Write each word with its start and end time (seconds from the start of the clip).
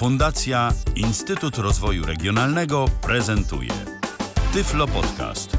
Fundacja 0.00 0.72
Instytut 0.96 1.58
Rozwoju 1.58 2.06
Regionalnego 2.06 2.88
prezentuje 3.02 3.70
Tyflo 4.52 4.86
Podcast. 4.86 5.56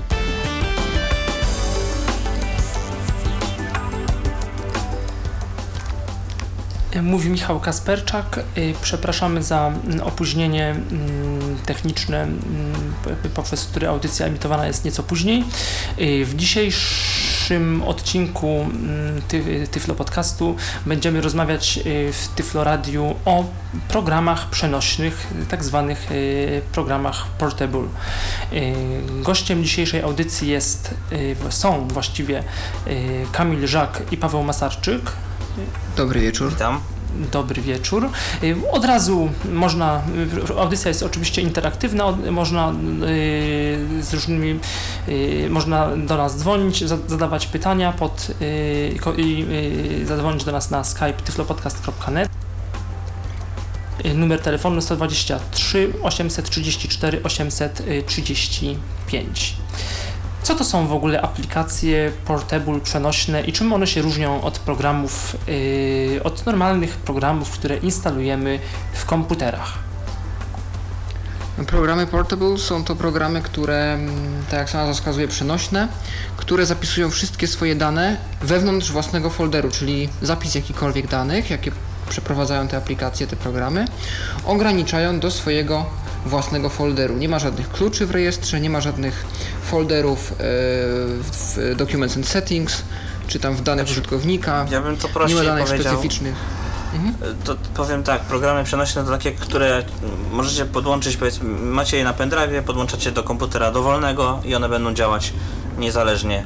Mówi 7.01 7.29
Michał 7.29 7.59
Kasperczak. 7.59 8.39
Y, 8.57 8.73
Przepraszamy 8.81 9.43
za 9.43 9.67
mm, 9.67 10.01
opóźnienie 10.01 10.69
mm, 10.69 11.57
techniczne, 11.65 12.23
mm, 12.23 12.39
poprzez 13.35 13.65
które 13.65 13.89
audycja 13.89 14.25
emitowana 14.25 14.67
jest 14.67 14.85
nieco 14.85 15.03
później. 15.03 15.43
Y, 15.99 16.25
W 16.25 16.35
dzisiejszym 16.35 17.30
odcinku 17.85 18.47
mm, 18.47 19.21
Ty- 19.27 19.67
Tyflo 19.71 19.95
Podcastu 19.95 20.55
będziemy 20.85 21.21
rozmawiać 21.21 21.77
y, 21.85 22.13
w 22.13 22.27
Tyflo 22.35 22.63
Radiu 22.63 23.15
o 23.25 23.45
programach 23.87 24.49
przenośnych, 24.49 25.27
tak 25.49 25.63
zwanych 25.63 26.11
y, 26.11 26.61
programach 26.71 27.27
portable. 27.27 27.81
Y, 28.53 28.73
Gościem 29.23 29.63
dzisiejszej 29.63 30.01
audycji 30.01 30.47
jest, 30.49 30.93
są 31.49 31.87
właściwie 31.87 32.43
Kamil 33.31 33.67
Żak 33.67 34.01
i 34.11 34.17
Paweł 34.17 34.43
Masarczyk. 34.43 35.11
Dobry 35.97 36.19
wieczór. 36.19 36.49
Witam. 36.49 36.79
Dobry 37.31 37.61
wieczór. 37.61 38.09
Y, 38.43 38.55
Od 38.71 38.85
razu 38.85 39.29
można, 39.51 40.01
y, 40.49 40.59
audycja 40.59 40.89
jest 40.89 41.03
oczywiście 41.03 41.41
interaktywna, 41.41 42.11
można 42.31 42.71
y, 42.71 42.73
z 44.03 44.13
różnymi, 44.13 44.59
można 45.49 45.97
do 45.97 46.17
nas 46.17 46.37
dzwonić, 46.37 46.83
za- 46.87 46.97
zadawać 47.07 47.47
pytania 47.47 47.91
pod, 47.91 48.27
i 49.17 49.45
zadzwonić 50.05 50.43
do 50.43 50.51
nas 50.51 50.71
na 50.71 50.83
skype 50.83 51.13
tyflopodcast.net. 51.13 52.29
Numer 54.15 54.39
telefonu 54.41 54.81
123 54.81 55.93
834 56.03 57.23
835. 57.23 59.55
Co 60.43 60.55
to 60.55 60.63
są 60.63 60.87
w 60.87 60.93
ogóle 60.93 61.21
aplikacje 61.21 62.11
portable 62.25 62.79
przenośne 62.79 63.41
i 63.41 63.53
czym 63.53 63.73
one 63.73 63.87
się 63.87 64.01
różnią 64.01 64.41
od 64.41 64.59
programów, 64.59 65.37
yy, 65.47 66.23
od 66.23 66.45
normalnych 66.45 66.95
programów, 66.95 67.49
które 67.51 67.77
instalujemy 67.77 68.59
w 68.93 69.05
komputerach? 69.05 69.73
Programy 71.67 72.07
Portable 72.07 72.57
są 72.57 72.83
to 72.83 72.95
programy, 72.95 73.41
które, 73.41 73.93
mm, 73.93 74.43
tak 74.49 74.59
jak 74.59 74.69
sama 74.69 74.93
wskazuje, 74.93 75.27
przenośne, 75.27 75.87
które 76.37 76.65
zapisują 76.65 77.09
wszystkie 77.09 77.47
swoje 77.47 77.75
dane 77.75 78.17
wewnątrz 78.41 78.91
własnego 78.91 79.29
folderu, 79.29 79.71
czyli 79.71 80.09
zapis 80.21 80.55
jakichkolwiek 80.55 81.07
danych, 81.07 81.49
jakie 81.49 81.71
przeprowadzają 82.09 82.67
te 82.67 82.77
aplikacje, 82.77 83.27
te 83.27 83.35
programy, 83.35 83.85
ograniczają 84.45 85.19
do 85.19 85.31
swojego 85.31 85.85
własnego 86.25 86.69
folderu. 86.69 87.17
Nie 87.17 87.29
ma 87.29 87.39
żadnych 87.39 87.69
kluczy 87.69 88.05
w 88.05 88.11
rejestrze, 88.11 88.61
nie 88.61 88.69
ma 88.69 88.81
żadnych 88.81 89.25
folderów 89.63 90.31
e, 90.31 90.35
w 90.37 91.73
Documents 91.77 92.17
and 92.17 92.27
Settings, 92.27 92.81
czy 93.27 93.39
tam 93.39 93.55
w 93.55 93.61
danych 93.61 93.85
użytkownika, 93.87 94.65
Ja 94.71 94.81
bym 94.81 94.97
to 94.97 95.27
nie 95.27 95.35
ma 95.35 95.43
danych 95.43 95.65
powiedział. 95.65 95.93
specyficznych. 95.93 96.35
Mhm. 96.93 97.15
To 97.43 97.55
powiem 97.73 98.03
tak, 98.03 98.21
programy 98.21 98.63
przenośne 98.63 99.03
to 99.03 99.09
takie, 99.11 99.31
które 99.31 99.83
możecie 100.31 100.65
podłączyć, 100.65 101.17
powiedzmy, 101.17 101.49
macie 101.49 101.97
je 101.97 102.03
na 102.03 102.13
pendrive, 102.13 102.63
podłączacie 102.65 103.11
do 103.11 103.23
komputera 103.23 103.71
dowolnego 103.71 104.39
i 104.45 104.55
one 104.55 104.69
będą 104.69 104.93
działać 104.93 105.33
niezależnie. 105.77 106.45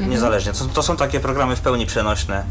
e, 0.00 0.06
Niezależnie. 0.06 0.52
To, 0.52 0.64
to 0.64 0.82
są 0.82 0.96
takie 0.96 1.20
programy 1.20 1.56
w 1.56 1.60
pełni 1.60 1.86
przenośne. 1.86 2.44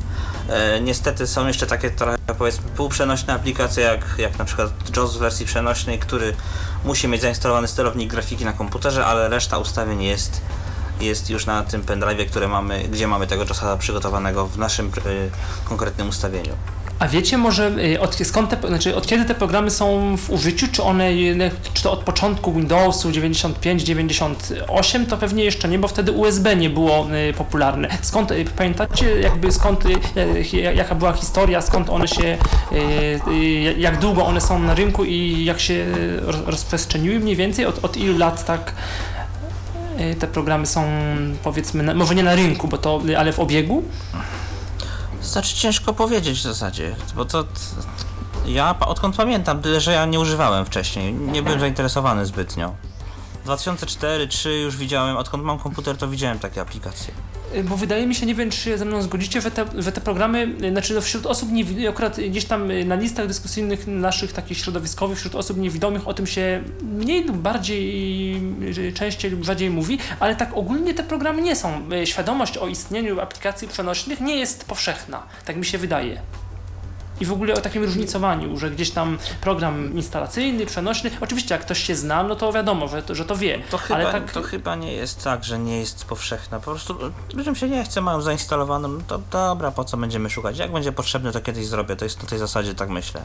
E, 0.50 0.82
niestety 0.82 1.28
są 1.28 1.48
jeszcze 1.48 1.68
takie 1.68 1.92
trochę 1.92 2.18
powiedzmy 2.38 2.70
półprzenośne 2.70 3.34
aplikacje, 3.34 3.84
jak, 3.84 4.06
jak 4.18 4.40
na 4.40 4.46
przykład 4.46 4.98
JAWS 4.98 5.16
w 5.16 5.20
wersji 5.20 5.46
przenośnej, 5.46 6.00
który 6.00 6.34
musi 6.84 7.08
mieć 7.08 7.22
zainstalowany 7.22 7.68
sterownik 7.68 8.10
grafiki 8.12 8.46
na 8.46 8.54
komputerze, 8.54 9.06
ale 9.06 9.30
reszta 9.30 9.58
ustawień 9.58 10.04
jest, 10.04 10.42
jest 11.02 11.30
już 11.30 11.46
na 11.46 11.64
tym 11.64 11.82
pendrive, 11.82 12.30
które 12.30 12.48
mamy, 12.48 12.84
gdzie 12.84 13.08
mamy 13.08 13.28
tego 13.28 13.44
JAWSa 13.44 13.78
przygotowanego 13.78 14.48
w 14.48 14.58
naszym 14.58 14.88
e, 14.88 14.92
konkretnym 15.66 16.10
ustawieniu. 16.10 16.54
A 17.00 17.08
wiecie 17.08 17.38
może 17.38 17.72
yy, 17.78 18.00
od, 18.00 18.16
skąd 18.16 18.50
te, 18.50 18.68
znaczy 18.68 18.96
od 18.96 19.08
kiedy 19.08 19.26
te 19.26 19.36
programy 19.36 19.72
są 19.72 20.18
w 20.18 20.30
użyciu? 20.30 20.68
Czy 20.72 20.84
one, 20.84 21.10
czy 21.74 21.84
to 21.84 21.92
od 21.92 22.00
początku 22.00 22.54
Windowsu 22.54 23.12
95, 23.12 23.84
98? 23.84 25.06
To 25.06 25.18
pewnie 25.18 25.44
jeszcze 25.44 25.68
nie, 25.68 25.80
bo 25.80 25.88
wtedy 25.88 26.12
USB 26.12 26.56
nie 26.56 26.70
było 26.70 27.08
yy, 27.28 27.34
popularne. 27.34 27.90
Skąd, 28.02 28.32
yy, 28.32 28.46
pamiętacie 28.46 29.22
jakby 29.22 29.52
skąd, 29.52 29.84
jaka 30.76 30.96
była 30.96 31.14
historia, 31.14 31.62
skąd 31.62 31.90
one 31.90 32.08
się, 32.08 32.38
jak 33.78 34.00
długo 34.00 34.26
one 34.26 34.42
są 34.42 34.60
na 34.60 34.76
rynku 34.76 35.06
i 35.06 35.46
jak 35.46 35.60
się 35.60 35.86
roz- 36.22 36.46
rozprzestrzeniły 36.46 37.20
mniej 37.20 37.36
więcej? 37.36 37.66
Od, 37.66 37.86
od 37.86 37.98
ilu 37.98 38.18
lat 38.18 38.46
tak 38.46 38.74
te 40.20 40.28
programy 40.28 40.66
są 40.66 40.86
powiedzmy, 41.44 41.84
na, 41.84 41.94
może 41.94 42.16
nie 42.16 42.24
na 42.24 42.36
rynku, 42.36 42.68
bo 42.68 42.78
to, 42.78 43.02
ale 43.18 43.34
w 43.34 43.40
obiegu? 43.40 43.84
Znaczy 45.22 45.56
ciężko 45.56 45.94
powiedzieć 45.94 46.40
w 46.40 46.42
zasadzie, 46.42 46.96
bo 47.16 47.26
to 47.26 47.44
ja 48.46 48.76
odkąd 48.80 49.16
pamiętam, 49.16 49.62
tyle 49.62 49.82
że 49.82 49.92
ja 49.94 50.06
nie 50.06 50.20
używałem 50.20 50.66
wcześniej, 50.66 51.14
nie 51.14 51.44
byłem 51.44 51.60
zainteresowany 51.60 52.26
zbytnio. 52.26 52.76
2004-2003 53.46 54.50
już 54.50 54.78
widziałem, 54.78 55.18
odkąd 55.18 55.44
mam 55.44 55.60
komputer 55.60 55.98
to 55.98 56.08
widziałem 56.08 56.40
takie 56.40 56.62
aplikacje. 56.62 57.14
Y, 57.56 57.64
Bo 57.64 57.78
wydaje 57.78 58.08
mi 58.08 58.16
się, 58.16 58.26
nie 58.26 58.36
wiem 58.36 58.50
czy 58.50 58.58
się 58.58 58.78
ze 58.78 58.86
mną 58.86 59.02
zgodzicie, 59.02 59.42
że 59.42 59.52
te, 59.52 59.66
że 59.78 59.92
te 59.92 60.02
programy, 60.02 60.56
y, 60.64 60.72
znaczy 60.72 60.94
no 60.94 61.02
wśród 61.02 61.26
osób, 61.26 61.52
nie, 61.52 61.90
akurat 61.90 62.20
gdzieś 62.20 62.46
tam 62.46 62.72
y, 62.72 62.86
na 62.86 62.96
listach 62.96 63.28
dyskusyjnych 63.28 63.88
naszych 63.88 64.34
takich 64.34 64.58
środowiskowych, 64.58 65.18
wśród 65.18 65.36
osób 65.36 65.58
niewidomych 65.58 66.08
o 66.08 66.14
tym 66.14 66.28
się 66.28 66.64
mniej 66.82 67.24
lub 67.24 67.38
bardziej, 67.38 68.42
częściej 68.94 69.32
lub 69.32 69.44
rzadziej 69.44 69.70
mówi, 69.70 69.98
ale 70.20 70.36
tak 70.36 70.58
ogólnie 70.58 70.94
te 70.94 71.04
programy 71.04 71.42
nie 71.42 71.56
są. 71.56 71.90
Świadomość 72.06 72.58
o 72.58 72.68
istnieniu 72.68 73.20
aplikacji 73.20 73.68
przenośnych 73.68 74.22
nie 74.22 74.36
jest 74.36 74.66
powszechna, 74.66 75.24
tak 75.46 75.56
mi 75.56 75.66
się 75.66 75.78
wydaje. 75.78 76.22
I 77.20 77.26
w 77.26 77.32
ogóle 77.34 77.54
o 77.54 77.62
takim 77.62 77.84
różnicowaniu, 77.84 78.58
że 78.58 78.72
gdzieś 78.72 78.92
tam 78.92 79.18
program 79.42 79.94
instalacyjny, 79.96 80.66
przenośny, 80.66 81.12
oczywiście 81.22 81.56
jak 81.56 81.62
ktoś 81.62 81.84
się 81.84 81.96
zna, 81.96 82.24
no 82.24 82.36
to 82.36 82.54
wiadomo, 82.54 82.88
że 82.88 83.04
to, 83.04 83.16
że 83.16 83.26
to 83.26 83.36
wie, 83.36 83.60
To 83.72 83.78
chyba, 83.78 83.96
ale 84.00 84.12
tak... 84.12 84.32
to 84.32 84.42
chyba 84.42 84.76
nie 84.76 84.94
jest 84.94 85.24
tak, 85.24 85.44
że 85.44 85.60
nie 85.60 85.80
jest 85.80 86.06
powszechna. 86.06 86.60
Po 86.60 86.72
prostu 86.72 86.96
ludziom 87.34 87.56
się 87.56 87.70
nie 87.70 87.84
chce, 87.84 88.02
mają 88.02 88.22
zainstalowaną, 88.22 88.88
no 88.88 89.00
to 89.08 89.22
dobra, 89.32 89.72
po 89.72 89.84
co 89.84 89.98
będziemy 89.98 90.30
szukać? 90.30 90.58
Jak 90.58 90.72
będzie 90.72 90.92
potrzebne, 90.92 91.32
to 91.32 91.42
kiedyś 91.42 91.66
zrobię. 91.68 91.96
To 91.96 92.06
jest 92.06 92.24
na 92.24 92.30
tej 92.30 92.40
zasadzie, 92.40 92.76
tak 92.76 92.90
myślę. 92.90 93.22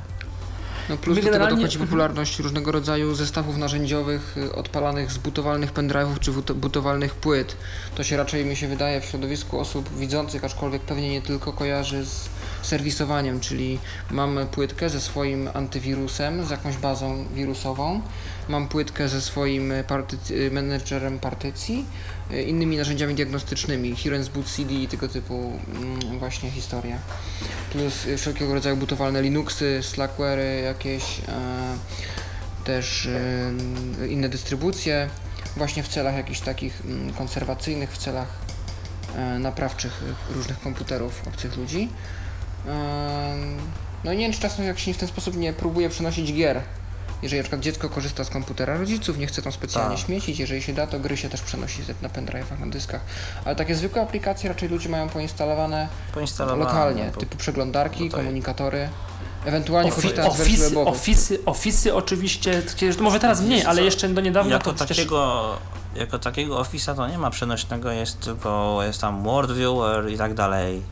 No 0.89 0.97
plus 0.97 1.17
My 1.17 1.23
do 1.23 1.27
tego 1.27 1.33
generalnie- 1.33 1.57
dochodzi 1.61 1.77
Mhm. 1.77 1.89
popularność 1.89 2.39
różnego 2.39 2.73
rodzaju 2.73 3.15
zestawów 3.15 3.57
narzędziowych 3.57 4.37
y, 4.37 4.55
odpalanych 4.55 5.13
z 5.13 5.19
butowalnych 5.19 5.73
pendrive'ów 5.73 6.19
czy 6.21 6.33
butowalnych 6.55 7.15
płyt. 7.15 7.57
To 7.95 8.05
się 8.05 8.17
raczej 8.17 8.45
mi 8.45 8.57
się 8.57 8.69
wydaje 8.69 9.01
w 9.01 9.05
środowisku 9.05 9.61
osób 9.61 9.97
widzących, 9.97 10.45
aczkolwiek 10.45 10.83
pewnie 10.83 11.11
nie 11.11 11.23
tylko 11.23 11.53
kojarzy 11.53 12.05
z 12.07 12.29
serwisowaniem, 12.63 13.41
czyli 13.41 13.79
mam 14.11 14.47
płytkę 14.51 14.91
ze 14.91 15.01
swoim 15.01 15.49
antywirusem, 15.55 16.47
z 16.47 16.51
jakąś 16.51 16.77
bazą 16.77 17.25
wirusową, 17.35 18.01
mam 18.49 18.69
płytkę 18.69 19.09
ze 19.09 19.21
swoim 19.21 19.73
partyc- 19.89 20.51
menedżerem 20.51 21.19
partycji, 21.19 21.87
y, 22.33 22.43
innymi 22.43 22.77
narzędziami 22.77 23.15
diagnostycznymi, 23.15 23.97
Hirens 23.97 24.29
Boot 24.29 24.47
CD 24.47 24.75
i 24.75 24.89
tego 24.89 25.09
typu 25.09 25.53
mm, 25.75 26.19
właśnie 26.19 26.51
historia 26.51 26.99
plus 27.73 27.95
wszelkiego 28.17 28.55
rodzaju 28.55 28.77
butowane 28.77 29.23
Linuxy, 29.23 29.81
Slackware 29.83 30.65
jakieś, 30.65 31.21
e, 31.29 31.77
też 32.65 33.07
e, 33.07 34.07
inne 34.09 34.29
dystrybucje, 34.29 35.09
właśnie 35.57 35.83
w 35.83 35.89
celach 35.89 36.15
jakichś 36.15 36.41
takich 36.41 36.81
mm, 36.85 37.13
konserwacyjnych, 37.13 37.93
w 37.93 37.99
celach 37.99 38.29
e, 39.17 39.39
naprawczych 39.39 40.03
różnych 40.35 40.61
komputerów 40.61 41.23
obcych 41.29 41.57
ludzi. 41.57 41.89
No 44.05 44.13
i 44.13 44.17
nie 44.17 44.25
wiem, 44.25 44.33
czy 44.33 44.41
czasem 44.41 44.65
jak 44.65 44.79
się 44.79 44.95
w 44.95 44.97
ten 44.99 45.09
sposób 45.09 45.37
nie 45.37 45.53
próbuje 45.53 45.89
przenosić 45.91 46.33
gier. 46.33 46.61
Jeżeli 47.23 47.39
na 47.41 47.43
przykład 47.45 47.61
dziecko 47.63 47.89
korzysta 47.89 48.25
z 48.25 48.31
komputera 48.31 48.79
rodziców, 48.79 49.19
nie 49.19 49.27
chce 49.27 49.43
tam 49.43 49.53
specjalnie 49.53 49.97
Tak. 49.97 50.05
śmiecić, 50.07 50.39
jeżeli 50.39 50.63
się 50.63 50.73
da, 50.73 50.87
to 50.87 51.01
gry 51.01 51.17
się 51.17 51.29
też 51.29 51.41
przenosi 51.43 51.83
na 52.03 52.09
pendrive'ach, 52.09 52.61
na 52.61 52.67
dyskach. 52.67 53.01
Ale 53.45 53.57
takie 53.57 53.75
zwykłe 53.75 54.03
aplikacje 54.03 54.49
raczej 54.49 54.69
ludzie 54.69 54.89
mają 54.89 55.09
poinstalowane 55.09 55.89
Poinstalowane. 56.15 56.65
lokalnie, 56.65 57.11
bo- 57.15 57.21
typu 57.21 57.37
przeglądarki, 57.37 58.05
no 58.05 58.11
to- 58.11 58.17
komunikatory, 58.17 58.89
ewentualnie 59.45 59.91
Ofi- 59.91 59.95
korzystając 59.95 60.35
z 60.35 60.39
wersji 60.39 60.55
ofisy, 60.55 60.85
ofisy, 60.85 61.45
ofisy 61.45 61.95
oczywiście, 61.95 62.63
może 63.01 63.21
teraz 63.21 63.41
mniej, 63.41 63.65
ale 63.65 63.83
jeszcze 63.83 64.09
do 64.09 64.21
niedawna 64.21 64.53
jako 64.53 64.71
to 64.71 64.77
przecież... 64.77 64.97
takiego, 64.97 65.51
jako 65.95 66.19
takiego 66.19 66.63
Office'a 66.63 66.95
to 66.97 67.09
nie 67.09 67.19
ma 67.19 67.31
przenośnego, 67.31 67.91
jest 67.91 68.21
tylko 68.21 68.79
jest 68.83 69.01
tam 69.01 69.23
Word 69.23 69.53
Viewer 69.53 70.11
i 70.11 70.19
tak 70.19 70.35
dalej. 70.35 70.83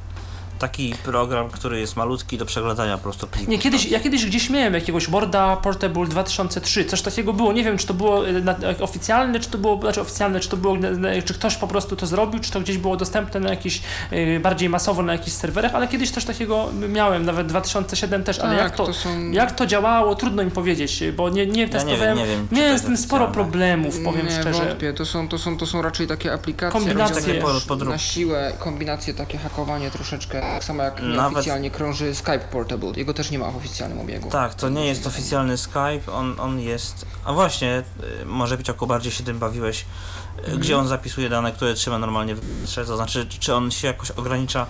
Taki 0.61 0.95
program, 1.05 1.51
który 1.51 1.81
jest 1.81 1.97
malutki 1.97 2.39
do 2.39 2.47
przeglądania 2.47 2.97
po 2.97 3.03
prostu 3.03 3.27
plików. 3.27 3.49
Nie, 3.49 3.59
kiedyś, 3.59 3.87
ja 3.87 4.01
kiedyś 4.01 4.27
gdzieś 4.27 4.51
miałem 4.51 4.75
jakiegoś 4.75 5.09
Worda 5.11 5.57
Portable 5.57 6.07
2003, 6.07 6.85
coś 6.85 7.03
takiego 7.03 7.33
było, 7.33 7.53
nie 7.53 7.65
wiem 7.65 7.79
czy 7.79 7.87
to 7.87 7.95
było 7.95 8.29
e, 8.29 8.33
na, 8.33 8.53
e, 8.53 8.79
oficjalne, 8.81 9.41
czy 9.41 9.51
to 9.51 9.59
było, 9.59 9.81
znaczy 9.81 10.01
oficjalne, 10.01 10.41
czy 10.41 10.49
to 10.49 10.57
było, 10.57 10.77
na- 10.77 11.23
czy 11.25 11.35
ktoś 11.35 11.57
po 11.57 11.67
prostu 11.69 11.97
to 11.97 12.07
zrobił, 12.07 12.41
czy 12.41 12.51
to 12.51 12.61
gdzieś 12.61 12.79
było 12.79 12.97
dostępne 12.97 13.41
na 13.41 13.51
jakiś, 13.51 13.83
e, 14.11 14.41
bardziej 14.41 14.69
masowo 14.69 15.03
na 15.03 15.13
jakichś 15.13 15.37
serwerach, 15.37 15.75
ale 15.75 15.89
kiedyś 15.89 16.11
coś 16.11 16.25
takiego 16.25 16.69
miałem, 16.89 17.27
nawet 17.27 17.47
2007 17.47 18.25
też, 18.25 18.39
ale 18.39 18.51
Tak, 18.51 18.59
jak 18.59 18.77
to, 18.77 18.87
to 18.87 18.93
są- 18.95 19.31
jak 19.31 19.53
to 19.53 19.67
działało, 19.67 20.15
trudno 20.15 20.45
mi 20.45 20.51
powiedzieć, 20.51 21.03
bo 21.17 21.29
nie, 21.31 21.47
nie 21.47 21.69
testowałem, 21.69 22.19
nie 22.19 22.27
wiem, 22.27 22.49
miałem 22.53 22.73
jest 22.73 22.85
z 22.85 22.87
tym 22.87 22.97
sporo 22.97 23.29
problemów, 23.29 23.95
powiem 24.05 24.27
nie, 24.27 24.33
szczerze. 24.41 24.65
wątpię. 24.65 24.93
To 24.93 25.07
są, 25.07 25.29
to, 25.29 25.39
są, 25.39 25.57
to 25.57 25.67
są 25.67 25.83
raczej 25.83 26.07
takie 26.07 26.33
aplikacje 26.33 26.81
Kombinacje. 26.81 27.23
Takie 27.23 27.41
po- 27.41 27.61
podróbki. 27.69 27.93
na 27.93 27.99
siłę, 27.99 28.53
kombinacje, 28.59 29.15
takie 29.15 29.39
hakowanie 29.39 29.91
troszeczkę. 29.91 30.43
Tak 30.51 30.65
samo 30.65 30.83
jak 30.83 31.03
Nawet- 31.03 31.17
nieoficjalnie 31.33 31.71
krąży 31.71 32.15
Skype 32.15 32.39
Portable. 32.39 32.93
Jego 32.97 33.15
też 33.15 33.31
nie 33.31 33.39
ma 33.39 33.51
w 33.51 33.57
oficjalnym 33.57 34.01
obiegu. 34.01 34.31
Tak, 34.31 34.55
to 34.55 34.69
nie 34.69 34.87
jest 34.87 35.07
oficjalny 35.07 35.59
Skype, 35.59 36.13
on, 36.13 36.41
on 36.41 36.61
jest... 36.61 37.07
A 37.25 37.33
właśnie, 37.33 37.83
y, 38.23 38.27
może 38.27 38.57
być 38.57 38.69
jako 38.69 38.87
bardziej 38.87 39.13
się 39.13 39.25
tym 39.25 39.39
bawiłeś, 39.39 39.81
y, 39.81 40.39
Mhm. 40.41 40.59
gdzie 40.59 40.79
on 40.79 40.89
zapisuje 40.89 41.29
dane, 41.29 41.53
które 41.53 41.75
trzyma 41.75 41.99
normalnie 41.99 42.35
w 42.35 42.41
to 42.87 42.97
znaczy, 42.97 43.27
czy 43.41 43.55
on 43.55 43.71
się 43.71 43.87
jakoś 43.87 44.11
ogranicza 44.11 44.67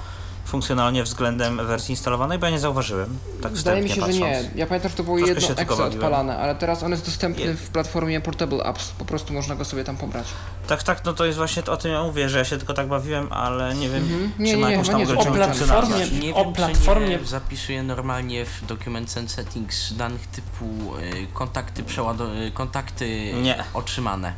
funkcjonalnie 0.50 1.02
względem 1.04 1.66
wersji 1.66 1.92
instalowanej, 1.92 2.38
bo 2.38 2.46
ja 2.46 2.52
nie 2.52 2.58
zauważyłem, 2.58 3.18
tak 3.42 3.52
Wydaje 3.52 3.82
mi 3.82 3.88
się, 3.88 3.94
wstępnie 3.94 4.14
że 4.14 4.20
patrząc. 4.30 4.54
nie. 4.54 4.60
Ja 4.60 4.66
pamiętam, 4.66 4.90
że 4.90 4.96
to 4.96 5.04
było 5.04 5.16
Troszkę 5.16 5.34
jedno 5.34 5.48
exe 5.50 5.64
bawiłem. 5.66 5.92
odpalane, 5.92 6.38
ale 6.38 6.54
teraz 6.54 6.82
on 6.82 6.90
jest 6.90 7.04
dostępny 7.04 7.44
Je- 7.44 7.54
w 7.54 7.70
platformie 7.70 8.20
Portable 8.20 8.64
Apps. 8.64 8.88
Po 8.88 9.04
prostu 9.04 9.32
można 9.32 9.54
go 9.56 9.64
sobie 9.64 9.84
tam 9.84 9.96
pobrać. 9.96 10.26
Tak, 10.66 10.82
tak, 10.82 11.04
no 11.04 11.12
to 11.12 11.24
jest 11.24 11.38
właśnie 11.38 11.62
to, 11.62 11.72
o 11.72 11.76
tym 11.76 11.92
ja 11.92 12.02
mówię, 12.02 12.28
że 12.28 12.38
ja 12.38 12.44
się 12.44 12.58
tylko 12.58 12.74
tak 12.74 12.88
bawiłem, 12.88 13.32
ale 13.32 13.74
nie 13.74 13.88
wiem, 13.88 14.02
Mhm. 14.02 14.32
Nie, 14.38 14.50
czy 14.50 14.56
nie, 14.56 14.62
ma 14.62 14.66
nie, 14.68 14.72
jakąś 14.72 14.88
tam 14.88 14.98
nie, 14.98 15.04
o 15.08 15.20
ograniczoną 15.20 15.34
platformie- 15.34 15.46
funkcjonalność. 15.48 16.12
Nie 16.12 16.34
o 16.34 16.44
wiem, 16.44 16.52
platformie- 16.54 17.14
czy 17.16 17.20
nie 17.20 17.26
zapisuje 17.26 17.82
normalnie 17.82 18.44
w 18.46 18.66
Documents 18.66 19.16
and 19.18 19.30
Settings 19.30 19.94
danych 19.96 20.26
typu 20.26 20.64
y, 20.96 21.26
kontakty 21.34 21.82
przełado- 21.82 22.36
y, 22.46 22.50
kontakty 22.50 23.32
Nie. 23.42 23.64
otrzymane. 23.74 24.32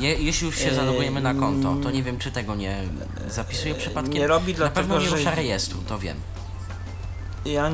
Je, 0.00 0.14
jeśli 0.14 0.46
już 0.46 0.58
się 0.58 0.68
Eee, 0.68 0.74
zalogujemy 0.76 1.20
na 1.20 1.34
konto, 1.34 1.76
to 1.82 1.90
nie 1.90 2.02
wiem, 2.02 2.18
czy 2.18 2.30
tego 2.32 2.54
nie 2.54 2.82
zapisuje 3.28 3.74
przypadkiem. 3.74 4.14
nie 4.14 4.26
robi 4.26 4.52
Na 4.52 4.56
dlatego, 4.58 4.74
pewno 4.88 4.98
nie 5.02 5.08
że- 5.08 5.16
rusza 5.16 5.34
rejestru, 5.34 5.78
to 5.88 5.98
wiem. 5.98 6.16
Ja 7.44 7.70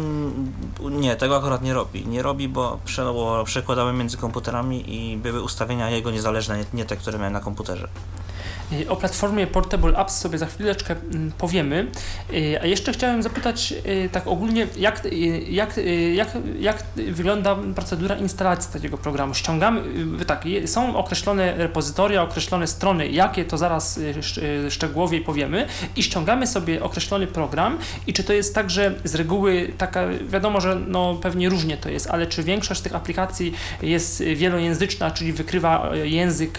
nie, 0.90 1.17
tego 1.17 1.37
akurat 1.37 1.62
nie 1.62 1.75
robi. 1.75 2.06
Nie 2.06 2.23
robi, 2.23 2.49
bo 2.49 2.78
prze- 2.84 3.05
bo 3.12 3.44
przekładałem 3.44 3.99
między 3.99 4.17
komputerami 4.17 4.94
i 4.94 5.17
były 5.17 5.43
ustawienia 5.43 5.90
jego 5.90 6.11
niezależne, 6.11 6.58
nie, 6.58 6.64
nie 6.75 6.84
te, 6.84 6.96
które 6.96 7.19
miałem 7.19 7.32
na 7.32 7.40
komputerze. 7.40 7.88
Y, 8.73 8.91
O 8.91 8.97
platformie 8.97 9.47
Portable 9.47 9.97
Apps 9.99 10.19
sobie 10.19 10.39
za 10.39 10.47
chwileczkę 10.47 10.97
mm, 11.13 11.33
powiemy. 11.39 11.87
Y, 12.35 12.61
A 12.63 12.67
jeszcze 12.67 12.93
chciałem 12.93 13.23
zapytać 13.23 13.75
y, 13.87 14.09
tak 14.13 14.27
ogólnie, 14.27 14.67
jak, 14.77 15.03
jak, 15.49 15.81
jak, 16.15 16.29
jak 16.61 16.85
wygląda 16.97 17.57
procedura 17.75 18.17
instalacji 18.17 18.73
takiego 18.73 18.99
programu? 18.99 19.35
Ściągamy, 19.35 19.81
tak, 20.27 20.45
są 20.67 20.97
określone 20.97 21.57
repozytoria, 21.57 22.23
określone 22.23 22.67
strony, 22.67 23.09
jakie 23.09 23.45
to 23.45 23.59
zaraz 23.59 23.99
szcz- 23.99 24.71
szczegółowiej 24.71 25.21
powiemy 25.21 25.67
i 25.97 26.03
ściągamy 26.03 26.47
sobie 26.47 26.83
określony 26.83 27.27
program 27.27 27.79
i 28.07 28.12
czy 28.12 28.25
to 28.25 28.33
jest 28.33 28.55
tak, 28.55 28.71
że 28.71 28.95
z 29.05 29.15
reguły 29.15 29.73
taka, 29.79 30.07
wiadomo, 30.29 30.61
że 30.61 30.77
no 30.87 31.15
pewnie 31.15 31.49
różnie 31.49 31.77
to 31.77 31.89
jest, 31.91 32.07
ale 32.11 32.27
czy 32.27 32.43
większość 32.43 32.81
tych 32.81 32.95
aplikacji 32.95 33.53
jest 33.83 34.23
wielojęzyczna, 34.23 35.11
czyli 35.11 35.33
wykrywa 35.33 35.91
język, 36.05 36.59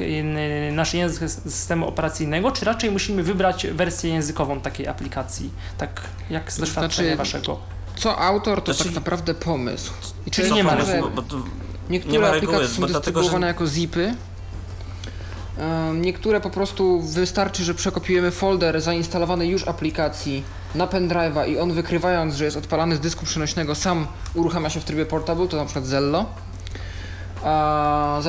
nasz 0.72 0.94
język 0.94 1.30
systemu 1.30 1.88
operacyjnego, 1.98 2.52
czy 2.52 2.66
raczej 2.66 2.92
musimy 2.92 3.24
wybrać 3.24 3.68
wersję 3.68 4.10
językową 4.10 4.60
takiej 4.62 4.88
aplikacji? 4.88 5.50
Tak 5.78 6.02
jak 6.30 6.52
z 6.52 6.60
doświadczenia 6.60 7.16
Znaczy, 7.16 7.18
waszego? 7.18 7.60
Co 7.96 8.18
autor, 8.20 8.62
to 8.64 8.74
Znaczy- 8.74 8.90
tak 8.90 8.96
naprawdę 8.96 9.34
pomysł. 9.34 9.92
I 10.28 10.32
Czyli 10.32 10.52
nie 10.54 10.64
ma 10.64 10.70
tak, 10.70 10.80
reguły, 10.88 11.10
że 11.10 11.16
bo, 11.16 11.22
to, 11.22 11.38
Niektóre 11.90 12.14
nie 12.14 12.20
ma 12.20 12.32
reguły, 12.32 12.52
aplikacje 12.54 12.76
są 12.76 12.82
bo 12.82 12.88
dlatego, 12.88 13.00
dystrybuowane 13.20 13.48
że- 13.48 13.48
jako 13.48 13.68
zipy. 13.68 14.14
Niektóre 15.96 16.42
po 16.42 16.50
prostu 16.50 17.02
wystarczy, 17.02 17.64
że 17.64 17.74
przekopiujemy 17.74 18.32
folder 18.32 18.82
zainstalowanej 18.82 19.50
już 19.50 19.68
aplikacji 19.68 20.44
na 20.76 20.88
pendrive'a 20.88 21.50
i 21.50 21.60
on 21.60 21.74
wykrywając, 21.74 22.36
że 22.36 22.46
jest 22.46 22.58
odpalany 22.58 22.96
z 22.96 23.00
dysku 23.00 23.26
przenośnego 23.26 23.76
sam 23.76 24.08
uruchamia 24.34 24.70
się 24.70 24.80
w 24.80 24.84
trybie 24.84 25.06
portable, 25.06 25.48
to 25.48 25.58
na 25.58 25.66
przykład 25.66 25.86
Zello. 25.86 26.26
A, 27.44 28.20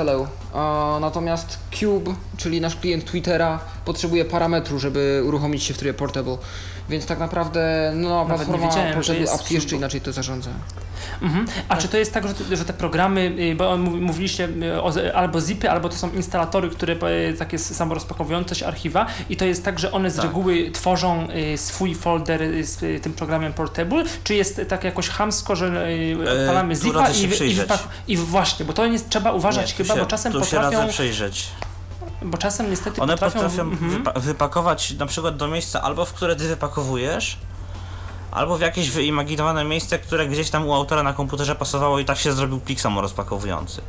natomiast 1.00 1.58
Cube, 1.70 2.14
czyli 2.36 2.60
nasz 2.60 2.76
klient 2.76 3.04
Twittera, 3.04 3.60
potrzebuje 3.84 4.24
parametru, 4.24 4.78
żeby 4.78 5.22
uruchomić 5.26 5.62
się 5.62 5.74
w 5.74 5.78
trybie 5.78 5.94
portable. 5.94 6.38
Więc 6.88 7.06
tak 7.06 7.18
naprawdę 7.18 7.92
no, 7.94 8.08
Nawet 8.08 8.28
nie 8.28 8.36
platforma 8.36 8.66
wiedziałem, 8.66 9.02
że 9.02 9.14
Portable 9.14 9.20
jest 9.20 9.50
jeszcze 9.50 9.76
inaczej 9.76 10.00
to 10.00 10.12
zarządza. 10.12 10.50
Mhm. 11.22 11.46
A 11.68 11.76
czy 11.76 11.88
to 11.88 11.96
jest 11.96 12.14
tak, 12.14 12.28
że 12.28 12.34
te, 12.34 12.56
że 12.56 12.64
te 12.64 12.72
programy, 12.72 13.20
y, 13.52 13.54
bo 13.56 13.76
mów- 13.76 14.00
mówiliście 14.00 14.48
y, 14.62 14.82
o, 14.82 14.92
albo 15.14 15.40
zipy, 15.40 15.70
albo 15.70 15.88
to 15.88 15.96
są 15.96 16.10
instalatory, 16.12 16.70
które 16.70 16.94
y, 16.94 17.34
takie 17.38 17.58
samorozpakowujące 17.58 18.54
się 18.54 18.66
archiwa 18.66 19.06
i 19.30 19.36
to 19.36 19.44
jest 19.44 19.64
tak, 19.64 19.78
że 19.78 19.92
one 19.92 20.10
z 20.10 20.16
Tak. 20.16 20.24
reguły 20.24 20.70
tworzą 20.70 21.28
swój 21.56 21.94
folder 21.94 22.40
z 22.66 23.02
tym 23.02 23.12
programem 23.12 23.52
Portable, 23.52 24.04
czy 24.24 24.34
jest 24.34 24.60
tak 24.68 24.84
jakoś 24.84 25.08
chamsko, 25.08 25.56
że 25.56 25.88
E, 26.26 26.40
odpalamy 26.40 26.76
tu 26.76 26.82
zipa 26.82 27.14
się 27.14 27.26
i, 27.26 27.52
i, 27.52 27.58
i 28.08 28.16
właśnie, 28.16 28.66
bo 28.66 28.72
to 28.72 28.86
jest, 28.86 29.08
trzeba 29.08 29.32
uważać 29.32 29.70
nie, 29.70 29.76
chyba, 29.76 29.94
się, 29.94 30.00
bo 30.00 30.06
czasem 30.06 30.32
tu 30.32 30.38
się 30.38 30.44
potrafią, 30.44 30.78
radzę 30.78 30.92
przyjrzeć. 30.92 31.50
Bo 32.22 32.38
czasem 32.38 32.70
niestety 32.70 33.00
One 33.02 33.12
potrafią, 33.12 33.34
potrafią 33.34 33.62
mhm. 33.62 34.04
wypa- 34.04 34.20
wypakować 34.20 34.90
na 34.90 35.06
przykład 35.06 35.36
do 35.36 35.48
miejsca 35.48 35.82
albo 35.82 36.04
w 36.04 36.12
które 36.12 36.36
ty 36.36 36.48
wypakowujesz, 36.48 37.38
albo 38.30 38.58
w 38.58 38.60
jakieś 38.60 38.90
wyimaginowane 38.90 39.64
miejsce, 39.64 39.98
które 39.98 40.26
gdzieś 40.28 40.50
tam 40.50 40.66
u 40.68 40.74
autora 40.74 41.02
na 41.02 41.12
komputerze 41.12 41.54
pasowało 41.54 41.98
i 41.98 42.04
tak 42.04 42.18
się 42.18 42.32
zrobił 42.32 42.60
plik 42.60 42.80
samorozpakowujący. 42.80 43.82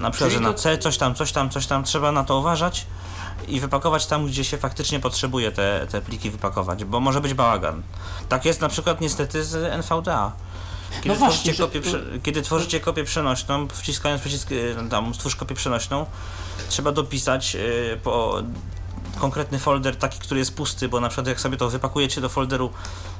Na 0.00 0.10
przykład, 0.10 0.30
Czyli 0.30 0.44
że 0.44 0.50
na 0.50 0.54
C 0.54 0.78
coś 0.78 0.98
tam, 0.98 1.14
coś 1.14 1.32
tam, 1.32 1.50
coś 1.50 1.66
tam, 1.66 1.84
trzeba 1.84 2.12
na 2.12 2.24
to 2.24 2.38
uważać 2.38 2.86
i 3.48 3.60
wypakować 3.60 4.06
tam, 4.06 4.26
gdzie 4.26 4.44
się 4.44 4.58
faktycznie 4.58 5.00
potrzebuje 5.00 5.52
te, 5.52 5.86
te 5.90 6.00
pliki 6.00 6.30
wypakować, 6.30 6.84
bo 6.84 7.00
może 7.00 7.20
być 7.20 7.34
bałagan. 7.34 7.82
Tak 8.28 8.44
jest 8.44 8.60
na 8.60 8.68
przykład 8.68 9.00
niestety 9.00 9.44
z 9.44 9.54
NVDA. 9.54 10.32
Kiedy, 10.96 11.08
No 11.08 11.14
właśnie, 11.14 11.52
tworzycie, 11.52 11.90
że- 11.90 11.98
kopię, 11.98 12.20
kiedy 12.22 12.42
tworzycie 12.42 12.80
kopię 12.80 13.04
przenośną, 13.04 13.68
wciskając 13.68 14.20
przycisk 14.20 14.52
y, 14.52 14.76
tam 14.90 15.14
stwórz 15.14 15.36
kopię 15.36 15.54
przenośną, 15.54 16.06
trzeba 16.72 16.92
dopisać 16.92 17.54
y, 17.56 17.98
po 18.04 18.42
konkretny 19.20 19.58
folder, 19.58 19.96
taki, 19.96 20.18
który 20.18 20.40
jest 20.40 20.54
pusty, 20.56 20.88
bo 20.88 21.00
na 21.00 21.08
przykład 21.08 21.26
jak 21.26 21.40
sobie 21.40 21.56
to 21.56 21.70
wypakujecie 21.70 22.20
do 22.20 22.28
folderu, 22.28 22.70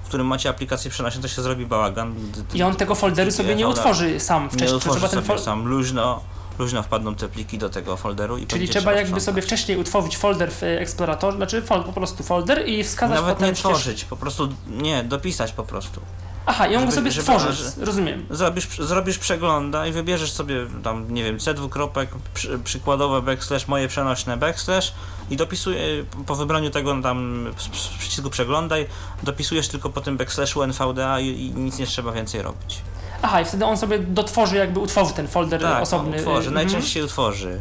w 0.05 0.09
którym 0.09 0.27
macie 0.27 0.49
aplikację 0.49 0.91
przenośną, 0.91 1.23
to 1.23 1.29
się 1.29 1.43
zrobi 1.43 1.67
bałagan. 1.67 2.15
I 2.55 2.63
on 2.63 2.77
tego 2.77 2.95
folderu 2.95 3.31
sobie 3.31 3.55
nie 3.55 3.69
utworzy 3.69 4.21
sam 4.21 4.43
Nie 4.43 4.49
wcześniej, 4.49 4.71
to 4.71 4.77
utworzy 4.77 5.09
sobie 5.09 5.23
fol- 5.23 5.39
sam, 5.39 5.67
luźno, 5.67 6.21
luźno 6.59 6.83
wpadną 6.83 7.15
te 7.15 7.29
pliki 7.29 7.59
do 7.59 7.71
tego 7.71 7.97
folderu 7.97 8.39
i 8.39 8.47
Czyli 8.47 8.69
trzeba 8.69 8.93
jakby 8.93 9.07
sprzątać. 9.07 9.25
sobie 9.25 9.43
wcześniej 9.43 9.79
utworzyć 9.79 10.17
folder 10.17 10.53
w 10.53 10.63
eksploratorze, 10.63 11.37
znaczy 11.37 11.63
po 11.63 11.93
prostu 11.93 12.23
folder 12.25 12.69
i 12.69 12.85
wskazać 12.85 13.17
Nawet 13.21 13.35
potem 13.35 13.49
nie 13.51 13.55
tworzyć, 13.57 14.05
po 14.05 14.17
prostu 14.17 14.49
nie, 14.71 15.05
dopisać 15.05 15.53
po 15.53 15.63
prostu. 15.63 16.01
Aha, 16.47 16.67
i 16.67 16.77
on 16.77 16.85
go 16.85 16.91
Żeby- 16.91 17.13
sobie 17.13 17.23
stworzysz, 17.23 17.61
rozumiem. 17.81 18.27
Zrobisz, 18.31 18.69
zrobisz 18.79 19.19
przegląda 19.19 19.87
i 19.87 19.93
wybierzesz 19.93 20.33
sobie 20.33 20.57
tam, 20.85 21.15
nie 21.15 21.25
wiem, 21.25 21.39
C 21.39 21.55
dwukropek, 21.55 22.09
przy, 22.35 22.59
przykładowe 22.59 23.23
backslash, 23.23 23.69
moje 23.69 23.89
przenośne 23.89 24.37
backslash 24.37 24.93
i 25.31 25.37
dopisuję, 25.37 26.05
po 26.27 26.35
wybraniu 26.35 26.71
tego 26.71 27.03
tam 27.03 27.47
z- 27.59 27.89
przycisku 27.99 28.31
przeglądaj, 28.31 28.87
dopisujesz 29.23 29.69
tylko 29.69 29.91
po 29.91 30.01
tym 30.01 30.17
backslashu 30.17 30.63
NVDA 30.63 31.21
i, 31.21 31.27
i 31.29 31.51
nic 31.55 31.79
nie 31.79 31.87
trzeba 31.87 32.13
więcej 32.13 32.43
robić. 32.43 32.83
Aha, 33.23 33.41
i 33.41 33.45
wtedy 33.45 33.65
on 33.65 33.77
sobie 33.77 33.99
dotworzy, 33.99 34.57
jakby 34.57 34.81
utworzy 34.81 35.15
ten 35.15 35.29
folder 35.29 35.61
Tak, 35.63 35.83
osobny. 35.83 36.17
utworzy, 36.17 36.49
y, 36.49 36.53
najczęściej 36.53 37.03
utworzy. 37.03 37.61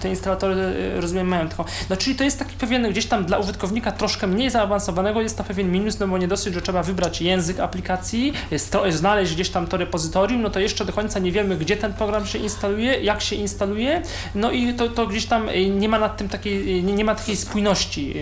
Te 0.00 0.08
instalatory, 0.08 0.54
y, 0.96 1.00
rozumiem, 1.00 1.28
mają 1.28 1.48
taką. 1.48 1.64
No 1.90 1.96
czyli 1.96 2.16
to 2.16 2.24
jest 2.24 2.38
taki 2.38 2.56
pewien, 2.56 2.90
gdzieś 2.90 3.06
tam 3.06 3.24
dla 3.24 3.38
użytkownika 3.38 3.92
troszkę 3.92 4.26
mniej 4.26 4.50
zaawansowanego 4.50 5.20
jest 5.20 5.38
to 5.38 5.44
pewien 5.44 5.72
minus, 5.72 5.98
no 5.98 6.08
bo 6.08 6.18
nie 6.18 6.28
dosyć, 6.28 6.54
że 6.54 6.62
trzeba 6.62 6.82
wybrać 6.82 7.20
język 7.22 7.60
aplikacji, 7.60 8.32
jest 8.50 8.72
to, 8.72 8.92
znaleźć 8.92 9.34
gdzieś 9.34 9.50
tam 9.50 9.66
to 9.66 9.76
repozytorium, 9.76 10.42
no 10.42 10.50
to 10.50 10.60
jeszcze 10.60 10.84
do 10.84 10.92
końca 10.92 11.18
nie 11.18 11.32
wiemy, 11.32 11.56
gdzie 11.56 11.76
ten 11.76 11.92
program 11.94 12.26
się 12.26 12.38
instaluje, 12.38 13.00
jak 13.00 13.22
się 13.22 13.36
instaluje, 13.36 14.02
no 14.34 14.50
i 14.50 14.74
to, 14.74 14.88
to 14.88 15.06
gdzieś 15.06 15.26
tam 15.26 15.48
y, 15.48 15.68
nie 15.68 15.88
ma 15.88 15.98
nad 15.98 16.16
tym 16.16 16.28
takiej, 16.28 16.78
y, 16.78 16.82
nie, 16.82 16.92
nie 16.92 17.04
ma 17.04 17.14
takiej 17.14 17.36
spójności. 17.36 18.14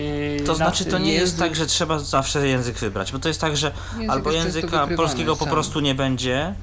To 0.45 0.47
nad- 0.47 0.57
znaczy, 0.57 0.85
to 0.85 0.97
nie 0.97 1.13
jest 1.13 1.35
język- 1.35 1.39
tak, 1.39 1.55
że 1.55 1.65
trzeba 1.65 1.99
zawsze 1.99 2.47
język 2.47 2.75
wybrać, 2.77 3.11
bo 3.11 3.19
to 3.19 3.27
jest 3.27 3.41
tak, 3.41 3.57
że 3.57 3.71
Język 3.93 4.09
albo 4.11 4.31
jest 4.31 4.45
języka 4.45 4.87
polskiego 4.97 5.35
po 5.35 5.45
prostu 5.45 5.79
nie 5.79 5.95
będzie, 5.95 6.53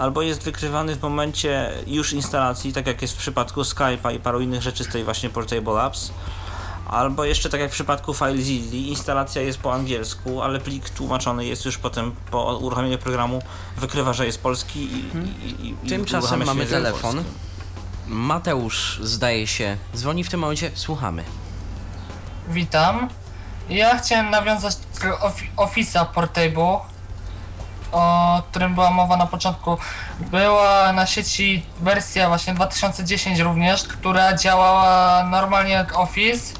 albo 0.00 0.22
jest 0.22 0.42
wykrywany 0.42 0.96
w 0.96 1.02
momencie 1.02 1.70
już 1.86 2.12
instalacji, 2.12 2.72
tak 2.72 2.86
jak 2.86 3.02
jest 3.02 3.14
w 3.14 3.16
przypadku 3.16 3.62
Skype'a 3.62 4.14
i 4.14 4.18
paru 4.18 4.40
innych 4.40 4.62
rzeczy 4.62 4.84
z 4.84 4.88
tej 4.88 5.04
właśnie 5.04 5.30
Portable 5.30 5.82
Apps. 5.82 6.12
Albo 6.88 7.24
jeszcze 7.24 7.50
tak 7.50 7.60
jak 7.60 7.70
w 7.70 7.72
przypadku 7.72 8.14
FileZilla, 8.14 8.88
instalacja 8.88 9.42
jest 9.42 9.58
po 9.58 9.74
angielsku, 9.74 10.42
ale 10.42 10.60
plik 10.60 10.90
tłumaczony 10.90 11.46
jest 11.46 11.64
już 11.64 11.78
potem 11.78 12.14
po 12.30 12.58
uruchomieniu 12.58 12.98
programu, 12.98 13.42
wykrywa, 13.76 14.12
że 14.12 14.26
jest 14.26 14.42
polski 14.42 14.80
i, 14.80 15.04
i, 15.44 15.66
i, 15.66 15.74
i 15.84 15.88
Tymczasem 15.88 16.44
mamy 16.44 16.66
telefon. 16.66 17.00
polskim. 17.00 17.24
Mateusz, 18.06 19.00
zdaje 19.02 19.46
się, 19.46 19.76
dzwoni 19.96 20.24
w 20.24 20.30
tym 20.30 20.40
momencie, 20.40 20.70
słuchamy. 20.74 21.24
Witam. 22.48 23.08
Ja 23.68 23.98
chciałem 23.98 24.30
nawiązać 24.30 24.76
do 24.76 25.64
Office'a 25.64 26.06
Portable, 26.06 26.78
o 27.92 28.42
którym 28.50 28.74
była 28.74 28.90
mowa 28.90 29.16
na 29.16 29.26
początku. 29.26 29.78
Była 30.20 30.92
na 30.92 31.06
sieci 31.06 31.62
wersja 31.80 32.28
właśnie 32.28 32.54
2010 32.54 33.38
również, 33.38 33.82
która 33.82 34.36
działała 34.36 35.24
normalnie 35.24 35.72
jak 35.72 35.98
Office, 35.98 36.54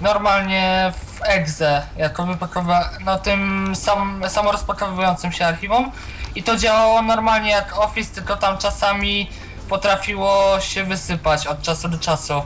normalnie 0.00 0.92
w 0.96 1.20
Exe, 1.22 1.82
jako 1.96 2.22
wypakowa- 2.22 2.90
no 3.04 3.18
tym 3.18 3.72
sam, 3.76 4.22
samorozpakowującym 4.28 5.32
się 5.32 5.46
archiwum 5.46 5.92
i 6.34 6.42
to 6.42 6.56
działało 6.56 7.02
normalnie 7.02 7.50
jak 7.50 7.78
Office, 7.78 8.14
tylko 8.14 8.36
tam 8.36 8.58
czasami 8.58 9.30
potrafiło 9.68 10.60
się 10.60 10.84
wysypać 10.84 11.46
od 11.46 11.62
czasu 11.62 11.88
do 11.88 11.98
czasu. 11.98 12.42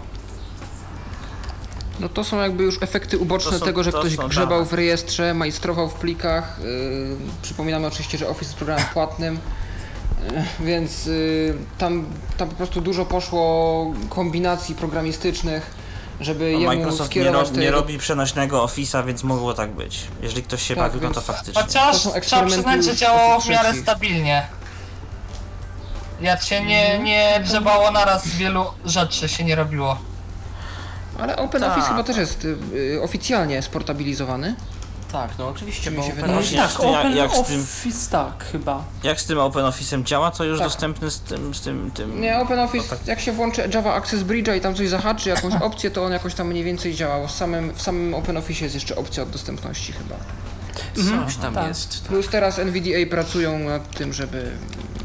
No 2.03 2.09
to 2.09 2.25
są 2.25 2.41
jakby 2.41 2.63
już 2.63 2.83
efekty 2.83 3.19
uboczne 3.19 3.59
są- 3.59 3.65
tego, 3.65 3.83
że 3.85 3.93
to 3.93 3.99
ktoś 4.01 4.17
są, 4.17 4.29
grzebał 4.29 4.61
tak. 4.61 4.69
w 4.69 4.73
rejestrze, 4.73 5.35
majstrował 5.35 5.89
w 5.89 5.95
plikach. 5.95 6.59
Yy, 6.65 7.17
przypominamy 7.43 7.87
oczywiście, 7.87 8.19
że 8.19 8.29
Office 8.29 8.45
jest 8.45 8.55
programem 8.57 8.85
płatnym, 8.93 9.39
yy, 10.33 10.43
więc 10.67 11.07
yy, 11.07 11.55
tam, 11.79 12.07
tam 12.37 12.49
po 12.49 12.55
prostu 12.55 12.81
dużo 12.81 13.05
poszło 13.07 13.87
kombinacji 14.09 14.75
programistycznych, 14.75 15.71
żeby 16.21 16.45
No, 16.45 16.49
jemu 16.59 16.67
Microsoft 16.67 17.01
nie, 17.01 17.07
skierować 17.07 17.49
ro, 17.49 17.55
te 17.55 17.61
nie 17.61 17.67
jego- 17.67 17.77
robi 17.81 17.99
przenośnego 17.99 18.67
Office'a, 18.67 19.07
więc 19.07 19.23
mogło 19.25 19.55
tak 19.55 19.71
być. 19.71 20.01
Jeżeli 20.23 20.43
ktoś 20.43 20.63
się 20.63 20.75
Tak, 20.77 20.85
bawił, 20.85 21.01
no 21.01 21.07
więc- 21.09 21.15
to 21.15 21.33
faktycznie. 21.33 21.63
Chociaż 21.63 22.03
To 22.03 22.21
trzeba 22.21 22.47
przyznać, 22.47 22.85
że 22.85 22.97
działało 22.97 23.41
w 23.41 23.49
miarę 23.49 23.75
stabilnie. 23.75 24.47
Jak 26.21 26.43
się 26.43 26.65
nie, 26.65 26.99
nie 26.99 27.41
grzebało 27.45 27.91
naraz 27.91 28.29
wielu 28.29 28.65
rzeczy 28.85 29.29
się 29.29 29.45
nie 29.45 29.55
robiło. 29.55 29.99
Ale 31.21 31.37
OpenOffice 31.37 31.81
Tak. 31.81 31.89
chyba 31.91 32.03
też 32.05 32.17
jest 32.17 32.47
yy, 32.73 33.03
oficjalnie 33.03 33.63
sportabilizowany. 33.63 34.55
Tak, 35.13 35.31
no 35.39 35.49
oczywiście, 35.49 35.91
Mi 35.91 35.97
bo 35.97 36.03
się 36.03 36.13
Open 36.13 36.31
Office- 36.31 36.57
tak, 36.57 36.71
jak- 36.71 36.81
Open 36.81 37.17
jak 37.17 37.31
z 37.31 37.43
tym- 37.43 37.61
Office 37.63 38.11
tak 38.11 38.45
chyba. 38.53 38.85
Jak 39.03 39.21
z 39.21 39.25
tym 39.25 39.39
Open 39.39 39.65
Office'em 39.65 40.03
działa, 40.03 40.31
to 40.31 40.45
już 40.45 40.59
Tak. 40.59 40.69
dostępny 40.69 41.11
z 41.11 41.21
tym, 41.21 41.55
z 41.55 41.61
tym, 41.61 41.91
tym... 41.95 42.21
Nie, 42.21 42.39
OpenOffice, 42.39 42.87
No 42.91 42.97
tak. 42.99 43.07
jak 43.07 43.21
się 43.21 43.33
włączy 43.33 43.69
Java 43.75 43.95
Access 43.95 44.21
Bridge'a 44.21 44.57
i 44.57 44.61
tam 44.61 44.75
coś 44.75 44.89
zahaczy, 44.89 45.29
jakąś 45.29 45.55
opcję, 45.69 45.91
to 45.91 46.05
on 46.05 46.13
jakoś 46.13 46.35
tam 46.35 46.47
mniej 46.49 46.65
więcej 46.65 46.95
działał. 46.95 47.29
W 47.29 47.31
samym, 47.33 47.73
w 47.75 47.83
samym 47.83 48.15
OpenOffice 48.15 48.65
jest 48.65 48.75
jeszcze 48.75 48.97
opcja 48.97 49.23
od 49.23 49.31
dostępności 49.31 49.93
chyba. 49.93 50.15
Coś 51.25 51.37
tam 51.37 51.55
tak. 51.55 51.69
jest. 51.69 52.03
Plus 52.05 52.29
teraz 52.29 52.59
NVDA 52.59 53.07
pracują 53.11 53.59
nad 53.59 53.91
tym, 53.91 54.13
żeby 54.13 54.51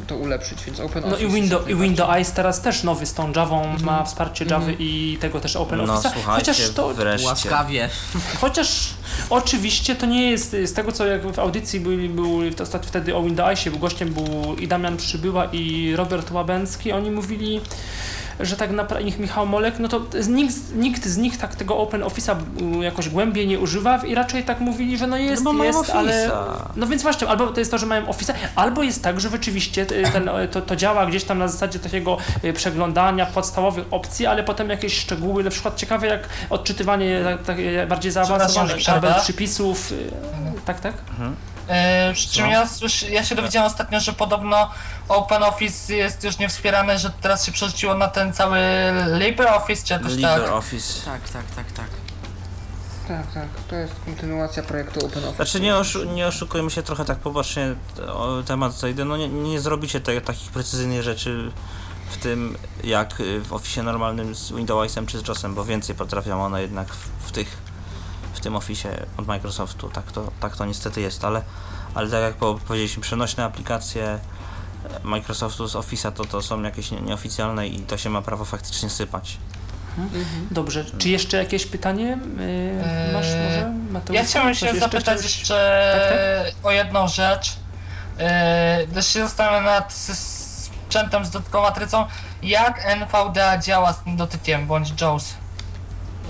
to 0.08 0.16
ulepszyć, 0.18 0.64
więc 0.66 0.80
OpenOffice 0.80 1.24
No 1.24 1.30
i, 1.30 1.34
Windows, 1.42 1.68
i. 1.70 1.76
Windows 1.76 2.10
Eyes 2.10 2.32
teraz 2.32 2.62
też 2.62 2.84
nowy 2.84 3.06
z 3.06 3.14
tą 3.14 3.32
Javą 3.36 3.76
ma 3.84 4.04
wsparcie 4.04 4.46
Java 4.46 4.72
i 4.80 5.18
tego 5.22 5.40
też 5.40 5.56
Open 5.56 5.86
No 5.86 5.96
Office'a. 5.96 6.12
słuchajcie, 6.14 6.52
Chociaż 6.54 6.70
to, 6.70 6.94
wreszcie. 6.94 7.28
Łaskawie. 7.28 7.90
Chociaż 8.42 8.90
oczywiście 9.30 9.96
to 9.96 10.06
nie 10.06 10.32
jest 10.32 10.52
z 10.66 10.74
tego 10.74 10.92
co 10.92 11.06
jak 11.06 11.32
w 11.32 11.40
audycji 11.40 11.80
był, 11.80 12.10
był 12.10 12.40
wtedy 12.82 13.16
o 13.16 13.24
Windowsie, 13.24 13.70
był 13.72 13.80
gościem 13.80 14.14
był 14.14 14.56
i 14.56 14.68
Damian 14.68 14.98
Przybyła 14.98 15.46
i 15.46 15.94
Robert 15.96 16.32
Łabęcki, 16.32 16.92
oni 16.92 17.12
mówili 17.12 17.62
że 18.40 18.58
tak 18.58 18.72
naprawdę 18.72 19.08
ich 19.08 19.20
Michał 19.20 19.46
Molek, 19.46 19.80
no 19.80 19.88
to 19.88 20.02
z- 20.20 20.28
nikt, 20.28 20.54
z- 20.54 20.74
nikt 20.74 21.06
z 21.06 21.18
nich 21.18 21.38
tak 21.38 21.56
tego 21.56 21.78
Open 21.78 22.02
Office'a 22.02 22.36
y, 22.82 22.84
jakoś 22.84 23.10
głębiej 23.10 23.48
nie 23.48 23.60
używa 23.60 23.98
i 24.06 24.16
raczej 24.16 24.44
tak 24.44 24.60
mówili, 24.60 24.98
że 24.98 25.08
no 25.08 25.18
jest, 25.18 25.44
No 25.44 25.52
bo 25.54 25.58
mają 25.58 25.78
jest, 25.78 25.90
ale... 25.90 26.32
No 26.76 26.88
więc 26.88 27.04
właśnie, 27.04 27.28
albo 27.28 27.48
to 27.48 27.60
jest 27.60 27.72
to, 27.72 27.78
że 27.78 27.86
mają 27.86 28.06
Office'a, 28.06 28.34
albo 28.56 28.84
jest 28.84 29.04
tak, 29.04 29.20
że 29.20 29.30
rzeczywiście 29.30 29.82
y, 29.82 30.12
ten, 30.14 30.30
y, 30.30 30.48
to, 30.48 30.62
to 30.62 30.76
działa 30.76 31.06
gdzieś 31.06 31.24
tam 31.24 31.38
na 31.40 31.48
zasadzie 31.48 31.80
takiego 31.80 32.18
y, 32.44 32.54
przeglądania 32.54 33.26
podstawowych 33.26 33.86
opcji, 33.92 34.26
ale 34.26 34.44
potem 34.44 34.70
jakieś 34.70 34.98
szczegóły, 35.00 35.44
na 35.44 35.50
przykład 35.50 35.76
ciekawe 35.76 36.08
jak 36.08 36.30
odczytywanie 36.50 37.22
tak, 37.24 37.44
tak, 37.44 37.58
bardziej 37.88 38.12
zaawansowanych 38.12 38.86
tabel, 38.86 39.14
przypisów, 39.24 39.94
tak, 40.66 40.80
tak? 40.80 40.94
Yy, 41.20 41.57
przy 42.14 42.30
czym 42.30 42.48
ja, 42.48 42.68
ja 43.10 43.24
się 43.24 43.36
dowiedziałem 43.36 43.68
ostatnio, 43.68 44.00
że 44.00 44.14
podobno 44.14 44.72
OpenOffice 45.10 45.94
jest 45.94 46.24
już 46.24 46.38
nie 46.38 46.50
wspierane, 46.50 47.00
że 47.00 47.12
teraz 47.22 47.46
się 47.46 47.52
przerzuciło 47.52 47.94
na 47.94 48.08
ten 48.08 48.34
cały 48.34 48.60
LibreOffice 49.20 49.88
czy 49.88 49.94
jakoś 49.94 50.22
tak. 50.22 50.40
LibreOffice. 50.40 51.06
Tak, 51.06 51.30
tak, 51.30 51.44
tak, 51.56 51.72
tak. 51.72 51.88
Tak, 53.08 53.34
tak, 53.34 53.48
to 53.70 53.76
jest 53.76 53.94
kontynuacja 54.06 54.64
projektu 54.64 55.06
OpenOffice. 55.06 55.36
Znaczy 55.36 55.60
nie, 55.60 55.76
oszu 55.76 56.04
nie 56.04 56.28
oszukujmy 56.28 56.72
się 56.72 56.84
trochę 56.84 57.06
tak 57.06 57.18
pobocznie 57.18 57.76
o 58.08 58.44
temat 58.44 58.74
zajdę, 58.74 59.06
no 59.06 59.18
nie, 59.18 59.28
nie 59.30 59.60
zrobicie 59.60 60.02
te, 60.02 60.22
takich 60.22 60.52
precyzyjnych 60.52 61.04
rzeczy 61.04 61.52
w 62.10 62.18
tym 62.18 62.58
jak 62.84 63.16
w 63.44 63.54
Office 63.54 63.84
normalnym 63.84 64.36
z 64.36 64.52
Windowsem 64.52 65.08
czy 65.08 65.20
z 65.20 65.28
JOSem, 65.28 65.56
bo 65.56 65.66
więcej 65.66 65.96
potrafią 65.96 66.46
one 66.46 66.62
jednak 66.62 66.88
w, 66.94 67.28
w 67.28 67.32
tych 67.32 67.58
tym 68.48 68.56
Office 68.56 69.06
od 69.18 69.28
Microsoftu, 69.28 69.90
tak 69.90 70.12
to, 70.12 70.32
tak 70.40 70.56
to 70.56 70.66
niestety 70.66 71.02
jest, 71.02 71.26
ale, 71.26 71.42
ale 71.96 72.10
tak 72.10 72.22
jak 72.22 72.34
po- 72.36 72.60
powiedzieliśmy, 72.68 73.02
przenośne 73.04 73.44
aplikacje 73.46 74.06
e, 74.06 74.20
Microsoftu 75.04 75.68
z 75.68 75.76
Office'a 75.76 76.12
to, 76.12 76.26
to 76.26 76.42
są 76.42 76.62
jakieś 76.62 76.92
nie, 76.92 77.02
nieoficjalne 77.02 77.68
i 77.68 77.80
to 77.80 77.98
się 77.98 78.10
ma 78.10 78.22
prawo 78.22 78.46
faktycznie 78.46 78.90
sypać. 78.90 79.38
Dobrze, 80.52 80.86
czy 80.98 81.10
jeszcze 81.10 81.38
jakieś 81.38 81.66
pytanie 81.66 82.18
y, 83.10 83.14
masz 83.14 83.26
może, 83.26 83.74
Mateusz? 83.92 84.16
Ja 84.16 84.26
chciałbym 84.26 84.54
Coś 84.54 84.60
się 84.60 84.66
jeszcze 84.66 84.80
zapytać 84.80 85.18
chciałeś? 85.18 85.38
jeszcze 85.38 86.54
o 86.64 86.72
jedną 86.72 87.08
rzecz. 87.08 87.56
Yy, 88.80 88.94
też 88.94 89.08
się 89.08 89.20
zastanawiam 89.20 89.66
nad 89.66 89.94
sprzętem 89.94 91.26
z 91.26 91.30
dotykową 91.30 91.64
matrycą. 91.64 92.06
Jak 92.44 92.86
NVDA 92.86 93.58
działa 93.58 93.94
z 93.94 94.00
tym 94.04 94.18
dotykiem, 94.18 94.68
bądź 94.68 95.02
JAWS? 95.02 95.34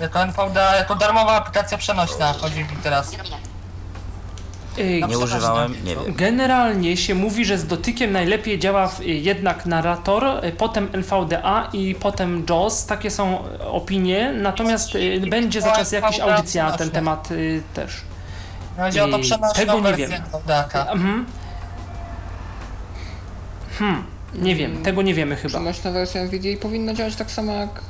Jako 0.00 0.22
NVDA, 0.22 0.76
jako 0.76 0.94
darmowa 0.94 1.32
aplikacja 1.32 1.78
przenośna, 1.78 2.32
chodzi 2.32 2.60
mi 2.60 2.66
teraz. 2.82 3.12
Y, 4.78 5.00
Na 5.00 5.06
Nie 5.06 5.18
używałem, 5.18 5.84
nie 5.84 5.96
wiem. 5.96 6.14
Generalnie 6.14 6.96
się 6.96 7.14
mówi, 7.14 7.44
że 7.44 7.58
z 7.58 7.66
dotykiem 7.66 8.12
najlepiej 8.12 8.58
działa 8.58 8.88
w- 8.88 9.00
jednak 9.04 9.66
narrator, 9.66 10.44
y, 10.44 10.52
potem 10.52 10.88
NVDA 10.92 11.68
i 11.72 11.94
potem 11.94 12.46
JAWS. 12.50 12.86
Takie 12.86 13.10
są 13.10 13.44
opinie, 13.70 14.32
natomiast 14.32 14.94
y, 14.94 15.20
będzie 15.30 15.60
za 15.60 15.72
czas 15.72 15.92
jakaś 15.92 16.20
audycja 16.20 16.70
na 16.70 16.76
ten 16.76 16.90
temat 16.90 17.30
y, 17.30 17.62
też. 17.74 17.92
Chodzi 18.76 19.00
o 19.00 19.08
to 19.08 19.16
Yy, 19.16 19.22
przenośną 19.22 19.54
tego 19.54 19.74
nie 19.74 19.82
wersję 19.82 20.08
wiem. 20.08 20.22
NVDA. 20.34 20.86
Mhm. 20.92 21.26
Hmm, 23.78 24.04
nie 24.34 24.54
wiem, 24.56 24.82
tego 24.82 25.02
nie 25.02 25.14
wiemy 25.14 25.36
chyba. 25.36 25.48
Przenośna 25.58 25.90
wersja 25.90 26.20
NVDA 26.20 26.48
powinna 26.62 26.94
działać 26.94 27.16
tak 27.16 27.30
samo 27.30 27.52
jak... 27.52 27.80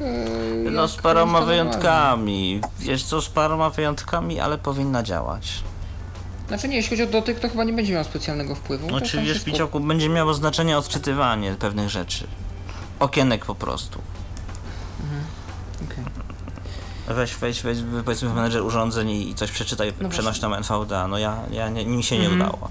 Yy, 0.00 0.70
No 0.70 0.82
jak 0.82 0.90
z 0.90 0.96
paroma 0.96 1.38
instalowałem. 1.38 1.46
wyjątkami. 1.68 2.60
Wiesz 2.78 3.04
co, 3.04 3.20
z 3.20 3.28
paroma 3.28 3.70
wyjątkami, 3.70 4.40
ale 4.40 4.58
powinna 4.58 5.02
działać. 5.02 5.62
Znaczy 6.48 6.68
nie, 6.68 6.76
jeśli 6.76 6.90
chodzi 6.90 7.02
o 7.08 7.12
dotyk, 7.12 7.40
to 7.40 7.48
chyba 7.48 7.64
nie 7.64 7.72
będzie 7.72 7.92
miał 7.92 8.04
specjalnego 8.04 8.54
wpływu. 8.54 8.90
No 8.90 9.00
to 9.00 9.06
czy 9.06 9.16
tam 9.16 9.24
wiesz, 9.24 9.30
wszystko- 9.34 9.50
Picioku, 9.52 9.80
będzie 9.80 10.08
miało 10.08 10.34
znaczenie 10.34 10.78
odczytywanie 10.78 11.54
pewnych 11.58 11.88
rzeczy. 11.90 12.26
Okienek 13.00 13.44
po 13.44 13.54
prostu. 13.54 13.98
Okej. 15.84 16.04
Weź, 17.16 17.34
weź, 17.36 17.62
weź, 17.62 17.78
powiedzmy 18.04 18.28
w 18.28 18.34
menedżer 18.34 18.62
urządzeń 18.62 19.10
i 19.10 19.30
i 19.30 19.34
coś 19.34 19.50
przeczytaj 19.50 19.92
No 20.00 20.08
przenośną 20.08 20.54
NVDA. 20.54 21.08
No 21.08 21.18
ja, 21.18 21.36
ja 21.50 21.68
nie, 21.68 21.86
mi 21.86 22.02
się 22.02 22.18
nie 22.18 22.26
Mhm. 22.28 22.40
udało. 22.50 22.68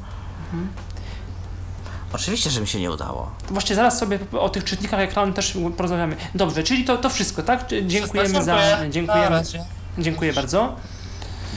Oczywiście, 2.14 2.50
że 2.50 2.62
mi 2.62 2.68
się 2.68 2.80
nie 2.80 2.92
udało. 2.92 3.32
Właściwie 3.50 3.76
zaraz 3.76 4.00
sobie 4.00 4.20
o 4.32 4.50
tych 4.50 4.64
czytnikach 4.64 5.00
ekranu 5.00 5.34
też 5.34 5.58
porozmawiamy. 5.78 6.16
Dobrze, 6.36 6.64
czyli 6.64 6.84
to, 6.84 6.98
to 6.98 7.10
wszystko, 7.10 7.44
tak? 7.44 7.66
Dziękujemy 7.88 8.44
za. 8.44 8.58
Dziękujemy, 8.90 9.42
dziękuję 9.98 10.34
bardzo. 10.34 10.76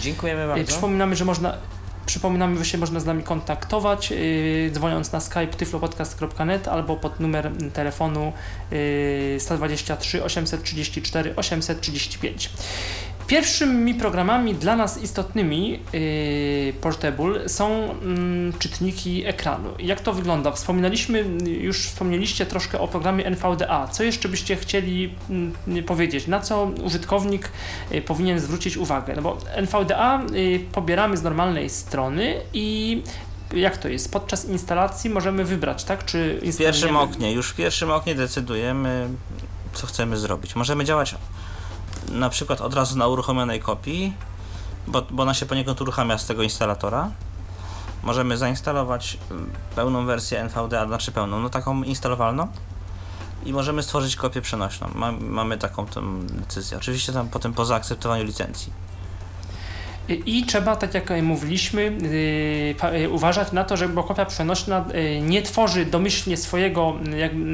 Dziękujemy 0.00 0.44
Y, 0.44 0.48
bardzo. 0.48 0.64
Przypominamy, 0.64 1.16
że 1.16 1.24
można. 1.24 1.54
Przypominamy, 2.06 2.58
że 2.58 2.64
się 2.64 2.78
można 2.78 3.00
z 3.00 3.04
nami 3.04 3.22
kontaktować, 3.22 4.10
yy, 4.10 4.70
dzwoniąc 4.72 5.12
na 5.12 5.20
skype 5.20 5.46
tyflopodcast.net 5.46 6.68
albo 6.68 6.96
pod 6.96 7.20
numer 7.20 7.50
telefonu 7.72 8.32
yy, 8.70 9.40
123 9.40 10.24
834 10.24 11.36
835. 11.36 12.50
Pierwszymi 13.26 13.94
programami 13.94 14.54
dla 14.54 14.76
nas 14.76 15.02
istotnymi 15.02 15.80
yy, 15.92 16.72
Portable 16.80 17.48
są 17.48 17.90
mm, 17.90 18.52
czytniki 18.58 19.26
ekranu. 19.26 19.68
Jak 19.78 20.00
to 20.00 20.12
wygląda? 20.12 20.52
Wspominaliśmy, 20.52 21.24
już 21.60 21.78
wspomnieliście 21.78 22.46
troszkę 22.46 22.80
o 22.80 22.88
programie 22.88 23.26
NVDA. 23.26 23.88
Co 23.88 24.02
jeszcze 24.02 24.28
byście 24.28 24.56
chcieli 24.56 25.14
mm, 25.30 25.84
powiedzieć? 25.86 26.26
Na 26.26 26.40
co 26.40 26.70
użytkownik 26.84 27.50
y, 27.92 28.02
powinien 28.02 28.40
zwrócić 28.40 28.76
uwagę? 28.76 29.12
No 29.16 29.22
bo 29.22 29.38
NVDA 29.54 30.22
y, 30.34 30.60
pobieramy 30.72 31.16
z 31.16 31.22
normalnej 31.22 31.70
strony 31.70 32.34
i 32.52 33.02
jak 33.52 33.78
to 33.78 33.88
jest? 33.88 34.12
Podczas 34.12 34.44
instalacji 34.44 35.10
możemy 35.10 35.44
wybrać, 35.44 35.84
tak? 35.84 36.04
Czy 36.04 36.40
W 36.52 36.56
pierwszym 36.56 36.96
oknie, 36.96 37.32
już 37.32 37.50
w 37.50 37.54
pierwszym 37.54 37.90
oknie 37.90 38.14
decydujemy, 38.14 39.08
co 39.72 39.86
chcemy 39.86 40.16
zrobić. 40.16 40.56
Możemy 40.56 40.84
działać 40.84 41.14
na 42.08 42.30
przykład 42.30 42.60
od 42.60 42.74
razu 42.74 42.98
na 42.98 43.06
uruchomionej 43.06 43.60
kopii, 43.60 44.14
bo, 44.86 45.02
bo 45.10 45.22
ona 45.22 45.34
się 45.34 45.46
poniekąd 45.46 45.80
uruchamia 45.80 46.18
z 46.18 46.26
tego 46.26 46.42
instalatora. 46.42 47.10
Możemy 48.02 48.36
zainstalować 48.36 49.18
mm, 49.30 49.50
pełną 49.76 50.06
wersję 50.06 50.40
NVDA, 50.40 50.86
znaczy 50.86 51.12
pełną, 51.12 51.40
no 51.40 51.50
taką 51.50 51.82
instalowalną. 51.82 52.48
I 53.44 53.52
możemy 53.52 53.82
stworzyć 53.82 54.16
kopię 54.16 54.40
przenośną. 54.40 54.88
Ma, 54.94 55.12
mamy 55.12 55.58
taką 55.58 55.86
decyzję. 56.22 56.78
Oczywiście 56.78 57.12
tam 57.12 57.28
potem 57.28 57.52
po 57.52 57.64
zaakceptowaniu 57.64 58.24
licencji. 58.24 58.72
I 60.08 60.44
trzeba, 60.46 60.76
tak 60.76 60.94
jak 60.94 61.10
mówiliśmy, 61.22 61.92
pa- 62.78 62.90
yy, 62.92 63.10
uważać 63.10 63.52
na 63.52 63.64
to, 63.64 63.76
że 63.76 63.88
kopia 63.88 64.24
przenośna 64.24 64.84
yy, 64.94 65.20
nie 65.20 65.42
tworzy 65.42 65.84
domyślnie 65.86 66.36
swojego, 66.36 66.94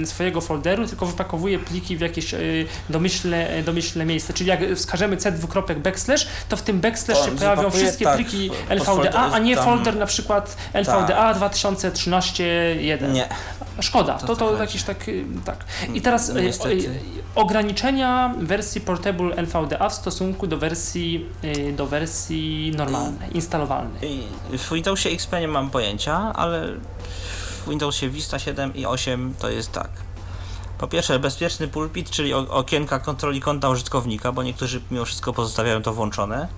swojego 0.04 0.40
folderu, 0.40 0.86
tylko 0.86 1.06
wypakowuje 1.06 1.58
pliki 1.58 1.96
w 1.96 2.00
jakieś 2.00 2.34
domyślne, 2.90 3.48
domyślne 3.64 4.04
miejsce. 4.04 4.32
Czyli 4.32 4.48
jak 4.48 4.60
wskażemy 4.76 5.16
c 5.16 5.32
dwukropek 5.32 5.78
backslash, 5.78 6.26
to 6.48 6.56
w 6.56 6.62
tym 6.62 6.80
backslash 6.80 7.18
się 7.24 7.30
pojawią 7.36 7.70
wszystkie 7.70 8.04
tak, 8.04 8.16
pliki 8.16 8.50
LVDA, 8.68 9.30
a 9.32 9.38
nie 9.38 9.56
folder 9.56 9.96
na 9.96 10.06
przykład 10.06 10.56
LVDA 10.72 11.34
2013-1. 11.34 13.12
Nie. 13.12 13.28
Szkoda, 13.82 14.14
to, 14.14 14.26
To 14.26 14.36
to, 14.36 14.50
tak 14.50 14.60
jakiś 14.60 14.82
tak, 14.82 15.04
tak. 15.44 15.64
I 15.94 16.00
teraz 16.00 16.28
y, 16.28 16.42
Niestety. 16.42 16.74
y, 16.74 17.00
ograniczenia 17.34 18.34
wersji 18.38 18.80
Portable 18.80 19.36
LVDA 19.36 19.88
w 19.88 19.94
stosunku 19.94 20.46
do 20.46 20.58
wersji, 20.58 21.26
y, 21.44 21.72
do 21.72 21.86
wersji 21.86 22.72
normalnej, 22.76 23.36
instalowalnej. 23.36 24.22
W 24.58 24.72
Windowsie 24.74 25.10
XP 25.10 25.40
nie 25.40 25.48
mam 25.48 25.70
pojęcia, 25.70 26.32
ale 26.34 26.66
w 27.66 27.68
Windowsie 27.68 28.08
Vista 28.08 28.38
7 28.38 28.74
i 28.74 28.86
8 28.86 29.34
to 29.38 29.50
jest 29.50 29.72
tak. 29.72 29.90
Po 30.78 30.88
pierwsze, 30.88 31.18
bezpieczny 31.18 31.68
pulpit, 31.68 32.10
czyli 32.10 32.34
okienka 32.34 32.98
kontroli 32.98 33.40
konta 33.40 33.68
użytkownika, 33.68 34.32
bo 34.32 34.42
niektórzy 34.42 34.80
mimo 34.90 35.04
wszystko 35.04 35.32
pozostawiają 35.32 35.82
to 35.82 35.92
włączone. 35.92 36.48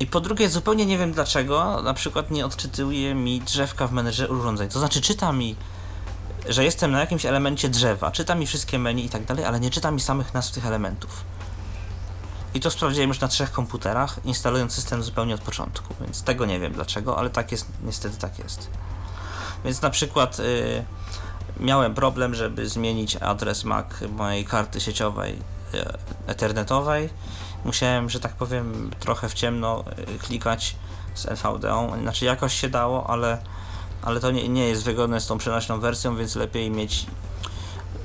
I 0.00 0.06
po 0.06 0.20
drugie, 0.20 0.48
zupełnie 0.48 0.86
nie 0.86 0.98
wiem 0.98 1.12
dlaczego, 1.12 1.82
na 1.82 1.94
przykład 1.94 2.30
nie 2.30 2.46
odczytuje 2.46 3.14
mi 3.14 3.40
drzewka 3.40 3.86
w 3.86 3.92
menedżerze 3.92 4.32
urządzeń. 4.32 4.68
To 4.68 4.78
znaczy, 4.78 5.00
czyta 5.00 5.32
mi, 5.32 5.56
że 6.48 6.64
jestem 6.64 6.90
na 6.92 7.00
jakimś 7.00 7.26
elemencie 7.26 7.68
drzewa, 7.68 8.10
czyta 8.10 8.34
mi 8.34 8.46
wszystkie 8.46 8.78
menu 8.78 9.04
i 9.04 9.08
tak 9.08 9.24
dalej, 9.24 9.44
ale 9.44 9.60
nie 9.60 9.70
czyta 9.70 9.90
mi 9.90 10.00
samych 10.00 10.34
nazw 10.34 10.52
tych 10.52 10.66
elementów. 10.66 11.24
I 12.54 12.60
to 12.60 12.70
sprawdziłem 12.70 13.08
już 13.08 13.20
na 13.20 13.28
trzech 13.28 13.52
komputerach, 13.52 14.20
instalując 14.24 14.72
system 14.72 15.02
zupełnie 15.02 15.34
od 15.34 15.40
początku, 15.40 15.94
więc 16.00 16.22
tego 16.22 16.46
nie 16.46 16.60
wiem 16.60 16.72
dlaczego, 16.72 17.18
ale 17.18 17.30
tak 17.30 17.52
jest, 17.52 17.66
niestety 17.84 18.16
tak 18.16 18.38
jest. 18.38 18.70
Więc 19.64 19.82
na 19.82 19.90
przykład 19.90 20.40
y, 20.40 20.84
miałem 21.60 21.94
problem, 21.94 22.34
żeby 22.34 22.68
zmienić 22.68 23.16
adres 23.16 23.64
MAC 23.64 23.86
mojej 24.16 24.44
karty 24.44 24.80
sieciowej 24.80 25.32
y, 25.74 25.84
ethernetowej. 26.26 27.10
Musiałem, 27.64 28.10
że 28.10 28.20
tak 28.20 28.32
powiem, 28.32 28.90
trochę 29.00 29.28
w 29.28 29.34
ciemno 29.34 29.84
y, 30.14 30.18
klikać 30.18 30.76
z 31.14 31.26
NVD-ą. 31.26 32.00
Znaczy 32.02 32.24
jakoś 32.24 32.54
się 32.54 32.68
dało, 32.68 33.10
ale, 33.10 33.42
ale 34.02 34.20
to 34.20 34.30
nie, 34.30 34.48
nie 34.48 34.68
jest 34.68 34.84
wygodne 34.84 35.20
z 35.20 35.26
tą 35.26 35.38
przenośną 35.38 35.80
wersją, 35.80 36.16
więc 36.16 36.36
lepiej 36.36 36.70
mieć 36.70 37.06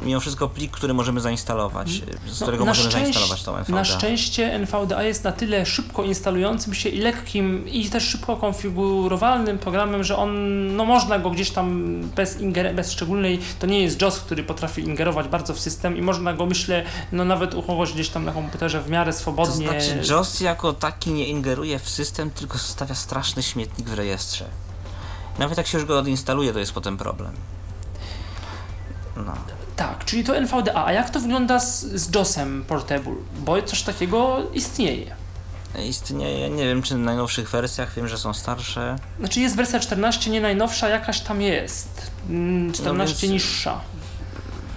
mimo 0.02 0.20
wszystko 0.20 0.50
plik, 0.50 0.72
który 0.72 0.94
możemy 0.94 1.22
zainstalować, 1.22 1.90
z 2.28 2.40
No, 2.40 2.46
którego 2.46 2.66
na 2.66 2.72
możemy 2.72 2.92
zainstalować 2.92 3.44
tą 3.44 3.56
NVDA. 3.58 3.76
Na 3.76 3.86
szczęście 3.86 4.54
NVDA 4.54 5.04
jest 5.04 5.24
na 5.24 5.32
tyle 5.32 5.66
szybko 5.66 6.04
instalującym 6.04 6.74
się 6.74 6.90
i 6.90 7.00
lekkim 7.00 7.68
i 7.68 7.90
też 7.90 8.04
szybko 8.04 8.36
konfigurowalnym 8.38 9.58
programem, 9.58 10.04
że 10.04 10.18
on, 10.18 10.32
no 10.76 10.86
można 10.86 11.20
go 11.20 11.30
gdzieś 11.30 11.50
tam 11.52 12.00
bez, 12.16 12.38
inger- 12.38 12.76
bez 12.76 12.92
szczególnej, 12.92 13.40
to 13.60 13.68
nie 13.68 13.82
jest 13.82 14.02
JOS, 14.02 14.20
który 14.20 14.44
potrafi 14.44 14.82
ingerować 14.82 15.28
bardzo 15.28 15.54
w 15.54 15.60
system 15.60 15.98
i 15.98 16.02
można 16.02 16.34
go 16.34 16.46
myślę, 16.46 16.84
no 17.12 17.26
nawet 17.26 17.54
uchować 17.54 17.94
gdzieś 17.94 18.10
tam 18.10 18.26
na 18.26 18.32
komputerze 18.32 18.82
w 18.82 18.90
miarę 18.90 19.14
To 19.14 19.20
swobodnie. 19.20 19.56
znaczy, 19.82 20.02
JOS 20.14 20.40
jako 20.42 20.74
taki 20.74 21.12
nie 21.12 21.28
ingeruje 21.28 21.80
w 21.80 21.90
system, 21.90 22.32
tylko 22.32 22.58
zostawia 22.58 22.96
straszny 22.96 23.44
śmietnik 23.44 23.90
w 23.90 23.94
rejestrze. 23.94 24.46
Nawet 25.40 25.58
jak 25.58 25.68
się 25.68 25.78
już 25.78 25.88
go 25.88 26.00
odinstaluje, 26.00 26.54
to 26.54 26.60
jest 26.60 26.74
potem 26.74 26.98
problem. 26.98 27.32
No. 29.18 29.34
Tak, 29.80 30.06
czyli 30.06 30.24
to 30.24 30.38
NVDA. 30.38 30.86
A 30.86 30.92
jak 30.92 31.10
to 31.10 31.20
wygląda 31.20 31.60
z, 31.60 31.84
z 31.84 32.16
JOSem 32.16 32.66
Portable? 32.68 33.16
Bo 33.40 33.62
coś 33.62 33.84
takiego 33.84 34.40
istnieje. 34.54 35.16
Istnieje, 35.88 36.50
nie 36.50 36.66
wiem 36.66 36.82
czy 36.82 36.96
na 36.96 37.06
najnowszych 37.06 37.50
wersjach, 37.50 37.94
wiem, 37.94 38.08
że 38.08 38.18
są 38.18 38.34
starsze. 38.34 38.96
Znaczy 39.20 39.40
jest 39.40 39.56
wersja 39.56 39.80
14, 39.80 40.32
nie 40.32 40.42
najnowsza, 40.42 40.90
jakaś 40.90 41.20
tam 41.20 41.42
jest. 41.42 42.12
Mm, 42.30 42.74
14 42.74 43.16
No 43.16 43.22
więc- 43.22 43.34
niższa. 43.34 43.82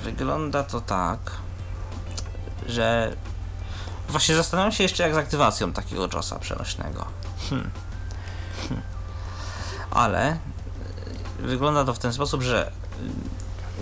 Wygląda 0.04 0.62
to 0.62 0.80
tak, 0.80 1.18
że 2.66 3.16
właśnie 4.08 4.34
zastanawiam 4.34 4.72
się 4.72 4.82
jeszcze 4.82 5.02
jak 5.02 5.14
z 5.14 5.18
aktywacją 5.18 5.72
takiego 5.72 6.08
JOSa 6.12 6.38
przenośnego. 6.38 7.06
Hmm. 7.50 7.70
Hmm. 8.68 8.82
Ale 9.90 10.38
wygląda 11.38 11.84
to 11.84 11.94
w 11.94 11.98
ten 11.98 12.12
sposób, 12.12 12.42
że 12.42 12.72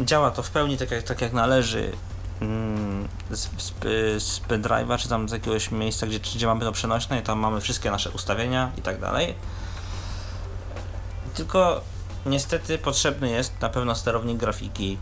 działa 0.05 0.31
to 0.31 0.43
w 0.43 0.51
pełni 0.51 0.79
tak 0.79 0.91
jak, 0.91 1.03
tak 1.03 1.21
jak 1.21 1.33
należy 1.33 1.93
mm, 2.41 3.09
z, 3.31 3.49
z, 3.59 3.73
z 4.23 4.41
pendrive'a, 4.49 4.99
czy 4.99 5.09
tam 5.09 5.29
z 5.29 5.33
jakiegoś 5.33 5.71
miejsca, 5.71 6.07
gdzie, 6.07 6.21
gdzie 6.21 6.47
mamy 6.47 6.65
to 6.65 6.73
przenośne 6.73 7.21
i 7.21 7.23
tam 7.23 7.39
mamy 7.39 7.61
wszystkie 7.61 7.91
nasze 7.91 8.11
ustawienia 8.11 8.71
i 8.79 8.83
tak 8.83 9.01
dalej. 9.01 9.35
Tylko 11.35 11.81
niestety 12.27 12.79
potrzebny 12.79 13.31
jest 13.31 13.61
na 13.61 13.69
pewno 13.69 13.95
sterownik 13.95 14.39
grafiki 14.39 14.99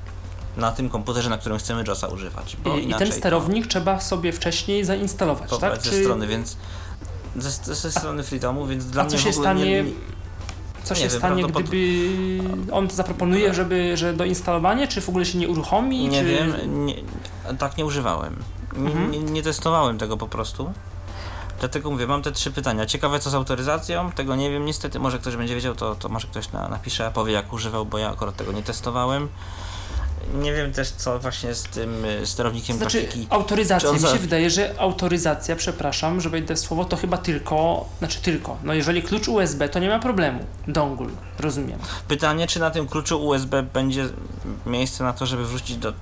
na 0.56 0.72
tym 0.72 0.88
komputerze, 0.88 1.30
na 1.30 1.38
którym 1.38 1.58
chcemy 1.58 1.84
JOSa 1.88 2.06
używać. 2.06 2.56
I, 2.78 2.90
I 2.90 2.94
ten 2.94 3.08
to- 3.08 3.14
sterownik 3.14 3.66
trzeba 3.66 4.00
sobie 4.00 4.32
wcześniej 4.32 4.84
zainstalować, 4.84 5.50
tak? 5.60 5.82
ze 5.82 6.02
strony, 6.02 6.26
więc 6.26 6.56
ze, 7.36 7.74
ze 7.74 7.92
strony 7.92 8.22
Freedomu, 8.22 8.66
więc 8.66 8.86
dla 8.86 9.02
A 9.02 9.04
mnie 9.06 9.18
co 9.18 9.24
się 9.24 9.32
stanie, 9.32 9.64
nie, 9.64 9.82
nie, 9.82 9.90
co 10.88 10.94
nie 10.94 11.00
się 11.00 11.08
wiem, 11.08 11.18
stanie, 11.18 11.42
prawdopod- 11.44 11.62
gdyby 11.62 12.72
on 12.72 12.90
zaproponuje, 12.90 13.54
żeby, 13.54 13.96
że 13.96 14.12
do 14.14 14.24
instalowania, 14.24 14.86
czy 14.86 15.00
w 15.00 15.08
ogóle 15.08 15.24
się 15.24 15.38
nie 15.38 15.48
uruchomi? 15.48 16.08
nie 16.08 16.20
czy... 16.20 16.26
wiem, 16.26 16.86
nie, 16.86 16.94
tak 17.58 17.76
nie 17.76 17.84
używałem. 17.84 18.36
Nie, 18.76 18.86
Mhm. 18.90 19.10
nie, 19.10 19.18
nie 19.18 19.42
testowałem 19.42 19.98
tego 19.98 20.16
po 20.16 20.28
prostu. 20.28 20.72
Dlatego 21.60 21.90
mówię, 21.90 22.06
mam 22.06 22.22
te 22.22 22.32
trzy 22.32 22.50
pytania. 22.50 22.86
Ciekawe 22.86 23.18
co 23.20 23.30
z 23.30 23.34
autoryzacją, 23.34 24.12
tego 24.12 24.36
nie 24.36 24.50
wiem 24.50 24.64
niestety, 24.64 24.98
może 24.98 25.18
ktoś 25.18 25.36
będzie 25.36 25.54
wiedział, 25.54 25.74
to, 25.74 25.94
to 25.94 26.08
może 26.08 26.26
ktoś 26.28 26.52
na, 26.52 26.68
napisze, 26.68 27.10
powie 27.14 27.32
jak 27.32 27.52
używał, 27.52 27.86
bo 27.86 27.98
ja 27.98 28.10
akurat 28.10 28.36
tego 28.36 28.52
nie 28.52 28.62
testowałem. 28.62 29.28
Nie 30.34 30.52
wiem 30.52 30.72
też 30.72 30.90
co 30.90 31.18
właśnie 31.18 31.54
z 31.54 31.62
tym 31.62 32.04
y, 32.04 32.26
sterownikiem 32.26 32.76
Znaczy, 32.76 33.02
grafiki. 33.02 33.26
autoryzacja, 33.30 33.92
mi 33.92 33.98
za- 33.98 34.12
się 34.12 34.18
wydaje, 34.18 34.50
że 34.50 34.74
autoryzacja, 34.78 35.56
przepraszam, 35.56 36.20
że 36.20 36.30
wejdę 36.30 36.54
w 36.54 36.58
słowo, 36.58 36.84
to 36.84 36.96
chyba 36.96 37.18
tylko, 37.18 37.88
znaczy 37.98 38.18
tylko, 38.22 38.56
no 38.64 38.74
jeżeli 38.74 39.02
klucz 39.02 39.28
USB, 39.28 39.68
to 39.68 39.78
nie 39.78 39.88
ma 39.88 39.98
problemu, 39.98 40.40
dongle, 40.68 41.06
rozumiem. 41.38 41.78
Pytanie, 42.08 42.46
czy 42.46 42.60
na 42.60 42.70
tym 42.70 42.88
kluczu 42.88 43.26
USB 43.26 43.62
będzie 43.62 44.04
miejsce 44.66 45.04
na 45.04 45.12
to, 45.12 45.26
żeby 45.26 45.44
wrzucić 45.44 45.76
do 45.76 45.92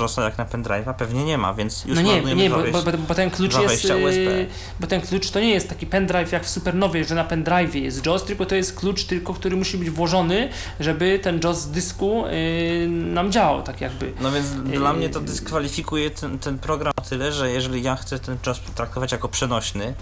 JOSa 0.00 0.24
jak 0.24 0.38
na 0.38 0.44
pendrive'a? 0.44 0.94
Pewnie 0.94 1.24
nie 1.24 1.38
ma, 1.38 1.54
więc 1.54 1.84
już 1.84 1.96
no 1.96 2.02
nie, 2.02 2.22
nie, 2.22 2.50
bo, 2.50 2.56
bo, 2.72 2.82
bo, 2.82 2.98
bo 3.08 3.14
ten 3.14 3.30
klucz 3.30 3.58
jest, 3.58 3.84
USB. 3.84 4.20
yy, 4.20 4.46
bo 4.80 4.86
ten 4.86 5.00
klucz 5.00 5.30
to 5.30 5.40
nie 5.40 5.50
jest 5.50 5.68
taki 5.68 5.86
pendrive 5.86 6.32
jak 6.32 6.44
w 6.44 6.48
Supernowie, 6.48 7.04
że 7.04 7.14
na 7.14 7.24
pendrive 7.24 7.74
jest 7.74 8.06
JOS, 8.06 8.24
tylko 8.24 8.46
to 8.46 8.54
jest 8.54 8.76
klucz 8.78 9.04
tylko, 9.04 9.34
który 9.34 9.56
musi 9.56 9.78
być 9.78 9.90
włożony, 9.90 10.48
żeby 10.80 11.18
ten 11.22 11.40
JOS 11.44 11.58
z 11.58 11.70
dysku 11.70 12.24
yy, 12.26 12.88
nam 12.88 13.32
działał, 13.32 13.62
tak 13.62 13.75
jakby. 13.80 14.12
No 14.20 14.32
więc 14.32 14.50
dla 14.50 14.92
mnie 14.92 15.08
to 15.08 15.20
dyskwalifikuje 15.20 16.10
ten, 16.10 16.38
ten 16.38 16.58
program 16.58 16.92
o 16.96 17.02
tyle, 17.02 17.32
że 17.32 17.50
jeżeli 17.50 17.82
ja 17.82 17.96
chcę 17.96 18.18
ten 18.18 18.38
czas 18.38 18.60
traktować 18.74 19.12
jako 19.12 19.28
przenośny, 19.28 19.94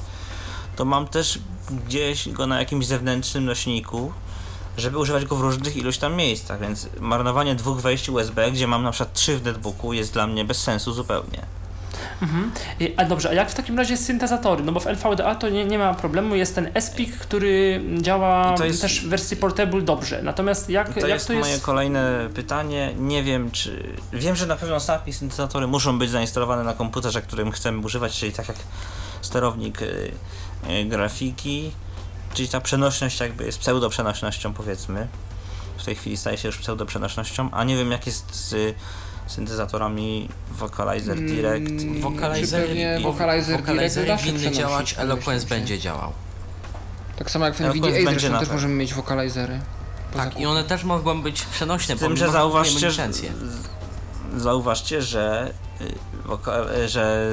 to 0.76 0.84
mam 0.84 1.06
też 1.06 1.38
gdzieś 1.86 2.28
go 2.28 2.46
na 2.46 2.58
jakimś 2.58 2.86
zewnętrznym 2.86 3.44
nośniku, 3.44 4.12
żeby 4.76 4.98
używać 4.98 5.24
go 5.24 5.36
w 5.36 5.40
różnych 5.40 5.76
ilość 5.76 5.98
tam 5.98 6.14
miejscach, 6.14 6.60
więc 6.60 6.88
marnowanie 7.00 7.54
dwóch 7.54 7.80
wejść 7.80 8.08
USB, 8.08 8.50
gdzie 8.52 8.66
mam 8.66 8.82
na 8.82 8.90
przykład 8.90 9.12
trzy 9.12 9.38
w 9.38 9.44
netbooku 9.44 9.92
jest 9.92 10.12
dla 10.12 10.26
mnie 10.26 10.44
bez 10.44 10.62
sensu 10.62 10.92
zupełnie. 10.92 11.46
Mhm. 12.22 12.52
Y, 12.80 12.94
A 12.96 13.04
dobrze, 13.04 13.30
a 13.30 13.34
jak 13.34 13.50
w 13.50 13.54
takim 13.54 13.78
razie 13.78 13.96
syntezatory? 13.96 14.64
No 14.64 14.72
bo 14.72 14.80
w 14.80 14.86
LVDA 14.86 15.34
to 15.34 15.48
nie, 15.48 15.64
nie 15.64 15.78
ma 15.78 15.94
problemu, 15.94 16.34
jest 16.34 16.54
ten 16.54 16.70
SPIC, 16.80 17.16
który 17.18 17.82
działa 18.00 18.54
jest- 18.64 18.82
też 18.82 19.00
w 19.00 19.08
wersji 19.08 19.36
portable 19.36 19.82
dobrze. 19.82 20.22
Natomiast 20.22 20.70
jak, 20.70 20.94
To 20.94 21.00
jak 21.00 21.08
jest 21.08 21.26
to 21.26 21.32
jest... 21.32 21.48
moje 21.48 21.58
kolejne 21.60 22.28
pytanie. 22.34 22.94
Nie 22.98 23.22
wiem, 23.22 23.50
czy. 23.50 23.94
Wiem, 24.12 24.36
że 24.36 24.46
na 24.46 24.56
pewno 24.56 24.76
i 25.06 25.12
syntezatory 25.12 25.66
muszą 25.66 25.98
być 25.98 26.10
zainstalowane 26.10 26.64
na 26.64 26.72
komputerze, 26.74 27.22
którym 27.22 27.50
chcemy 27.52 27.78
używać, 27.86 28.18
czyli 28.18 28.32
tak 28.32 28.48
jak 28.48 28.56
sterownik 29.22 29.82
y, 29.82 30.12
y, 30.70 30.84
grafiki, 30.84 31.70
czyli 32.34 32.48
ta 32.48 32.60
przenośność 32.60 33.20
jakby 33.20 33.44
jest 33.46 33.58
pseudoprzenośnością 33.58 34.52
powiedzmy. 34.54 35.08
W 35.76 35.84
tej 35.84 35.94
chwili 35.94 36.16
staje 36.16 36.38
się 36.38 36.48
już 36.48 36.58
pseudoprzenośnością, 36.58 37.48
a 37.52 37.64
nie 37.64 37.76
wiem 37.76 37.90
jak 37.90 38.06
jest 38.06 38.34
z 38.34 38.74
syntezatorami 39.26 40.28
Vocalizer 40.50 41.16
Mm, 41.18 41.26
Direct. 41.26 41.66
Czy 41.80 42.00
Vocalizer, 42.00 42.66
pewnie 42.66 42.96
i- 43.00 43.02
Vocalizer 43.02 43.60
Vocalizer 43.60 44.04
Direct 44.04 44.24
winny 44.24 44.50
działać. 44.50 44.94
Eloquence 44.98 45.46
będzie 45.46 45.78
działał. 45.78 46.12
Tak 47.18 47.30
samo 47.30 47.44
jak 47.44 47.54
w 47.54 47.58
będzie 48.04 48.20
zresztą 48.20 48.30
też 48.30 48.40
pewno. 48.40 48.54
możemy 48.54 48.74
mieć 48.74 48.94
Vocalizery. 48.94 49.60
Tak, 50.12 50.20
i 50.20 50.28
zakupie. 50.28 50.48
one 50.48 50.64
też 50.64 50.84
mogą 50.84 51.22
być 51.22 51.42
przenośne, 51.42 51.96
Z 51.96 52.00
tym, 52.00 52.16
że 52.16 52.30
zauważcie, 52.30 52.90
zauważcie, 54.36 55.02
że, 55.02 55.52
y, 55.80 55.94
y, 56.84 56.88
że 56.88 57.28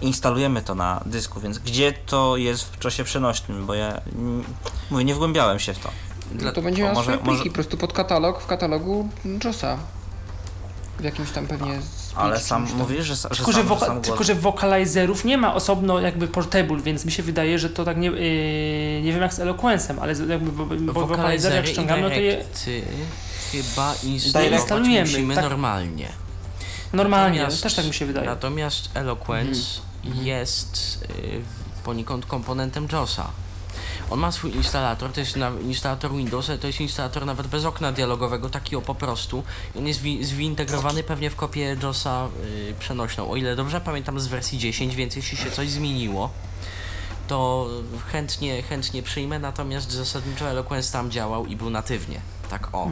instalujemy 0.00 0.62
to 0.62 0.74
na 0.74 1.00
dysku, 1.06 1.40
więc 1.40 1.58
gdzie 1.58 1.92
to 1.92 2.36
jest 2.36 2.64
w 2.64 2.78
czasie 2.78 3.04
przenośnym, 3.04 3.66
bo 3.66 3.74
ja 3.74 4.00
mm, 4.14 4.44
mówię, 4.90 5.04
nie 5.04 5.14
wgłębiałem 5.14 5.58
się 5.58 5.74
w 5.74 5.78
to. 5.78 5.88
No 6.32 6.52
to 6.52 6.62
będzie 6.62 6.82
miał 6.82 6.94
może- 6.94 7.02
swoje 7.04 7.18
pliki, 7.18 7.30
może- 7.38 7.44
po 7.44 7.54
prostu 7.54 7.76
pod 7.76 7.92
katalog 7.92 8.40
w 8.42 8.46
katalogu 8.46 9.08
JOSa. 9.44 9.78
W 10.98 11.04
jakimś 11.04 11.30
tam 11.30 11.46
pewnie... 11.46 11.78
Ale 12.16 12.34
speech, 12.36 12.46
sam 12.48 12.66
mówisz, 12.76 13.06
że, 13.06 13.14
że 13.16 13.28
Tylko, 13.28 13.52
że, 13.52 13.58
sam, 13.58 13.68
woka- 13.68 13.86
sam 13.86 14.00
tylko, 14.00 14.24
że 14.24 14.34
wokalizerów 14.34 15.24
nie 15.24 15.38
ma 15.38 15.54
osobno 15.54 16.00
jakby 16.00 16.28
portable, 16.28 16.76
więc 16.76 17.04
mi 17.04 17.12
się 17.12 17.22
wydaje, 17.22 17.58
że 17.58 17.70
to 17.70 17.84
tak 17.84 17.96
nie, 17.96 18.08
yy, 18.08 19.02
nie 19.02 19.12
wiem 19.12 19.22
jak 19.22 19.34
z 19.34 19.38
Eloquence'em, 19.38 19.94
ale 20.00 20.14
jakby 20.14 20.52
bo, 20.92 21.16
jak 21.54 21.66
ściągamy, 21.66 22.02
no 22.02 22.08
to 22.08 22.14
je 22.14 22.44
chyba 23.52 23.94
instalujemy, 24.04 24.56
instalujemy 24.56 25.06
musimy 25.10 25.34
tak. 25.34 25.44
normalnie. 25.44 26.08
normalnie, 26.92 27.38
Natomiast- 27.38 27.62
też 27.62 27.74
tak 27.74 27.86
mi 27.86 27.94
się 27.94 28.06
wydaje. 28.06 28.26
Natomiast 28.26 28.88
Eloquence 28.94 29.60
Mhm. 30.04 30.26
jest 30.26 31.04
y, 31.10 31.40
poniekąd 31.84 32.26
komponentem 32.26 32.88
JOSa. 32.92 33.30
On 34.10 34.20
ma 34.20 34.32
swój 34.32 34.54
instalator, 34.56 35.12
to 35.12 35.20
jest 35.20 35.38
instalator 35.62 36.12
Windowsa, 36.12 36.58
to 36.58 36.66
jest 36.66 36.80
instalator 36.80 37.26
nawet 37.26 37.46
bez 37.46 37.64
okna 37.64 37.92
dialogowego, 37.92 38.50
taki 38.50 38.76
o 38.76 38.80
po 38.82 38.94
prostu. 38.94 39.42
On 39.78 39.86
jest 39.86 40.00
zintegrowany 40.22 41.02
pewnie 41.02 41.30
w 41.30 41.36
kopię 41.36 41.76
JOSa 41.82 42.28
y, 42.44 42.74
przenośną. 42.78 43.30
O 43.30 43.36
ile 43.36 43.56
dobrze 43.56 43.80
pamiętam 43.80 44.20
z 44.20 44.26
wersji 44.26 44.58
10, 44.58 44.96
więc 44.96 45.16
jeśli 45.16 45.38
się 45.38 45.50
coś 45.50 45.70
zmieniło, 45.70 46.30
to 47.28 47.68
chętnie, 48.12 48.62
chętnie 48.62 49.02
przyjmę, 49.02 49.38
natomiast 49.38 49.92
zasadniczo 49.92 50.50
Eloquence 50.50 50.92
tam 50.92 51.10
działał 51.10 51.46
i 51.46 51.56
był 51.56 51.70
natywnie. 51.70 52.20
Tak 52.50 52.68
o. 52.72 52.90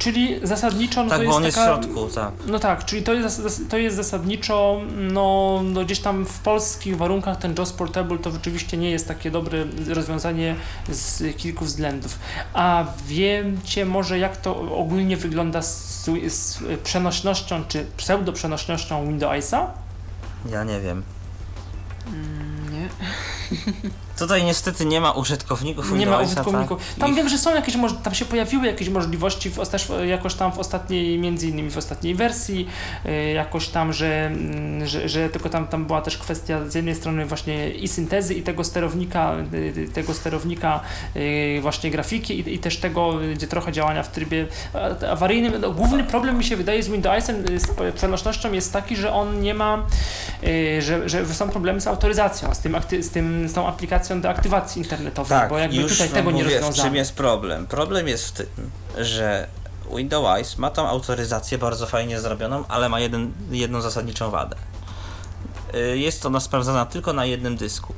Czyli 0.00 0.40
zasadniczo 0.42 1.04
no 1.04 1.10
Tak, 1.10 1.18
to 1.18 1.24
bo 1.24 1.30
jest 1.30 1.36
on 1.36 1.44
jest 1.44 1.58
w 1.58 1.62
środku, 1.62 2.08
tak. 2.14 2.32
No 2.46 2.58
tak, 2.58 2.84
czyli 2.84 3.02
to 3.02 3.14
jest, 3.14 3.70
to 3.70 3.78
jest 3.78 3.96
zasadniczo, 3.96 4.80
no, 4.96 5.60
no 5.64 5.84
gdzieś 5.84 6.00
tam 6.00 6.26
w 6.26 6.38
polskich 6.38 6.96
warunkach 6.96 7.36
ten 7.36 7.54
JOS 7.58 7.72
Portable 7.72 8.18
to 8.18 8.30
rzeczywiście 8.30 8.76
nie 8.76 8.90
jest 8.90 9.08
takie 9.08 9.30
dobre 9.30 9.64
rozwiązanie 9.88 10.56
z 10.88 11.36
kilku 11.36 11.64
względów. 11.64 12.18
A 12.52 12.84
wiecie 13.06 13.86
może 13.86 14.18
jak 14.18 14.36
to 14.36 14.78
ogólnie 14.78 15.16
wygląda 15.16 15.62
z, 15.62 16.04
z 16.28 16.58
przenośnością 16.82 17.64
czy 17.68 17.86
pseudoprzenośnością 17.96 19.06
Windowsa? 19.06 19.70
Ja 20.50 20.64
nie 20.64 20.80
wiem. 20.80 21.02
Nie. 22.70 22.88
Tutaj 24.20 24.44
niestety 24.44 24.86
nie 24.86 25.00
ma 25.00 25.12
użytkowników 25.12 25.92
Nie 25.92 26.06
ma 26.06 26.20
użytkowników. 26.20 26.78
Tak? 26.78 26.98
Tam 26.98 27.10
Ich- 27.10 27.16
wiem, 27.16 27.28
że 27.28 27.38
są 27.38 27.54
jakieś, 27.54 27.74
tam 28.02 28.14
się 28.14 28.24
pojawiły 28.24 28.66
jakieś 28.66 28.88
możliwości 28.88 29.50
w, 29.50 29.68
też 29.68 29.88
jakoś 30.08 30.34
tam 30.34 30.52
w 30.52 30.58
ostatniej, 30.58 31.18
między 31.18 31.48
innymi 31.48 31.70
w 31.70 31.78
ostatniej 31.78 32.14
wersji, 32.14 32.66
y, 33.06 33.32
jakoś 33.32 33.68
tam, 33.68 33.92
że, 33.92 34.26
mm, 34.26 34.86
że, 34.86 35.08
że 35.08 35.28
tylko 35.28 35.48
tam, 35.48 35.66
tam 35.66 35.86
była 35.86 36.02
też 36.02 36.18
kwestia 36.18 36.68
z 36.68 36.74
jednej 36.74 36.94
strony 36.94 37.26
właśnie 37.26 37.70
i 37.70 37.88
syntezy 37.88 38.34
i 38.34 38.42
tego 38.42 38.64
sterownika, 38.64 39.34
y, 39.54 39.88
tego 39.94 40.14
sterownika 40.14 40.80
y, 41.16 41.58
właśnie 41.62 41.90
grafiki 41.90 42.40
i, 42.40 42.54
i 42.54 42.58
też 42.58 42.76
tego, 42.76 43.12
gdzie 43.34 43.46
trochę 43.46 43.72
działania 43.72 44.02
w 44.02 44.08
trybie 44.08 44.46
awaryjnym. 45.10 45.52
No, 45.60 45.70
główny 45.70 46.04
problem 46.04 46.38
mi 46.38 46.44
się 46.44 46.56
wydaje 46.56 46.82
z 46.82 46.88
Windowsem, 46.88 47.44
z 47.58 47.94
przenośnością 47.94 48.52
jest 48.52 48.72
taki, 48.72 48.96
że 48.96 49.12
on 49.12 49.40
nie 49.40 49.54
ma, 49.54 49.86
że, 50.78 51.08
że 51.08 51.26
są 51.26 51.48
problemy 51.48 51.80
z 51.80 51.86
autoryzacją, 51.86 52.54
z, 52.54 52.58
tym, 52.58 52.76
z, 53.00 53.10
tym, 53.10 53.48
z 53.48 53.52
tą 53.52 53.66
aplikacją 53.66 54.09
do 54.20 54.28
aktywacji 54.28 54.82
internetowej, 54.82 55.28
Tak, 55.28 55.48
bo 55.50 55.58
jakby 55.58 55.76
już 55.76 55.92
tutaj 55.92 56.08
wam 56.08 56.14
tego 56.16 56.30
nie 56.30 56.42
mówię, 56.42 56.54
w 56.58 56.60
rozwiązano. 56.62 56.84
czym 56.88 56.94
jest 56.96 57.14
problem. 57.14 57.66
Problem 57.66 58.08
jest 58.08 58.28
w 58.28 58.32
tym, 58.32 58.46
że 58.98 59.46
Windows 59.96 60.58
ma 60.58 60.70
tą 60.70 60.88
autoryzację 60.88 61.58
bardzo 61.58 61.86
fajnie 61.86 62.20
zrobioną, 62.20 62.64
ale 62.68 62.88
ma 62.88 63.00
jeden, 63.00 63.32
jedną 63.50 63.80
zasadniczą 63.80 64.30
wadę. 64.30 64.56
Y, 65.74 65.98
Jest 65.98 66.26
ona 66.26 66.40
sprawdzana 66.40 66.86
tylko 66.86 67.12
na 67.12 67.24
jednym 67.24 67.56
dysku. 67.56 67.94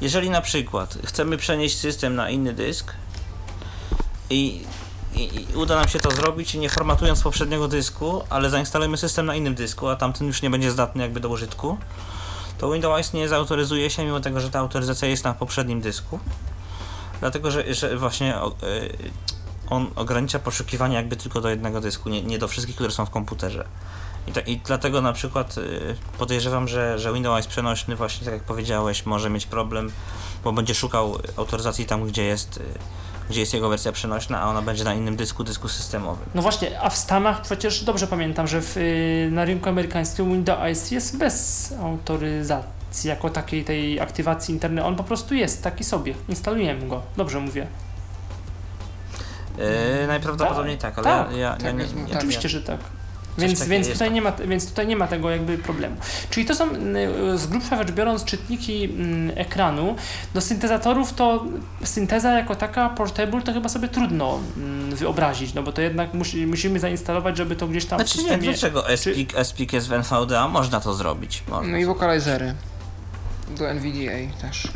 Jeżeli 0.00 0.30
na 0.30 0.40
przykład 0.40 0.98
chcemy 1.04 1.36
przenieść 1.36 1.78
system 1.78 2.14
na 2.14 2.30
inny 2.30 2.52
dysk 2.52 2.92
i, 4.30 4.64
i, 5.14 5.20
i 5.52 5.56
uda 5.56 5.76
nam 5.76 5.88
się 5.88 5.98
to 6.00 6.10
zrobić 6.10 6.54
nie 6.54 6.68
formatując 6.70 7.22
poprzedniego 7.22 7.68
dysku, 7.68 8.22
ale 8.30 8.50
zainstalujemy 8.50 8.96
system 8.96 9.26
na 9.26 9.34
innym 9.34 9.54
dysku, 9.54 9.88
a 9.88 9.96
tamten 9.96 10.26
już 10.26 10.42
nie 10.42 10.50
będzie 10.50 10.70
zdatny 10.70 11.02
jakby 11.02 11.20
do 11.20 11.28
użytku, 11.28 11.78
to 12.58 12.72
Windows 12.72 13.12
nie 13.12 13.28
zautoryzuje 13.28 13.90
się, 13.90 14.04
mimo 14.04 14.20
tego, 14.20 14.40
że 14.40 14.50
ta 14.50 14.58
autoryzacja 14.58 15.08
jest 15.08 15.24
na 15.24 15.34
poprzednim 15.34 15.80
dysku. 15.80 16.18
Dlatego, 17.20 17.50
że, 17.50 17.74
że 17.74 17.96
właśnie 17.96 18.36
y, 18.36 18.40
on 19.70 19.86
ogranicza 19.96 20.38
poszukiwanie 20.38 20.96
jakby 20.96 21.16
tylko 21.16 21.40
do 21.40 21.50
jednego 21.50 21.80
dysku, 21.80 22.08
nie, 22.08 22.22
nie 22.22 22.38
do 22.38 22.48
wszystkich, 22.48 22.74
które 22.74 22.90
są 22.90 23.06
w 23.06 23.10
komputerze. 23.10 23.64
I, 24.26 24.52
I 24.52 24.58
dlatego 24.58 25.00
na 25.00 25.12
przykład 25.12 25.58
y, 25.58 25.96
podejrzewam, 26.18 26.68
że, 26.68 26.98
że 26.98 27.12
Windows 27.12 27.46
przenośny, 27.46 27.96
właśnie 27.96 28.24
tak 28.24 28.34
jak 28.34 28.42
powiedziałeś, 28.42 29.06
może 29.06 29.30
mieć 29.30 29.46
problem, 29.46 29.92
bo 30.44 30.52
będzie 30.52 30.74
szukał 30.74 31.18
autoryzacji 31.36 31.86
tam, 31.86 32.06
gdzie 32.06 32.24
jest, 32.24 32.56
y, 32.56 32.62
gdzie 33.30 33.40
jest 33.40 33.54
jego 33.54 33.68
wersja 33.68 33.92
przenośna, 33.92 34.40
a 34.40 34.46
ona 34.46 34.62
będzie 34.62 34.84
na 34.84 34.94
innym 34.94 35.16
dysku, 35.16 35.44
dysku 35.44 35.68
systemowym. 35.68 36.26
No 36.34 36.42
właśnie, 36.42 36.80
a 36.80 36.90
w 36.90 36.96
Stanach 36.96 37.42
przecież 37.42 37.84
dobrze 37.84 38.06
pamiętam, 38.06 38.46
że 38.46 38.60
w, 38.62 38.76
y, 38.76 39.28
na 39.32 39.44
rynku 39.44 39.68
amerykańskim 39.68 40.32
Windows 40.32 40.90
jest 40.90 41.18
bez 41.18 41.72
autoryzacji 41.82 43.08
jako 43.08 43.30
takiej 43.30 43.64
tej 43.64 44.00
aktywacji 44.00 44.54
internetu. 44.54 44.88
On 44.88 44.96
po 44.96 45.04
prostu 45.04 45.34
jest 45.34 45.62
taki 45.62 45.84
sobie. 45.84 46.14
Instalujemy 46.28 46.88
go. 46.88 47.02
Dobrze 47.16 47.40
mówię. 47.40 47.66
Yy, 49.58 50.06
najprawdopodobniej 50.06 50.78
tak, 50.78 50.98
ale 50.98 51.04
tak, 51.04 51.30
ja, 51.30 51.36
ja, 51.36 51.48
ja 51.48 51.56
tak 51.56 51.76
nie, 51.76 51.82
jest, 51.82 51.96
nie, 51.96 52.06
tak. 52.06 52.16
Oczywiście, 52.16 52.48
że 52.48 52.62
tak. 52.62 52.78
Więc, 53.38 53.64
więc, 53.64 53.88
tutaj 53.88 54.08
tak. 54.08 54.14
nie 54.14 54.22
ma, 54.22 54.32
więc 54.32 54.68
tutaj 54.68 54.86
nie 54.86 54.96
ma 54.96 55.06
tego 55.06 55.30
jakby 55.30 55.58
problemu. 55.58 55.96
Czyli 56.30 56.46
to 56.46 56.54
są 56.54 56.64
y, 56.74 57.38
z 57.38 57.46
grubsza 57.46 57.76
rzecz 57.76 57.92
biorąc 57.92 58.24
czytniki 58.24 58.84
mm, 58.84 59.32
ekranu. 59.38 59.96
Do 60.34 60.40
syntezatorów 60.40 61.12
to 61.12 61.44
synteza 61.84 62.32
jako 62.32 62.56
taka 62.56 62.88
portable 62.88 63.42
to 63.42 63.52
chyba 63.52 63.68
sobie 63.68 63.88
trudno 63.88 64.40
mm, 64.56 64.96
wyobrazić, 64.96 65.54
no 65.54 65.62
bo 65.62 65.72
to 65.72 65.82
jednak 65.82 66.14
musi, 66.14 66.46
musimy 66.46 66.80
zainstalować, 66.80 67.36
żeby 67.36 67.56
to 67.56 67.66
gdzieś 67.68 67.84
tam 67.84 67.98
w 67.98 68.02
Znaczy 68.02 68.18
nie, 68.18 68.24
systemie... 68.24 68.48
dlaczego 68.48 68.84
SPIC, 68.96 69.30
SPIC 69.42 69.72
jest 69.72 69.88
w 69.88 69.92
NVDA? 69.92 70.48
Można 70.48 70.80
to 70.80 70.94
zrobić. 70.94 71.42
Można. 71.48 71.72
No 71.72 71.78
i 71.78 71.84
wokalizery. 71.84 72.54
Do 73.58 73.70
NVDA 73.70 74.40
też. 74.40 74.68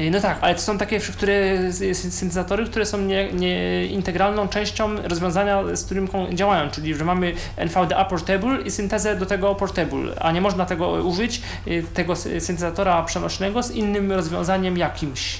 Y, 0.00 0.10
No 0.10 0.20
tak, 0.20 0.38
ale 0.40 0.54
to 0.54 0.60
są 0.60 0.78
takie, 0.78 1.00
które 1.00 1.72
syntezatory, 1.94 2.66
które 2.66 2.86
są 2.86 2.98
nie, 2.98 3.32
nie 3.32 3.86
integralną 3.86 4.48
częścią 4.48 4.96
rozwiązania, 5.02 5.62
z 5.76 5.84
którym 5.84 6.08
działają, 6.34 6.70
czyli 6.70 6.94
że 6.94 7.04
mamy 7.04 7.34
NVDA 7.56 8.04
Portable 8.04 8.62
i 8.62 8.70
syntezę 8.70 9.16
do 9.16 9.26
tego 9.26 9.54
Portable, 9.54 10.22
a 10.22 10.32
nie 10.32 10.40
można 10.40 10.66
tego 10.66 10.88
użyć, 10.88 11.42
y, 11.66 11.84
tego 11.94 12.12
sy- 12.12 12.40
syntezatora 12.40 13.02
przenośnego 13.02 13.62
z 13.62 13.70
innym 13.70 14.12
rozwiązaniem 14.12 14.76
jakimś. 14.78 15.38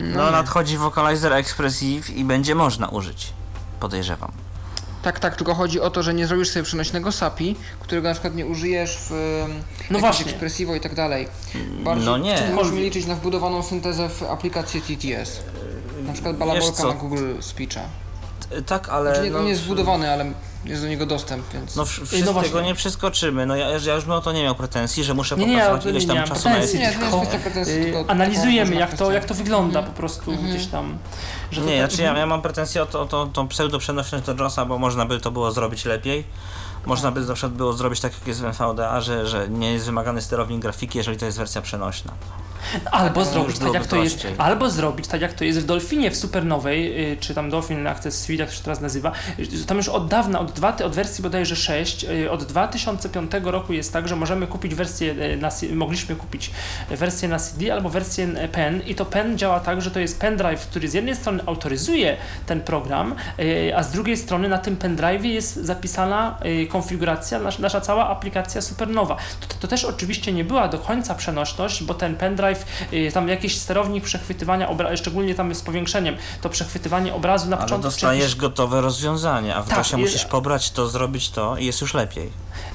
No 0.00 0.30
nadchodzi 0.30 0.76
Vocalizer 0.78 1.32
Expressive 1.32 2.10
i 2.10 2.24
będzie 2.24 2.54
można 2.54 2.88
użyć. 2.88 3.32
Podejrzewam. 3.80 4.32
Tak, 5.02 5.20
tak, 5.20 5.36
tylko 5.36 5.54
chodzi 5.54 5.80
o 5.80 5.90
to, 5.90 6.02
że 6.02 6.14
nie 6.14 6.26
zrobisz 6.26 6.48
sobie 6.48 6.62
przenośnego 6.62 7.12
SAPI, 7.12 7.56
którego 7.80 8.08
na 8.08 8.14
przykład 8.14 8.34
nie 8.34 8.46
użyjesz 8.46 8.98
w 9.10 9.44
No 9.90 9.98
właśnie. 9.98 10.26
Expressivo 10.26 10.74
i 10.74 10.80
tak 10.80 10.94
dalej. 10.94 11.28
Bardziej 11.84 12.06
No 12.06 12.18
nie. 12.18 12.36
wtedy 12.36 12.52
możemy 12.52 12.80
liczyć 12.80 13.06
na 13.06 13.14
wbudowaną 13.14 13.62
syntezę 13.62 14.08
w 14.08 14.22
aplikację 14.22 14.80
TTS. 14.80 15.40
Na 16.06 16.12
przykład 16.12 16.36
balabolka 16.36 16.84
na 16.84 16.92
Google 16.94 17.34
Speecha. 17.40 17.80
Tak, 18.66 18.88
ale. 18.88 19.10
Znaczy 19.10 19.24
nie, 19.24 19.30
no, 19.30 19.38
on 19.38 19.46
jest 19.46 19.62
zbudowany, 19.62 20.10
ale 20.10 20.32
jest 20.64 20.82
do 20.82 20.88
niego 20.88 21.06
dostęp, 21.06 21.44
więc... 21.52 21.76
No 21.76 21.82
wsz- 21.82 21.86
wszystkiego 21.86 22.32
właśnie. 22.32 22.62
nie 22.62 22.74
przeskoczymy. 22.74 23.46
No 23.46 23.56
ja, 23.56 23.68
ja 23.70 23.94
już 23.94 24.04
bym 24.04 24.12
o 24.14 24.20
to 24.20 24.32
nie 24.32 24.42
miał 24.42 24.54
pretensji, 24.54 25.04
że 25.04 25.14
muszę 25.14 25.36
Nie, 25.36 25.46
nie, 25.46 25.52
popracować 25.52 25.84
ja 25.84 25.90
ileś 25.90 26.06
nie 26.06 26.14
tam 26.14 26.24
czasu 26.28 26.48
na 26.48 26.54
pretensji, 26.54 26.78
Nie, 26.78 26.92
to 26.92 26.92
nie 26.94 27.10
tylko, 27.26 27.40
pretensji, 27.42 27.74
y, 27.80 27.82
tylko- 27.84 28.10
analizujemy 28.10 28.74
jak 28.76 28.96
to, 28.96 29.12
jak 29.12 29.24
to 29.24 29.34
wygląda 29.34 29.78
Mhm. 29.78 29.94
po 29.94 30.00
prostu 30.00 30.30
Mhm. 30.30 30.50
gdzieś 30.50 30.66
tam. 30.66 30.98
Że 31.50 31.60
to 31.60 31.66
Nie, 31.66 31.80
tak- 31.80 31.90
znaczy 31.90 32.02
ja, 32.02 32.18
ja 32.18 32.26
mam 32.26 32.42
pretensję 32.42 32.82
o, 32.82 32.86
to, 32.86 33.00
o 33.02 33.06
to, 33.06 33.26
tą 33.26 33.48
pseudoprzenośność 33.48 34.24
do 34.24 34.34
JOSa, 34.44 34.64
bo 34.64 34.78
można 34.78 35.06
by 35.06 35.20
to 35.20 35.30
było 35.30 35.52
zrobić 35.52 35.84
lepiej. 35.84 36.24
Można 36.86 37.10
by 37.10 37.32
przykład 37.34 37.52
było 37.52 37.72
zrobić 37.72 38.00
tak 38.00 38.12
jak 38.12 38.26
jest 38.26 38.40
w 38.42 38.44
NVDA, 38.44 39.00
że, 39.00 39.26
że 39.26 39.48
nie 39.48 39.72
jest 39.72 39.86
wymagany 39.86 40.22
sterownik 40.22 40.60
grafiki, 40.60 40.98
jeżeli 40.98 41.18
to 41.18 41.26
jest 41.26 41.38
wersja 41.38 41.62
przenośna. 41.62 42.12
Albo 42.90 43.20
już 43.20 43.28
zrobić 43.28 43.58
tak 43.58 43.74
jak 43.74 43.86
to 43.86 43.96
jest, 43.96 44.26
albo 44.38 44.70
zrobić 44.70 45.08
tak 45.08 45.20
jak 45.20 45.32
to 45.32 45.44
jest 45.44 45.60
w 45.60 45.64
Dolfinie 45.64 46.10
w 46.10 46.16
Supernowej, 46.16 47.12
y, 47.12 47.16
czy 47.16 47.34
tam 47.34 47.50
Dolphin 47.50 47.86
Access 47.86 48.20
Suite, 48.20 48.42
jak 48.42 48.50
to 48.50 48.56
się 48.56 48.62
teraz 48.62 48.80
nazywa. 48.80 49.12
Y, 49.38 49.66
Tam 49.66 49.76
już 49.76 49.88
od 49.88 50.08
dawna, 50.08 50.40
od, 50.40 50.52
dwa, 50.52 50.76
od 50.84 50.94
wersji 50.94 51.22
bodajże 51.22 51.56
6, 51.56 52.04
y, 52.04 52.30
od 52.30 52.44
2005 52.44 53.32
roku 53.44 53.72
jest 53.72 53.92
tak, 53.92 54.08
że 54.08 54.16
możemy 54.16 54.46
kupić 54.46 54.74
wersję, 54.74 55.14
na, 55.36 55.50
mogliśmy 55.74 56.16
kupić 56.16 56.50
wersję 56.90 57.28
na 57.28 57.38
CD 57.38 57.72
albo 57.72 57.88
wersję 57.88 58.28
PEN 58.52 58.82
i 58.86 58.94
to 58.94 59.04
PEN 59.04 59.38
działa 59.38 59.60
tak, 59.60 59.82
że 59.82 59.90
to 59.90 60.00
jest 60.00 60.20
pendrive, 60.20 60.66
który 60.66 60.88
z 60.88 60.94
jednej 60.94 61.16
strony 61.16 61.42
autoryzuje 61.46 62.16
ten 62.46 62.60
program, 62.60 63.14
a 63.76 63.82
z 63.82 63.90
drugiej 63.90 64.16
strony 64.16 64.48
na 64.48 64.58
tym 64.58 64.76
pendrive'ie 64.76 65.26
jest 65.26 65.56
zapisana 65.56 66.38
konfiguracja, 66.72 67.38
nasza, 67.38 67.62
nasza 67.62 67.80
cała 67.80 68.08
aplikacja 68.08 68.60
Supernowa. 68.62 69.16
To, 69.40 69.54
to 69.60 69.68
też 69.68 69.84
oczywiście 69.84 70.32
nie 70.32 70.44
była 70.44 70.68
do 70.68 70.78
końca 70.78 71.14
przenośność, 71.14 71.82
bo 71.84 71.94
ten 71.94 72.16
pendrive, 72.16 72.66
y, 72.92 73.10
tam 73.14 73.28
jakiś 73.28 73.58
sterownik 73.58 74.04
przechwytywania 74.04 74.68
obrazu, 74.68 74.96
szczególnie 74.96 75.34
tam 75.34 75.54
z 75.54 75.62
powiększeniem, 75.62 76.16
to 76.40 76.48
przechwytywanie 76.48 77.14
obrazu 77.14 77.50
na 77.50 77.56
Ale 77.56 77.64
początku. 77.64 77.90
czy 77.90 77.94
dostajesz 77.96 78.36
gotowe 78.36 78.80
rozwiązanie, 78.80 79.54
a 79.56 79.62
w 79.62 79.68
Tak, 79.68 79.92
i- 79.92 79.96
musisz 79.96 80.20
ale 80.22 80.30
pobrać 80.30 80.70
to, 80.70 80.88
zrobić 80.88 81.30
to 81.30 81.56
i 81.56 81.66
jest 81.66 81.80
już 81.80 81.94
lepiej. 81.94 82.30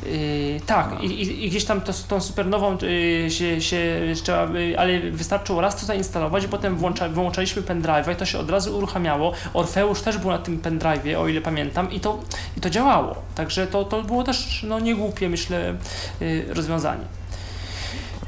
Yy, 0.06 0.60
tak, 0.66 0.92
No. 0.92 1.00
i, 1.00 1.46
i, 1.46 1.50
gdzieś 1.50 1.66
tam 1.66 1.82
to, 1.82 1.94
tą 2.08 2.22
supernową 2.22 2.78
yy, 2.82 3.32
się, 3.32 3.62
się 3.62 4.02
trzeba, 4.24 4.60
yy, 4.60 4.80
ale 4.80 5.00
wystarczyło 5.00 5.62
raz 5.62 5.76
to 5.76 5.86
zainstalować 5.86 6.44
i 6.44 6.48
potem 6.48 6.76
włącza, 6.76 7.10
wyłączaliśmy 7.10 7.62
pendrive'a 7.62 8.14
i 8.14 8.16
to 8.16 8.26
się 8.26 8.40
od 8.40 8.50
razu 8.50 8.78
uruchamiało. 8.78 9.32
Orfeusz 9.54 10.02
też 10.02 10.18
był 10.18 10.32
na 10.32 10.38
tym 10.38 10.62
pendrive'ie, 10.62 11.18
o 11.18 11.28
ile 11.28 11.42
pamiętam, 11.42 11.92
i 11.92 12.00
to, 12.00 12.20
i 12.58 12.62
to 12.62 12.70
działało. 12.70 13.16
Także 13.36 13.68
to, 13.68 13.84
to 13.84 14.04
było 14.04 14.24
też 14.24 14.64
no, 14.68 14.80
niegłupie, 14.80 15.30
myślę, 15.30 15.76
yy, 16.22 16.46
rozwiązanie. 16.54 17.04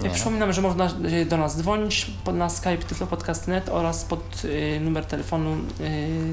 Nie. 0.03 0.09
Przypominam, 0.09 0.53
że 0.53 0.61
można 0.61 0.89
do 1.25 1.37
nas 1.37 1.57
dzwonić 1.57 2.07
na 2.33 2.49
Skype 2.49 2.77
tyflopodcast.net 2.77 3.69
oraz 3.69 4.05
pod 4.05 4.41
numer 4.81 5.05
telefonu 5.05 5.57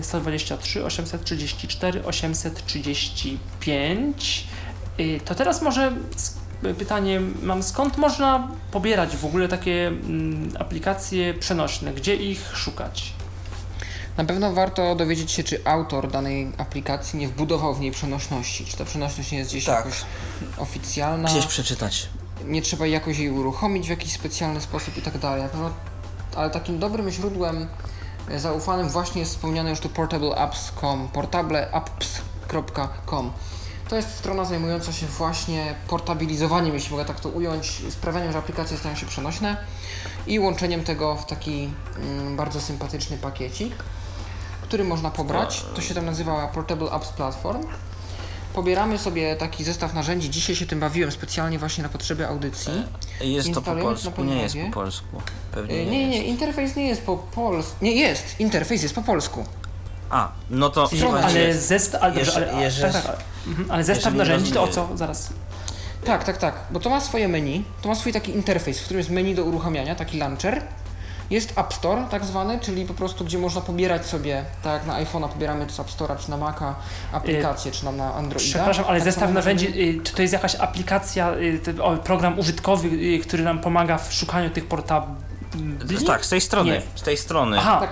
y, 0.01 0.03
123 0.03 0.85
834 0.85 2.05
835. 2.05 4.45
Y, 5.01 5.21
to 5.25 5.35
teraz 5.35 5.63
może 5.63 5.93
pytanie 6.79 7.21
mam, 7.43 7.63
skąd 7.63 7.99
można 7.99 8.49
pobierać 8.71 9.17
w 9.17 9.25
ogóle 9.25 9.49
takie 9.49 9.87
mm, 9.89 10.53
aplikacje 10.59 11.35
przenośne? 11.35 11.93
Gdzie 11.93 12.17
ich 12.17 12.57
szukać? 12.57 13.13
Na 14.17 14.25
pewno 14.25 14.53
warto 14.53 14.95
dowiedzieć 14.95 15.33
się, 15.33 15.45
czy 15.45 15.61
autor 15.65 16.11
danej 16.11 16.53
aplikacji 16.59 17.19
nie 17.19 17.29
wbudował 17.29 17.75
w 17.75 17.81
niej 17.81 17.93
przenośności. 17.93 18.65
Czy 18.65 18.77
ta 18.77 18.85
przenośność 18.85 19.33
nie 19.33 19.39
jest 19.39 19.51
gdzieś 19.51 19.65
Tak. 19.65 19.77
jakoś 19.77 20.01
oficjalna. 20.59 21.29
Gdzieś 21.29 21.47
przeczytać. 21.47 22.09
nie 22.45 22.63
trzeba 22.63 22.87
jakoś 22.87 23.19
jej 23.19 23.31
uruchomić 23.31 23.87
w 23.87 23.91
jakiś 23.91 24.13
specjalny 24.13 24.61
sposób 24.61 24.97
i 24.97 25.03
tak 25.03 25.19
dalej. 25.19 25.43
Ale 26.37 26.51
takim 26.51 26.79
dobrym 26.79 27.11
źródłem 27.11 27.67
e, 28.31 28.41
zaufanym 28.41 28.89
właśnie 28.89 29.21
jest 29.21 29.33
wspomniane 29.35 29.71
już 29.71 29.81
tu 29.81 29.89
portableapps.com, 29.89 31.09
portableapps.com. 31.09 33.31
To 33.88 33.96
jest 33.96 34.14
strona 34.14 34.44
zajmująca 34.44 34.92
się 34.92 35.07
właśnie 35.07 35.75
portabilizowaniem, 35.88 36.75
jeśli 36.75 36.90
mogę 36.90 37.05
tak 37.05 37.20
to 37.20 37.29
ująć, 37.29 37.83
sprawianiem, 37.90 38.33
że 38.33 38.38
aplikacje 38.38 38.77
stają 38.77 38.96
się 38.96 39.07
przenośne 39.07 39.57
i 40.27 40.38
łączeniem 40.38 40.85
tego 40.85 41.16
w 41.16 41.27
taki 41.27 41.70
mm, 41.96 42.37
bardzo 42.37 42.61
sympatyczny 42.61 43.16
pakiecik, 43.18 43.75
który 44.62 44.85
można 44.85 45.11
pobrać. 45.11 45.64
To 45.75 45.81
się 45.81 45.94
tam 45.94 46.07
nazywa 46.07 46.49
Portable 46.49 46.90
Apps 46.90 47.09
Platform. 47.09 47.62
Pobieramy 48.55 48.99
sobie 48.99 49.37
taki 49.37 49.64
zestaw 49.64 49.94
narzędzi. 49.94 50.31
Dzisiaj 50.31 50.57
się 50.57 50.66
tym 50.66 50.81
bawiłem 50.81 51.12
specjalnie 51.12 51.59
właśnie 51.59 51.83
na 51.83 51.88
potrzeby 51.88 52.27
audycji. 52.29 52.72
Jest 53.20 53.55
to 53.55 53.62
po 53.62 53.77
polsku, 53.77 54.25
nie 54.25 54.42
jest 54.42 54.57
po 54.66 54.72
polsku. 54.75 55.22
Pewnie 55.53 55.77
Yy, 55.77 55.87
nie, 55.87 55.90
Nie, 55.90 56.09
nie, 56.09 56.25
interfejs 56.25 56.77
nie 56.77 56.87
jest 56.87 57.03
po 57.03 57.16
polsku. 57.16 57.77
Nie, 57.83 57.92
jest. 57.92 58.40
Interfejs 58.40 58.83
jest 58.83 58.94
po 58.94 59.03
polsku. 59.03 59.44
A, 60.11 60.29
no 60.51 60.69
to 60.71 60.88
słuchajcie, 60.88 61.40
Ale 61.45 61.55
zestaw, 61.55 62.03
ale, 62.03 62.14
jeżeli- 62.14 62.51
ale, 62.51 62.71
tak, 62.73 62.92
tak, 62.92 63.07
ale, 63.07 63.16
mhm, 63.47 63.71
ale 63.71 63.85
zestaw 63.85 64.14
narzędzi 64.14 64.53
to 64.53 64.62
o 64.62 64.69
co? 64.69 64.88
Zaraz. 64.95 65.29
Tak, 66.05 66.25
tak, 66.25 66.37
tak. 66.38 66.55
Bo 66.71 66.81
to 66.81 66.90
ma 66.90 67.01
swoje 67.01 67.29
menu. 67.29 67.64
To 67.83 67.88
ma 67.88 67.95
swój 67.95 68.12
taki 68.12 68.33
interfejs, 68.33 68.81
w 68.81 68.85
którym 68.85 68.99
jest 68.99 69.11
menu 69.11 69.35
do 69.35 69.45
uruchamiania, 69.45 69.95
taki 69.95 70.19
launcher. 70.19 70.62
Jest 71.31 71.59
App 71.59 71.75
Store 71.75 72.07
tak 72.11 72.25
zwany, 72.25 72.61
czyli 72.61 72.85
po 72.85 72.95
prostu 72.95 73.25
gdzie 73.25 73.38
można 73.38 73.61
pobierać 73.61 74.07
sobie, 74.07 74.45
tak 74.62 74.73
jak 74.73 74.87
na 74.87 75.05
iPhone'a 75.05 75.29
pobieramy 75.29 75.71
z 75.71 75.81
App 75.81 75.88
Store'a 75.88 76.19
czy 76.19 76.31
na 76.31 76.37
Maca 76.37 76.75
aplikacje, 77.12 77.73
czy 77.73 77.85
nam 77.85 77.97
na 77.97 78.14
Androida. 78.14 78.51
Przepraszam, 78.51 78.85
ale 78.88 78.99
tak 78.99 79.05
zestaw 79.05 79.31
narzędzi, 79.33 79.66
y, 79.99 80.03
czy 80.03 80.12
to 80.14 80.23
jest 80.23 80.33
jakaś 80.33 80.55
aplikacja, 80.55 81.31
y, 81.35 81.61
program 82.05 82.38
użytkowy, 82.38 82.88
y, 82.88 83.19
który 83.19 83.42
nam 83.42 83.59
pomaga 83.59 83.99
w 83.99 84.12
szukaniu 84.12 84.51
tych 84.51 84.66
portabli? 84.66 85.16
tak, 86.07 86.25
z 86.27 86.29
tej 86.29 86.40
strony, 86.40 86.71
Nie. 86.71 86.83
z 86.95 87.03
tej 87.03 87.16
strony. 87.16 87.59
Aha, 87.59 87.81
Tak, 87.81 87.90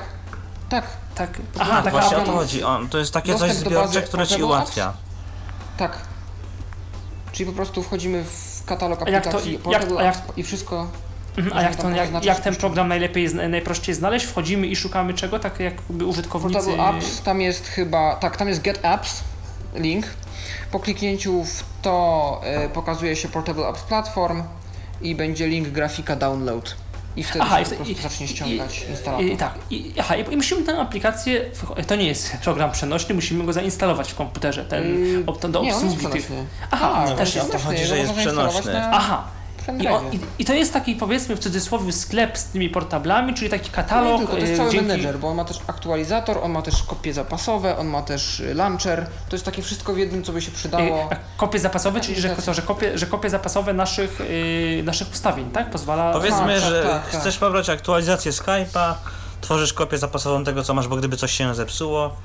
tak, 0.68 0.84
tak. 1.14 1.40
Aha, 1.58 1.82
tak, 1.82 1.92
właśnie 1.92 2.16
o 2.16 2.20
to 2.20 2.32
chodzi. 2.32 2.62
On, 2.64 2.88
to 2.88 2.98
jest 2.98 3.12
takie 3.12 3.34
coś 3.34 3.52
zbiorcze, 3.52 4.02
które 4.02 4.26
ci 4.26 4.42
ułatwia. 4.42 4.92
tak. 5.76 5.98
Czyli 7.32 7.50
po 7.50 7.56
prostu 7.56 7.82
wchodzimy 7.82 8.24
w 8.24 8.62
katalog 8.66 9.02
A 9.06 9.10
jak 9.10 9.24
to- 9.24 9.30
aplikacji 9.30 9.58
jak- 9.70 9.86
a 9.98 10.02
jak- 10.02 10.22
i 10.36 10.42
wszystko 10.42 10.86
Mhm, 11.38 11.56
A 11.56 11.62
jak, 11.62 11.76
to, 11.76 11.90
jak, 11.90 12.24
jak 12.24 12.40
ten 12.40 12.56
program 12.56 12.88
najlepiej, 12.88 13.34
najprościej 13.34 13.94
znaleźć? 13.94 14.26
Wchodzimy 14.26 14.66
i 14.66 14.76
szukamy 14.76 15.14
czego? 15.14 15.38
Tak 15.38 15.60
jakby 15.60 16.04
użytkownicy... 16.04 16.54
Portable 16.54 16.84
Apps, 16.84 17.22
tam 17.22 17.40
jest 17.40 17.66
chyba, 17.68 18.16
tak, 18.16 18.36
tam 18.36 18.48
jest 18.48 18.62
Get 18.62 18.84
Apps, 18.84 19.20
link. 19.74 20.06
Po 20.70 20.80
kliknięciu 20.80 21.44
w 21.44 21.64
to 21.82 22.40
e, 22.44 22.68
pokazuje 22.68 23.16
się 23.16 23.28
Portable 23.28 23.68
Apps 23.68 23.82
Platform 23.82 24.42
i 25.02 25.14
będzie 25.14 25.46
link 25.46 25.68
grafika 25.68 26.16
download. 26.16 26.76
I 27.16 27.24
wtedy 27.24 27.40
Aha, 27.42 27.60
i, 27.60 27.64
po 27.64 27.70
prostu 27.70 27.92
i, 27.92 27.94
zacznie 27.94 28.28
ściągać 28.28 28.84
instalator. 28.90 29.26
i, 29.26 29.36
tak, 29.36 29.54
i, 29.70 29.92
aha, 30.00 30.16
i, 30.16 30.32
i 30.32 30.36
musimy 30.36 30.62
tę 30.62 30.78
aplikację, 30.78 31.50
to 31.86 31.96
nie 31.96 32.06
jest 32.06 32.36
program 32.36 32.70
przenośny, 32.72 33.14
musimy 33.14 33.44
go 33.44 33.52
zainstalować 33.52 34.12
w 34.12 34.14
komputerze, 34.14 34.64
ten, 34.64 35.04
Yy, 35.04 35.22
ob, 35.26 35.46
do 35.46 35.48
nie, 35.48 35.58
on 35.58 35.64
jest 35.66 35.78
obsługi 35.82 36.06
tych... 36.06 36.24
przenośny. 36.24 36.46
Aha, 36.70 37.04
Tak, 37.08 37.18
też 37.18 37.34
jest. 37.34 37.48
o 37.48 37.52
to 37.52 37.58
chodzi, 37.58 37.84
że 37.84 37.98
jest 37.98 38.12
przenośny. 38.12 38.72
Na 38.72 38.90
Aha, 38.92 39.24
i, 40.12 40.16
i, 40.16 40.20
I 40.38 40.44
to 40.44 40.54
jest 40.54 40.72
taki 40.72 40.94
powiedzmy 40.94 41.36
w 41.36 41.38
cudzysłowie 41.38 41.92
sklep 41.92 42.38
z 42.38 42.44
tymi 42.44 42.68
portablami, 42.70 43.34
czyli 43.34 43.50
taki 43.50 43.70
No 43.70 43.76
katalog. 43.76 44.18
tylko, 44.18 44.32
to 44.32 44.38
jest 44.38 44.52
y, 44.52 44.56
cały 44.56 44.70
dzięki- 44.70 44.86
menedżer, 44.86 45.18
bo 45.18 45.28
on 45.28 45.36
ma 45.36 45.44
też 45.44 45.58
aktualizator, 45.66 46.38
on 46.42 46.52
ma 46.52 46.62
też 46.62 46.82
kopie 46.82 47.12
zapasowe, 47.14 47.78
on 47.78 47.86
ma 47.86 48.02
też 48.02 48.40
y, 48.40 48.54
launcher. 48.54 49.06
To 49.28 49.36
jest 49.36 49.44
takie 49.44 49.62
wszystko 49.62 49.94
w 49.94 49.98
jednym, 49.98 50.24
co 50.24 50.32
by 50.32 50.42
się 50.42 50.50
przydało. 50.50 51.08
a 51.12 51.16
Kopie 51.36 51.58
zapasowe, 51.58 52.00
czyli 52.00 52.20
że, 52.20 52.36
co, 52.36 52.54
że, 52.54 52.62
kopie, 52.62 52.98
że 52.98 53.06
kopie 53.06 53.30
zapasowe 53.30 53.72
naszych, 53.72 54.20
y, 54.20 54.82
naszych 54.84 55.10
ustawień, 55.12 55.50
tak? 55.50 55.70
Pozwala. 55.70 56.12
Powiedzmy, 56.12 56.38
Tak, 56.54 56.60
tak, 56.62 56.70
że 56.70 56.82
tak, 56.82 57.10
tak. 57.10 57.20
chcesz 57.20 57.38
pobrać 57.38 57.70
aktualizację 57.70 58.32
Skype'a, 58.32 58.94
tworzysz 59.40 59.72
kopię 59.72 59.98
zapasową 59.98 60.44
tego, 60.44 60.62
co 60.62 60.74
masz, 60.74 60.88
bo 60.88 60.96
gdyby 60.96 61.16
coś 61.16 61.32
się 61.32 61.54
zepsuło, 61.54 62.16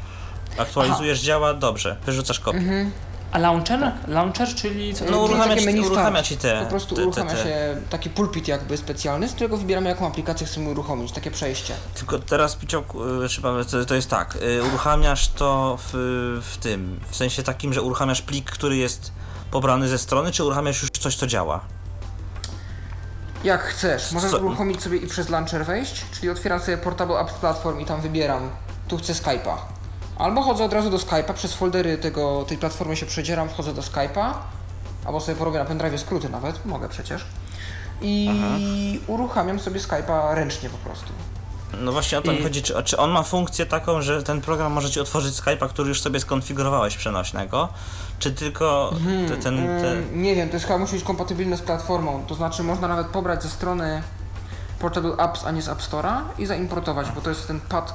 aktualizujesz, 0.57 1.19
działa, 1.21 1.53
dobrze, 1.53 1.95
wyrzucasz 2.05 2.39
kopię. 2.39 2.57
Mhm. 2.57 2.91
A 3.31 3.37
launcher? 3.37 3.91
Launcher, 4.07 4.47
czyli 4.55 4.93
co? 4.93 5.05
No, 5.05 5.11
Czyli 5.11 5.23
uruchamia 5.23 5.57
ci- 5.57 5.65
menu 5.65 5.85
uruchamia 5.85 6.23
ci 6.23 6.37
te- 6.37 6.59
Po 6.63 6.65
prostu 6.69 6.95
te- 6.95 7.01
te- 7.01 7.07
uruchamia 7.07 7.31
te. 7.33 7.43
się 7.43 7.81
taki 7.89 8.09
pulpit 8.09 8.47
jakby 8.47 8.77
specjalny, 8.77 9.27
z 9.29 9.33
którego 9.33 9.57
wybieramy 9.57 9.89
jaką 9.89 10.07
aplikację 10.07 10.47
chcemy 10.47 10.69
uruchomić, 10.69 11.11
takie 11.11 11.31
przejście. 11.31 11.73
Tylko 11.95 12.19
teraz, 12.19 12.55
Picioku, 12.55 13.03
y, 13.05 13.27
to, 13.71 13.85
to 13.85 13.95
jest 13.95 14.09
tak, 14.09 14.35
y, 14.35 14.63
uruchamiasz 14.63 15.27
to 15.29 15.77
w, 15.81 15.89
w 16.53 16.57
tym, 16.57 16.99
w 17.09 17.15
sensie 17.15 17.43
takim, 17.43 17.73
że 17.73 17.81
uruchamiasz 17.81 18.21
plik, 18.21 18.51
który 18.51 18.75
jest 18.77 19.11
pobrany 19.51 19.87
ze 19.87 19.97
strony, 19.97 20.31
czy 20.31 20.43
uruchamiasz 20.43 20.81
już 20.81 20.91
coś, 20.91 21.15
co 21.15 21.27
działa? 21.27 21.59
Jak 23.43 23.61
chcesz, 23.63 24.11
możesz 24.11 24.31
Co- 24.31 24.37
uruchomić 24.37 24.81
sobie 24.83 24.97
i 24.97 25.07
przez 25.07 25.29
launcher 25.29 25.65
wejść, 25.65 26.05
czyli 26.11 26.29
otwieram 26.29 26.59
sobie 26.59 26.77
Portable 26.77 27.19
Apps 27.19 27.33
Platform 27.33 27.79
i 27.79 27.85
tam 27.85 28.01
wybieram, 28.01 28.49
tu 28.87 28.97
chcę 28.97 29.13
Skype'a. 29.13 29.55
Albo 30.19 30.41
chodzę 30.41 30.63
od 30.63 30.73
razu 30.73 30.89
do 30.89 30.97
Skype'a, 30.97 31.33
przez 31.33 31.53
foldery 31.53 31.97
tego, 31.97 32.45
tej 32.47 32.57
platformy 32.57 32.95
się 32.95 33.05
przedzieram, 33.05 33.49
wchodzę 33.49 33.73
do 33.73 33.81
Skype'a, 33.81 34.33
albo 35.05 35.19
sobie 35.19 35.37
porobię 35.37 35.59
na 35.59 35.65
pendrive 35.65 35.99
skróty 36.01 36.29
nawet, 36.29 36.65
mogę 36.65 36.89
przecież. 36.89 37.25
I 38.01 38.29
uruchamiam 39.07 39.59
sobie 39.59 39.79
Skype'a 39.79 40.33
ręcznie 40.35 40.69
po 40.69 40.77
prostu. 40.77 41.09
No 41.81 41.91
właśnie 41.91 42.17
o 42.17 42.21
to 42.21 42.31
mi 42.31 42.39
I- 42.39 42.43
chodzi, 42.43 42.61
czy, 42.61 42.83
czy 42.83 42.97
on 42.97 43.11
ma 43.11 43.23
funkcję 43.23 43.65
taką, 43.65 44.01
że 44.01 44.23
ten 44.23 44.41
program 44.41 44.71
może 44.71 44.89
ci 44.89 44.99
otworzyć 44.99 45.35
Skype'a, 45.35 45.69
który 45.69 45.89
już 45.89 46.01
sobie 46.01 46.19
skonfigurowałeś 46.19 46.97
przenośnego, 46.97 47.69
czy 48.19 48.31
tylko 48.31 48.93
te, 49.27 49.37
ten, 49.37 49.41
ten, 49.41 49.57
Mm, 49.59 50.21
Nie 50.21 50.35
wiem, 50.35 50.49
to 50.49 50.55
jest 50.55 50.65
chyba 50.65 50.79
musi 50.79 50.93
być 50.93 51.03
kompatybilne 51.03 51.57
z 51.57 51.61
platformą. 51.61 52.23
To 52.27 52.35
znaczy 52.35 52.63
można 52.63 52.87
nawet 52.87 53.07
pobrać 53.07 53.43
ze 53.43 53.49
strony 53.49 54.01
Portable 54.79 55.11
Apps, 55.17 55.45
a 55.45 55.51
nie 55.51 55.61
z 55.61 55.69
App 55.69 55.79
Store'a 55.79 56.21
i 56.37 56.45
zaimportować, 56.45 57.11
bo 57.11 57.21
to 57.21 57.29
jest 57.29 57.47
ten 57.47 57.59
pad. 57.59 57.93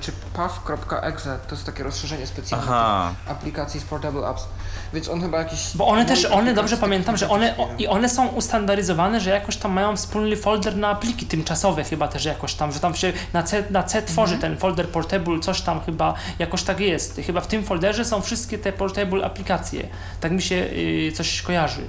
czy 0.00 0.12
path.exe, 0.32 1.38
to 1.48 1.54
jest 1.54 1.66
takie 1.66 1.82
rozszerzenie 1.82 2.26
specjalne 2.26 2.66
Aha. 2.68 3.12
aplikacji 3.28 3.80
z 3.80 3.84
Portable 3.84 4.28
Apps. 4.28 4.44
Więc 4.92 5.08
on 5.08 5.20
chyba 5.20 5.38
jakiś... 5.38 5.76
Bo 5.76 5.86
one 5.86 6.04
też, 6.04 6.24
one 6.24 6.54
dobrze 6.54 6.76
pamiętam, 6.76 7.16
że 7.16 7.28
one 7.28 7.56
o, 7.56 7.68
i 7.78 7.86
one 7.86 8.08
są 8.08 8.26
ustandaryzowane, 8.26 9.20
że 9.20 9.30
jakoś 9.30 9.56
tam 9.56 9.72
mają 9.72 9.96
wspólny 9.96 10.36
folder 10.36 10.76
na 10.76 10.94
pliki 10.94 11.26
tymczasowe 11.26 11.84
chyba 11.84 12.08
też 12.08 12.24
jakoś 12.24 12.54
tam, 12.54 12.72
że 12.72 12.80
tam 12.80 12.94
się 12.94 13.12
na 13.32 13.42
C, 13.42 13.64
na 13.70 13.82
C 13.82 14.02
tworzy 14.02 14.38
ten 14.38 14.56
folder 14.56 14.88
portable, 14.88 15.40
coś 15.40 15.60
tam 15.60 15.80
chyba 15.80 16.14
jakoś 16.38 16.62
tak 16.62 16.80
jest. 16.80 17.20
Chyba 17.26 17.40
w 17.40 17.46
tym 17.46 17.64
folderze 17.64 18.04
są 18.04 18.22
wszystkie 18.22 18.58
te 18.58 18.72
portable 18.72 19.24
aplikacje. 19.24 19.88
Tak 20.20 20.32
mi 20.32 20.42
się 20.42 20.54
y, 20.54 21.12
coś 21.16 21.42
kojarzy. 21.42 21.82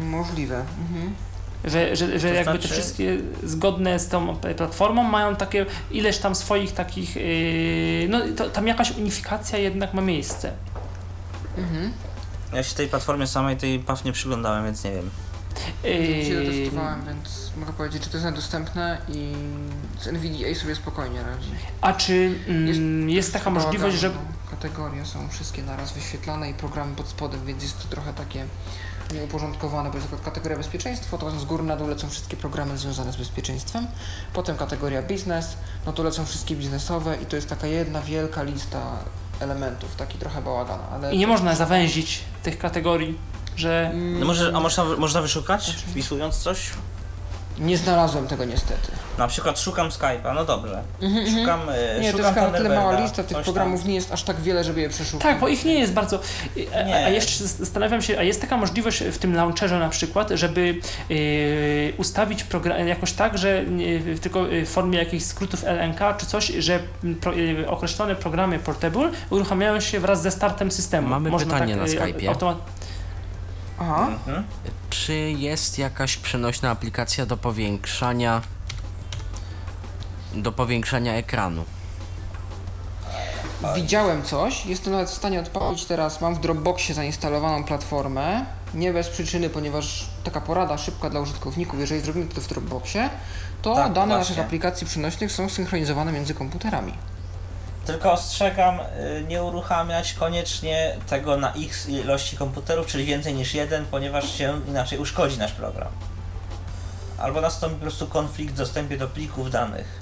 Możliwe. 0.00 0.56
Mhm. 0.56 1.14
Że, 1.64 1.96
że, 1.96 2.18
że 2.18 2.28
jakby 2.28 2.52
te 2.52 2.58
znaczy- 2.58 2.68
wszystkie 2.68 3.18
zgodne 3.42 3.98
z 3.98 4.08
tą 4.08 4.36
platformą 4.36 5.02
mają 5.04 5.36
takie 5.36 5.66
ileś 5.90 6.18
tam 6.18 6.34
swoich 6.34 6.72
takich, 6.72 7.16
yy, 7.16 8.06
no 8.08 8.20
to, 8.36 8.50
tam 8.50 8.66
jakaś 8.66 8.90
unifikacja 8.90 9.58
jednak 9.58 9.94
ma 9.94 10.02
miejsce. 10.02 10.52
Mhm. 11.58 11.92
Ja 12.52 12.62
się 12.62 12.74
tej 12.74 12.88
platformie 12.88 13.26
samej, 13.26 13.56
tej 13.56 13.78
PAW 13.78 14.04
nie 14.04 14.12
przyglądałem, 14.12 14.64
więc 14.64 14.84
nie 14.84 14.92
wiem. 14.92 15.10
Ja 15.84 15.90
się 16.24 16.32
Yy, 16.32 16.64
testowałem, 16.64 17.04
więc 17.06 17.50
mogę 17.56 17.72
powiedzieć, 17.72 18.04
że 18.04 18.10
to 18.10 18.16
jest 18.16 18.24
nedostępne 18.24 18.98
i 19.08 19.32
z 20.00 20.06
NVDA 20.06 20.54
sobie 20.54 20.74
spokojnie 20.74 21.22
radzi. 21.22 21.50
a 21.80 21.92
czy 21.92 22.34
mm, 22.48 23.10
jest, 23.10 23.32
taka 23.32 23.50
możliwość, 23.50 23.96
że 23.96 24.08
no. 24.08 24.14
Kategorie 24.50 25.06
są 25.06 25.28
wszystkie 25.28 25.62
naraz 25.62 25.92
wyświetlane 25.92 26.50
i 26.50 26.54
programy 26.54 26.96
pod 26.96 27.08
spodem, 27.08 27.46
więc 27.46 27.62
jest 27.62 27.82
to 27.82 27.88
trochę 27.88 28.14
takie 28.14 28.44
nieuporządkowane, 29.12 29.90
bo 29.90 29.96
jest 29.96 30.10
tylko 30.10 30.24
kategoria 30.24 30.56
bezpieczeństwo, 30.56 31.18
to 31.18 31.30
z 31.30 31.44
góry 31.44 31.62
na 31.62 31.76
dół 31.76 31.88
lecą 31.88 32.10
wszystkie 32.10 32.36
programy 32.36 32.78
związane 32.78 33.12
z 33.12 33.16
bezpieczeństwem. 33.16 33.86
Potem 34.32 34.56
kategoria 34.56 35.02
biznes, 35.02 35.56
no 35.86 35.92
to 35.92 36.02
lecą 36.02 36.26
wszystkie 36.26 36.56
biznesowe 36.56 37.16
i 37.22 37.26
to 37.26 37.36
jest 37.36 37.48
taka 37.48 37.66
jedna 37.66 38.02
wielka 38.02 38.42
lista 38.42 38.80
elementów, 39.40 39.96
taki 39.96 40.18
trochę 40.18 40.42
bałagan, 40.42 40.80
ale... 40.92 41.14
I 41.14 41.18
nie 41.18 41.26
można 41.26 41.54
zawęzić 41.54 42.20
tych 42.42 42.58
kategorii, 42.58 43.18
że 43.56 43.92
No 43.94 44.26
może, 44.26 44.52
a 44.54 44.60
można, 44.60 44.84
można 44.84 45.22
wyszukać, 45.22 45.70
wpisując 45.70 46.36
coś? 46.36 46.70
Nie 47.58 47.76
znalazłem 47.78 48.26
tego 48.26 48.44
niestety. 48.44 48.92
Na 49.18 49.28
przykład 49.28 49.60
szukam 49.60 49.88
Skype'a, 49.88 50.34
no 50.34 50.44
dobrze. 50.44 50.82
Mhm, 51.02 51.26
mhm. 51.26 51.40
Szukam, 51.40 51.60
e, 51.68 52.00
Nie, 52.00 52.12
to 52.12 52.18
szukam 52.18 52.34
jest 52.34 52.38
chyba 52.40 52.50
na 52.50 52.58
tyle 52.58 52.76
mała 52.76 53.00
lista, 53.00 53.16
tych 53.16 53.26
coś 53.26 53.34
tam. 53.36 53.44
programów 53.44 53.84
nie 53.84 53.94
jest 53.94 54.12
aż 54.12 54.22
tak 54.22 54.40
wiele, 54.40 54.64
żeby 54.64 54.80
je 54.80 54.88
przeszukać. 54.88 55.22
Tak, 55.22 55.40
bo 55.40 55.48
ich 55.48 55.64
nie 55.64 55.78
jest 55.78 55.92
bardzo. 55.92 56.18
A, 56.74 56.82
Nie. 56.82 56.94
a 57.06 57.08
jeszcze 57.08 57.44
zastanawiam 57.44 58.02
się, 58.02 58.18
a 58.18 58.22
jest 58.22 58.40
taka 58.40 58.56
możliwość 58.56 59.00
w 59.04 59.18
tym 59.18 59.34
launcherze 59.34 59.78
na 59.78 59.88
przykład, 59.88 60.30
żeby 60.34 60.74
yy, 61.08 61.92
ustawić 61.98 62.44
program 62.44 62.88
jakoś 62.88 63.12
tak, 63.12 63.38
że 63.38 63.64
tylko 64.20 64.44
w 64.64 64.68
formie 64.68 64.98
jakichś 64.98 65.24
skrótów 65.24 65.64
LNK 65.64 66.00
czy 66.18 66.26
coś, 66.26 66.46
że 66.46 66.80
pro, 67.20 67.32
yy, 67.32 67.68
określone 67.70 68.14
programy 68.14 68.58
portable 68.58 69.10
uruchamiają 69.30 69.80
się 69.80 70.00
wraz 70.00 70.22
ze 70.22 70.30
startem 70.30 70.70
systemu. 70.70 71.08
Mamy 71.08 71.38
pytanie 71.38 71.76
na 71.76 71.86
yy, 71.86 71.88
Skype'ie. 71.98 72.28
automat- 72.28 72.58
Aha. 73.78 74.08
Mhm. 74.08 74.44
Czy 74.90 75.14
jest 75.30 75.78
jakaś 75.78 76.16
przenośna 76.16 76.70
aplikacja 76.70 77.26
do 77.26 77.36
powiększania 77.36 78.42
do 80.34 80.52
powiększania 80.52 81.14
ekranu? 81.14 81.64
Widziałem 83.74 84.22
coś, 84.22 84.66
jestem 84.66 84.92
nawet 84.92 85.10
w 85.10 85.14
stanie 85.14 85.40
odpalić 85.40 85.84
teraz, 85.84 86.20
mam 86.20 86.34
w 86.34 86.40
Dropboxie 86.40 86.94
zainstalowaną 86.94 87.64
platformę, 87.64 88.46
nie 88.74 88.92
bez 88.92 89.08
przyczyny, 89.08 89.50
ponieważ 89.50 90.08
taka 90.24 90.40
porada 90.40 90.78
szybka 90.78 91.10
dla 91.10 91.20
użytkowników, 91.20 91.80
jeżeli 91.80 92.00
zrobimy 92.00 92.26
to 92.26 92.40
w 92.40 92.46
Dropboxie, 92.46 93.10
to 93.62 93.74
Tak, 93.74 93.92
dane 93.92 94.06
właśnie. 94.06 94.18
naszych 94.18 94.38
aplikacji 94.46 94.86
przenośnych 94.86 95.32
są 95.32 95.48
synchronizowane 95.48 96.12
między 96.12 96.34
komputerami. 96.34 96.92
Tylko 97.86 98.12
ostrzegam, 98.12 98.80
y, 98.80 99.24
nie 99.28 99.42
uruchamiać 99.42 100.12
koniecznie 100.12 100.96
tego 101.06 101.36
na 101.36 101.52
x 101.52 101.88
ilości 101.88 102.36
komputerów, 102.36 102.86
czyli 102.86 103.04
więcej 103.04 103.34
niż 103.34 103.54
jeden, 103.54 103.84
ponieważ 103.86 104.32
się 104.32 104.60
inaczej 104.68 104.98
uszkodzi 104.98 105.38
nasz 105.38 105.52
program. 105.52 105.88
Albo 107.18 107.40
nastąpi 107.40 107.76
po 107.76 107.82
prostu 107.82 108.06
konflikt 108.06 108.54
w 108.54 108.56
dostępie 108.56 108.98
do 108.98 109.08
plików 109.08 109.50
danych. 109.50 110.00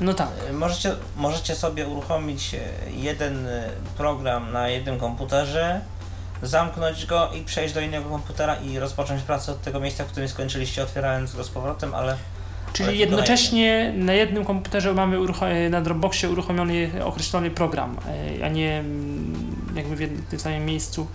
No 0.00 0.14
tak. 0.14 0.28
Y, 0.50 0.52
Możecie, 0.52 0.94
możecie 1.16 1.54
sobie 1.56 1.86
uruchomić 1.86 2.54
y, 2.54 2.60
jeden 2.92 3.48
program 3.96 4.52
na 4.52 4.68
jednym 4.68 4.98
komputerze, 4.98 5.80
zamknąć 6.42 7.06
go 7.06 7.30
i 7.32 7.44
przejść 7.44 7.74
do 7.74 7.80
innego 7.80 8.10
komputera 8.10 8.56
i 8.56 8.78
rozpocząć 8.78 9.22
pracę 9.22 9.52
od 9.52 9.62
tego 9.62 9.80
miejsca, 9.80 10.04
w 10.04 10.06
którym 10.06 10.28
skończyliście, 10.28 10.82
otwierając 10.82 11.34
go 11.34 11.44
z 11.44 11.48
powrotem, 11.48 11.94
ale 11.94 12.16
Czyli 12.72 12.98
jednocześnie 12.98 13.92
na 13.96 14.12
jednym 14.12 14.44
komputerze 14.44 14.94
mamy 14.94 15.16
urucho- 15.16 15.70
na 15.70 15.80
Dropboxie 15.80 16.30
uruchomiony 16.30 16.90
określony 17.04 17.50
program, 17.50 17.96
yy, 18.36 18.44
a 18.44 18.48
nie 18.48 18.78
mm, 18.78 19.72
jakby 19.74 19.96
w 19.96 20.00
jednym, 20.00 20.22
tym 20.22 20.40
samym 20.40 20.66
miejscu. 20.66 21.06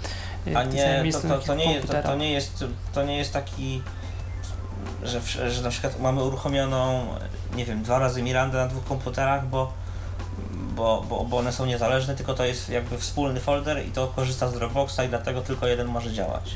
A 0.56 0.64
nie, 0.64 0.98
to, 0.98 1.04
miejscu 1.04 1.28
to, 1.28 1.40
to, 1.40 1.56
nie, 1.56 1.74
jest, 1.74 1.88
to, 1.88 2.04
to, 2.04 2.16
nie 2.16 2.32
jest, 2.32 2.66
to 2.94 3.04
nie 3.04 3.18
jest 3.18 3.34
taki, 3.34 3.82
że, 5.04 5.22
że 5.52 5.62
na 5.62 5.70
przykład 5.70 6.00
mamy 6.00 6.24
uruchomioną, 6.24 7.08
nie 7.56 7.66
wiem, 7.66 7.84
dwa 7.84 8.00
razy 8.00 8.24
Mirandę 8.24 8.58
na 8.58 8.68
dwóch 8.68 8.84
komputerach, 8.84 9.48
bo, 9.48 9.74
bo, 10.76 11.06
bo, 11.10 11.26
bo 11.26 11.38
one 11.38 11.52
są 11.52 11.66
niezależne, 11.66 12.16
tylko 12.16 12.34
to 12.34 12.46
jest 12.46 12.70
jakby 12.70 12.98
wspólny 12.98 13.40
folder 13.40 13.88
i 13.88 13.92
to 13.92 14.08
korzysta 14.08 14.48
z 14.48 14.54
Dropboxa 14.54 15.00
i 15.06 15.10
dlatego 15.10 15.42
tylko 15.42 15.68
jeden 15.68 15.88
może 15.88 16.14
działać. 16.14 16.56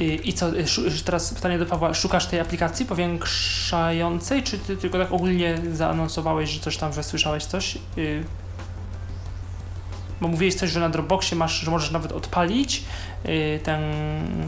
I, 0.00 0.32
co, 0.32 0.56
y, 0.56 0.66
szu- 0.68 0.82
teraz 1.04 1.34
pytanie 1.34 1.58
do 1.58 1.66
Pawła, 1.66 1.94
szukasz 1.94 2.26
tej 2.26 2.40
aplikacji 2.40 2.86
powiększającej, 2.86 4.42
czy 4.42 4.58
ty 4.58 4.76
tylko 4.76 4.98
tak 4.98 5.12
ogólnie 5.12 5.58
zaanonsowałeś, 5.72 6.50
że 6.50 6.60
coś 6.60 6.76
tam, 6.76 6.92
że 6.92 7.02
słyszałeś 7.02 7.44
coś? 7.44 7.78
Y, 7.98 8.24
Bo 10.20 10.28
mówiłeś 10.28 10.54
coś, 10.54 10.70
że 10.70 10.80
na 10.80 10.88
Dropboxie 10.88 11.36
masz, 11.36 11.60
że 11.60 11.70
możesz 11.70 11.90
nawet 11.90 12.12
odpalić 12.12 12.84
y, 13.26 13.60
ten, 13.64 13.82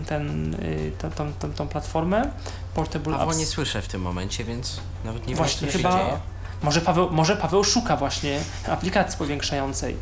ten, 0.07 0.55
y, 0.55 0.93
tą, 0.99 1.11
tą, 1.11 1.33
tą, 1.33 1.53
tą 1.53 1.69
platformę 1.69 2.31
Portable 2.75 3.17
Apps. 3.19 3.39
nie 3.39 3.47
słyszę 3.47 3.83
w 3.83 3.89
tym 3.89 4.01
momencie, 4.03 4.45
więc 4.45 4.81
nawet 5.05 5.27
nie 5.27 5.35
Właśnie, 5.35 5.61
wiem, 5.69 5.73
co 5.73 5.79
się 5.79 5.89
chyba- 5.89 5.99
dzieje. 6.05 6.19
Może 6.63 6.81
Paweł, 6.81 7.09
może 7.11 7.37
Paweł 7.37 7.65
szuka 7.65 7.97
właśnie 7.97 8.41
aplikacji 8.69 9.19
powiększającej. 9.19 9.97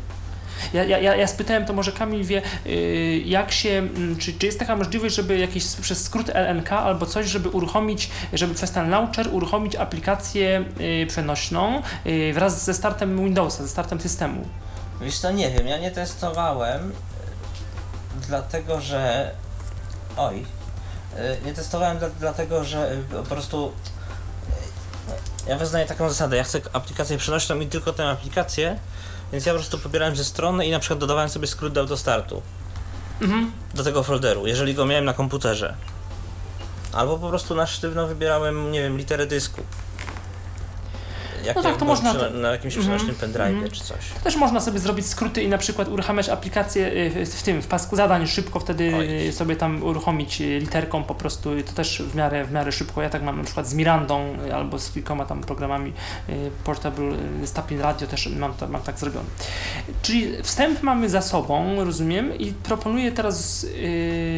Ja, 0.73 0.83
ja, 0.83 1.15
ja, 1.15 1.27
spytałem, 1.27 1.65
to 1.65 1.73
może 1.73 1.91
Kamil 1.91 2.23
wie, 2.23 2.41
yy, 2.65 3.17
jak 3.19 3.51
się, 3.51 3.69
mm, 3.69 4.17
czy, 4.17 4.33
czy 4.33 4.45
jest 4.45 4.59
taka 4.59 4.75
możliwość, 4.75 5.15
żeby 5.15 5.37
jakiś 5.37 5.65
przez 5.81 6.03
skrót 6.03 6.29
LNK 6.29 6.71
albo 6.71 7.05
coś, 7.05 7.25
żeby 7.27 7.49
uruchomić, 7.49 8.09
żeby 8.33 8.53
przez 8.55 8.71
ten 8.71 8.89
launcher 8.89 9.27
uruchomić 9.33 9.75
aplikację 9.75 10.65
yy, 10.79 11.05
przenośną 11.07 11.81
yy, 12.05 12.33
wraz 12.33 12.63
ze 12.65 12.73
startem 12.73 13.17
Windowsa, 13.23 13.63
ze 13.63 13.69
startem 13.69 14.01
systemu. 14.01 14.45
Wiesz 15.01 15.17
co, 15.17 15.31
nie 15.31 15.49
wiem, 15.51 15.67
ja 15.67 15.77
nie 15.77 15.91
testowałem, 15.91 16.91
y, 16.91 16.93
dlatego 18.27 18.81
że... 18.81 19.31
Oj. 20.17 20.45
y, 21.17 21.45
Nie 21.45 21.53
testowałem 21.53 21.97
dla, 21.97 22.09
dlatego, 22.19 22.63
że 22.63 22.91
y, 22.93 22.97
po 23.15 23.23
prostu... 23.23 23.71
y, 25.09 25.49
Ja 25.49 25.57
wyznaję 25.57 25.85
taką 25.85 26.09
zasadę, 26.09 26.37
ja 26.37 26.43
chcę 26.43 26.59
aplikację 26.73 27.17
przenośną 27.17 27.59
i 27.59 27.67
tylko 27.67 27.93
tę 27.93 28.09
aplikację, 28.09 28.77
więc 29.31 29.45
ja 29.45 29.53
po 29.53 29.59
prostu 29.59 29.77
pobierałem 29.77 30.15
ze 30.15 30.23
strony 30.25 30.65
i 30.65 30.71
na 30.71 30.79
przykład 30.79 30.99
dodawałem 30.99 31.29
sobie 31.29 31.47
skrót 31.47 31.73
do 31.73 31.81
autostartu 31.81 32.41
Mhm. 33.21 33.51
do 33.73 33.83
tego 33.83 34.03
folderu, 34.03 34.47
jeżeli 34.47 34.73
go 34.73 34.85
miałem 34.85 35.05
na 35.05 35.13
komputerze. 35.13 35.75
Albo 36.93 37.17
po 37.17 37.29
prostu 37.29 37.55
na 37.55 37.65
sztywno 37.67 38.07
wybierałem, 38.07 38.71
nie 38.71 38.81
wiem, 38.81 38.97
literę 38.97 39.27
dysku. 39.27 39.61
Jak 41.47 41.55
No 41.55 41.63
tak, 41.63 41.77
to 41.77 41.85
można 41.85 42.13
to- 42.13 42.29
na 42.29 42.51
jakimś 42.51 42.77
Mhm, 42.77 42.95
przenośnym 42.97 43.15
pendrive 43.15 43.47
mhm. 43.53 43.71
czy 43.71 43.83
coś. 43.83 43.97
Też 44.23 44.35
można 44.35 44.59
sobie 44.61 44.79
zrobić 44.79 45.05
skróty 45.05 45.43
i 45.43 45.47
na 45.49 45.57
przykład 45.57 45.87
uruchamiać 45.87 46.29
aplikację 46.29 46.87
y, 47.17 47.25
w 47.25 47.43
tym, 47.43 47.61
w 47.61 47.67
pasku 47.67 47.95
zadań 47.95 48.27
szybko 48.27 48.59
wtedy 48.59 48.95
Oj. 48.97 49.27
y, 49.27 49.33
sobie 49.33 49.55
tam 49.55 49.83
uruchomić 49.83 50.41
y, 50.41 50.59
literką 50.59 51.03
po 51.03 51.15
prostu 51.15 51.49
to 51.65 51.73
też 51.73 52.01
w 52.01 52.15
miarę, 52.15 52.45
w 52.45 52.51
miarę 52.51 52.71
szybko. 52.71 53.01
Ja 53.01 53.09
tak 53.09 53.23
mam 53.23 53.37
na 53.37 53.43
przykład 53.43 53.67
z 53.67 53.73
Mirandą 53.73 54.37
albo 54.53 54.79
z 54.79 54.91
kilkoma 54.91 55.25
tam 55.25 55.41
programami 55.41 55.93
Portable, 56.63 57.15
y, 57.43 57.47
z 57.47 57.51
Tapin 57.53 57.79
Radio 57.81 58.07
też 58.07 58.27
mam, 58.27 58.53
to, 58.53 58.67
mam 58.67 58.81
tak 58.81 58.99
zrobione. 58.99 59.25
Czyli 60.01 60.43
wstęp 60.43 60.83
mamy 60.83 61.09
za 61.09 61.21
sobą, 61.21 61.83
rozumiem 61.85 62.37
i 62.37 62.53
proponuję 62.53 63.11
teraz, 63.11 63.65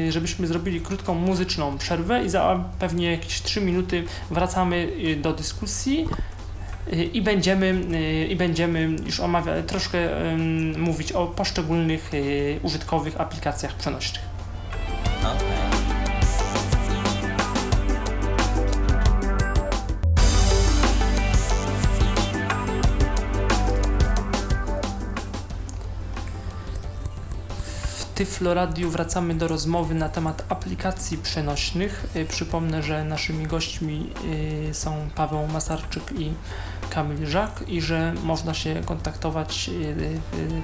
żebyśmy 0.10 0.48
zrobili 0.48 0.82
krótką 0.82 1.14
muzyczną 1.16 1.78
przerwę 1.78 2.24
i 2.24 2.30
za 2.30 2.64
pewnie 2.80 3.12
jakieś 3.12 3.42
3 3.42 3.62
minuty 3.62 4.04
wracamy 4.32 4.88
do 5.22 5.34
dyskusji. 5.34 6.08
Y, 6.94 7.04
I 7.04 7.22
będziemy, 7.22 7.82
y, 7.94 8.28
I 8.28 8.36
będziemy 8.36 8.96
już 9.06 9.20
omawiać, 9.20 9.66
troszkę 9.68 9.98
mówić 10.78 11.12
o 11.12 11.28
poszczególnych 11.28 12.14
y, 12.14 12.60
użytkowych 12.64 13.22
aplikacjach 13.22 13.74
przenośnych. 13.74 14.24
Okej. 15.22 15.59
Tyflo 28.20 28.54
Radiu 28.54 28.90
wracamy 28.90 29.36
do 29.36 29.48
rozmowy 29.48 29.96
na 29.96 30.10
temat 30.10 30.44
aplikacji 30.50 31.18
przenośnych. 31.18 32.06
Y, 32.16 32.26
Przypomnę, 32.26 32.84
że 32.84 33.04
naszymi 33.04 33.48
gośćmi 33.48 34.10
y, 34.70 34.74
są 34.74 35.10
Paweł 35.16 35.48
Masarczyk 35.48 36.12
i 36.20 36.34
Kamil 36.90 37.28
Żak 37.28 37.64
i 37.68 37.82
że 37.82 38.14
można 38.24 38.54
się 38.54 38.82
kontaktować 38.86 39.70
y, 39.70 40.20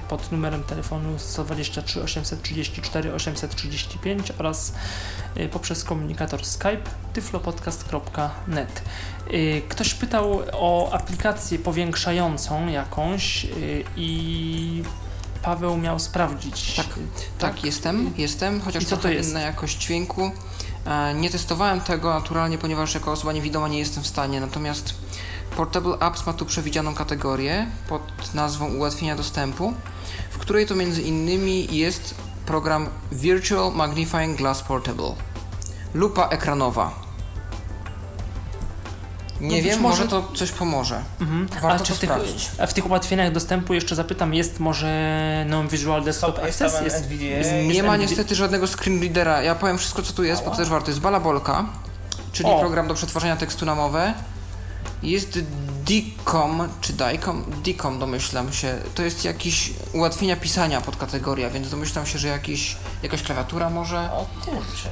pod 0.10 0.32
numerem 0.32 0.64
telefonu 0.64 1.20
123 1.20 2.04
834 2.04 3.14
835 3.14 4.32
oraz 4.40 4.74
poprzez 5.52 5.84
komunikator 5.84 6.46
Skype 6.46 6.84
tyflopodcast.net. 7.14 8.82
Ktoś 9.70 9.94
pytał 9.94 10.42
o 10.52 10.94
aplikację 10.94 11.60
powiększającą 11.60 12.68
jakąś 12.68 13.48
i 13.98 14.84
Paweł 15.46 15.78
miał 15.78 16.00
sprawdzić. 16.00 16.76
Tak. 16.76 16.86
Tak, 17.40 17.64
jestem, 17.64 18.14
jestem, 18.18 18.62
chociaż 18.62 18.84
I 18.84 18.86
co 18.86 18.98
to 18.98 19.10
jest? 19.10 19.30
inna 19.30 19.40
jakość 19.40 19.78
dźwięku. 19.78 20.32
E, 20.86 21.14
Nie 21.14 21.30
testowałem 21.30 21.82
tego 21.82 22.14
naturalnie, 22.14 22.58
ponieważ 22.58 22.94
jako 22.94 23.12
osoba 23.12 23.34
niewidoma 23.34 23.68
nie 23.68 23.80
jestem 23.80 24.04
w 24.04 24.08
stanie, 24.08 24.40
natomiast 24.42 24.94
Portable 25.58 25.98
Apps 26.00 26.26
ma 26.26 26.34
tu 26.34 26.46
przewidzianą 26.46 26.94
kategorię 26.94 27.68
pod 27.90 28.34
nazwą 28.34 28.74
ułatwienia 28.74 29.16
dostępu, 29.16 29.74
w 30.32 30.38
której 30.38 30.66
to 30.68 30.76
między 30.76 31.02
innymi 31.02 31.78
jest 31.78 32.16
program 32.46 32.88
Virtual 33.12 33.72
Magnifying 33.74 34.38
Glass 34.38 34.62
Portable. 34.62 35.16
Lupa 35.94 36.28
ekranowa. 36.28 37.05
Nie 39.42 39.58
No 39.58 39.64
wiem, 39.64 39.82
może- 39.82 39.98
może 40.06 40.08
to 40.12 40.32
coś 40.36 40.52
pomoże. 40.52 41.02
Mhm. 41.22 41.48
Warto 41.62 41.68
A 41.68 41.80
czy 41.80 41.92
to 41.92 41.96
w 41.96 42.00
tych, 42.00 42.10
sprawdzić. 42.10 42.50
a 42.60 42.68
w 42.68 42.74
tych 42.74 42.86
ułatwieniach 42.86 43.32
dostępu 43.32 43.74
jeszcze 43.74 43.96
zapytam, 43.96 44.34
jest 44.34 44.60
może 44.60 45.46
Non-Visual 45.50 46.04
Desktop 46.04 46.46
Jest 46.46 46.60
tam 46.60 46.68
Access? 46.68 46.84
Jest, 46.84 47.12
jest, 47.12 47.50
Nie 47.52 47.84
ma 47.84 47.94
NVDA. 47.96 47.98
niestety 47.98 48.36
żadnego 48.36 48.68
screen 48.68 49.02
readera. 49.02 49.42
Ja 49.42 49.56
powiem 49.56 49.78
wszystko, 49.78 50.02
co 50.02 50.14
tu 50.14 50.24
jest, 50.24 50.44
bo 50.46 50.52
to 50.52 50.58
też 50.58 50.70
warto. 50.70 50.88
Jest 50.92 51.00
Balabolka, 51.02 51.66
czyli 52.32 52.50
O. 52.50 52.60
program 52.60 52.88
do 52.88 52.94
przetwarzania 52.94 53.36
tekstu 53.36 53.66
na 53.66 53.76
mowę. 53.76 54.14
Jest 55.04 55.40
DICOM, 55.84 56.68
czy 56.82 56.94
DICOM? 56.94 57.44
DICOM 57.64 58.00
domyślam 58.00 58.54
się. 58.54 58.76
To 58.96 59.04
jest 59.04 59.26
jakiś 59.26 59.72
ułatwienia 59.94 60.36
pisania 60.36 60.82
podkategoria, 60.82 61.50
więc 61.50 61.70
domyślam 61.70 62.06
się, 62.06 62.20
że 62.20 62.28
jakiś, 62.28 62.78
jakaś 63.04 63.22
klawiatura 63.24 63.70
może. 63.70 64.10
O 64.12 64.26
kurczę. 64.46 64.90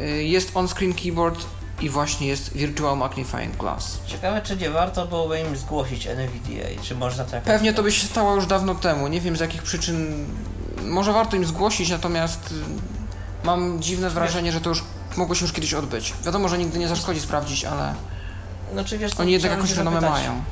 Y, 0.00 0.24
Jest 0.24 0.50
on-screen 0.56 0.94
keyboard 0.94 1.44
i 1.84 1.90
właśnie 1.90 2.26
jest 2.26 2.52
Virtual 2.52 2.98
Magnifying 2.98 3.56
Glass. 3.56 3.98
Ciekawe, 4.06 4.42
czy 4.42 4.56
nie 4.56 4.70
warto 4.70 5.06
byłoby 5.06 5.40
im 5.40 5.56
zgłosić 5.56 6.06
NVDA, 6.06 6.82
czy 6.82 6.94
można 6.94 7.24
tak... 7.24 7.42
Pewnie 7.42 7.72
to 7.72 7.82
by 7.82 7.92
się 7.92 8.06
stało 8.06 8.34
już 8.34 8.46
dawno 8.46 8.74
temu. 8.74 9.08
Nie 9.08 9.20
wiem 9.20 9.36
z 9.36 9.40
jakich 9.40 9.62
przyczyn. 9.62 10.26
Może 10.82 11.12
warto 11.12 11.36
im 11.36 11.44
zgłosić, 11.44 11.90
natomiast 11.90 12.52
y, 12.52 13.46
mam 13.46 13.82
dziwne 13.82 14.10
wrażenie, 14.10 14.52
że 14.52 14.60
to 14.60 14.68
już 14.68 14.84
mogło 15.16 15.34
się 15.34 15.44
już 15.44 15.52
kiedyś 15.52 15.74
odbyć. 15.74 16.14
Wiadomo, 16.24 16.48
że 16.48 16.58
nigdy 16.58 16.78
nie 16.78 16.88
zaszkodzi 16.88 17.20
sprawdzić, 17.20 17.64
ale 17.64 17.94
No 18.74 18.84
wiesz, 18.98 19.12
oni 19.20 19.32
jednak 19.32 19.52
jakąś 19.52 19.72
renomę 19.72 20.00
mają. 20.00 20.42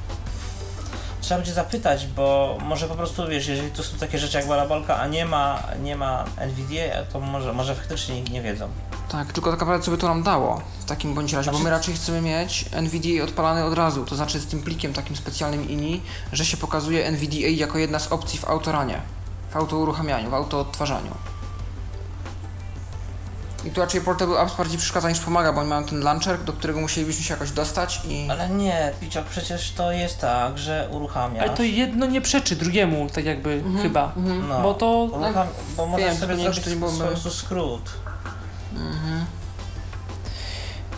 Trzeba 1.22 1.38
będzie 1.38 1.52
zapytać, 1.52 2.06
bo 2.06 2.58
może 2.60 2.88
po 2.88 2.94
prostu, 2.94 3.28
wiesz, 3.28 3.46
jeżeli 3.46 3.70
to 3.70 3.82
są 3.82 3.98
takie 3.98 4.18
rzeczy 4.18 4.38
jak 4.38 4.46
balabolka, 4.46 5.00
a 5.00 5.06
nie 5.06 5.24
ma, 5.26 5.62
nie 5.82 5.96
ma 5.96 6.24
NVDA, 6.36 7.02
to 7.12 7.20
może, 7.20 7.52
może 7.52 7.74
faktycznie 7.74 8.22
nie 8.22 8.42
wiedzą. 8.42 8.68
Tak, 9.08 9.32
tylko 9.32 9.50
tak 9.50 9.60
naprawdę 9.60 9.84
co 9.84 9.90
by 9.90 9.98
to 9.98 10.08
nam 10.08 10.22
dało 10.22 10.62
w 10.80 10.84
takim 10.84 11.14
bądź 11.14 11.32
razie, 11.32 11.50
bo 11.50 11.58
my 11.58 11.70
raczej 11.70 11.94
chcemy 11.94 12.20
mieć 12.20 12.64
NVDA 12.72 13.24
odpalany 13.24 13.64
od 13.64 13.74
razu, 13.74 14.04
to 14.04 14.16
znaczy 14.16 14.40
z 14.40 14.46
tym 14.46 14.62
plikiem 14.62 14.92
takim 14.92 15.16
specjalnym 15.16 15.70
INI, 15.70 16.00
że 16.32 16.44
się 16.44 16.56
pokazuje 16.56 17.06
NVDA 17.06 17.48
jako 17.48 17.78
jedna 17.78 17.98
z 17.98 18.12
opcji 18.12 18.38
w 18.38 18.44
autoranie, 18.44 19.00
w 19.50 19.56
autouruchamianiu, 19.56 20.30
w 20.30 20.34
autoodtwarzaniu. 20.34 21.31
I 23.64 23.70
tu 23.70 23.80
raczej 23.80 24.00
Portable 24.00 24.40
Apps 24.40 24.56
bardziej 24.56 24.78
przeszkadza 24.78 25.08
niż 25.08 25.20
pomaga, 25.20 25.52
bo 25.52 25.60
oni 25.60 25.70
mają 25.70 25.84
ten 25.84 26.00
launcher, 26.00 26.44
do 26.44 26.52
którego 26.52 26.80
musielibyśmy 26.80 27.24
się 27.24 27.34
jakoś 27.34 27.50
dostać 27.50 28.00
i... 28.08 28.28
Ale 28.30 28.48
nie, 28.50 28.92
Piciok, 29.00 29.24
przecież 29.26 29.72
to 29.72 29.92
jest 29.92 30.18
tak, 30.18 30.58
że 30.58 30.88
uruchamiasz. 30.90 31.42
Ale 31.42 31.56
to 31.56 31.62
jedno 31.62 32.06
nie 32.06 32.20
przeczy 32.20 32.56
drugiemu, 32.56 33.10
tak 33.10 33.24
jakby 33.24 33.62
chyba. 33.82 34.12
no, 34.48 34.62
Bo 34.62 34.74
to 34.74 34.90
urucham, 35.12 35.46
bo 35.76 35.86
możesz 35.86 36.06
wiem, 36.06 36.16
sobie 36.16 36.26
tylko 36.26 36.42
nie 36.42 36.44
wiem, 36.44 36.54
zrobić 36.54 36.90
po 36.90 37.06
prostu 37.06 37.30
skrót. 37.30 37.90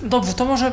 Dobrze, 0.04 0.34
to 0.34 0.44
może 0.44 0.72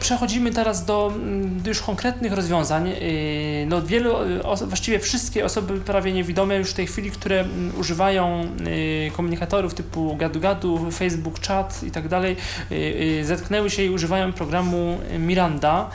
przechodzimy 0.00 0.50
teraz 0.50 0.84
do 0.84 1.12
mm, 1.14 1.62
już 1.66 1.82
konkretnych 1.82 2.32
rozwiązań. 2.32 2.88
Yy, 2.88 3.66
No, 3.66 3.82
wielu, 3.82 4.22
y, 4.22 4.66
właściwie 4.66 4.98
wszystkie 4.98 5.44
osoby 5.44 5.80
prawie 5.80 6.12
niewidome 6.12 6.56
już 6.56 6.70
w 6.70 6.74
tej 6.74 6.86
chwili, 6.86 7.10
które 7.10 7.40
mm, 7.40 7.72
używają 7.78 8.46
y, 8.66 9.10
komunikatorów 9.16 9.74
typu 9.74 10.16
gadu-gadu, 10.16 10.90
Facebook 10.92 11.40
Chat 11.40 11.82
i 11.82 11.90
tak 11.90 12.08
dalej, 12.08 12.36
y, 12.72 12.74
y, 13.20 13.24
zetknęły 13.24 13.70
się 13.70 13.82
i 13.82 13.90
używają 13.90 14.32
programu 14.32 14.98
Miranda. 15.18 15.90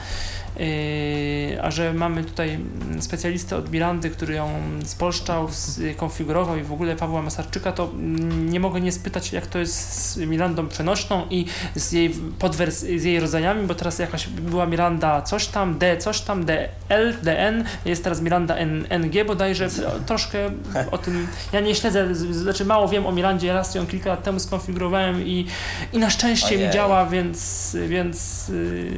Yy, 0.59 1.61
a 1.61 1.71
że 1.71 1.93
mamy 1.93 2.23
tutaj 2.23 2.59
specjalistę 2.99 3.57
od 3.57 3.71
Mirandy, 3.71 4.09
który 4.09 4.33
ją 4.33 4.49
spolszczał, 4.85 5.47
skonfigurował 5.51 6.57
i 6.57 6.63
w 6.63 6.73
ogóle 6.73 6.95
Pawła 6.95 7.21
Masarczyka, 7.21 7.71
to 7.71 7.83
mm, 7.93 8.49
nie 8.49 8.59
mogę 8.59 8.81
nie 8.81 8.91
spytać, 8.91 9.33
jak 9.33 9.47
to 9.47 9.59
jest 9.59 10.13
z 10.13 10.17
Mirandą 10.17 10.67
przenośną 10.67 11.25
i 11.29 11.45
z 11.75 11.91
jej 11.91 12.13
podwers- 12.39 12.99
z 12.99 13.03
jej 13.03 13.19
rodzajami, 13.19 13.67
bo 13.67 13.75
teraz 13.75 13.99
jakaś 13.99 14.27
była 14.27 14.65
Miranda 14.65 15.21
coś 15.21 15.47
tam, 15.47 15.77
D 15.77 15.97
coś 15.97 16.21
tam, 16.21 16.45
DL, 16.45 17.13
DN, 17.23 17.63
jest 17.85 18.03
teraz 18.03 18.21
Miranda 18.21 18.55
N, 18.55 18.85
NG 18.89 19.25
bodajże, 19.27 19.69
troszkę 20.05 20.49
o 20.91 20.97
tym, 20.97 21.27
ja 21.53 21.59
nie 21.59 21.75
śledzę, 21.75 22.15
znaczy 22.15 22.65
mało 22.65 22.87
wiem 22.87 23.05
o 23.05 23.11
Mirandzie, 23.11 23.53
raz 23.53 23.75
ją 23.75 23.87
kilka 23.87 24.09
lat 24.09 24.23
temu 24.23 24.39
skonfigurowałem 24.39 25.27
i, 25.27 25.47
i 25.93 25.97
na 25.97 26.09
szczęście 26.09 26.57
mi 26.57 26.69
działa, 26.69 27.05
więc, 27.05 27.77
więc, 27.87 28.47
yy, 28.47 28.91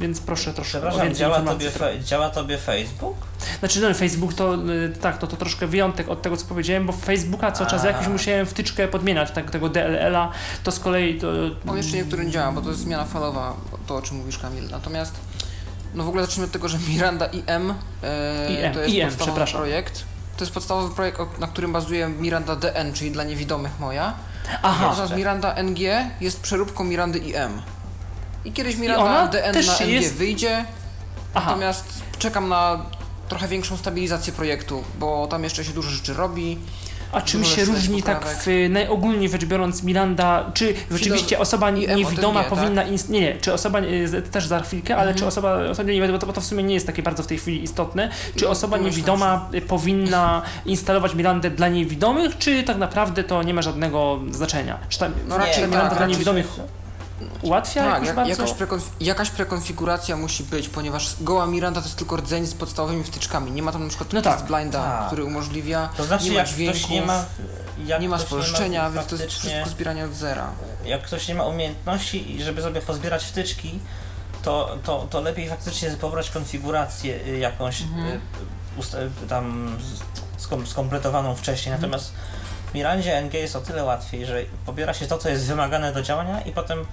więc 0.00 0.20
proszę 0.20 0.54
troszkę 0.54 0.80
działa 1.08 1.40
tobie, 1.40 1.70
fe, 1.70 2.00
działa 2.04 2.30
tobie 2.30 2.58
Facebook? 2.58 3.16
Znaczy 3.58 3.80
no, 3.80 3.94
Facebook 3.94 4.34
to 4.34 4.54
y, 4.54 4.92
tak, 5.00 5.18
to, 5.18 5.26
to 5.26 5.36
troszkę 5.36 5.66
wyjątek 5.66 6.08
od 6.08 6.22
tego, 6.22 6.36
co 6.36 6.46
powiedziałem, 6.46 6.86
bo 6.86 6.92
Facebooka 6.92 7.52
co 7.52 7.66
czas 7.66 7.84
jakiś 7.84 8.08
musiałem 8.08 8.46
wtyczkę 8.46 8.88
podmieniać, 8.88 9.30
tak, 9.30 9.50
tego 9.50 9.68
DLL-a, 9.68 10.30
to 10.64 10.72
z 10.72 10.80
kolei 10.80 11.18
to... 11.20 11.28
O, 11.68 11.76
jeszcze 11.76 11.96
niektórym 11.96 12.30
działa, 12.30 12.52
bo 12.52 12.60
to 12.60 12.68
jest 12.68 12.80
zmiana 12.80 13.04
falowa, 13.04 13.56
to 13.86 13.96
o 13.96 14.02
czym 14.02 14.16
mówisz 14.16 14.38
Kamil. 14.38 14.68
Natomiast, 14.70 15.14
no 15.94 16.04
w 16.04 16.08
ogóle 16.08 16.22
zacznijmy 16.24 16.46
od 16.46 16.52
tego, 16.52 16.68
że 16.68 16.78
Miranda 16.88 17.26
IM, 17.26 17.74
e, 18.02 18.66
IM, 18.66 18.74
to 18.74 18.80
jest 18.80 18.94
IM, 18.94 19.04
podstawowy 19.06 19.16
przepraszam. 19.16 19.60
projekt. 19.60 20.04
To 20.36 20.44
jest 20.44 20.54
podstawowy 20.54 20.94
projekt, 20.94 21.18
na 21.38 21.46
którym 21.46 21.72
bazuje 21.72 22.08
Miranda 22.08 22.56
DN, 22.56 22.92
czyli 22.92 23.10
dla 23.10 23.24
niewidomych 23.24 23.80
moja. 23.80 24.14
Aha, 24.62 24.86
Natomiast 24.88 25.16
Miranda 25.16 25.54
NG 25.54 25.78
jest 26.20 26.40
przeróbką 26.40 26.84
Mirandy 26.84 27.18
IM. 27.18 27.62
I 28.44 28.52
kiedyś 28.52 28.76
Miranda 28.76 29.04
ona 29.04 29.26
DN 29.26 29.54
na 29.54 29.60
NG 29.60 29.86
jest- 29.88 30.14
wyjdzie, 30.14 30.64
aha. 31.34 31.46
natomiast 31.50 31.84
czekam 32.18 32.48
na 32.48 32.82
trochę 33.28 33.48
większą 33.48 33.76
stabilizację 33.76 34.32
projektu, 34.32 34.84
bo 34.98 35.26
tam 35.26 35.44
jeszcze 35.44 35.64
się 35.64 35.72
dużo 35.72 35.90
rzeczy 35.90 36.14
robi. 36.14 36.58
A 37.12 37.20
czym 37.20 37.44
się 37.44 37.64
różni 37.64 38.02
tak 38.02 38.26
w, 38.28 38.46
najogólniej 38.70 39.28
rzecz 39.28 39.44
biorąc 39.44 39.82
Miranda, 39.82 40.50
czy 40.54 40.74
rzeczywiście 40.90 41.38
osoba 41.38 41.70
niewidoma 41.70 42.40
od 42.40 42.46
NG, 42.46 42.50
powinna, 42.58 42.84
inst- 42.84 43.10
nie, 43.10 43.20
nie, 43.20 43.36
czy 43.40 43.52
osoba, 43.52 43.80
też 44.30 44.46
za 44.46 44.60
chwilkę, 44.60 44.94
ale 44.94 45.02
Mhm. 45.02 45.18
czy 45.18 45.26
osoba, 45.26 45.54
osoba 45.70 45.88
niewidoma, 45.92 46.18
bo 46.26 46.32
to, 46.32 46.40
w 46.40 46.44
sumie 46.44 46.62
nie 46.62 46.74
jest 46.74 46.86
takie 46.86 47.02
bardzo 47.02 47.22
w 47.22 47.26
tej 47.26 47.38
chwili 47.38 47.62
istotne, 47.62 48.10
czy 48.36 48.44
No, 48.44 48.50
osoba 48.50 48.76
domyślam 48.76 48.96
niewidoma 48.96 49.48
y, 49.54 49.60
powinna 49.60 50.42
instalować 50.66 51.14
Mirandę 51.14 51.50
dla 51.50 51.68
niewidomych, 51.68 52.38
czy 52.38 52.62
tak 52.62 52.76
naprawdę 52.76 53.24
to 53.24 53.42
nie 53.42 53.54
ma 53.54 53.62
żadnego 53.62 54.20
znaczenia? 54.30 54.78
Czy 54.88 54.98
ta, 54.98 55.08
No 55.28 55.38
raczej 55.38 55.64
Miranda 55.68 55.88
tak, 55.88 55.98
dla 55.98 56.06
niewidomych 56.06 56.46
ułatwia 57.42 57.80
Tak, 57.82 57.92
jakoś 57.92 58.06
jak, 58.06 58.16
bardzo? 58.16 58.30
jakaś, 58.30 58.50
prekonf- 58.58 58.90
jakaś 59.00 59.30
prekonfiguracja 59.30 60.16
musi 60.16 60.44
być, 60.44 60.68
ponieważ 60.68 61.14
goła 61.20 61.46
Miranda 61.46 61.80
to 61.80 61.86
jest 61.86 61.98
tylko 61.98 62.16
rdzeń 62.16 62.46
z 62.46 62.54
podstawowymi 62.54 63.04
wtyczkami. 63.04 63.52
Nie 63.52 63.62
ma 63.62 63.72
tam 63.72 63.82
na 63.82 63.88
przykład 63.88 64.12
No 64.12 64.22
tak. 64.22 64.42
blinda, 64.46 64.82
Tak. 64.82 65.06
który 65.06 65.24
umożliwia, 65.24 65.88
To 65.96 66.04
znaczy, 66.04 66.24
nie 66.24 66.30
ma 66.30 66.36
jak 66.38 66.48
dźwięków, 66.48 66.78
ktoś 66.80 66.90
nie 66.90 67.02
ma... 67.02 67.24
Nie 68.00 68.08
ma 68.08 68.18
spolszczenia, 68.18 68.90
więc 68.90 69.06
to 69.06 69.16
jest 69.16 69.26
wszystko 69.28 69.68
zbieranie 69.70 70.04
od 70.04 70.14
zera. 70.14 70.50
jak 70.84 71.02
ktoś 71.02 71.28
nie 71.28 71.34
ma 71.34 71.44
umiejętności 71.44 72.36
i 72.36 72.42
żeby 72.42 72.62
sobie 72.62 72.80
pozbierać 72.82 73.24
wtyczki, 73.24 73.78
to, 74.42 74.78
to, 74.84 75.06
to 75.10 75.20
lepiej 75.20 75.48
faktycznie 75.48 75.90
pobrać 75.90 76.30
konfigurację 76.30 77.20
y, 77.26 77.38
jakąś 77.38 77.82
Mhm. 77.82 78.06
y, 78.08 78.20
ust- 78.78 78.94
y, 79.24 79.28
tam 79.28 79.76
skom- 80.38 80.66
skompletowaną 80.66 81.34
wcześniej. 81.34 81.74
Mhm. 81.74 81.90
Natomiast 81.90 82.12
w 82.70 82.74
Mirandzie 82.74 83.18
NG 83.22 83.34
jest 83.34 83.56
o 83.56 83.60
tyle 83.60 83.84
łatwiej, 83.84 84.26
że 84.26 84.42
pobiera 84.66 84.94
się 84.94 85.06
to, 85.06 85.18
co 85.18 85.28
jest 85.28 85.46
wymagane 85.46 85.92
do 85.92 86.02
działania 86.02 86.40
i 86.40 86.52
potem 86.52 86.84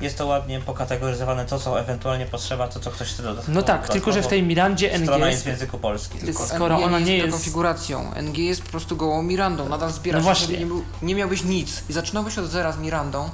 jest 0.00 0.18
to 0.18 0.26
ładnie 0.26 0.60
pokategoryzowane, 0.60 1.46
to 1.46 1.58
co 1.58 1.80
ewentualnie 1.80 2.26
potrzeba, 2.26 2.68
to 2.68 2.80
co 2.80 2.90
ktoś 2.90 3.08
chce 3.08 3.22
dodać. 3.22 3.44
No 3.48 3.62
tak, 3.62 3.88
tylko 3.88 4.12
że 4.12 4.22
w 4.22 4.26
tej 4.26 4.42
Mirandzie 4.42 4.98
NG 4.98 5.02
Strona 5.04 5.26
jest 5.26 5.32
jest, 5.32 5.44
w 5.44 5.48
języku 5.48 5.78
polskim. 5.78 6.20
Tylko 6.20 6.46
skoro 6.46 6.76
NG 6.76 6.84
ona 6.84 6.98
nie 6.98 7.16
jest 7.16 7.30
konfiguracją. 7.30 8.10
NG 8.22 8.38
jest 8.38 8.62
po 8.62 8.70
prostu 8.70 8.96
gołą 8.96 9.22
Mirandą, 9.22 9.68
nadal 9.68 9.92
zbiera 9.92 10.18
No 10.18 10.22
się, 10.22 10.24
właśnie. 10.24 10.58
nie, 10.58 10.66
był, 10.66 10.84
nie 11.02 11.14
miałbyś 11.14 11.44
nic 11.44 11.82
i 11.90 11.92
zaczynałbyś 11.92 12.38
od 12.38 12.46
zera 12.46 12.72
z 12.72 12.78
Mirandą, 12.78 13.30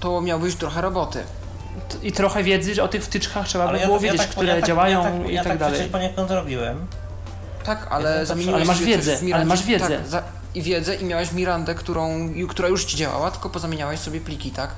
to 0.00 0.20
miałbyś 0.20 0.54
trochę 0.54 0.80
roboty. 0.80 1.22
I 2.02 2.12
trochę 2.12 2.42
wiedzy 2.42 2.82
o 2.82 2.88
tych 2.88 3.04
wtyczkach 3.04 3.48
trzeba 3.48 3.64
by 3.64 3.70
Ale 3.70 3.78
ja, 3.78 3.86
było 3.86 3.96
ja 3.96 4.02
wiedzieć, 4.02 4.18
tak, 4.20 4.30
które 4.30 4.48
ja 4.48 4.54
tak, 4.56 4.66
działają 4.66 5.02
ja 5.02 5.10
tak, 5.10 5.30
i 5.30 5.34
ja 5.34 5.42
tak, 5.42 5.52
tak 5.52 5.58
dalej. 5.58 5.74
przecież 5.74 5.92
poniekąd 5.92 6.30
robiłem. 6.30 6.86
Tak, 7.64 7.86
ale 7.90 8.08
Ale 8.10 8.26
zamieniłeś 8.26 8.66
masz 8.66 8.76
sobie 8.78 8.96
coś 8.96 8.96
wiedzę, 8.96 9.16
w 9.16 9.22
Mirandzie, 9.22 9.34
ale 9.34 9.44
masz 9.44 9.62
wiedzę. 9.62 9.98
Tak, 9.98 10.08
za, 10.08 10.22
i 10.54 10.62
wiedzę 10.62 10.94
i 10.94 11.04
miałeś 11.04 11.32
Mirandę, 11.32 11.74
którą, 11.74 12.30
która 12.48 12.68
już 12.68 12.84
ci 12.84 12.96
działała, 12.96 13.30
tylko 13.30 13.50
pozamieniałeś 13.50 14.00
sobie 14.00 14.20
pliki, 14.20 14.50
tak? 14.50 14.70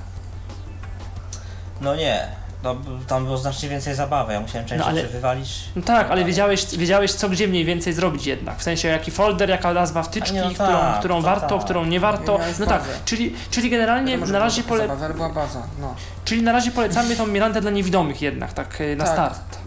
No 1.81 1.95
nie, 1.95 2.27
no, 2.63 2.75
tam 3.07 3.25
było 3.25 3.37
znacznie 3.37 3.69
więcej 3.69 3.95
zabawy, 3.95 4.33
ja 4.33 4.39
musiałem 4.39 4.67
część 4.67 4.79
No, 4.79 4.85
ale- 4.85 5.01
rzeczy 5.01 5.13
wywalić. 5.13 5.49
No 5.75 5.81
tak, 5.81 6.11
ale 6.11 6.25
wiedziałeś, 6.25 6.65
wiedziałeś 6.77 7.13
co 7.13 7.29
gdzie 7.29 7.47
mniej 7.47 7.65
więcej 7.65 7.93
zrobić 7.93 8.25
jednak. 8.25 8.59
W 8.59 8.63
sensie 8.63 8.87
jaki 8.87 9.11
folder, 9.11 9.49
jaka 9.49 9.73
nazwa 9.73 10.03
wtyczki, 10.03 10.33
nie, 10.33 10.41
no 10.41 10.49
którą, 10.49 10.67
tak, 10.67 10.99
którą 10.99 11.15
to 11.15 11.21
warto, 11.21 11.55
tak. 11.55 11.65
którą 11.65 11.85
nie 11.85 11.99
warto. 11.99 12.39
No 12.59 12.65
tak, 12.65 12.83
czyli, 13.05 13.35
czyli 13.51 13.69
generalnie 13.69 14.17
na 14.17 14.39
razie, 14.39 14.63
pole, 14.63 14.81
zabawy, 14.81 15.05
ale 15.05 15.13
była 15.13 15.29
baza, 15.29 15.63
no. 15.81 15.95
czyli 16.25 16.43
na 16.43 16.51
razie 16.51 16.71
polecamy 16.71 17.15
tą 17.15 17.27
Mirandę 17.27 17.61
dla 17.61 17.71
niewidomych 17.71 18.21
jednak, 18.21 18.53
tak 18.53 18.81
e, 18.81 18.95
na 18.95 19.03
Tak. 19.05 19.13
start. 19.13 19.57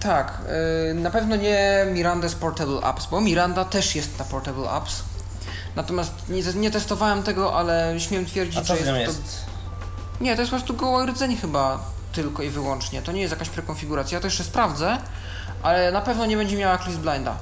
Tak, 0.00 0.38
yy, 0.88 0.94
na 0.94 1.10
pewno 1.10 1.36
nie 1.36 1.86
Miranda 1.92 2.28
z 2.28 2.34
Portable 2.34 2.80
Apps, 2.80 3.06
bo 3.06 3.20
Miranda 3.20 3.64
też 3.64 3.96
jest 3.96 4.18
na 4.18 4.24
Portable 4.24 4.70
Apps. 4.70 5.02
Natomiast 5.76 6.12
nie, 6.28 6.42
nie 6.54 6.70
testowałem 6.70 7.22
tego, 7.22 7.54
ale 7.54 7.94
śmiem 7.98 8.26
twierdzić, 8.26 8.58
A 8.58 8.62
co 8.62 8.76
że 8.76 8.80
jest, 8.80 8.98
jest? 8.98 9.46
to... 9.46 9.53
Nie, 10.20 10.34
to 10.34 10.40
jest 10.42 10.50
po 10.50 10.56
prostu 10.56 10.74
goły 10.74 11.06
rdzeń 11.06 11.36
chyba 11.36 11.78
tylko 12.12 12.42
i 12.42 12.50
wyłącznie. 12.50 13.02
To 13.02 13.12
nie 13.12 13.20
jest 13.20 13.32
jakaś 13.32 13.48
prekonfiguracja, 13.48 14.16
ja 14.16 14.20
to 14.20 14.26
jeszcze 14.26 14.44
sprawdzę, 14.44 14.98
ale 15.62 15.92
na 15.92 16.00
pewno 16.00 16.26
nie 16.26 16.36
będzie 16.36 16.56
miała 16.56 16.78
Cliss 16.78 16.96
Blinda. 16.96 17.36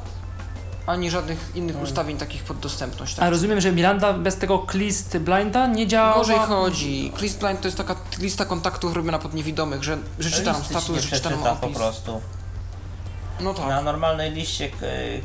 Ani 0.87 1.11
żadnych 1.11 1.51
innych 1.55 1.81
ustawień 1.83 2.19
takich 2.19 2.45
pod 2.45 2.59
dostępność. 2.59 3.19
A 3.19 3.21
Tak. 3.21 3.31
rozumiem, 3.31 3.61
że 3.61 3.73
Miranda 3.73 4.13
bez 4.13 4.37
tego 4.37 4.67
list 4.75 5.19
blinda 5.19 5.67
nie 5.67 5.87
działa. 5.87 6.15
Gorzej 6.15 6.39
chodzi. 6.39 7.13
Cliss 7.19 7.35
Blind 7.35 7.61
to 7.61 7.69
jest 7.69 7.77
taka 7.79 7.97
lista 8.19 8.45
kontaktów 8.45 8.95
robiona 8.95 9.19
pod 9.19 9.35
niewidomych, 9.35 9.85
że, 9.85 9.99
że 10.19 10.31
czytam 10.31 10.55
status, 10.65 10.89
nie 10.89 11.01
że 11.01 11.17
czytam 11.17 11.33
przeczyta 11.33 11.55
po 11.57 11.67
opis. 11.67 11.79
prostu. 11.79 12.21
No 13.41 13.55
tak. 13.55 13.67
Na 13.69 13.83
normalnej 13.83 14.31
liście 14.33 14.69
k- 14.69 14.77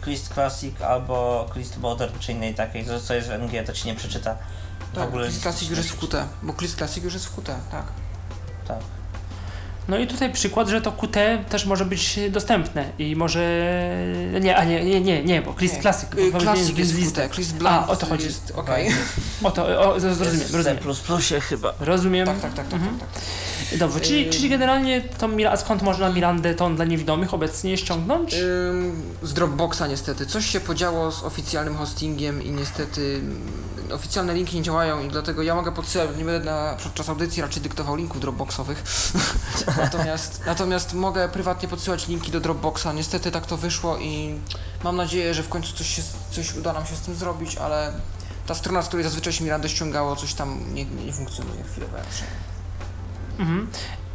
Clist 0.04 0.34
Classic 0.34 0.82
albo 0.82 1.46
Clist 1.54 1.78
Modern 1.78 2.14
czy 2.20 2.32
innej 2.32 2.56
takiej, 2.56 2.86
co 3.04 3.14
jest 3.14 3.28
w 3.30 3.32
NG, 3.32 3.64
to 3.66 3.74
ci 3.74 3.88
nie 3.88 3.96
przeczyta 3.96 4.36
w 4.92 4.96
Tak, 4.96 5.08
ogóle. 5.08 5.28
Cliss 5.28 5.42
Classic 5.42 5.70
już 5.70 5.78
jest 5.78 5.90
w 5.90 6.00
QT, 6.00 6.16
bo 6.44 6.54
Cliss 6.54 6.76
Classic 6.76 7.04
już 7.04 7.14
jest 7.14 7.26
w 7.26 7.36
QT, 7.36 7.46
tak. 7.72 7.84
Tak. 8.68 8.78
No 9.88 9.98
i 9.98 10.08
tutaj 10.08 10.34
przykład, 10.34 10.68
że 10.68 10.82
to 10.82 10.92
Qt 10.92 11.18
też 11.50 11.66
może 11.66 11.86
być 11.86 12.20
dostępne 12.32 12.86
i 13.00 13.16
może... 13.16 13.40
Nie, 14.42 14.58
a 14.58 14.64
nie, 14.64 14.84
nie, 14.86 15.02
nie, 15.02 15.24
nie 15.24 15.42
bo 15.42 15.54
Chris 15.54 15.74
Nie, 15.74 15.82
Classic. 15.82 16.10
y, 16.14 16.32
Classic 16.40 16.78
jest. 16.78 16.96
Qt, 16.96 17.30
Chris 17.34 17.52
Blunt 17.52 17.76
A, 17.76 17.88
o 17.88 17.96
to 17.96 18.06
chodzi. 18.06 18.26
jest, 18.26 18.54
okej. 18.56 18.90
O 19.44 19.52
to, 19.52 19.94
o, 19.94 20.00
zrozumiem, 20.00 20.48
rozumiem. 20.54 20.80
C++ 21.18 21.42
chyba. 21.42 21.74
Rozumiem. 21.80 22.26
Tak, 22.26 22.40
tak, 22.40 22.54
tak, 22.54 22.66
tak, 22.68 22.74
Mhm. 22.74 23.00
tak, 23.00 23.10
tak. 23.12 23.22
Dobrze, 23.80 24.00
czyli, 24.00 24.26
Ym. 24.26 24.32
czyli 24.32 24.50
generalnie 24.50 25.02
tą 25.02 25.28
Mira, 25.28 25.58
skąd 25.58 25.82
można 25.82 26.10
Mirandę 26.10 26.56
tą 26.56 26.76
dla 26.76 26.86
niewidomych 26.86 27.34
obecnie 27.34 27.78
ściągnąć? 27.78 28.34
Ym, 28.34 29.02
Z 29.24 29.34
Dropboxa 29.34 29.82
niestety. 29.90 30.26
Coś 30.26 30.46
się 30.46 30.60
podziało 30.60 31.12
z 31.12 31.24
oficjalnym 31.24 31.76
hostingiem 31.76 32.44
i 32.44 32.52
niestety 32.52 33.22
oficjalne 33.94 34.34
linki 34.34 34.56
nie 34.58 34.64
działają 34.64 35.04
i 35.04 35.10
dlatego 35.10 35.42
ja 35.42 35.56
mogę 35.56 35.72
podsyłać, 35.72 36.10
nie 36.18 36.26
będę 36.26 36.46
na, 36.46 36.78
podczas 36.84 37.10
audycji 37.10 37.42
raczej 37.42 37.62
dyktował 37.62 37.96
linków 37.96 38.22
Dropboxowych. 38.22 38.84
natomiast, 39.78 40.42
natomiast 40.46 40.94
mogę 40.94 41.30
prywatnie 41.30 41.70
podsyłać 41.70 42.08
linki 42.08 42.32
do 42.32 42.40
Dropboxa. 42.40 42.88
Niestety 42.96 43.32
tak 43.32 43.46
to 43.46 43.58
wyszło 43.58 43.98
i 43.98 44.40
mam 44.84 44.96
nadzieję, 44.96 45.34
że 45.34 45.44
w 45.44 45.50
końcu 45.50 45.74
coś, 45.74 45.88
się, 45.88 46.02
coś 46.32 46.56
uda 46.56 46.74
nam 46.74 46.86
się 46.86 46.96
z 46.96 47.02
tym 47.02 47.16
zrobić, 47.16 47.56
ale 47.56 47.94
ta 48.48 48.56
strona, 48.56 48.82
z 48.82 48.88
której 48.88 49.04
zazwyczaj 49.04 49.34
się 49.34 49.44
Mirandę 49.44 49.70
ściągało, 49.70 50.16
coś 50.16 50.34
tam 50.34 50.74
nie, 50.74 50.86
nie 50.86 51.14
funkcjonuje 51.14 51.64
chwilowo. 51.64 51.98
Mhm. 53.40 53.68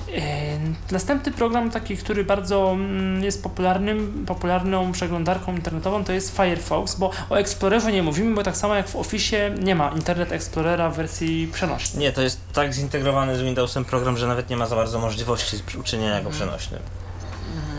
E, 0.08 0.52
Następny 0.92 1.32
program 1.32 1.70
taki, 1.70 1.96
który 1.96 2.24
bardzo 2.24 2.72
mm, 2.72 3.24
jest 3.24 3.42
popularnym, 3.42 4.24
popularną 4.26 4.92
przeglądarką 4.92 5.54
internetową 5.54 6.04
to 6.04 6.12
jest 6.12 6.36
Firefox, 6.36 6.94
bo 6.94 7.10
o 7.30 7.36
Explorerze 7.36 7.92
nie 7.92 8.02
mówimy, 8.02 8.34
bo 8.34 8.42
tak 8.42 8.56
samo 8.56 8.74
jak 8.74 8.88
w 8.88 8.96
Office 8.96 9.50
nie 9.50 9.74
ma 9.74 9.90
Internet 9.90 10.32
Explorera 10.32 10.90
w 10.90 10.96
wersji 10.96 11.48
przenośnej. 11.52 12.00
Nie, 12.00 12.12
to 12.12 12.22
jest 12.22 12.40
tak 12.52 12.74
zintegrowany 12.74 13.36
z 13.36 13.42
Windowsem 13.42 13.84
program, 13.84 14.16
że 14.16 14.26
nawet 14.26 14.50
nie 14.50 14.56
ma 14.56 14.66
za 14.66 14.76
bardzo 14.76 14.98
możliwości 14.98 15.56
uczynienia 15.80 16.22
go 16.22 16.30
przenośnym. 16.30 16.80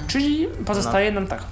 Czyli 0.07 0.47
pozostaje 0.65 1.11
nam 1.11 1.27
tak, 1.27 1.43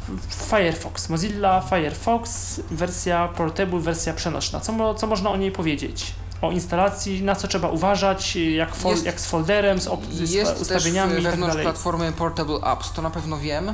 Firefox, 0.49 1.09
Mozilla 1.09 1.61
Firefox, 1.69 2.61
wersja 2.72 3.28
portable, 3.28 3.80
wersja 3.80 4.13
przenośna. 4.13 4.59
Co, 4.59 4.93
co 4.93 5.07
można 5.07 5.30
o 5.30 5.38
niej 5.38 5.51
powiedzieć? 5.51 6.13
O 6.41 6.51
instalacji, 6.51 7.23
na 7.23 7.35
co 7.35 7.47
trzeba 7.47 7.69
uważać, 7.69 8.35
jak, 8.35 8.75
fol, 8.75 8.91
Jest- 8.91 9.05
jak 9.05 9.19
z 9.21 9.25
folderem, 9.25 9.81
z, 9.81 9.87
op, 9.87 10.05
z 10.05 10.31
Jest 10.31 10.51
też 10.51 10.61
ustawieniami 10.61 11.11
i 11.11 11.15
tak 11.15 11.23
wewnątrz 11.23 11.53
dalej. 11.53 11.65
platformy 11.65 12.11
Portable 12.11 12.55
Apps, 12.61 12.91
to 12.93 13.01
na 13.01 13.09
pewno 13.09 13.37
wiem. 13.37 13.73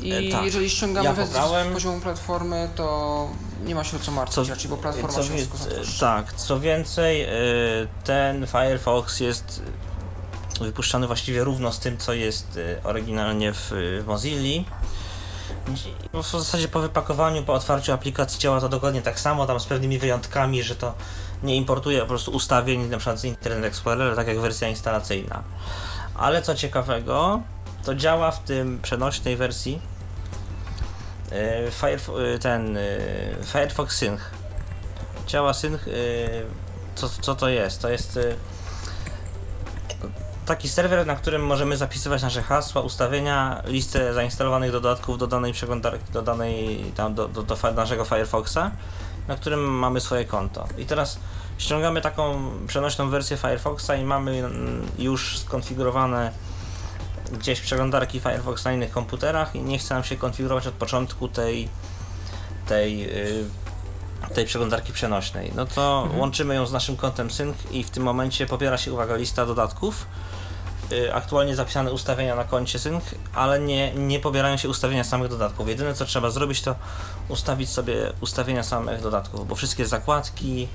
I 0.00 0.12
E, 0.28 0.32
tak. 0.32 0.44
jeżeli 0.44 0.70
ściągamy 0.70 1.08
Ja 1.08 1.12
wersję 1.14 1.34
pobrałem. 1.40 1.70
z 1.70 1.72
poziomu 1.72 2.00
platformy, 2.00 2.68
to 2.76 3.28
nie 3.64 3.74
ma 3.74 3.84
się 3.84 3.96
o 3.96 4.00
co 4.00 4.10
martwić, 4.12 4.34
Co- 4.46 4.50
raczej, 4.54 4.70
bo 4.70 4.76
platforma 4.76 5.12
Co 5.16 5.22
się 5.22 5.34
wszystko 5.34 5.56
zatroszczy. 5.58 6.00
tak, 6.00 6.32
co 6.32 6.60
więcej, 6.60 7.22
y, 7.24 7.28
ten 8.04 8.46
Firefox 8.46 9.20
jest 9.20 9.62
y, 10.60 10.64
wypuszczany 10.64 11.06
właściwie 11.06 11.44
równo 11.44 11.72
z 11.72 11.78
tym, 11.78 11.98
co 11.98 12.12
jest 12.12 12.58
oryginalnie 12.84 13.52
w. 13.52 13.72
I 14.24 14.64
W 16.14 16.26
zasadzie 16.30 16.68
po 16.68 16.80
wypakowaniu, 16.80 17.42
po 17.42 17.52
otwarciu 17.54 17.92
aplikacji 17.92 18.38
działa 18.40 18.60
to 18.60 18.68
dokładnie 18.68 19.02
tak 19.02 19.20
samo, 19.20 19.46
tam 19.46 19.60
z 19.60 19.66
pewnymi 19.66 19.98
wyjątkami, 19.98 20.62
że 20.62 20.76
to 20.76 20.94
nie 21.42 21.56
importuje 21.56 22.00
po 22.00 22.06
prostu 22.06 22.30
ustawień 22.30 22.80
na 22.88 22.96
przykład 22.98 23.18
z 23.18 23.24
Internet 23.24 23.64
Explorera, 23.64 24.16
tak 24.16 24.26
jak 24.26 24.40
wersja 24.40 24.68
instalacyjna. 24.68 25.42
Ale 26.14 26.42
co 26.42 26.54
ciekawego, 26.54 27.40
to 27.84 27.94
działa 27.94 28.30
w 28.30 28.38
tym 28.38 28.78
przenośnej 28.82 29.36
wersji 29.36 29.80
y, 31.32 31.70
Firef- 31.80 32.34
y, 32.34 32.38
ten 32.38 32.76
y, 32.76 33.36
Firefox 33.44 33.96
Sync. 33.96 34.20
Działa 35.26 35.54
Sync. 35.54 35.82
y, 35.86 36.42
Co, 36.94 37.08
co 37.08 37.34
to 37.34 37.48
jest? 37.48 37.82
To 37.82 37.88
jest 37.88 38.18
taki 40.46 40.68
serwer, 40.68 41.06
na 41.06 41.16
którym 41.16 41.46
możemy 41.46 41.76
zapisywać 41.76 42.22
nasze 42.22 42.42
hasła, 42.42 42.82
ustawienia, 42.82 43.62
listę 43.66 44.14
zainstalowanych 44.14 44.72
dodatków 44.72 45.18
do 45.18 45.26
danej 45.26 45.52
przeglądarki, 45.52 46.12
do 46.12 46.22
danej, 46.22 46.84
tam, 46.96 47.14
do, 47.14 47.28
do, 47.28 47.42
do 47.42 47.56
naszego 47.72 48.04
Firefoxa, 48.04 48.70
na 49.28 49.36
którym 49.36 49.60
mamy 49.60 50.00
swoje 50.00 50.24
konto. 50.24 50.66
I 50.78 50.84
teraz 50.86 51.18
ściągamy 51.58 52.00
taką 52.00 52.50
przenośną 52.66 53.10
wersję 53.10 53.36
Firefoxa 53.36 53.90
i 54.00 54.04
mamy 54.04 54.50
już 54.98 55.38
skonfigurowane 55.38 56.32
gdzieś 57.32 57.60
przeglądarki 57.60 58.20
Firefox 58.20 58.64
na 58.64 58.72
innych 58.72 58.90
komputerach 58.90 59.54
i 59.54 59.62
nie 59.62 59.78
chce 59.78 59.94
nam 59.94 60.04
się 60.04 60.16
konfigurować 60.16 60.66
od 60.66 60.74
początku 60.74 61.28
tej 61.28 61.68
tej, 62.68 63.10
y, 63.10 63.44
tej 64.34 64.46
przeglądarki 64.46 64.92
przenośnej. 64.92 65.52
No 65.54 65.66
to 65.66 66.00
Mhm. 66.02 66.20
łączymy 66.20 66.54
ją 66.54 66.66
z 66.66 66.72
naszym 66.72 66.96
kontem 66.96 67.30
Sync 67.30 67.56
i 67.70 67.84
w 67.84 67.90
tym 67.90 68.02
momencie 68.02 68.46
pobiera 68.46 68.78
się, 68.78 68.92
uwaga, 68.92 69.16
lista 69.16 69.46
dodatków. 69.46 70.06
Y, 70.92 71.14
Aktualnie 71.14 71.56
zapisane 71.56 71.92
ustawienia 71.92 72.36
na 72.36 72.44
koncie 72.44 72.78
Sync, 72.78 73.04
ale 73.34 73.60
nie, 73.60 73.94
nie 73.94 74.20
pobierają 74.20 74.56
się 74.56 74.68
ustawienia 74.68 75.04
samych 75.04 75.28
dodatków. 75.28 75.68
Jedyne 75.68 75.94
co 75.94 76.04
trzeba 76.04 76.30
zrobić 76.30 76.62
to 76.62 76.74
ustawić 77.28 77.68
sobie 77.68 78.12
ustawienia 78.20 78.62
samych 78.62 79.02
dodatków, 79.02 79.48
bo 79.48 79.54
wszystkie 79.54 79.86
zakładki 79.86 80.68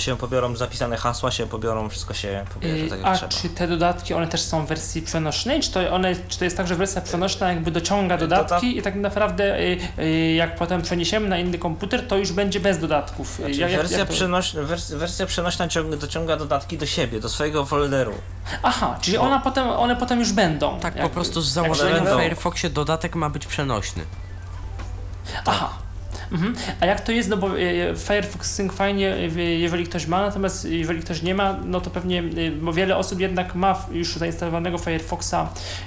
się 0.00 0.16
pobiorą, 0.16 0.56
zapisane 0.56 0.96
hasła 0.96 1.30
się 1.30 1.46
pobiorą, 1.46 1.88
wszystko 1.88 2.14
się 2.14 2.44
pobierze 2.54 2.76
Yy, 2.76 2.90
tak 2.90 2.98
jak 2.98 3.08
A 3.08 3.16
trzeba. 3.16 3.32
czy 3.32 3.48
te 3.48 3.68
dodatki, 3.68 4.14
one 4.14 4.26
też 4.26 4.40
są 4.40 4.64
w 4.66 4.68
wersji 4.68 5.02
przenośnej? 5.02 5.60
Czy 5.60 5.70
to, 5.70 5.90
one, 5.94 6.14
czy 6.28 6.38
to 6.38 6.44
jest 6.44 6.56
tak, 6.56 6.66
że 6.66 6.74
wersja 6.76 7.00
przenośna 7.00 7.48
jakby 7.52 7.70
dociąga 7.70 8.16
dodatki 8.18 8.78
i 8.78 8.82
tak 8.82 8.94
naprawdę 8.94 9.62
yy, 9.64 9.78
yy, 10.04 10.32
jak 10.34 10.56
potem 10.56 10.82
przeniesiemy 10.82 11.28
na 11.28 11.38
inny 11.38 11.58
komputer, 11.58 12.08
to 12.08 12.16
już 12.16 12.32
będzie 12.32 12.60
bez 12.60 12.78
dodatków? 12.78 13.38
Yy, 13.38 13.44
Znaczy, 13.54 13.60
jak- 13.60 13.80
wersja, 13.80 13.98
jak 13.98 14.08
to- 14.08 14.14
przenoś, 14.14 14.52
wers, 14.54 14.90
wersja 14.90 15.26
przenośna 15.26 15.68
ciąg, 15.68 15.96
dociąga 15.96 16.36
dodatki 16.36 16.78
do 16.78 16.86
siebie, 16.86 17.20
do 17.20 17.28
swojego 17.28 17.64
folderu. 17.66 18.14
Aha, 18.62 18.98
czyli 19.00 19.18
ona 19.18 19.40
potem, 19.40 19.68
one 19.68 19.96
potem 19.96 20.18
już 20.18 20.32
będą. 20.32 20.80
Tak, 20.80 20.92
po 20.94 20.98
jakby. 21.00 21.14
prostu 21.14 21.40
z 21.40 21.48
założenia 21.52 22.00
w 22.16 22.20
Firefoxie 22.22 22.70
dodatek 22.70 23.14
ma 23.14 23.30
być 23.30 23.46
przenośny. 23.46 24.02
Aha. 25.46 25.70
Mhm. 26.32 26.54
A 26.80 26.86
jak 26.86 27.00
to 27.00 27.12
jest, 27.12 27.28
no 27.28 27.36
bo 27.36 27.58
e, 27.58 27.96
Firefox 27.96 28.54
Sync 28.54 28.72
fajnie, 28.72 29.14
e, 29.36 29.42
jeżeli 29.42 29.84
ktoś 29.84 30.06
ma, 30.06 30.20
natomiast 30.22 30.64
jeżeli 30.64 31.00
ktoś 31.00 31.22
nie 31.22 31.34
ma, 31.34 31.56
no 31.64 31.80
to 31.80 31.90
pewnie, 31.90 32.18
e, 32.20 32.50
bo 32.50 32.72
wiele 32.72 32.96
osób 32.96 33.20
jednak 33.20 33.54
ma 33.54 33.86
już 33.92 34.16
zainstalowanego 34.16 34.78
Firefoxa, 34.78 35.34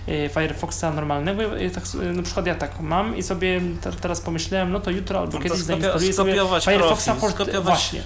e, 0.08 0.30
Firefoxa 0.30 0.92
normalnego, 0.96 1.44
tak, 1.74 1.84
na 2.14 2.24
przykład 2.24 2.46
ja 2.48 2.56
tak 2.56 2.80
mam 2.80 3.18
i 3.18 3.24
sobie 3.24 3.62
te- 3.82 3.92
teraz 3.92 4.22
pomyślałem, 4.22 4.72
no 4.72 4.80
to 4.80 4.92
jutro 4.92 5.20
albo 5.20 5.32
No 5.34 5.38
to 5.38 5.44
kiedyś 5.44 5.60
zainstaluję 5.60 6.14
sobie 6.14 6.34
Firefoxa 6.62 7.16
profil, 7.16 7.46
port... 7.46 7.64
Właśnie. 7.64 8.02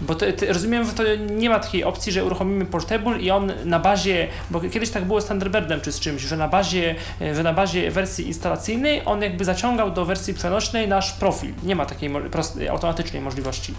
Bo 0.00 0.14
to, 0.14 0.26
to, 0.32 0.46
rozumiem, 0.48 0.86
że 0.86 0.92
to 0.92 1.02
nie 1.30 1.50
ma 1.50 1.60
takiej 1.60 1.84
opcji, 1.84 2.12
że 2.12 2.24
uruchomimy 2.24 2.66
Portable 2.66 3.18
i 3.18 3.30
on 3.30 3.52
na 3.64 3.78
bazie, 3.78 4.28
bo 4.50 4.60
kiedyś 4.60 4.90
tak 4.90 5.04
było 5.04 5.20
z 5.20 5.26
Thunderbirdem 5.26 5.80
czy 5.80 5.92
z 5.92 6.00
czymś, 6.00 6.22
że 6.22 6.36
na 6.36 6.48
bazie, 6.48 6.94
że 7.34 7.42
na 7.42 7.52
bazie 7.52 7.90
wersji 7.90 8.26
instalacyjnej 8.26 9.02
on 9.04 9.22
jakby 9.22 9.44
zaciągał 9.44 9.90
do 9.90 10.04
wersji 10.04 10.34
przenośnej 10.34 10.88
nasz 10.88 11.12
profil. 11.12 11.54
Nie 11.62 11.76
ma 11.76 11.86
takiej 11.86 12.10
prostej, 12.10 12.68
automatycznej 12.68 13.22
możliwości. 13.22 13.74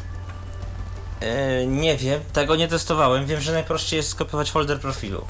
E, 1.22 1.66
nie 1.66 1.98
wiem, 1.98 2.20
tego 2.34 2.56
nie 2.56 2.68
testowałem. 2.68 3.26
Wiem, 3.26 3.42
że 3.42 3.54
najprościej 3.54 3.98
jest 3.98 4.10
skopiować 4.10 4.52
folder 4.52 4.80
profilu. 4.80 5.26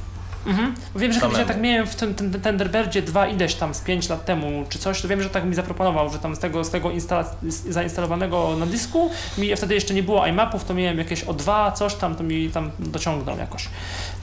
Mhm. 0.46 0.76
Wiem, 0.96 1.14
że 1.14 1.22
kiedyś 1.22 1.38
ja 1.38 1.46
tak 1.46 1.62
miałem 1.62 1.88
w 1.88 1.96
tym, 1.96 2.16
tym 2.16 2.42
Thunderbirdzie 2.42 3.02
2 3.02 3.28
ileś 3.28 3.56
tam 3.56 3.74
z 3.74 3.80
5 3.82 4.10
lat 4.10 4.26
temu 4.26 4.66
czy 4.70 4.80
coś, 4.80 5.02
to 5.02 5.08
wiem, 5.08 5.24
że 5.24 5.30
tak 5.30 5.46
mi 5.46 5.56
zaproponował, 5.56 6.10
że 6.10 6.20
tam 6.20 6.36
z 6.36 6.40
tego, 6.40 6.64
z 6.64 6.70
tego 6.70 6.92
z- 7.00 7.74
zainstalowanego 7.74 8.56
na 8.60 8.66
dysku, 8.66 9.10
mi 9.38 9.56
wtedy 9.56 9.74
jeszcze 9.76 9.94
nie 9.94 10.04
było 10.04 10.28
iMapów, 10.28 10.64
to 10.66 10.74
miałem 10.74 10.98
jakieś 10.98 11.26
O2, 11.26 11.74
coś 11.74 11.96
tam, 11.96 12.16
to 12.16 12.24
mi 12.24 12.50
tam 12.50 12.72
dociągnął 12.80 13.38
jakoś. 13.38 13.70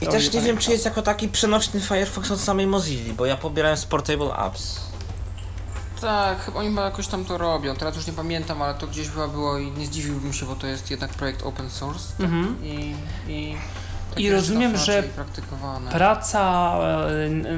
I 0.02 0.06
To 0.06 0.12
też 0.12 0.32
nie 0.32 0.40
nie 0.40 0.46
wiem, 0.46 0.58
czy 0.58 0.70
jest 0.72 0.84
jako 0.84 1.02
taki 1.02 1.28
przenośny 1.28 1.80
Firefox 1.80 2.30
od 2.30 2.40
samej 2.40 2.66
Mozilla, 2.66 3.14
bo 3.14 3.26
ja 3.26 3.36
pobierałem 3.36 3.76
z 3.76 3.84
Portable 3.86 4.34
Apps. 4.36 4.80
Tak, 6.00 6.40
chyba 6.44 6.58
oni 6.58 6.68
chyba 6.68 6.84
jakoś 6.84 7.06
tam 7.06 7.24
to 7.24 7.38
robią. 7.38 7.74
Teraz 7.76 7.96
już 7.96 8.06
nie 8.06 8.12
pamiętam, 8.12 8.62
ale 8.62 8.74
to 8.74 8.86
gdzieś 8.86 9.08
chyba 9.08 9.28
było 9.28 9.58
i 9.58 9.70
nie 9.70 9.86
zdziwiłbym 9.86 10.32
się, 10.32 10.46
bo 10.46 10.56
to 10.56 10.66
jest 10.66 10.90
jednak 10.90 11.10
projekt 11.10 11.42
open 11.42 11.70
source. 11.70 12.12
Mhm. 12.20 12.56
I, 12.64 12.94
i, 13.28 13.54
I 14.16 14.30
rozumiem, 14.30 14.76
że. 14.76 15.02
Praca 15.90 16.74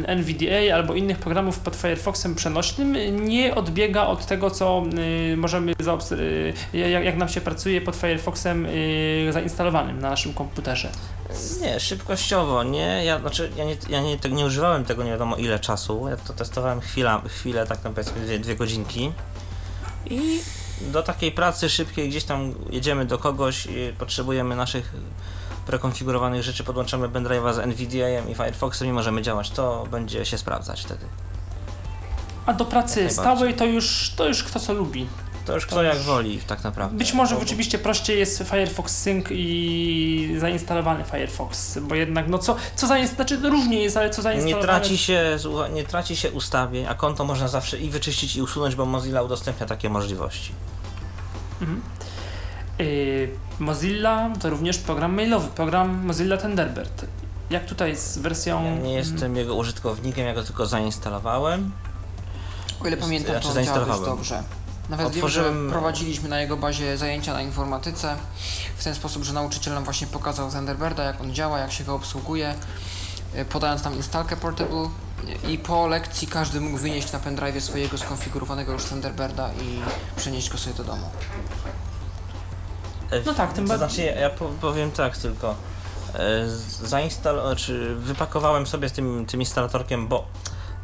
e, 0.07 0.15
NVDA 0.17 0.75
albo 0.75 0.95
innych 0.95 1.19
programów 1.19 1.59
pod 1.59 1.77
Firefoxem 1.77 2.35
przenośnym 2.35 2.97
nie 3.27 3.55
odbiega 3.55 4.07
od 4.07 4.27
tego, 4.27 4.51
co 4.51 4.83
y, 5.33 5.37
możemy, 5.37 5.73
y, 5.73 6.55
jak, 6.73 7.05
jak 7.05 7.17
nam 7.17 7.29
się 7.29 7.41
pracuje 7.41 7.81
pod 7.81 7.97
Firefoxem 7.97 8.67
y, 8.67 9.31
zainstalowanym 9.33 10.01
na 10.01 10.11
naszym 10.11 10.35
komputerze. 10.35 10.91
Nie, 11.61 11.81
szybkościowo, 11.81 12.63
nie. 12.63 13.05
Ja, 13.05 13.21
znaczy, 13.21 13.51
ja, 13.57 13.65
nie, 13.65 13.77
ja 13.89 14.01
nie, 14.03 14.19
nie 14.31 14.45
używałem 14.45 14.85
tego 14.85 15.05
nie 15.05 15.11
wiadomo 15.11 15.37
ile 15.37 15.59
czasu. 15.59 16.09
Ja 16.09 16.17
to 16.17 16.33
testowałem 16.33 16.81
chwila, 16.81 17.23
chwilę, 17.29 17.67
tak 17.67 17.81
tam 17.81 17.95
powiedzmy 17.95 18.21
dwie, 18.21 18.39
dwie 18.39 18.57
godzinki. 18.57 19.13
I 20.07 20.41
do 20.81 21.03
takiej 21.03 21.33
pracy 21.33 21.69
szybkiej 21.69 22.09
gdzieś 22.09 22.25
tam 22.25 22.55
jedziemy 22.71 23.07
do 23.07 23.19
kogoś 23.19 23.67
i 23.67 23.93
potrzebujemy 23.99 24.57
naszych 24.57 24.93
prekonfigurowanych 25.67 26.43
rzeczy, 26.43 26.65
podłączamy 26.65 27.09
pendrive'a 27.09 27.55
z 27.55 27.59
NVDA 27.59 28.31
i 28.31 28.35
Firefoxem 28.35 28.89
i 28.89 28.93
możemy 28.93 29.23
działać. 29.23 29.51
To 29.51 29.87
będzie 29.91 30.25
się 30.27 30.39
sprawdzać 30.39 30.81
wtedy. 30.85 31.07
A 32.47 32.53
do 32.53 32.65
pracy 32.65 33.11
stałej 33.11 33.55
to 33.55 33.65
już, 33.65 34.13
to 34.17 34.29
już 34.29 34.45
kto 34.45 34.61
co 34.61 34.73
lubi. 34.73 35.07
To 35.47 35.55
już 35.55 35.65
To 35.67 35.71
kto 35.71 35.83
jak 35.83 35.97
już- 35.97 36.05
woli 36.07 36.39
tak 36.47 36.65
naprawdę. 36.65 36.99
Być 36.99 37.13
może 37.13 37.41
rzeczywiście 37.41 37.79
prościej 37.79 38.19
jest 38.19 38.39
Firefox 38.51 38.97
Sync 38.97 39.27
i 39.31 40.37
zainstalowany 40.39 41.05
Firefox, 41.05 41.79
bo 41.79 41.95
jednak 41.95 42.29
no 42.29 42.39
co, 42.39 42.57
co 42.77 42.87
zainstalować, 42.87 43.29
znaczy 43.29 43.51
różnie 43.51 43.83
jest, 43.83 43.97
ale 43.97 44.11
co 44.11 44.19
Nie 44.19 44.23
zainstalowane... 44.23 44.63
traci, 44.67 44.99
się, 44.99 45.37
nie 45.73 45.85
traci 45.85 46.17
się 46.17 46.31
ustawień, 46.31 46.87
a 46.87 46.95
konto 46.95 47.25
można 47.25 47.49
zawsze 47.49 47.79
i 47.79 47.91
wyczyścić 47.91 48.37
i 48.37 48.43
usunąć, 48.43 48.75
bo 48.75 48.87
Mozilla 48.87 49.23
udostępnia 49.23 49.67
takie 49.67 49.89
możliwości. 49.91 50.53
Mhm. 51.61 51.83
Y, 52.81 53.29
Mozilla 53.59 54.31
to 54.41 54.51
również 54.51 54.79
program 54.79 55.15
mailowy, 55.15 55.49
program 55.49 56.07
Mozilla 56.07 56.37
Thunderbird. 56.37 57.07
Jak 57.51 57.65
tutaj 57.65 57.97
z 57.97 58.19
wersją... 58.19 58.65
Ja 58.65 58.75
nie 58.77 58.93
jestem 58.95 59.37
jego 59.37 59.55
użytkownikiem, 59.55 60.27
ja 60.27 60.35
go 60.35 60.43
tylko 60.45 60.67
zainstalowałem. 60.67 61.73
O 62.85 62.89
ile 62.89 62.97
pamiętam, 62.97 63.31
Znaczy, 63.31 63.49
to 63.49 63.55
działa 63.55 63.55
dość 63.55 63.67
zainstalowałem. 63.69 64.17
dobrze. 64.17 64.43
Nawet 64.89 65.07
Otworzyłem- 65.07 65.55
wiem, 65.55 65.65
że 65.67 65.73
prowadziliśmy 65.73 66.29
na 66.29 66.41
jego 66.41 66.57
bazie 66.57 66.97
zajęcia 66.99 67.33
na 67.33 67.43
informatyce 67.43 68.17
w 68.77 68.85
ten 68.85 68.95
sposób, 68.95 69.23
że 69.25 69.33
nauczyciel 69.33 69.75
nam 69.75 69.85
właśnie 69.85 70.07
pokazał 70.07 70.51
Thunderbirda, 70.51 71.03
jak 71.05 71.21
on 71.21 71.35
działa, 71.35 71.59
jak 71.59 71.73
się 71.73 71.85
go 71.85 71.95
obsługuje, 71.95 72.55
y, 73.39 73.45
podając 73.45 73.85
nam 73.85 73.95
instalkę 73.97 74.37
portable 74.37 74.89
i 75.49 75.59
po 75.59 75.87
lekcji 75.87 76.29
każdy 76.29 76.61
mógł 76.61 76.77
wynieść 76.79 77.13
na 77.13 77.19
pendrive 77.19 77.61
swojego 77.65 77.99
skonfigurowanego 77.99 78.73
już 78.73 78.85
Thunderbirda 78.85 79.51
i 79.53 79.81
przenieść 80.17 80.51
go 80.51 80.59
sobie 80.59 80.77
do 80.77 80.85
domu. 80.85 81.07
E, 83.15 83.23
No 83.27 83.35
tak, 83.35 83.53
tym 83.53 83.65
To 83.65 83.69
bardziej- 83.69 83.89
znaczy, 83.89 84.03
ja, 84.03 84.21
ja 84.21 84.31
po- 84.31 84.49
powiem 84.61 84.91
tak 84.91 85.17
tylko. 85.17 85.55
E, 86.15 86.49
Zainstal, 86.83 87.57
czy 87.57 87.95
wypakowałem 87.95 88.67
sobie 88.67 88.89
z 88.89 88.93
tym, 88.93 89.27
tym 89.27 89.41
instalatorkiem, 89.41 90.09
bo 90.09 90.27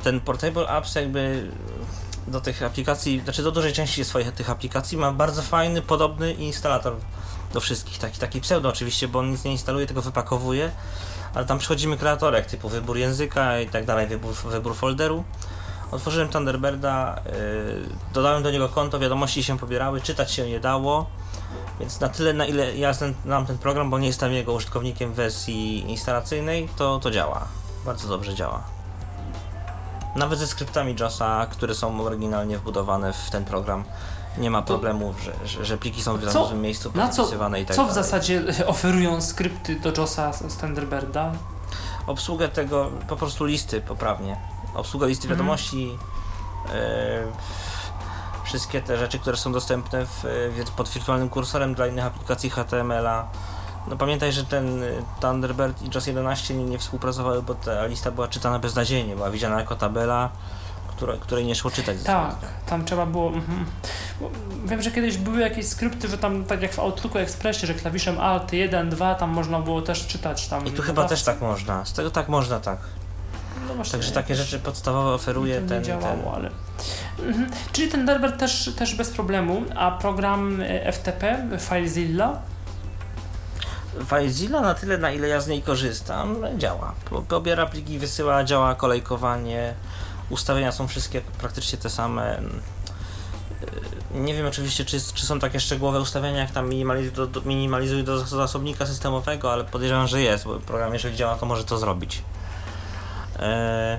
ten 0.04 0.20
Portable 0.20 0.68
Apps 0.68 0.94
jakby 0.94 1.50
do 2.26 2.40
tych 2.40 2.62
aplikacji, 2.62 3.20
znaczy 3.24 3.42
do 3.42 3.50
dużej 3.52 3.72
części 3.72 4.04
swoich 4.04 4.32
tych 4.32 4.50
aplikacji 4.50 4.98
ma 4.98 5.12
bardzo 5.12 5.42
fajny, 5.42 5.82
podobny 5.82 6.32
instalator 6.32 6.94
do 7.52 7.60
wszystkich, 7.60 7.98
taki, 7.98 8.18
taki 8.18 8.40
pseudo 8.40 8.68
oczywiście, 8.68 9.08
bo 9.08 9.18
on 9.18 9.30
nic 9.30 9.44
nie 9.44 9.52
instaluje, 9.52 9.86
tylko 9.86 10.02
wypakowuje, 10.02 10.70
ale 11.34 11.44
tam 11.46 11.58
przychodzimy 11.58 11.96
kreatorek 11.96 12.46
typu 12.46 12.68
wybór 12.68 12.96
języka 12.96 13.60
i 13.60 13.66
tak 13.68 13.84
dalej, 13.86 14.06
wybór, 14.06 14.34
wybór 14.34 14.74
folderu. 14.76 15.24
Otworzyłem 15.90 16.28
Thunderbirda, 16.28 17.20
yy, 17.26 17.32
dodałem 18.14 18.42
do 18.42 18.50
niego 18.50 18.68
konto, 18.68 18.98
wiadomości 18.98 19.42
się 19.44 19.58
pobierały, 19.58 20.00
czytać 20.00 20.32
się 20.32 20.48
nie 20.48 20.60
dało, 20.60 21.06
więc 21.80 22.00
na 22.00 22.08
tyle, 22.08 22.32
na 22.32 22.46
ile 22.46 22.76
ja 22.76 22.92
znam- 22.92 23.46
ten 23.46 23.58
program, 23.58 23.90
bo 23.90 23.98
nie 23.98 24.06
jestem 24.06 24.32
jego 24.32 24.52
użytkownikiem 24.52 25.12
w 25.12 25.14
wersji 25.14 25.90
instalacyjnej, 25.90 26.68
to, 26.76 26.98
to 26.98 27.10
działa. 27.10 27.44
Bardzo 27.84 28.08
dobrze 28.08 28.34
działa. 28.34 28.62
Nawet 30.16 30.38
ze 30.38 30.46
skryptami 30.46 30.96
JOSa, 31.00 31.46
które 31.50 31.74
są 31.74 32.00
oryginalnie 32.00 32.58
wbudowane 32.58 33.12
w 33.12 33.30
ten 33.30 33.44
program, 33.44 33.84
nie 34.38 34.50
ma 34.50 34.62
problemu, 34.62 35.14
że, 35.24 35.48
że, 35.48 35.64
że 35.64 35.78
pliki 35.78 36.02
są 36.02 36.16
w 36.16 36.24
danym 36.24 36.60
miejscu 36.60 36.90
podpisywane 36.92 37.60
i 37.60 37.66
tak 37.66 37.76
co 37.76 37.84
w 37.86 37.92
zasadzie 37.92 38.42
oferują 38.66 39.20
skrypty 39.20 39.80
do 39.80 39.92
JOSa 40.02 40.32
z 40.32 40.52
z 40.52 40.56
Thunderbirda? 40.56 41.32
obsługę 42.06 42.48
tego, 42.48 42.90
po 43.08 43.16
prostu 43.16 43.44
listy 43.44 43.80
poprawnie. 43.80 44.36
Obsługa 44.74 45.06
listy 45.06 45.24
Mhm. 45.24 45.38
wiadomości, 45.38 45.98
e, 46.72 47.22
wszystkie 48.50 48.82
te 48.82 48.96
rzeczy, 48.96 49.18
które 49.18 49.36
są 49.36 49.52
dostępne 49.52 50.06
w, 50.06 50.24
w, 50.66 50.70
pod 50.70 50.88
wirtualnym 50.88 51.28
kursorem 51.28 51.74
dla 51.74 51.86
innych 51.86 52.04
aplikacji 52.04 52.50
HTML-a. 52.50 53.26
No 53.88 53.96
pamiętaj, 53.96 54.32
że 54.32 54.44
ten 54.44 54.82
y, 54.82 55.02
Thunderbird 55.20 55.82
i 55.82 55.90
JOS 55.94 56.06
11 56.06 56.54
nie, 56.54 56.64
nie 56.64 56.78
współpracowały, 56.78 57.42
bo 57.42 57.54
ta 57.54 57.86
lista 57.86 58.10
była 58.10 58.28
czytana 58.28 58.58
beznadziejnie, 58.58 59.16
była 59.16 59.30
widziana 59.30 59.60
jako 59.60 59.76
tabela, 59.76 60.30
która, 60.88 61.16
której 61.16 61.44
nie 61.44 61.54
szło 61.54 61.70
czytać. 61.70 61.96
Tak, 62.04 62.36
tam 62.66 62.84
trzeba 62.84 63.06
było. 63.06 63.28
Mhm. 63.28 63.66
Wiem, 64.64 64.82
że 64.82 64.90
kiedyś 64.90 65.16
były 65.16 65.40
jakieś 65.40 65.66
skrypty, 65.66 66.08
że 66.08 66.18
tam 66.18 66.44
tak 66.44 66.62
jak 66.62 66.72
w 66.72 66.78
Outlooku 66.78 67.18
Expressie, 67.18 67.66
że 67.66 67.74
klawiszem 67.74 68.20
Alt 68.20 68.52
1, 68.52 68.90
2 68.90 69.14
tam 69.14 69.30
można 69.30 69.60
było 69.60 69.82
też 69.82 70.06
czytać 70.06 70.48
tam. 70.48 70.66
I 70.66 70.72
tu 70.72 70.82
chyba 70.82 71.04
też 71.04 71.22
tak 71.22 71.40
można. 71.40 71.84
Z 71.84 71.92
tego 71.92 72.10
tak 72.10 72.28
można, 72.28 72.60
tak. 72.60 72.78
No 73.68 73.74
właśnie, 73.74 73.92
Także 73.92 74.12
takie 74.12 74.34
rzeczy 74.34 74.58
podstawowe 74.58 75.10
oferuje 75.10 75.62
ten, 75.62 75.84
działało, 75.84 76.22
ten, 76.22 76.34
ale. 76.34 76.50
Mhm. 77.18 77.50
Czyli 77.72 77.88
ten 77.88 78.00
Thunderbird 78.00 78.38
też, 78.38 78.70
też 78.78 78.94
bez 78.94 79.10
problemu, 79.10 79.62
a 79.76 79.90
program 79.90 80.60
e, 80.60 80.92
FTP, 80.92 81.48
FileZilla, 81.60 82.42
FileZilla 84.08 84.60
na 84.60 84.74
tyle, 84.74 84.98
na 84.98 85.10
ile 85.12 85.28
ja 85.28 85.40
z 85.40 85.48
niej 85.48 85.62
korzystam, 85.62 86.36
działa. 86.58 86.92
Po- 87.10 87.22
Pobiera 87.22 87.66
pliki, 87.66 87.98
wysyła, 87.98 88.44
działa 88.44 88.74
kolejkowanie. 88.74 89.74
Ustawienia 90.30 90.72
są 90.72 90.88
wszystkie 90.88 91.20
praktycznie 91.20 91.78
te 91.78 91.90
same. 91.90 92.40
Yy, 94.12 94.20
Nie 94.20 94.34
wiem 94.34 94.46
oczywiście, 94.46 94.84
czy, 94.84 95.00
czy 95.14 95.26
są 95.26 95.38
takie 95.38 95.60
szczegółowe 95.60 96.00
ustawienia, 96.00 96.38
jak 96.38 96.50
tam 96.50 96.68
minimalizuj 96.68 97.12
do, 97.12 97.26
do, 97.26 97.40
minimalizuj 97.40 98.04
do 98.04 98.18
zas- 98.18 98.28
zasobnika 98.36 98.86
systemowego, 98.86 99.52
ale 99.52 99.64
podejrzewam, 99.64 100.08
że 100.08 100.22
jest, 100.22 100.44
bo 100.44 100.60
program 100.60 100.92
jeżeli 100.92 101.16
działa, 101.16 101.34
to 101.36 101.46
może 101.46 101.64
to 101.64 101.78
zrobić. 101.78 102.22
Eee, 103.40 103.98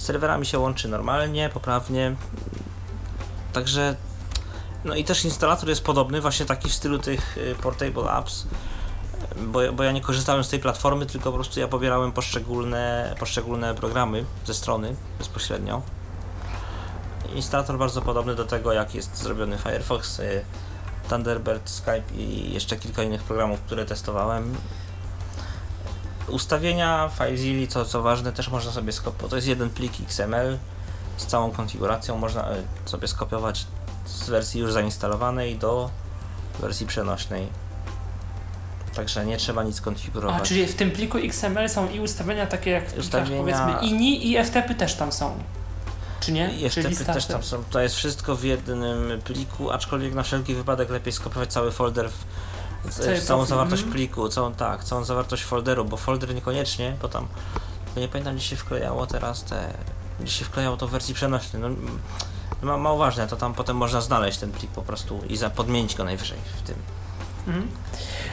serwerami 0.00 0.46
się 0.46 0.58
łączy 0.58 0.88
normalnie, 0.88 1.48
poprawnie. 1.48 2.16
Także 3.52 3.96
no 4.84 4.94
i 4.94 5.04
też 5.04 5.24
instalator 5.24 5.68
jest 5.68 5.84
podobny, 5.84 6.20
właśnie 6.20 6.46
taki 6.46 6.68
w 6.68 6.74
stylu 6.74 6.98
tych 6.98 7.38
y, 7.38 7.54
Portable 7.62 8.10
Apps, 8.10 8.46
bo, 9.36 9.72
bo 9.72 9.82
ja 9.82 9.92
nie 9.92 10.00
korzystałem 10.00 10.44
z 10.44 10.48
tej 10.48 10.60
platformy, 10.60 11.06
tylko 11.06 11.30
po 11.30 11.34
prostu 11.36 11.60
ja 11.60 11.68
pobierałem 11.68 12.12
poszczególne, 12.12 13.14
poszczególne 13.18 13.74
programy 13.74 14.24
ze 14.46 14.54
strony 14.54 14.96
bezpośrednio. 15.18 15.82
Instalator 17.34 17.78
bardzo 17.78 18.02
podobny 18.02 18.34
do 18.34 18.44
tego, 18.44 18.72
jak 18.72 18.94
jest 18.94 19.16
zrobiony 19.16 19.58
Firefox, 19.58 20.18
y, 20.18 20.44
Thunderbird, 21.08 21.70
Skype 21.70 22.14
i 22.14 22.52
jeszcze 22.52 22.76
kilka 22.76 23.02
innych 23.02 23.22
programów, 23.22 23.60
które 23.60 23.84
testowałem. 23.84 24.54
Ustawienia 26.28 27.10
FileZilla, 27.18 27.66
co, 27.66 27.84
co 27.84 28.02
ważne, 28.02 28.32
też 28.32 28.48
można 28.48 28.72
sobie 28.72 28.92
skopiować. 28.92 29.30
To 29.30 29.36
jest 29.36 29.48
jeden 29.48 29.70
plik 29.70 29.92
XML 30.08 30.58
z 31.16 31.26
całą 31.26 31.50
konfiguracją, 31.50 32.16
można 32.18 32.52
y, 32.52 32.62
sobie 32.84 33.08
skopiować 33.08 33.66
z 34.06 34.28
wersji 34.30 34.60
już 34.60 34.72
zainstalowanej 34.72 35.56
do 35.56 35.90
wersji 36.60 36.86
przenośnej. 36.86 37.48
Także 38.94 39.26
nie 39.26 39.36
trzeba 39.36 39.62
nic 39.62 39.80
a 39.80 39.84
konfigurować. 39.84 40.48
czyli 40.48 40.66
w 40.66 40.74
tym 40.74 40.90
pliku 40.90 41.18
XML 41.18 41.68
są 41.68 41.90
i 41.90 42.00
ustawienia 42.00 42.46
takie 42.46 42.70
jak 42.70 42.88
w 42.88 42.92
plikach, 42.92 43.22
Ustawienia- 43.22 43.38
powiedzmy 43.38 43.88
INI 43.88 44.30
i 44.30 44.36
FTP 44.44 44.74
też 44.74 44.94
tam 44.94 45.12
są. 45.12 45.34
Czy 46.20 46.32
nie? 46.32 46.54
I 46.54 46.60
Czy 46.60 46.70
FTP 46.70 46.88
lista 46.88 47.14
też 47.14 47.26
tam 47.26 47.42
są. 47.42 47.64
To 47.70 47.80
jest 47.80 47.94
wszystko 47.94 48.36
w 48.36 48.44
jednym 48.44 49.20
pliku, 49.24 49.70
aczkolwiek 49.70 50.14
na 50.14 50.22
wszelki 50.22 50.54
wypadek 50.54 50.90
lepiej 50.90 51.12
skopiować 51.12 51.52
cały 51.52 51.72
folder 51.72 52.10
w 52.10 52.24
całą 52.88 53.38
profil, 53.38 53.46
zawartość 53.46 53.82
mhm. 53.82 53.92
pliku, 53.92 54.28
całą 54.28 54.54
tak, 54.54 54.84
całą 54.84 55.04
zawartość 55.04 55.42
folderu, 55.44 55.84
bo 55.84 55.96
folder 55.96 56.34
niekoniecznie, 56.34 56.96
bo 57.02 57.08
tam 57.08 57.26
bo 57.94 58.00
nie 58.00 58.08
pamiętam 58.08 58.36
gdzie 58.36 58.44
się 58.44 58.56
wklejało 58.56 59.06
teraz 59.06 59.44
te 59.44 59.72
gdzie 60.20 60.32
się 60.32 60.44
wklejało 60.44 60.76
to 60.76 60.88
w 60.88 60.90
wersji 60.90 61.14
przenośnej. 61.14 61.62
No, 61.62 61.68
m- 61.68 61.98
ma, 62.62 62.76
mało 62.76 62.98
ważne, 62.98 63.28
to 63.28 63.36
tam 63.36 63.54
potem 63.54 63.76
można 63.76 64.00
znaleźć 64.00 64.38
ten 64.38 64.52
plik 64.52 64.70
po 64.70 64.82
prostu 64.82 65.20
i 65.28 65.36
za, 65.36 65.50
podmienić 65.50 65.94
go 65.94 66.04
najwyżej 66.04 66.38
w 66.58 66.62
tym 66.62 66.76
Mhm. 67.46 67.68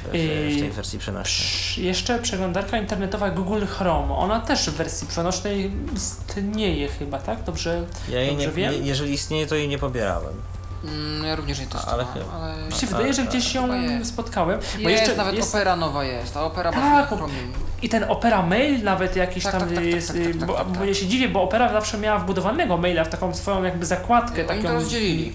w, 0.03 0.07
w, 0.07 0.11
tej 0.11 0.59
Yy, 0.59 0.71
wersji 0.71 0.99
przenośnej. 0.99 1.85
Jeszcze 1.85 2.19
przeglądarka 2.19 2.77
internetowa 2.77 3.29
Google 3.29 3.65
Chrome. 3.65 4.13
Ona 4.15 4.39
też 4.39 4.69
w 4.69 4.73
wersji 4.73 5.07
przenośnej 5.07 5.71
istnieje 5.95 6.87
chyba, 6.87 7.19
tak? 7.19 7.43
Dobrze. 7.43 7.83
Ja 8.09 8.27
dobrze 8.31 8.47
nie, 8.47 8.51
wiem? 8.51 8.73
jeżeli 8.85 9.13
istnieje, 9.13 9.47
to 9.47 9.55
jej 9.55 9.67
nie 9.67 9.77
pobierałem. 9.79 10.33
Mm, 10.83 11.25
ja 11.25 11.35
również 11.35 11.59
nie 11.59 11.65
Ale 11.65 11.73
testowałem, 11.75 12.07
chyba- 12.13 12.25
ale... 12.41 12.65
Mi 12.67 12.73
się 12.73 12.87
wydaje, 12.87 13.13
że 13.13 13.21
tak, 13.21 13.29
gdzieś 13.29 13.53
ją 13.53 13.81
jest. 13.81 14.09
spotkałem. 14.09 14.59
Bo 14.83 14.89
Jest, 14.89 15.01
jeszcze 15.01 15.17
nawet 15.17 15.35
jest, 15.35 15.55
Opera 15.55 15.75
nowa 15.75 16.03
jest, 16.03 16.37
a 16.37 16.43
Opera 16.43 16.71
Tak, 16.71 16.81
bazuje 16.81 16.95
na 17.01 17.05
bo- 17.09 17.17
Chromium. 17.17 17.53
I 17.81 17.89
ten 17.89 18.03
Opera 18.11 18.41
Mail 18.41 18.83
nawet 18.83 19.15
jakiś 19.15 19.43
Tak, 19.43 19.51
tam 19.51 19.61
tak, 19.61 19.69
tak, 19.69 19.77
tak, 19.77 19.85
jest, 19.85 20.07
tak, 20.07 20.17
tak, 20.17 20.25
y, 20.27 20.33
bo, 20.45 20.65
bo 20.79 20.85
ja 20.85 20.93
się 20.93 21.07
dziwię, 21.07 21.29
bo 21.29 21.41
Opera 21.43 21.73
zawsze 21.73 21.97
miała 21.97 22.19
wbudowanego 22.19 22.77
maila 22.77 23.03
w 23.03 23.09
taką 23.09 23.33
swoją 23.35 23.63
jakby 23.63 23.85
zakładkę. 23.85 24.39
Oni 24.41 24.47
taką, 24.47 24.61
to 24.61 24.73
rozdzielili. 24.73 25.33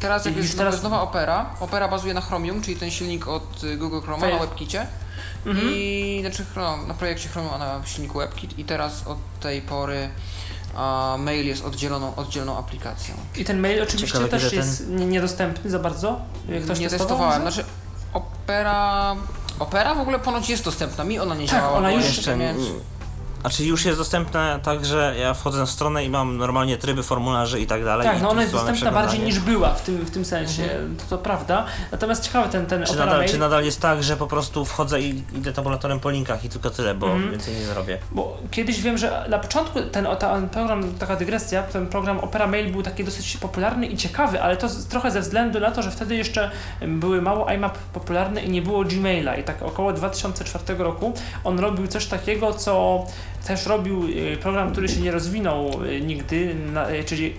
Teraz 0.00 0.24
jak 0.24 0.34
I 0.34 0.38
jest, 0.38 0.58
teraz... 0.58 0.82
nowa 0.82 1.00
Opera, 1.02 1.46
Opera 1.60 1.88
bazuje 1.88 2.14
na 2.14 2.20
Chromium, 2.20 2.62
czyli 2.62 2.76
ten 2.76 2.90
silnik 2.90 3.28
od 3.28 3.64
y, 3.64 3.76
Google 3.76 4.00
Chroma 4.00 4.28
na 4.28 4.38
WebKicie. 4.38 4.86
Mhm. 5.46 5.68
I 5.70 6.18
znaczy 6.20 6.44
Chrome, 6.52 6.86
na 6.86 6.94
projekcie 6.94 7.28
Chromium, 7.28 7.54
a 7.54 7.58
na 7.58 7.80
silniku 7.86 8.18
WebKit 8.18 8.58
i 8.58 8.64
teraz 8.64 9.06
od 9.06 9.18
tej 9.40 9.62
pory 9.62 10.08
a, 10.76 11.16
mail 11.18 11.46
jest 11.46 11.64
oddzieloną, 11.64 12.14
oddzielną 12.16 12.58
aplikacją. 12.58 13.14
I 13.36 13.44
ten 13.44 13.60
mail 13.60 13.82
oczywiście 13.82 14.18
Ciekawe, 14.18 14.28
też 14.28 14.52
jest 14.52 14.88
nie- 14.88 15.06
niedostępny 15.06 15.70
za 15.70 15.78
bardzo. 15.78 16.20
Ktoś 16.64 16.78
nie 16.78 16.88
testował 16.88 17.08
testowałem, 17.08 17.42
może? 17.42 17.62
znaczy 17.62 17.68
Opera... 18.12 19.16
Opera 19.58 19.94
w 19.94 20.00
ogóle 20.00 20.18
ponoć 20.18 20.48
jest 20.50 20.64
dostępna, 20.64 21.04
mi 21.04 21.18
ona 21.18 21.34
nie 21.34 21.46
Tak, 21.46 21.54
działała. 21.56 21.78
ona 21.78 21.90
już- 21.92 22.04
jeszcze 22.04 22.36
Jeszcze 22.36 22.36
nie, 23.44 23.50
Znaczy 23.50 23.64
już 23.64 23.84
jest 23.84 23.98
dostępne 23.98 24.60
tak, 24.62 24.84
że 24.84 25.14
ja 25.18 25.34
wchodzę 25.34 25.58
na 25.58 25.66
stronę 25.66 26.04
i 26.04 26.10
mam 26.10 26.36
normalnie 26.36 26.76
tryby, 26.76 27.02
formularzy 27.02 27.60
i 27.60 27.66
tak 27.66 27.84
dalej. 27.84 28.06
Tak, 28.06 28.22
no 28.22 28.30
ona 28.30 28.40
jest 28.40 28.52
dostępna 28.54 28.92
bardziej 28.92 29.20
niż 29.20 29.38
była 29.38 29.74
w 29.74 29.82
tym, 29.82 29.98
w 29.98 30.10
tym 30.10 30.24
sensie, 30.24 30.62
to, 30.98 31.16
to 31.16 31.18
prawda. 31.22 31.64
Natomiast 31.92 32.24
ciekawe 32.24 32.48
ten, 32.48 32.66
ten 32.66 32.84
Czy 32.84 32.90
Opera 32.90 33.04
nadal, 33.04 33.18
Mail, 33.18 33.30
czy 33.30 33.38
nadal 33.38 33.64
jest 33.64 33.80
tak, 33.80 34.02
że 34.02 34.16
po 34.16 34.26
prostu 34.26 34.64
wchodzę 34.64 35.00
i 35.00 35.22
idę 35.34 35.52
tabulatorem 35.52 36.00
po 36.00 36.10
linkach 36.10 36.44
i 36.44 36.48
tylko 36.48 36.70
tyle, 36.70 36.94
bo 36.94 37.06
Mhm. 37.06 37.30
więcej 37.30 37.54
nie 37.54 37.64
zrobię. 37.64 37.98
bo 38.12 38.36
kiedyś 38.50 38.80
wiem, 38.82 38.98
że 38.98 39.26
na 39.28 39.38
początku 39.38 39.80
ten, 39.82 40.06
ten 40.18 40.48
program, 40.48 40.94
taka 40.94 41.16
dygresja, 41.16 41.62
ten 41.62 41.86
program 41.86 42.18
Opera 42.20 42.46
Mail 42.46 42.72
był 42.72 42.82
taki 42.82 43.04
dosyć 43.04 43.36
popularny 43.36 43.86
i 43.86 43.96
ciekawy, 43.96 44.42
ale 44.42 44.56
to 44.56 44.68
z, 44.68 44.86
trochę 44.86 45.10
ze 45.10 45.20
względu 45.20 45.60
na 45.60 45.70
to, 45.70 45.82
że 45.82 45.90
wtedy 45.90 46.16
jeszcze 46.16 46.50
były 46.88 47.22
mało 47.22 47.52
IMAP 47.52 47.78
popularne 47.78 48.42
i 48.42 48.50
nie 48.50 48.62
było 48.62 48.84
Gmaila 48.84 49.36
i 49.36 49.44
tak 49.44 49.62
około 49.62 49.92
2004 49.92 50.78
roku 50.78 51.12
on 51.44 51.58
robił 51.58 51.86
coś 51.86 52.06
takiego, 52.06 52.54
co 52.54 53.04
też 53.46 53.66
robił 53.66 54.04
y, 54.08 54.36
program, 54.36 54.72
który 54.72 54.88
się 54.88 55.00
nie 55.00 55.10
rozwinął 55.10 55.84
y, 55.84 56.00
nigdy, 56.00 56.56
y, 57.00 57.04
czyli 57.04 57.34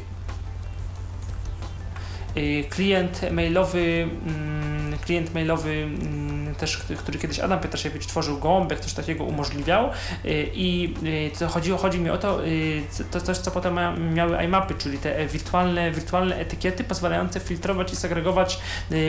klient 2.70 3.32
mailowy, 3.32 4.08
mm, 4.28 4.97
klient 5.06 5.34
mailowy 5.34 5.72
mm, 5.72 6.34
też, 6.58 6.78
który- 6.97 7.20
kiedyś 7.20 7.39
Adam 7.39 7.60
Pietraszewicz 7.60 8.06
tworzył, 8.06 8.38
Gołąbek 8.38 8.80
coś 8.80 8.93
takiego 8.93 9.24
umożliwiał. 9.24 9.89
Y, 10.26 10.49
i 10.53 10.93
y, 11.03 11.32
co 11.36 11.47
chodzi, 11.47 11.99
mi 11.99 12.10
o 12.10 12.18
to, 12.18 12.45
y, 12.45 12.82
to 13.12 13.22
coś, 13.22 13.38
co 13.38 13.51
potem 13.51 13.80
miały 14.14 14.43
iMapy, 14.43 14.74
czyli 14.78 14.97
te 14.97 15.28
wirtualne, 15.28 15.91
wirtualne 15.91 16.36
etykiety 16.38 16.84
pozwalające 16.84 17.39
filtrować 17.39 17.93
i 17.93 17.95
segregować 17.95 18.60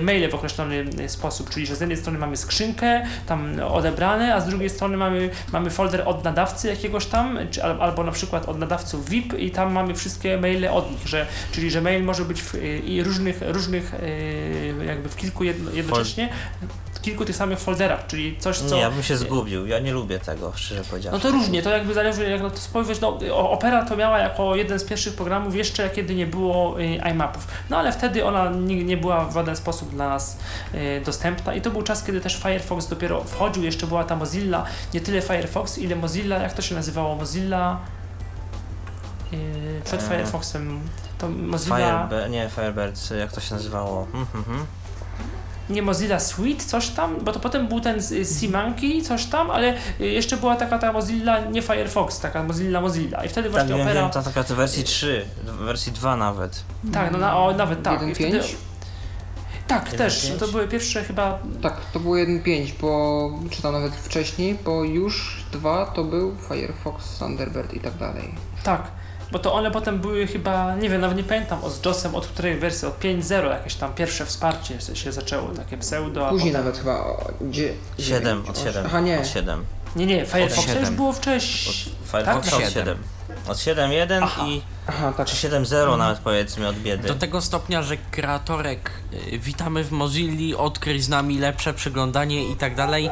maile 0.03 0.31
w 0.31 0.35
określony 0.35 0.85
sposób, 1.09 1.51
czyli 1.51 1.67
że 1.67 1.77
z 1.77 1.81
jednej 1.81 1.99
strony 1.99 2.19
mamy 2.19 2.37
skrzynkę 2.37 3.07
tam 3.27 3.61
odebrane, 3.69 4.35
a 4.35 4.41
z 4.41 4.47
drugiej 4.47 4.71
strony 4.71 4.97
mamy, 4.97 5.31
mamy 5.53 5.71
folder 5.71 6.03
od 6.09 6.25
nadawcy 6.25 6.69
jakiegoś 6.69 7.07
tam, 7.07 7.39
czy, 7.51 7.65
al- 7.65 7.83
albo 7.83 8.05
na 8.05 8.13
przykład 8.13 8.49
od 8.49 8.59
nadawców 8.59 9.09
VIP 9.09 9.39
i 9.39 9.51
tam 9.51 9.73
mamy 9.73 9.95
wszystkie 9.95 10.39
maile 10.39 10.69
od 10.69 10.91
nich, 10.91 11.07
że, 11.09 11.27
czyli 11.53 11.71
że 11.71 11.81
mail 11.81 12.05
może 12.05 12.25
być 12.25 12.43
w 12.43 12.55
i 12.85 13.03
różnych, 13.03 13.41
różnych 13.43 13.93
jakby 14.87 15.09
w 15.09 15.17
kilku 15.17 15.45
jedno, 15.45 15.71
jednocześnie, 15.71 16.29
kilku 17.07 17.25
tych 17.25 17.37
samych 17.37 17.59
folderach, 17.59 18.07
czyli 18.07 18.37
coś, 18.39 18.59
co... 18.59 18.75
Nie, 18.75 18.81
ja 18.81 18.91
bym 18.91 19.03
się 19.03 19.17
zgubił, 19.17 19.67
ja 19.67 19.79
nie 19.79 19.93
lubię 19.93 20.19
tego, 20.19 20.53
szczerze 20.57 20.81
No 20.81 20.87
powiedziawszy. 20.91 21.21
to 21.21 21.31
różnie, 21.31 21.63
to 21.63 21.71
jakby 21.71 21.95
zależy 21.95 22.31
jak 22.31 22.43
na 22.43 22.51
to 22.51 22.57
spojrzeć. 22.57 23.01
No, 23.01 23.19
Opera 23.51 23.85
to 23.85 23.97
miała 23.97 24.19
jako 24.19 24.57
jeden 24.57 24.79
z 24.79 24.85
pierwszych 24.85 25.15
programów 25.15 25.55
jeszcze 25.55 25.91
kiedy 25.91 26.15
nie 26.15 26.27
było 26.27 26.81
y, 26.81 26.85
iMapów. 27.11 27.49
No 27.71 27.77
ale 27.79 27.93
wtedy 27.93 28.25
ona 28.25 28.51
nie, 28.51 28.85
nie 28.85 28.97
była 28.97 29.25
w 29.25 29.35
żaden 29.35 29.57
sposób 29.57 29.91
dla 29.91 30.09
nas 30.09 30.39
y, 30.75 31.03
dostępna 31.05 31.55
i 31.55 31.61
to 31.61 31.71
był 31.71 31.83
czas, 31.83 32.05
kiedy 32.05 32.21
też 32.21 32.37
Firefox 32.37 32.87
dopiero 32.87 33.25
wchodził, 33.25 33.63
jeszcze 33.63 33.87
była 33.87 34.05
ta 34.05 34.17
Mozilla, 34.17 34.65
nie 34.95 35.01
tyle 35.01 35.23
Firefox, 35.23 35.79
ile 35.79 35.97
Mozilla, 35.97 36.39
jak 36.39 36.53
to 36.53 36.63
się 36.63 36.75
nazywało? 36.75 37.15
Mozilla 37.15 37.81
y, 39.33 39.81
przed 39.85 40.03
E, 40.03 40.09
Firefoxem. 40.09 40.81
To 41.19 41.29
Mozilla, 41.29 42.09
Firebird, 42.09 42.31
nie 42.31 42.49
Firebird, 42.49 43.11
jak 43.21 43.33
to 43.33 43.41
się 43.41 43.55
nazywało? 43.55 44.03
Mhm, 44.15 44.27
mhm. 44.35 44.67
Nie 45.71 45.83
Mozilla 45.83 46.21
Suite, 46.21 46.65
coś 46.65 46.89
tam, 46.89 47.17
bo 47.25 47.33
to 47.33 47.41
potem 47.41 47.69
był 47.69 47.81
ten 47.81 47.99
y, 48.13 48.25
Seamonkey, 48.25 49.03
coś 49.03 49.25
tam, 49.25 49.51
ale 49.51 49.75
y, 50.01 50.07
jeszcze 50.07 50.37
była 50.37 50.57
taka 50.57 50.79
ta 50.79 50.93
Mozilla, 50.93 51.41
nie 51.41 51.63
Firefox, 51.63 52.21
taka 52.21 52.43
Mozilla 52.43 52.81
Mozilla 52.81 53.25
i 53.25 53.29
wtedy 53.29 53.49
Tak, 53.49 53.53
właśnie 53.53 53.75
wiem, 53.75 53.87
Opera... 53.87 54.03
wiem, 54.03 54.11
ta 54.11 54.23
taka 54.23 54.45
to 54.45 54.57
wersji 54.57 54.85
3, 54.85 55.27
w 55.45 55.57
wersji 55.57 55.93
2 55.93 56.17
nawet. 56.17 56.65
Tak, 56.93 57.13
no 57.13 57.19
na, 57.19 57.37
o, 57.37 57.53
nawet 57.53 57.83
tak. 57.83 58.03
I 58.03 58.05
1.5? 58.05 58.15
wtedy, 58.15 58.41
tak, 59.67 59.91
1.5? 59.91 59.97
też. 59.97 60.33
To 60.39 60.49
były 60.49 60.69
pierwsze 60.69 61.05
chyba. 61.05 61.39
Tak, 61.63 61.81
to 61.93 62.01
było 62.01 62.15
1.5, 62.17 62.73
bo 62.81 63.31
czy 63.51 63.63
tam 63.63 63.73
nawet 63.73 63.97
wcześniej, 63.97 64.59
bo 64.65 64.85
już 64.85 65.45
2 65.53 65.87
to 65.87 66.05
był 66.05 66.37
Firefox, 66.49 67.19
Thunderbird 67.19 67.75
i 67.75 67.81
tak 67.81 67.95
dalej. 67.95 68.35
Tak. 68.63 68.83
Bo 69.33 69.39
to 69.39 69.55
one 69.55 69.71
potem 69.71 69.99
były 69.99 70.27
chyba, 70.27 70.75
nie 70.75 70.91
wiem, 70.91 71.01
nawet 71.01 71.17
nie 71.17 71.25
pamiętam 71.25 71.65
od 71.65 71.87
JOSem, 71.87 72.15
od 72.15 72.27
której 72.27 72.59
wersji, 72.59 72.89
od 72.89 72.99
5.0 73.01 73.51
jakieś 73.51 73.75
tam 73.75 73.95
pierwsze 73.95 74.27
wsparcie 74.27 74.81
się- 74.81 74.97
się 74.97 75.13
zaczęło, 75.13 75.49
takie 75.49 75.79
pseudo. 75.79 76.27
a 76.27 76.31
Później 76.31 76.53
potem... 76.53 76.65
nawet 76.67 76.79
chyba 76.81 76.93
o, 77.01 77.31
gdzie, 77.41 77.73
7, 77.99 78.23
dziewięć, 78.23 78.49
od 78.51 78.57
osiem. 78.57 78.67
7. 78.73 78.87
Aha, 78.87 79.01
nie. 79.01 79.21
Od 79.21 79.27
7. 79.27 79.65
Nie, 79.97 80.07
nie, 80.07 80.27
Firefox 80.27 80.75
już 80.81 80.91
było 80.91 81.13
wcześniej. 81.13 81.75
Firefox 82.13 82.51
Tak? 82.51 82.61
od 82.61 82.73
7. 82.73 82.99
Od 83.49 83.57
7.1 83.59 84.21
Aha. 84.23 84.47
i 84.47 84.63
Aha, 84.87 85.13
tak. 85.17 85.27
czy 85.27 85.49
7.0 85.49 85.99
nawet 85.99 86.19
powiedzmy 86.19 86.69
od 86.69 86.77
biedy. 86.77 87.09
Do 87.09 87.15
tego 87.15 87.41
stopnia, 87.41 87.83
że 87.83 87.97
kreatorek 87.97 88.91
y, 89.33 89.39
witamy 89.39 89.85
w 89.85 89.93
Mozilli, 89.93 90.55
odkryj 90.55 91.01
z 91.01 91.09
nami 91.09 91.39
lepsze 91.39 91.75
przeglądanie 91.75 92.51
i 92.51 92.57
tak 92.57 92.75
dalej, 92.75 93.11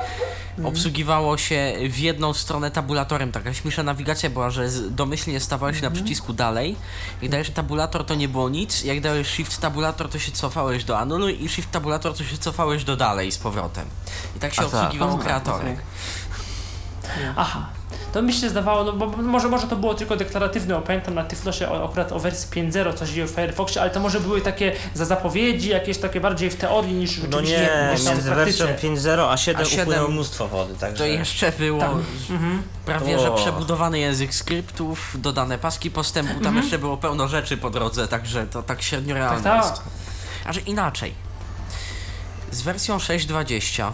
obsługiwało 0.64 1.38
się 1.38 1.72
w 1.90 1.98
jedną 1.98 2.32
stronę 2.32 2.70
tabulatorem. 2.70 3.32
Taka 3.32 3.54
śmieszna 3.54 3.82
nawigacja 3.82 4.30
była, 4.30 4.50
że 4.50 4.68
domyślnie 4.90 5.40
stawałeś 5.40 5.82
na 5.82 5.90
przycisku 5.90 6.32
dalej. 6.32 6.76
Jak 7.22 7.30
dajesz 7.30 7.50
tabulator, 7.50 8.06
to 8.06 8.14
nie 8.14 8.28
było 8.28 8.48
nic. 8.48 8.84
Jak 8.84 9.00
dajesz 9.00 9.28
shift 9.28 9.60
tabulator, 9.60 10.08
to 10.08 10.18
się 10.18 10.32
cofałeś 10.32 10.84
do 10.84 10.98
anuluj 10.98 11.44
i 11.44 11.48
shift 11.48 11.70
tabulator, 11.70 12.16
to 12.16 12.24
się 12.24 12.38
cofałeś 12.38 12.84
do 12.84 12.96
dalej 12.96 13.32
z 13.32 13.38
powrotem. 13.38 13.84
I 14.36 14.40
tak 14.40 14.54
się 14.54 14.62
A 14.62 14.64
tak. 14.64 14.74
obsługiwało 14.74 15.12
Aha, 15.14 15.22
kreatorek. 15.22 15.76
Aha. 17.36 17.66
To 18.14 18.22
mi 18.22 18.32
się 18.32 18.50
zdawało, 18.50 18.84
no 18.84 18.92
bo 18.92 19.06
może, 19.06 19.48
może 19.48 19.66
to 19.66 19.76
było 19.76 19.94
tylko 19.94 20.16
deklaratywne, 20.16 20.82
pamiętam 20.82 21.14
na 21.14 21.24
Tyflosie 21.24 21.84
akurat 21.84 22.12
o 22.12 22.18
wersji 22.18 22.50
5.0 22.50 22.94
coś 22.94 23.18
o 23.18 23.26
Firefoxie, 23.26 23.80
ale 23.80 23.90
to 23.90 24.00
może 24.00 24.20
były 24.20 24.40
takie 24.40 24.72
za 24.94 25.04
zapowiedzi, 25.04 25.68
jakieś 25.68 25.98
takie 25.98 26.20
bardziej 26.20 26.50
w 26.50 26.56
teorii 26.56 26.94
niż 26.94 27.18
No 27.18 27.24
rzeczywiście 27.24 27.58
nie, 27.58 27.94
gdzieś 27.94 28.04
tam 28.04 28.14
w 28.14 28.16
między 28.16 28.34
wersją 28.34 28.66
5.0 28.66 29.28
a 29.30 29.36
7 29.36 29.62
A 29.62 29.64
7 29.64 29.82
upłynęło 29.82 30.08
mnóstwo 30.08 30.48
wody, 30.48 30.74
także... 30.74 31.04
To 31.04 31.10
jeszcze 31.10 31.52
było 31.52 31.80
Tak. 31.80 31.90
Mhm. 32.30 32.62
prawie, 32.84 33.18
że 33.18 33.30
przebudowany 33.30 33.98
język 33.98 34.34
skryptów, 34.34 35.16
dodane 35.18 35.58
paski 35.58 35.90
postępu, 35.90 36.40
tam 36.40 36.56
jeszcze 36.56 36.78
było 36.78 36.96
pełno 36.96 37.28
rzeczy 37.28 37.56
po 37.56 37.70
drodze, 37.70 38.08
także 38.08 38.46
to 38.46 38.62
tak 38.62 38.82
średnio 38.82 39.14
realne 39.14 39.42
Tak, 39.42 39.62
tak. 39.62 39.70
jest. 39.70 39.82
A 40.44 40.52
że 40.52 40.60
inaczej. 40.60 41.14
Z 42.50 42.62
wersją 42.62 42.98
6.20 42.98 43.92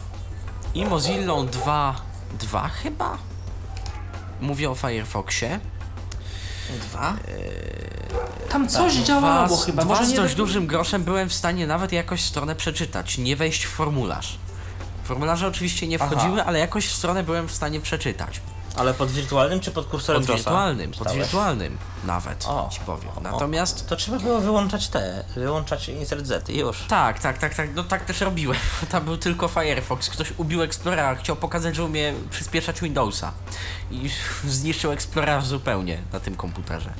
i 0.74 0.84
Mozillą 0.84 1.46
2.2 1.46 2.68
chyba? 2.82 3.29
Mówię 4.40 4.70
o 4.70 4.74
Firefoxie. 4.74 5.60
Dwa? 6.80 7.16
Tam 8.48 8.68
coś 8.68 8.94
działało 8.94 9.46
Dwa 9.46 9.56
z, 9.56 9.64
chyba, 9.66 9.84
dwa 9.84 9.94
może 9.94 10.06
z 10.06 10.12
dość 10.14 10.34
do- 10.34 10.44
dużym 10.44 10.66
groszem 10.66 11.04
byłem 11.04 11.28
w 11.28 11.34
stanie 11.34 11.66
nawet 11.66 11.92
jakoś 11.92 12.20
stronę 12.24 12.56
przeczytać, 12.56 13.18
nie 13.18 13.36
wejść 13.36 13.64
w 13.66 13.68
formularz. 13.70 14.38
Formularze 15.04 15.46
oczywiście 15.46 15.86
nie 15.86 15.96
Aha. 16.00 16.06
wchodziły, 16.10 16.44
ale 16.44 16.58
jakoś 16.58 16.88
stronę 16.90 17.22
byłem 17.22 17.48
w 17.48 17.52
stanie 17.52 17.80
przeczytać. 17.80 18.40
Ale 18.76 18.94
pod 18.94 19.10
wirtualnym 19.10 19.60
czy 19.60 19.70
pod 19.70 19.86
kursorem 19.86 20.24
Pod 20.26 20.36
wirtualnym, 20.36 20.90
pod 20.92 21.12
wirtualnym 21.12 21.78
nawet 22.04 22.44
O. 22.48 22.68
ci 22.72 22.80
powiem. 22.80 23.10
O. 23.16 23.20
Natomiast 23.20 23.88
To 23.88 23.96
trzeba 23.96 24.18
było 24.18 24.40
wyłączać 24.40 24.88
te, 24.88 25.24
wyłączać 25.36 25.88
insert 25.88 26.26
Z 26.26 26.50
i 26.50 26.58
już. 26.58 26.84
tak, 26.88 27.18
tak, 27.18 27.38
tak, 27.38 27.54
tak, 27.54 27.74
no 27.74 27.84
tak 27.84 28.04
też 28.04 28.20
robiłem. 28.20 28.58
Tam 28.90 29.04
był 29.04 29.16
tylko 29.16 29.48
Firefox. 29.48 30.10
Ktoś 30.10 30.32
ubił 30.36 30.62
Explorera, 30.62 31.14
chciał 31.14 31.36
pokazać, 31.36 31.76
że 31.76 31.84
umie 31.84 32.14
przyspieszać 32.30 32.80
Windowsa. 32.80 33.32
I 33.90 34.10
zniszczył 34.44 34.92
Explorera 34.92 35.40
zupełnie 35.40 35.98
na 36.12 36.20
tym 36.20 36.36
komputerze. 36.36 36.90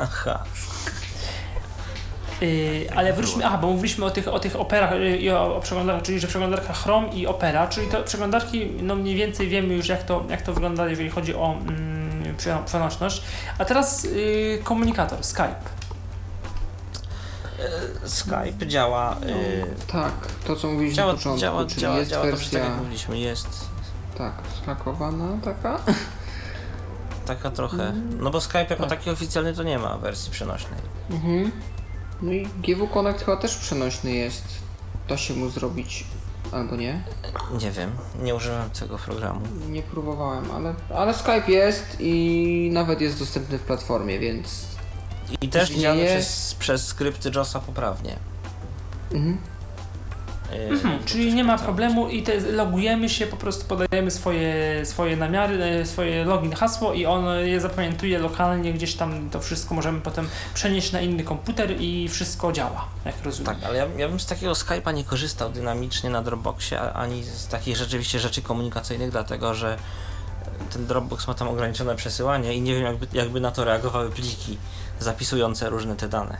Aha. 0.00 0.44
Yy, 2.44 2.86
ale 2.96 3.12
wróćmy, 3.12 3.46
aha, 3.46 3.58
bo 3.58 3.66
mówiliśmy 3.66 4.04
o 4.04 4.10
tych, 4.10 4.28
o 4.28 4.38
tych 4.38 4.56
operach 4.56 4.90
yy, 4.92 5.16
i 5.16 5.30
o, 5.30 5.56
o 5.56 5.60
przeglądarkach, 5.60 6.02
czyli 6.04 6.20
że 6.20 6.26
przeglądarka 6.26 6.72
Chrome 6.72 7.08
i 7.08 7.26
Opera, 7.26 7.66
czyli 7.66 7.88
te 7.88 8.02
przeglądarki, 8.02 8.66
no 8.82 8.94
mniej 8.94 9.16
więcej 9.16 9.48
wiemy 9.48 9.74
już 9.74 9.88
jak 9.88 10.02
to, 10.02 10.24
jak 10.30 10.42
to 10.42 10.52
wygląda, 10.52 10.88
jeżeli 10.88 11.10
chodzi 11.10 11.34
o 11.34 11.56
mm, 11.60 12.36
przeno- 12.36 12.64
przenośność. 12.64 13.22
A 13.58 13.64
teraz 13.64 14.04
yy, 14.04 14.58
komunikator, 14.64 15.24
Skype. 15.24 15.54
Skype 18.04 18.66
działa, 18.66 19.16
y, 19.26 19.64
Tak, 19.92 20.12
to 20.46 20.56
co 20.56 20.68
mówiliśmy 20.68 20.96
działa, 20.96 21.12
na 21.12 21.18
początku, 21.18 21.40
działa, 21.40 21.66
czyli 21.66 21.80
działa, 21.80 21.98
jest 21.98 22.10
działa 22.10 22.24
to 22.24 22.30
tak 22.30 22.38
wersja 22.38 22.58
jak 22.60 22.76
mówiliśmy, 22.76 23.18
jest 23.18 23.48
tak, 24.18 24.32
zhakowana 24.64 25.38
taka. 25.44 25.78
taka 27.26 27.50
trochę, 27.50 27.92
no 28.18 28.30
bo 28.30 28.40
Skype 28.40 28.66
jako 28.70 28.86
taki 28.86 29.10
oficjalny 29.10 29.54
to 29.54 29.62
nie 29.62 29.78
ma 29.78 29.98
wersji 29.98 30.30
przenośnej. 30.32 30.80
Mhm. 31.10 31.50
No 32.22 32.32
i 32.32 32.46
GW 32.46 32.86
Connect 32.88 33.24
chyba 33.24 33.36
też 33.36 33.56
przenośny 33.56 34.12
jest. 34.12 34.44
Da 35.08 35.16
się 35.16 35.34
mu 35.34 35.50
zrobić, 35.50 36.04
albo 36.52 36.76
nie. 36.76 37.02
Nie 37.62 37.70
wiem, 37.70 37.90
nie 38.22 38.34
używam 38.34 38.70
tego 38.70 38.98
programu. 38.98 39.40
Nie 39.70 39.82
próbowałem, 39.82 40.50
ale, 40.50 40.74
ale 40.94 41.14
Skype 41.14 41.50
jest 41.50 41.96
i 42.00 42.70
nawet 42.72 43.00
jest 43.00 43.18
dostępny 43.18 43.58
w 43.58 43.62
platformie, 43.62 44.18
więc 44.18 44.64
I 45.40 45.48
też 45.48 45.72
widziany 45.72 46.04
przez, 46.04 46.54
przez 46.58 46.86
skrypty 46.86 47.30
JOSa 47.34 47.60
poprawnie. 47.60 48.16
mhm. 49.12 49.38
Hmm, 50.48 50.98
bo 50.98 51.04
czyli 51.04 51.34
nie 51.34 51.44
ma 51.44 51.58
problemu 51.58 52.08
i 52.08 52.22
te, 52.22 52.40
logujemy 52.40 53.08
się, 53.08 53.26
po 53.26 53.36
prostu 53.36 53.64
podajemy 53.66 54.10
swoje, 54.10 54.86
swoje 54.86 55.16
namiary, 55.16 55.62
e, 55.62 55.86
swoje 55.86 56.24
login, 56.24 56.52
hasło 56.52 56.92
i 56.92 57.06
on 57.06 57.24
je 57.44 57.60
zapamiętuje 57.60 58.18
lokalnie 58.18 58.72
gdzieś 58.72 58.94
tam, 58.94 59.30
to 59.30 59.40
wszystko 59.40 59.74
możemy 59.74 60.00
potem 60.00 60.28
przenieść 60.54 60.92
na 60.92 61.00
inny 61.00 61.24
komputer 61.24 61.80
i 61.80 62.08
wszystko 62.08 62.52
działa, 62.52 62.88
jak 63.04 63.14
rozumiem. 63.24 63.54
Tak, 63.54 63.64
ale 63.64 63.78
ja, 63.78 63.86
ja 63.96 64.08
bym 64.08 64.20
z 64.20 64.26
takiego 64.26 64.52
Skype'a 64.52 64.94
nie 64.94 65.04
korzystał 65.04 65.50
dynamicznie 65.50 66.10
na 66.10 66.22
Dropboxie, 66.22 66.80
ani 66.80 67.24
z 67.24 67.48
takich 67.48 67.76
rzeczywiście 67.76 68.20
rzeczy 68.20 68.42
komunikacyjnych, 68.42 69.10
dlatego 69.10 69.54
że 69.54 69.76
ten 70.72 70.86
Dropbox 70.86 71.26
ma 71.26 71.34
tam 71.34 71.48
ograniczone 71.48 71.96
przesyłanie 71.96 72.54
i 72.54 72.60
nie 72.60 72.74
wiem 72.74 72.84
jakby, 72.84 73.06
jakby 73.12 73.40
na 73.40 73.50
to 73.50 73.64
reagowały 73.64 74.10
pliki 74.10 74.58
zapisujące 75.00 75.70
różne 75.70 75.96
te 75.96 76.08
dane. 76.08 76.36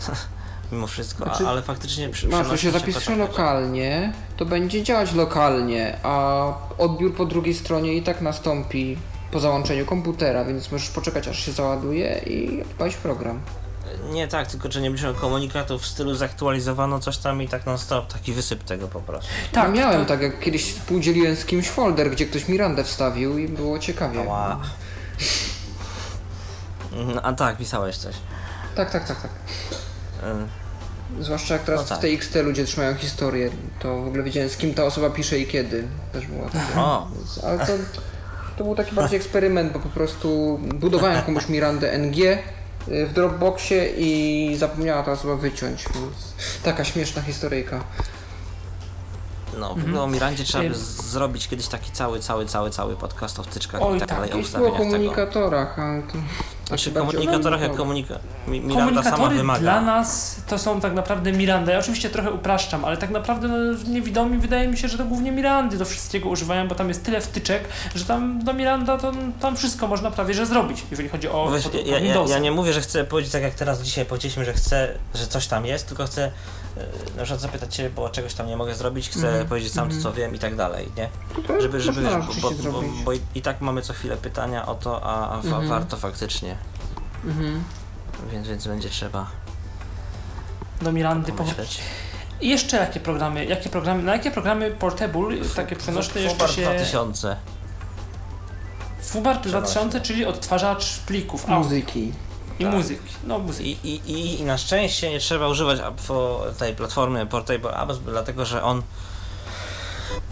Mimo 0.72 0.86
wszystko, 0.86 1.24
Znaczy, 1.24 1.48
ale 1.48 1.62
faktycznie 1.62 2.08
przy, 2.08 2.28
Masz, 2.28 2.48
to 2.48 2.56
się 2.56 2.72
chodzi. 2.72 3.16
lokalnie, 3.16 4.12
to 4.36 4.44
będzie 4.44 4.82
działać 4.82 5.12
lokalnie, 5.12 5.96
a 6.02 6.44
odbiór 6.78 7.14
po 7.14 7.24
drugiej 7.26 7.54
stronie 7.54 7.94
i 7.94 8.02
tak 8.02 8.20
nastąpi 8.20 8.96
po 9.30 9.40
załączeniu 9.40 9.86
komputera, 9.86 10.44
więc 10.44 10.72
możesz 10.72 10.88
poczekać 10.90 11.28
aż 11.28 11.44
się 11.44 11.52
załaduje 11.52 12.18
i 12.26 12.62
odpalić 12.62 12.96
program. 12.96 13.40
Nie 14.12 14.28
tak, 14.28 14.46
tylko 14.46 14.72
że 14.72 14.80
nie 14.80 14.90
będzie 14.90 15.14
komunikatów 15.20 15.82
w 15.82 15.86
stylu 15.86 16.14
zaktualizowano 16.14 17.00
coś 17.00 17.16
tam 17.18 17.42
i 17.42 17.48
tak 17.48 17.66
non 17.66 17.78
stop, 17.78 18.12
taki 18.12 18.32
wysyp 18.32 18.64
tego 18.64 18.88
po 18.88 19.00
prostu. 19.00 19.30
Tak, 19.52 19.64
Tak, 19.64 19.74
miałem 19.74 20.00
to- 20.00 20.08
tak, 20.08 20.22
jak 20.22 20.40
kiedyś 20.40 20.72
współdzieliłem 20.74 21.36
z 21.36 21.44
kimś 21.44 21.68
folder, 21.68 22.10
gdzie 22.10 22.26
ktoś 22.26 22.48
Mirandę 22.48 22.84
wstawił 22.84 23.38
i 23.38 23.48
było 23.48 23.78
ciekawie. 23.78 24.20
Ała. 24.20 24.60
No, 27.14 27.22
a 27.22 27.32
tak, 27.32 27.56
pisałeś 27.56 27.96
coś. 27.96 28.14
Tak, 28.76 28.90
tak, 28.90 29.08
tak, 29.08 29.22
tak. 29.22 29.30
Y, 29.30 30.59
Zwłaszcza 31.20 31.54
jak 31.54 31.62
teraz 31.64 31.80
No 31.80 31.86
tak. 31.96 31.98
w 31.98 32.00
TXT 32.16 32.34
ludzie 32.34 32.64
trzymają 32.64 32.94
historię, 32.94 33.50
to 33.80 34.02
w 34.02 34.06
ogóle 34.06 34.22
wiedziałem 34.22 34.48
z 34.50 34.56
kim 34.56 34.74
ta 34.74 34.84
osoba 34.84 35.10
pisze 35.10 35.38
i 35.38 35.46
kiedy. 35.46 35.84
Też. 36.12 36.24
O, 36.76 37.08
Więc- 37.16 37.44
Ale 37.44 37.58
to, 37.66 37.72
to 38.58 38.64
był 38.64 38.74
taki 38.74 38.94
bardziej 38.94 39.16
eksperyment, 39.16 39.72
bo 39.72 39.78
po 39.78 39.88
prostu 39.88 40.60
budowałem 40.74 41.22
komuś 41.22 41.48
Mirandę 41.48 41.92
NG 41.98 42.18
y, 42.88 43.06
w 43.06 43.12
Dropboxie 43.12 43.86
i 43.98 44.56
zapomniała 44.58 45.02
ta 45.02 45.12
osoba 45.12 45.36
wyciąć. 45.36 45.84
Więc 45.94 46.34
taka 46.62 46.84
śmieszna 46.84 47.22
historyjka. 47.22 47.80
No 49.58 49.74
w 49.74 49.84
ogóle 49.84 50.02
o 50.02 50.06
Mirandzie 50.06 50.44
trzeba 50.44 50.64
by 50.64 50.74
zrobić 50.74 51.48
kiedyś 51.48 51.66
taki 51.66 51.92
cały, 51.92 52.20
cały, 52.20 52.46
cały, 52.46 52.70
cały 52.70 52.96
podcast 52.96 53.40
o 53.40 53.42
wtyczkach 53.42 53.82
Oj, 53.82 53.96
i 53.96 54.00
tak 54.00 54.08
tak, 54.08 54.18
dalej, 54.18 54.32
o 54.32 54.36
Kiedyś 54.36 54.50
było 54.50 54.66
o 54.66 54.70
ustawieniach 54.70 54.90
tego. 54.90 55.14
komunikatorach, 55.14 55.78
ale 55.78 56.02
to... 56.02 56.18
Znaczy 56.70 56.92
komunikatorach 56.92 57.60
jak 57.60 57.76
komunika... 57.76 58.14
Mi- 58.48 58.60
Miranda 58.60 59.02
sama 59.02 59.28
wymaga. 59.28 59.60
dla 59.60 59.80
nas 59.80 60.36
to 60.46 60.58
są 60.58 60.80
tak 60.80 60.94
naprawdę 60.94 61.32
Mirandy. 61.32 61.72
Ja 61.72 61.78
oczywiście 61.78 62.10
trochę 62.10 62.32
upraszczam, 62.32 62.84
ale 62.84 62.96
tak 62.96 63.10
naprawdę 63.10 63.48
no, 63.48 63.56
niewidomi 63.88 64.38
wydaje 64.38 64.68
mi 64.68 64.78
się, 64.78 64.88
że 64.88 64.98
to 64.98 65.04
głównie 65.04 65.32
Mirandy 65.32 65.78
do 65.78 65.84
wszystkiego 65.84 66.28
używają, 66.28 66.68
bo 66.68 66.74
tam 66.74 66.88
jest 66.88 67.04
tyle 67.04 67.20
wtyczek, 67.20 67.68
że 67.94 68.04
tam 68.04 68.44
do 68.44 68.52
Miranda 68.52 68.98
to 68.98 69.12
tam 69.40 69.56
wszystko 69.56 69.86
można 69.86 70.10
prawie 70.10 70.34
że 70.34 70.46
zrobić, 70.46 70.84
jeżeli 70.90 71.08
chodzi 71.08 71.28
o, 71.28 71.50
wiesz, 71.52 71.66
o, 71.66 71.70
o 71.70 71.72
ja, 71.86 71.98
ja, 71.98 72.24
ja 72.28 72.38
nie 72.38 72.52
mówię, 72.52 72.72
że 72.72 72.80
chcę 72.80 73.04
powiedzieć 73.04 73.32
tak 73.32 73.42
jak 73.42 73.54
teraz 73.54 73.82
dzisiaj 73.82 74.06
powiedzieliśmy, 74.06 74.44
że 74.44 74.52
chcę, 74.52 74.88
że 75.14 75.26
coś 75.26 75.46
tam 75.46 75.66
jest, 75.66 75.88
tylko 75.88 76.06
chcę 76.06 76.32
na 77.16 77.22
przykład 77.22 77.40
zapytać 77.40 77.74
Cię, 77.74 77.90
bo 77.90 78.08
czegoś 78.08 78.34
tam 78.34 78.46
nie 78.46 78.56
mogę 78.56 78.74
zrobić, 78.74 79.10
chcę 79.10 79.28
Mhm, 79.28 79.46
powiedzieć 79.46 79.72
sam 79.72 79.88
to 79.90 79.94
co 80.02 80.12
wiem 80.12 80.34
i 80.34 80.38
tak 80.38 80.56
dalej, 80.56 80.88
nie? 80.96 81.08
To 81.46 81.60
Żeby, 81.60 81.80
żeby, 81.80 82.02
wiesz, 82.02 82.12
bo, 82.42 82.50
bo, 82.50 82.72
bo, 82.72 82.82
bo 83.04 83.12
i, 83.34 83.42
tak 83.42 83.60
mamy 83.60 83.82
co 83.82 83.92
chwilę 83.92 84.16
pytania 84.16 84.66
o 84.66 84.74
to, 84.74 85.02
a, 85.04 85.28
a 85.30 85.36
wa- 85.36 85.48
Mhm. 85.48 85.68
warto 85.68 85.96
faktycznie, 85.96 86.56
Mhm. 87.24 87.64
więc, 88.32 88.48
więc 88.48 88.66
będzie 88.66 88.88
trzeba 88.88 89.26
Do 90.82 90.92
Mirandy. 90.92 91.32
Po... 91.32 91.38
pomyśleć. 91.38 91.80
I 92.40 92.48
jeszcze 92.48 92.76
jakie 92.76 93.00
programy, 93.00 93.44
jakie 93.44 93.70
programy, 93.70 94.02
na 94.02 94.12
jakie 94.12 94.30
programy 94.30 94.70
portable, 94.70 95.36
takie 95.56 95.76
przenośne 95.76 96.20
jeszcze 96.20 96.34
Fubar 96.38 96.50
się... 96.56 96.62
2000. 96.62 97.36
Fubar 99.02 99.40
2000, 99.40 99.70
Przenośny. 99.70 100.00
czyli 100.00 100.24
odtwarzacz 100.24 100.98
plików 100.98 101.48
Muzyki. 101.48 102.12
I 102.60 102.64
tak. 102.64 102.74
muzyki. 102.74 103.14
No 103.24 103.38
muzyki. 103.38 103.76
I, 103.84 103.94
i, 103.94 104.40
i, 104.40 104.44
na 104.44 104.58
szczęście 104.58 105.10
nie 105.10 105.20
trzeba 105.20 105.48
używać 105.48 105.80
tej 106.58 106.74
platformy 106.74 107.26
Portable 107.26 107.76
Apps, 107.76 107.98
dlatego 107.98 108.44
że 108.44 108.62
on 108.62 108.82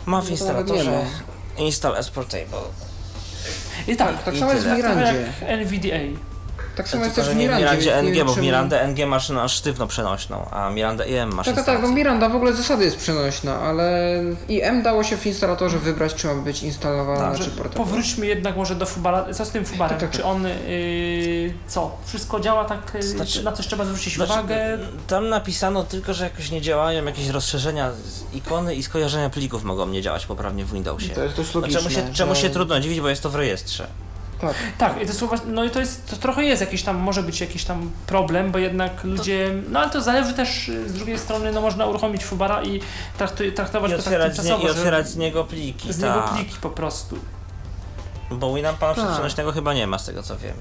ma 0.06 0.20
w 0.20 0.24
No 0.24 0.30
instalatorze 0.30 1.06
install 1.58 1.96
as 1.96 2.10
Portable. 2.10 2.58
I 3.88 3.96
tak, 3.96 4.24
Tak 4.24 4.36
samo 4.36 4.52
jest 4.52 4.66
w 4.66 4.76
Mirandzie. 4.76 5.32
jak 5.40 5.50
NVDA. 5.50 6.20
Tak 6.78 6.88
samo 6.88 7.04
jest 7.04 7.16
też 7.16 7.24
że 7.26 7.32
w 7.32 7.36
nie 7.36 7.48
w 7.48 7.50
Mirandzie. 7.52 7.64
Mirandzie 7.86 8.02
NG, 8.02 8.24
bo 8.26 8.34
w 8.34 8.38
Mirandę 8.42 8.86
NG 8.88 9.06
masz 9.06 9.28
na 9.28 9.48
sztywno 9.48 9.86
przenośną, 9.86 10.46
a 10.50 10.70
Miranda 10.70 11.04
IM 11.04 11.34
masz 11.34 11.46
Tak, 11.46 11.54
tak, 11.54 11.64
tak, 11.64 11.66
no 11.66 11.72
instalację. 11.74 11.96
Miranda 11.96 12.28
w 12.28 12.36
ogóle 12.36 12.52
z 12.52 12.56
zasady 12.56 12.84
jest 12.84 12.96
przenośna, 12.96 13.60
ale 13.60 13.90
w 14.46 14.50
IM 14.50 14.82
dało 14.82 15.04
się 15.04 15.16
w 15.16 15.26
instalatorze 15.26 15.78
wybrać, 15.78 16.14
czy 16.14 16.26
ma 16.26 16.34
być 16.34 16.62
instalowana, 16.62 17.28
Dobrze, 17.28 17.44
czy 17.44 17.50
portable. 17.50 17.76
powróćmy 17.78 18.26
jednak 18.26 18.56
może 18.56 18.74
do 18.74 18.86
Fubara. 18.86 19.32
Co 19.34 19.44
z 19.44 19.50
tym 19.50 19.64
Fubarem? 19.64 19.98
Tak, 19.98 20.00
tak, 20.00 20.10
tak. 20.10 20.20
Czy 20.20 20.24
on, 20.26 20.44
yy, 20.44 21.52
co, 21.66 21.96
wszystko 22.06 22.40
działa 22.40 22.64
tak, 22.64 22.92
yy, 22.94 23.02
Znaczy- 23.02 23.42
na 23.42 23.52
coś 23.52 23.66
trzeba 23.66 23.84
zwrócić 23.84 24.14
Znaczy, 24.14 24.32
uwagę? 24.32 24.78
Tam 25.06 25.28
napisano 25.28 25.84
tylko, 25.84 26.14
że 26.14 26.24
jakoś 26.24 26.50
nie 26.50 26.60
działają 26.60 27.04
jakieś 27.04 27.28
rozszerzenia 27.28 27.90
z 27.92 28.34
ikony 28.34 28.74
i 28.74 28.82
skojarzenia 28.82 29.30
plików 29.30 29.64
mogą 29.64 29.86
nie 29.86 30.02
działać 30.02 30.26
poprawnie 30.26 30.64
w 30.64 30.72
Windowsie. 30.72 31.08
To 31.08 31.22
jest 31.22 31.36
dość 31.36 31.56
A 31.56 31.58
logiczne. 31.58 31.80
czemu 31.80 31.90
się, 31.94 32.12
czemu 32.14 32.34
że- 32.34 32.40
się 32.40 32.50
trudno 32.50 32.80
dziwić, 32.80 33.00
bo 33.00 33.08
jest 33.08 33.22
to 33.22 33.30
w 33.30 33.34
rejestrze. 33.34 33.86
Tak. 34.40 34.54
Tak, 34.78 35.02
i 35.02 35.06
to 35.06 35.12
słowa, 35.12 35.36
no 35.46 35.64
i 35.64 35.70
to 35.70 35.80
jest, 35.80 36.10
to 36.10 36.16
trochę 36.16 36.44
jest 36.44 36.60
jakiś 36.60 36.82
tam, 36.82 36.96
może 36.96 37.22
być 37.22 37.40
jakiś 37.40 37.64
tam 37.64 37.90
problem, 38.06 38.52
bo 38.52 38.58
jednak 38.58 39.04
ludzie, 39.04 39.50
no 39.70 39.80
ale 39.80 39.90
to 39.90 40.02
zależy 40.02 40.34
też 40.34 40.68
yy, 40.68 40.88
z 40.88 40.92
drugiej 40.92 41.18
strony, 41.18 41.52
no 41.52 41.60
można 41.60 41.86
uruchomić 41.86 42.24
Fubara 42.24 42.62
i 42.62 42.80
traktuj, 43.18 43.52
traktować 43.52 43.90
I 43.90 43.94
go 43.94 44.02
tak 44.02 44.06
otwierać, 44.06 44.36
z, 44.36 44.44
nie, 44.44 44.56
I 44.56 44.62
że 44.62 44.70
otwierać 44.70 45.08
z 45.08 45.16
niego 45.16 45.44
pliki, 45.44 45.92
z 45.92 45.98
niego 45.98 46.22
tak. 46.22 46.34
pliki 46.34 46.56
po 46.60 46.70
prostu. 46.70 47.18
Bo 48.30 48.54
Winampa 48.54 48.94
Tak. 48.94 49.12
przenośnego 49.12 49.52
chyba 49.52 49.74
nie 49.74 49.86
ma, 49.86 49.98
z 49.98 50.06
tego 50.06 50.22
co 50.22 50.38
wiem. 50.38 50.54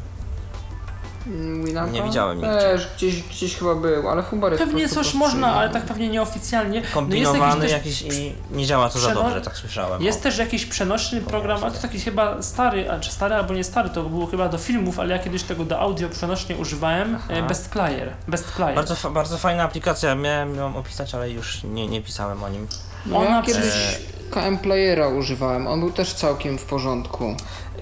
Winampa? 1.66 1.92
Nie 1.92 2.04
widziałem. 2.04 2.42
Też, 2.42 2.88
gdzieś, 2.98 3.24
gdzieś 3.24 3.56
chyba 3.56 3.76
był, 3.76 4.10
ale 4.10 4.24
Fubar 4.24 4.52
jest 4.52 4.64
Pewnie 4.64 4.90
coś 4.90 5.14
można, 5.14 5.54
ale 5.54 5.70
tak 5.70 5.84
pewnie 5.84 6.10
nieoficjalnie. 6.10 6.82
Kombinowany 6.94 7.62
też- 7.62 7.72
jakiś 7.72 8.02
i 8.02 8.36
nie 8.52 8.66
działa 8.66 8.90
to 8.90 9.00
za 9.00 9.14
dobrze, 9.14 9.42
tak 9.42 9.58
słyszałem. 9.58 10.02
Jest 10.02 10.20
O. 10.20 10.24
też 10.24 10.38
jakiś 10.38 10.66
przenośny 10.66 11.22
program, 11.22 11.64
a 11.64 11.72
to 11.72 11.80
taki 11.80 12.00
chyba 12.00 12.42
stary, 12.42 12.92
a 12.92 13.00
czy 13.00 13.12
stary 13.12 13.36
albo 13.36 13.54
nie 13.54 13.64
stary, 13.64 13.90
to 13.90 14.04
było 14.04 14.26
chyba 14.28 14.50
do 14.50 14.58
filmów, 14.58 15.00
ale 15.00 15.16
ja 15.16 15.20
kiedyś 15.24 15.44
tego 15.44 15.66
do 15.66 15.80
audio 15.80 16.10
przenośnie 16.10 16.56
używałem. 16.56 17.16
Aha. 17.16 17.34
e, 17.34 17.44
Best 17.44 17.70
Player. 17.70 18.14
Best 18.28 18.52
Player. 18.52 18.76
Bardzo, 18.76 19.12
bardzo 19.12 19.38
fajna 19.38 19.64
aplikacja, 19.64 20.16
miałem 20.16 20.56
ją 20.56 20.76
opisać, 20.78 21.16
ale 21.16 21.30
już 21.30 21.64
nie, 21.64 21.88
nie 21.88 22.02
pisałem 22.02 22.44
o 22.44 22.50
nim. 22.50 22.68
No 23.06 23.18
Ona 23.18 23.30
ja 23.30 23.42
kiedyś 23.42 23.74
e, 23.74 24.32
KM 24.32 24.58
Playera 24.58 25.08
używałem, 25.08 25.68
on 25.68 25.80
był 25.80 25.92
też 25.92 26.14
całkiem 26.14 26.58
w 26.58 26.64
porządku. 26.66 27.36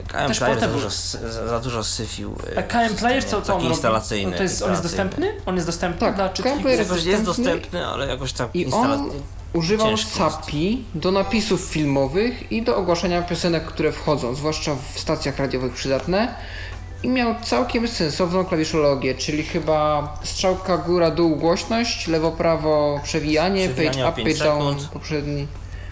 KM 0.04 0.28
Też 0.28 0.40
Player 0.40 0.60
za 0.60 0.68
dużo, 0.68 0.90
za, 0.90 1.48
za 1.48 1.60
dużo 1.60 1.84
syfił. 1.84 2.36
e, 2.56 2.60
A 2.60 2.64
KM 2.64 2.96
Player 2.96 3.26
co, 3.26 3.42
co 3.42 3.56
on 3.56 3.62
instalacyjny. 3.64 4.32
No 4.32 4.38
to 4.38 4.44
jest, 4.44 4.62
on 4.62 4.72
jest 4.72 4.84
dostępny? 4.84 5.34
On 5.46 5.56
jest 5.56 5.68
dostępny 5.68 6.00
Tak, 6.00 6.16
dla 6.16 6.30
KM? 6.30 6.62
Player 6.62 6.80
jest 6.80 6.90
dostępny 6.90 7.24
dostępny, 7.26 7.88
ale 7.88 8.08
jakoś 8.08 8.34
tak 8.34 8.50
I 8.54 8.66
on 8.72 9.10
używał 9.54 9.92
jest. 9.92 10.16
SAPI 10.16 10.84
do 10.96 11.12
napisów 11.12 11.62
filmowych 11.62 12.52
i 12.52 12.62
do 12.62 12.78
ogłaszania 12.78 13.22
piosenek, 13.22 13.66
które 13.66 13.92
wchodzą, 13.92 14.36
zwłaszcza 14.36 14.76
w 14.94 15.00
stacjach 15.00 15.38
radiowych 15.40 15.74
przydatne. 15.74 16.36
I 17.04 17.10
miał 17.10 17.36
całkiem 17.44 17.88
sensowną 17.88 18.46
klawiszologię, 18.46 19.16
czyli 19.16 19.44
chyba 19.44 20.14
strzałka 20.24 20.78
góra-dół 20.78 21.36
głośność, 21.36 22.08
lewo-prawo 22.08 23.00
przewijanie, 23.04 23.70
Przewijanie 23.70 24.04
page 24.04 24.10
up, 24.10 24.24
page 24.24 24.44
down, 24.44 24.76
poprzedni, 24.94 25.48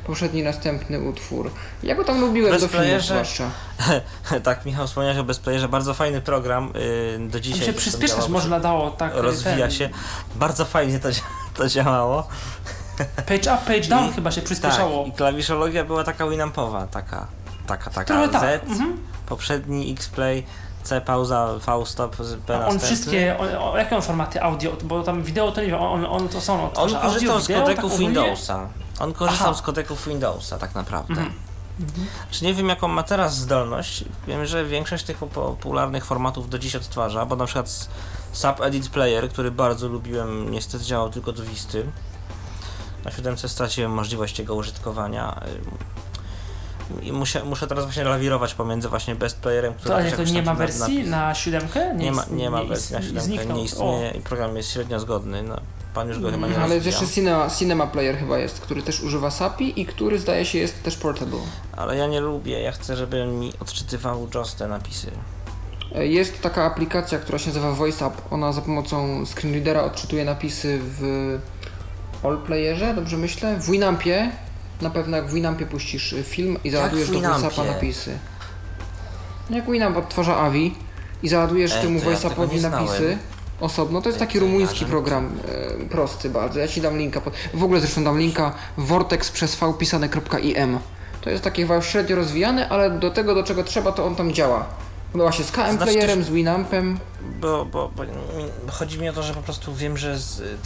poprzedni 0.06 0.44
następny 0.44 1.00
utwór. 1.00 1.52
Ja 1.84 1.96
go 1.96 2.04
tam 2.04 2.22
lubiłem 2.22 2.52
Bez 2.52 2.62
do 2.62 2.68
playerze- 2.68 3.02
zwłaszcza. 3.14 3.50
tak, 4.44 4.66
Michał 4.66 4.88
wspomniałeś 4.88 5.18
o 5.20 5.24
Bestplayerze, 5.24 5.68
bardzo 5.68 5.94
fajny 5.94 6.22
program, 6.22 6.74
yy, 7.20 7.28
do 7.30 7.38
On 7.38 7.44
dzisiaj. 7.44 7.60
się 7.60 7.66
zresztą 7.66 7.80
przyspieszać 7.82 8.28
można 8.30 8.60
dało, 8.60 8.92
tak. 8.92 9.12
Rozwija 9.16 9.58
ten, 9.58 9.72
się, 9.72 9.90
bardzo 10.36 10.66
fajnie 10.66 11.00
to, 11.00 11.10
to 11.58 11.68
działało. 11.68 12.28
Page 13.16 13.54
up, 13.54 13.58
page 13.68 13.82
down 13.90 14.10
I- 14.10 14.14
chyba 14.14 14.32
się 14.32 14.42
przyspieszało. 14.42 15.04
Tak, 15.04 15.14
i 15.14 15.18
klawiszologia 15.18 15.84
była 15.86 16.04
taka 16.04 16.28
Winampowa, 16.28 16.88
taka, 16.88 17.28
taka, 17.68 17.90
taka. 17.90 18.04
Trochę 18.06 18.28
Z, 18.28 18.32
tak. 18.32 18.64
Mhm. 18.70 18.98
poprzedni 19.26 19.92
X-Play, 19.92 20.44
C 20.84 21.02
pauza, 21.02 21.48
V 21.68 21.86
stop, 21.86 22.16
z 22.20 22.36
P 22.36 22.54
A 22.54 22.58
on 22.58 22.62
następny. 22.64 22.88
wszystkie, 22.88 23.36
o, 23.40 23.72
o, 23.74 23.78
jakie 23.78 23.96
on 23.96 24.02
formaty 24.02 24.44
audio, 24.44 24.72
bo 24.84 25.04
tam 25.04 25.24
wideo 25.24 25.52
to 25.52 25.62
nie 25.62 25.68
wiem, 25.68 25.82
on, 25.82 26.06
on 26.06 26.30
to 26.30 26.42
są 26.42 26.74
On 26.74 26.90
korzystał 27.02 27.40
z 27.40 27.48
kodeków 27.48 27.92
tak? 27.92 28.00
Windowsa. 28.00 28.68
On 29.00 29.14
korzystał 29.14 29.48
Aha. 29.50 29.58
z 29.58 29.62
kodeków 29.62 30.08
Windowsa 30.08 30.58
tak 30.58 30.76
naprawdę. 30.76 31.14
Mhm. 31.14 31.34
Czy 32.32 32.46
nie 32.46 32.54
wiem 32.54 32.70
jaką 32.70 32.88
ma 32.88 33.04
teraz 33.04 33.38
zdolność. 33.38 34.04
Wiem, 34.28 34.46
że 34.46 34.66
większość 34.66 35.04
tych 35.06 35.18
popularnych 35.18 36.06
formatów 36.06 36.50
do 36.50 36.60
dziś 36.60 36.76
odtwarza, 36.76 37.26
bo 37.26 37.36
na 37.36 37.46
przykład 37.46 37.66
s- 37.66 37.90
Sub 38.32 38.62
Edit 38.62 38.90
Player, 38.90 39.30
który 39.30 39.52
bardzo 39.52 39.88
lubiłem, 39.88 40.52
niestety 40.52 40.84
działał 40.86 41.10
tylko 41.10 41.32
do 41.34 41.44
Wisty. 41.44 41.86
Na 43.06 43.12
siódemce 43.12 43.50
straciłem 43.50 43.92
możliwość 43.92 44.40
jego 44.40 44.56
użytkowania. 44.56 45.42
I 47.02 47.12
muszę, 47.12 47.44
muszę 47.44 47.68
teraz 47.68 47.84
właśnie 47.86 48.04
lawirować 48.04 48.54
pomiędzy 48.54 48.90
właśnie 48.90 49.16
Best 49.16 49.40
Playerem, 49.40 49.74
który 49.74 49.90
To, 49.90 49.96
ale 49.96 50.12
to 50.12 50.24
nie 50.24 50.42
ma 50.42 50.56
wersji 50.56 51.04
napis- 51.04 51.10
na 51.10 51.36
siódemkę? 51.36 51.96
Nie 51.96 52.12
ma, 52.12 52.22
ist- 52.24 52.32
nie 52.32 52.50
ma 52.50 52.64
wersji 52.64 52.96
na 52.96 53.02
siódemkę, 53.02 53.46
nie 53.46 53.64
istnieje 53.64 54.12
i 54.12 54.22
program 54.22 54.58
jest 54.58 54.72
średnio 54.72 55.00
zgodny. 55.00 55.44
No, 55.44 55.56
pan 55.94 56.08
już 56.08 56.20
go 56.20 56.32
chyba 56.32 56.48
nie 56.48 56.56
Ale 56.58 56.76
jest 56.76 56.86
rozwijał. 56.86 57.02
jeszcze 57.02 57.16
Cinema, 57.16 57.50
Cinema 57.50 57.88
Player 57.88 58.18
chyba 58.18 58.38
jest, 58.38 58.60
który 58.60 58.82
też 58.84 59.02
używa 59.02 59.32
SAPI 59.32 59.82
i 59.82 59.86
który 59.86 60.20
zdaje 60.20 60.46
się 60.46 60.58
jest 60.60 60.84
też 60.84 60.98
portable. 60.98 61.40
Ale 61.78 61.98
ja 61.98 62.08
nie 62.08 62.22
lubię, 62.22 62.62
ja 62.62 62.72
chcę, 62.72 62.96
żeby 62.96 63.26
mi 63.26 63.54
odczytywał 63.60 64.28
JOS 64.36 64.56
te 64.56 64.68
napisy. 64.68 65.12
E, 65.96 66.08
Jest 66.08 66.42
taka 66.42 66.64
aplikacja, 66.66 67.20
która 67.20 67.38
się 67.40 67.48
nazywa 67.48 67.72
VoiceUp. 67.72 68.22
Ona 68.32 68.52
za 68.54 68.62
pomocą 68.62 69.26
screenreadera 69.26 69.84
odczytuje 69.84 70.26
napisy 70.26 70.80
w 70.82 71.40
Allplayerze, 72.24 72.94
dobrze 72.94 73.18
myślę? 73.18 73.58
W 73.60 73.72
Winampie 73.72 74.32
na 74.82 74.90
pewno 74.90 75.18
jak 75.18 75.28
w 75.28 75.34
Winampie 75.34 75.66
puścisz 75.66 76.16
film 76.24 76.58
i 76.64 76.70
załadujesz 76.70 77.10
do? 77.10 77.20
WhatsAppa 77.20 77.64
napisy. 77.64 78.18
Jak 79.50 79.72
Winamp 79.72 79.98
odtwarza 79.98 80.38
AVI 80.38 80.76
i 81.24 81.30
załadujesz 81.30 81.74
Ej, 81.76 81.82
temu 81.82 82.00
ja 82.00 82.06
nie 82.06 82.62
napisy 82.62 82.98
znałem. 82.98 83.18
Osobno, 83.64 84.02
to 84.02 84.10
jest 84.10 84.20
taki 84.20 84.40
rumuński 84.40 84.86
program, 84.86 85.32
e, 85.82 85.86
prosty 85.86 86.30
bardzo. 86.30 86.60
Ja 86.60 86.68
ci 86.68 86.82
dam 86.82 86.98
linka. 86.98 87.22
W 87.54 87.64
ogóle 87.64 87.80
zresztą 87.80 88.04
dam 88.04 88.20
linka 88.20 88.54
vortex 88.78 89.32
przez 89.32 89.56
v 89.56 89.74
pisane.im. 89.74 90.80
To 91.22 91.30
jest 91.30 91.44
takie 91.44 91.62
chyba 91.62 91.82
średnio 91.82 92.16
rozwijane, 92.16 92.70
ale 92.70 92.90
do 92.92 93.12
tego, 93.12 93.36
do 93.36 93.44
czego 93.44 93.64
trzeba, 93.64 93.92
to 93.92 94.06
on 94.06 94.16
tam 94.16 94.34
działa. 94.34 94.66
Była 95.16 95.32
się 95.32 95.44
z 95.44 95.52
KM 95.52 95.72
Znaczy 95.72 95.78
Playerem, 95.78 96.20
też- 96.20 96.28
z 96.28 96.30
Winampem. 96.30 97.00
Bo, 97.40 97.66
bo, 97.66 97.92
bo 97.96 98.04
chodzi 98.72 99.00
mi 99.00 99.10
o 99.10 99.14
to, 99.14 99.24
że 99.24 99.34
po 99.34 99.42
prostu 99.42 99.74
wiem, 99.74 99.98
że 99.98 100.18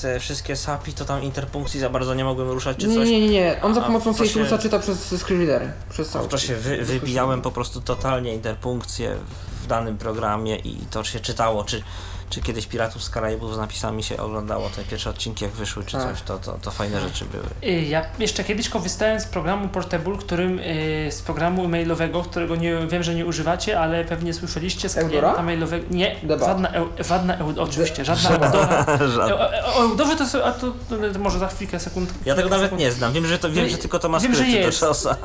te 0.01 0.19
wszystkie 0.19 0.55
SAPI 0.55 0.93
to 0.93 1.05
tam 1.05 1.23
interpunkcji 1.23 1.79
za 1.79 1.89
bardzo 1.89 2.13
nie 2.13 2.23
mogłem 2.23 2.49
ruszać 2.49 2.77
czy 2.77 2.87
coś. 2.87 3.09
nie, 3.09 3.19
nie, 3.21 3.29
nie. 3.29 3.59
On 3.61 3.75
za 3.75 3.81
pomocą 3.81 4.13
Safetusa 4.13 4.57
czyta 4.57 4.79
przez 4.79 5.15
screenreadery. 5.21 5.71
Przez 5.89 6.09
cały 6.09 6.27
w 6.27 6.29
czasie 6.29 6.55
wy, 6.55 6.77
wybijałem 6.77 7.41
po 7.41 7.51
prostu 7.51 7.81
totalnie 7.81 8.33
interpunkcję 8.33 9.15
w 9.63 9.67
danym 9.67 9.97
programie 9.97 10.55
i 10.55 10.77
to 10.91 11.03
się 11.03 11.19
czytało, 11.19 11.63
czy, 11.63 11.83
czy 12.29 12.41
kiedyś 12.41 12.67
Piratów 12.67 13.03
z 13.03 13.09
Karaibów 13.09 13.55
z 13.55 13.57
napisami 13.57 14.03
się 14.03 14.17
oglądało, 14.17 14.69
te 14.69 14.83
pierwsze 14.83 15.09
odcinki 15.09 15.43
jak 15.45 15.53
wyszły, 15.53 15.83
czy 15.85 15.97
Tak. 15.97 16.11
coś, 16.11 16.21
to, 16.21 16.37
to, 16.39 16.57
to 16.61 16.71
fajne 16.71 17.01
rzeczy 17.01 17.25
były. 17.25 17.43
Y, 17.63 17.81
Ja 17.85 18.05
jeszcze 18.19 18.43
kiedyś 18.43 18.69
korzystałem 18.69 19.19
z 19.19 19.25
programu 19.25 19.67
Portable, 19.67 20.17
którym, 20.17 20.59
y, 20.59 21.07
z 21.11 21.21
programu 21.21 21.67
mailowego, 21.67 22.21
którego 22.23 22.55
nie, 22.55 22.75
wiem, 22.87 23.03
że 23.03 23.15
nie 23.15 23.25
używacie, 23.25 23.79
ale 23.79 24.05
pewnie 24.05 24.33
słyszeliście 24.33 24.89
z 24.89 24.97
Eudora? 24.97 25.19
klienta 25.21 25.43
mailowego. 25.43 25.85
Nie, 25.91 26.15
żadna, 26.39 26.69
eu, 26.69 26.87
żadna 26.99 27.37
eu, 27.37 27.53
oczywiście, 27.61 28.05
żadna 28.11 28.29
Eudora. 28.29 28.85
E- 28.89 29.57
e- 29.59 29.65
O 29.65 29.81
Eudorze 29.83 30.15
to, 30.15 30.27
są- 30.27 30.43
a 30.43 30.51
to, 30.51 30.73
to 31.13 31.19
może 31.19 31.39
za 31.39 31.47
chwilkę, 31.47 31.79
sekund. 31.79 32.13
Ja 32.25 32.35
tego 32.35 32.49
nawet 32.49 32.65
sekund. 32.65 32.81
nie 32.81 32.91
znam, 32.91 33.13
wiem, 33.13 33.25
że 33.27 33.39
to, 33.39 33.51
wiem, 33.51 33.69
że 33.69 33.77
tylko 33.77 33.99
to 33.99 34.09
ma 34.09 34.19
wiem, 34.19 34.31
że 34.35 34.37
skrypty 34.37 34.59
do 34.61 34.65
jest. 34.67 34.79
czosa. 34.79 35.17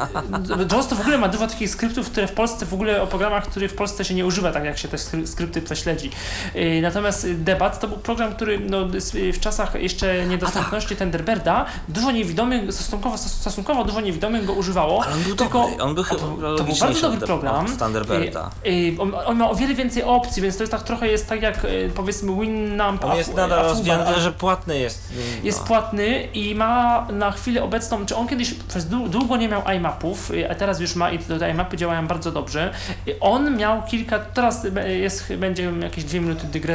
JAWS 0.71 0.89
to 0.89 0.97
w 0.97 1.01
ogóle 1.01 1.19
ma 1.19 1.29
dużo 1.29 1.47
takich 1.47 1.71
skryptów, 1.71 2.11
które 2.11 2.27
w 2.29 2.33
Polsce 2.33 2.67
w 2.67 2.75
ogóle 2.75 3.03
o 3.03 3.07
programach, 3.07 3.47
których 3.47 3.71
w 3.71 3.75
Polsce 3.75 4.05
się 4.05 4.15
nie 4.15 4.27
używa, 4.27 4.53
tak 4.53 4.65
jak 4.65 4.79
się 4.79 4.89
te 4.89 4.97
skry- 4.97 5.27
skrypty 5.27 5.63
prześledzi. 5.63 6.11
Yy, 6.55 6.81
Natomiast 6.93 7.25
y, 7.25 7.35
Debat 7.35 7.81
to 7.81 7.89
był 7.89 7.97
program, 7.99 8.33
który 8.35 8.59
no, 8.61 8.79
y, 9.15 9.33
w 9.33 9.41
czasach 9.41 9.75
jeszcze 9.83 10.27
niedostępności 10.27 10.97
Thunderbirda 10.97 11.65
dużo 11.89 12.11
niewidomych, 12.11 12.73
stosunkowo, 12.75 13.17
stos- 13.17 13.29
stosunkowo 13.41 13.85
dużo 13.85 14.01
niewidomych 14.01 14.45
go 14.45 14.53
używało. 14.53 15.03
Ale 15.05 15.15
on 15.15 15.23
był 15.23 15.37
Tylko- 15.37 15.61
dobry, 15.69 15.83
on 15.83 15.95
był 15.95 16.05
to 16.05 16.11
chyba 16.11 16.21
to 16.21 16.65
był 16.65 16.75
bardzo 16.81 17.01
dobry 17.01 17.19
od- 17.19 17.25
program. 17.25 17.65
Od. 17.65 18.65
Yy, 18.65 18.95
on, 18.99 19.13
on 19.27 19.37
ma 19.37 19.51
o 19.51 19.55
wiele 19.55 19.75
więcej 19.75 20.03
opcji, 20.03 20.43
więc 20.43 20.57
to 20.57 20.63
jest 20.63 20.71
tak 20.73 20.83
trochę 20.83 21.09
jest 21.09 21.29
tak 21.29 21.43
jak 21.43 21.67
powiedzmy 21.95 22.41
Winamp, 22.41 23.05
On 23.05 23.17
jest 23.17 23.35
nadal 23.35 23.59
ale- 23.59 23.69
tyle, 24.11 24.21
że 24.21 24.33
płatny 24.33 24.79
jest. 24.79 25.13
jest 25.43 25.61
no. 25.61 25.67
płatny 25.67 26.29
i 26.35 26.55
ma 26.55 27.07
na 27.13 27.31
chwilę 27.31 27.63
obecną, 27.63 28.07
czy 28.07 28.17
on 28.17 28.29
kiedyś 28.29 28.55
przez 28.55 28.87
dłu- 28.87 29.09
długo 29.09 29.37
nie 29.37 29.49
miał 29.49 29.63
iMapów, 29.77 30.31
y, 30.31 30.51
a 30.51 30.55
teraz 30.55 30.81
już 30.81 30.95
ma 30.95 31.11
i 31.11 31.19
te 31.19 31.51
iMapy 31.51 31.77
działają 31.77 32.07
bardzo 32.07 32.33
dobrze. 32.33 32.73
Y, 33.09 33.21
On 33.21 33.57
miał 33.57 33.83
kilka, 33.83 34.19
teraz 34.19 34.65
y, 34.65 34.99
jest, 34.99 35.35
będzie 35.35 35.73
jakieś 35.83 36.05
dwie 36.05 36.21
minuty 36.21 36.47
dygresji, 36.47 36.73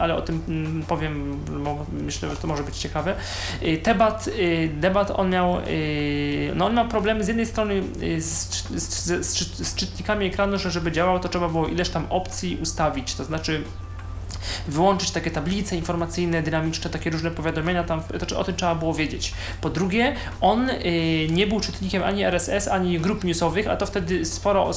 ale 0.00 0.16
o 0.16 0.22
tym 0.22 0.42
mm, 0.48 0.82
powiem, 0.82 1.40
bo 1.64 1.86
myślę, 1.92 2.30
że 2.30 2.36
to 2.36 2.46
może 2.46 2.62
być 2.62 2.76
ciekawe. 2.76 3.14
Y, 3.62 3.80
Debat, 3.84 4.28
y, 4.28 4.70
debat 4.74 5.10
on 5.10 5.30
miał, 5.30 5.58
y, 5.68 6.52
no 6.54 6.66
on 6.66 6.74
miał 6.74 6.88
problemy 6.88 7.24
z 7.24 7.28
jednej 7.28 7.46
strony 7.46 7.82
z, 8.18 8.48
z, 8.70 9.26
z, 9.26 9.68
z 9.68 9.74
czytnikami 9.74 10.26
ekranu, 10.26 10.58
że 10.58 10.70
żeby 10.70 10.92
działał, 10.92 11.20
to 11.20 11.28
trzeba 11.28 11.48
było 11.48 11.68
ileś 11.68 11.88
tam 11.88 12.06
opcji 12.10 12.58
ustawić, 12.62 13.14
to 13.14 13.24
znaczy 13.24 13.62
wyłączyć 14.68 15.10
takie 15.10 15.30
tablice 15.30 15.76
informacyjne, 15.76 16.42
dynamiczne, 16.42 16.90
takie 16.90 17.10
różne 17.10 17.30
powiadomienia, 17.30 17.84
tam, 17.84 18.02
to, 18.20 18.26
czy- 18.26 18.36
o 18.38 18.44
tym 18.44 18.56
trzeba 18.56 18.74
było 18.74 18.94
wiedzieć. 18.94 19.32
Po 19.60 19.70
drugie, 19.70 20.14
on 20.40 20.70
y, 20.70 21.26
nie 21.30 21.46
był 21.46 21.60
czytnikiem 21.60 22.02
ani 22.02 22.22
RSS, 22.24 22.68
ani 22.68 22.98
grup 23.00 23.24
newsowych, 23.24 23.68
a 23.68 23.76
to 23.76 23.86
wtedy 23.86 24.24
sporo, 24.24 24.70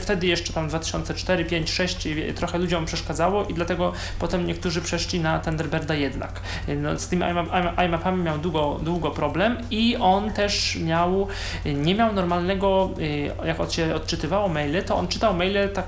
wtedy 0.00 0.26
jeszcze 0.26 0.52
tam 0.52 0.68
2004, 0.68 1.44
5, 1.44 1.70
6 1.70 2.08
wie, 2.08 2.32
trochę 2.34 2.58
ludziom 2.58 2.84
przeszkadzało 2.84 3.44
i 3.44 3.54
dlatego 3.54 3.92
potem 4.18 4.46
niektórzy 4.46 4.80
przeszli 4.82 5.20
na 5.20 5.38
Thunderbirda 5.38 5.94
jednak. 5.94 6.40
Y, 6.68 6.76
No, 6.76 6.98
z 6.98 7.08
tymi 7.08 7.22
iMap, 7.22 7.46
iMap- 7.48 7.84
iMapami 7.84 8.22
miał 8.22 8.38
długo, 8.38 8.80
długo 8.82 9.10
problem 9.10 9.56
i 9.70 9.96
on 10.00 10.32
też 10.32 10.76
miał, 10.76 11.28
y, 11.66 11.74
nie 11.74 11.94
miał 11.94 12.12
normalnego, 12.12 12.90
jak 13.44 13.60
od 13.60 13.72
się 13.72 13.94
odczytywało 13.94 14.48
maile, 14.48 14.82
to 14.84 14.96
on 14.96 15.08
czytał 15.08 15.34
maile 15.34 15.68
tak 15.74 15.86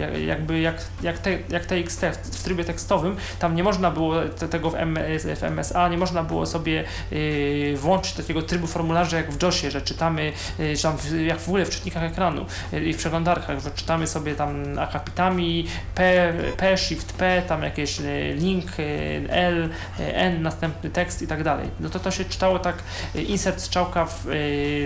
jak- 0.00 0.22
jakby 0.26 0.60
jak, 0.60 0.76
jak, 1.02 1.18
te, 1.18 1.38
jak 1.48 1.66
W, 1.96 2.42
trybie 2.42 2.64
tekstowym, 2.64 3.16
tam 3.38 3.54
nie 3.54 3.62
można 3.62 3.90
było 3.90 4.14
te, 4.22 4.48
tego 4.48 4.70
w, 4.70 4.74
MS, 4.74 5.26
w 5.26 5.42
MSA, 5.42 5.88
nie 5.88 5.98
można 5.98 6.22
było 6.22 6.46
sobie 6.46 6.84
y, 7.12 7.74
włączyć 7.76 8.12
takiego 8.12 8.42
trybu 8.42 8.66
formularza 8.66 9.16
jak 9.16 9.32
w 9.32 9.42
JOSie, 9.42 9.70
że 9.70 9.82
czytamy, 9.82 10.32
y, 10.60 10.74
tam 10.82 10.98
w, 10.98 11.20
jak 11.20 11.38
w 11.38 11.48
ogóle 11.48 11.64
w 11.64 11.70
czytnikach 11.70 12.02
ekranu 12.02 12.46
y, 12.72 12.84
i 12.84 12.94
w 12.94 12.96
przeglądarkach, 12.96 13.60
że 13.60 13.70
czytamy 13.70 14.06
sobie 14.06 14.34
tam 14.34 14.78
akapitami 14.78 15.66
P, 15.94 16.32
P, 16.56 16.78
Shift 16.78 17.12
P, 17.12 17.42
tam 17.48 17.62
jakieś 17.62 18.00
link 18.34 18.66
L, 19.28 19.68
N, 19.98 20.42
następny 20.42 20.90
tekst 20.90 21.22
i 21.22 21.26
tak 21.26 21.42
dalej. 21.42 21.68
No 21.80 21.88
to 21.88 21.98
to 21.98 22.10
się 22.10 22.24
czytało 22.24 22.58
tak 22.58 22.76
insert 23.28 23.60
strzałka 23.60 24.06
w, 24.06 24.26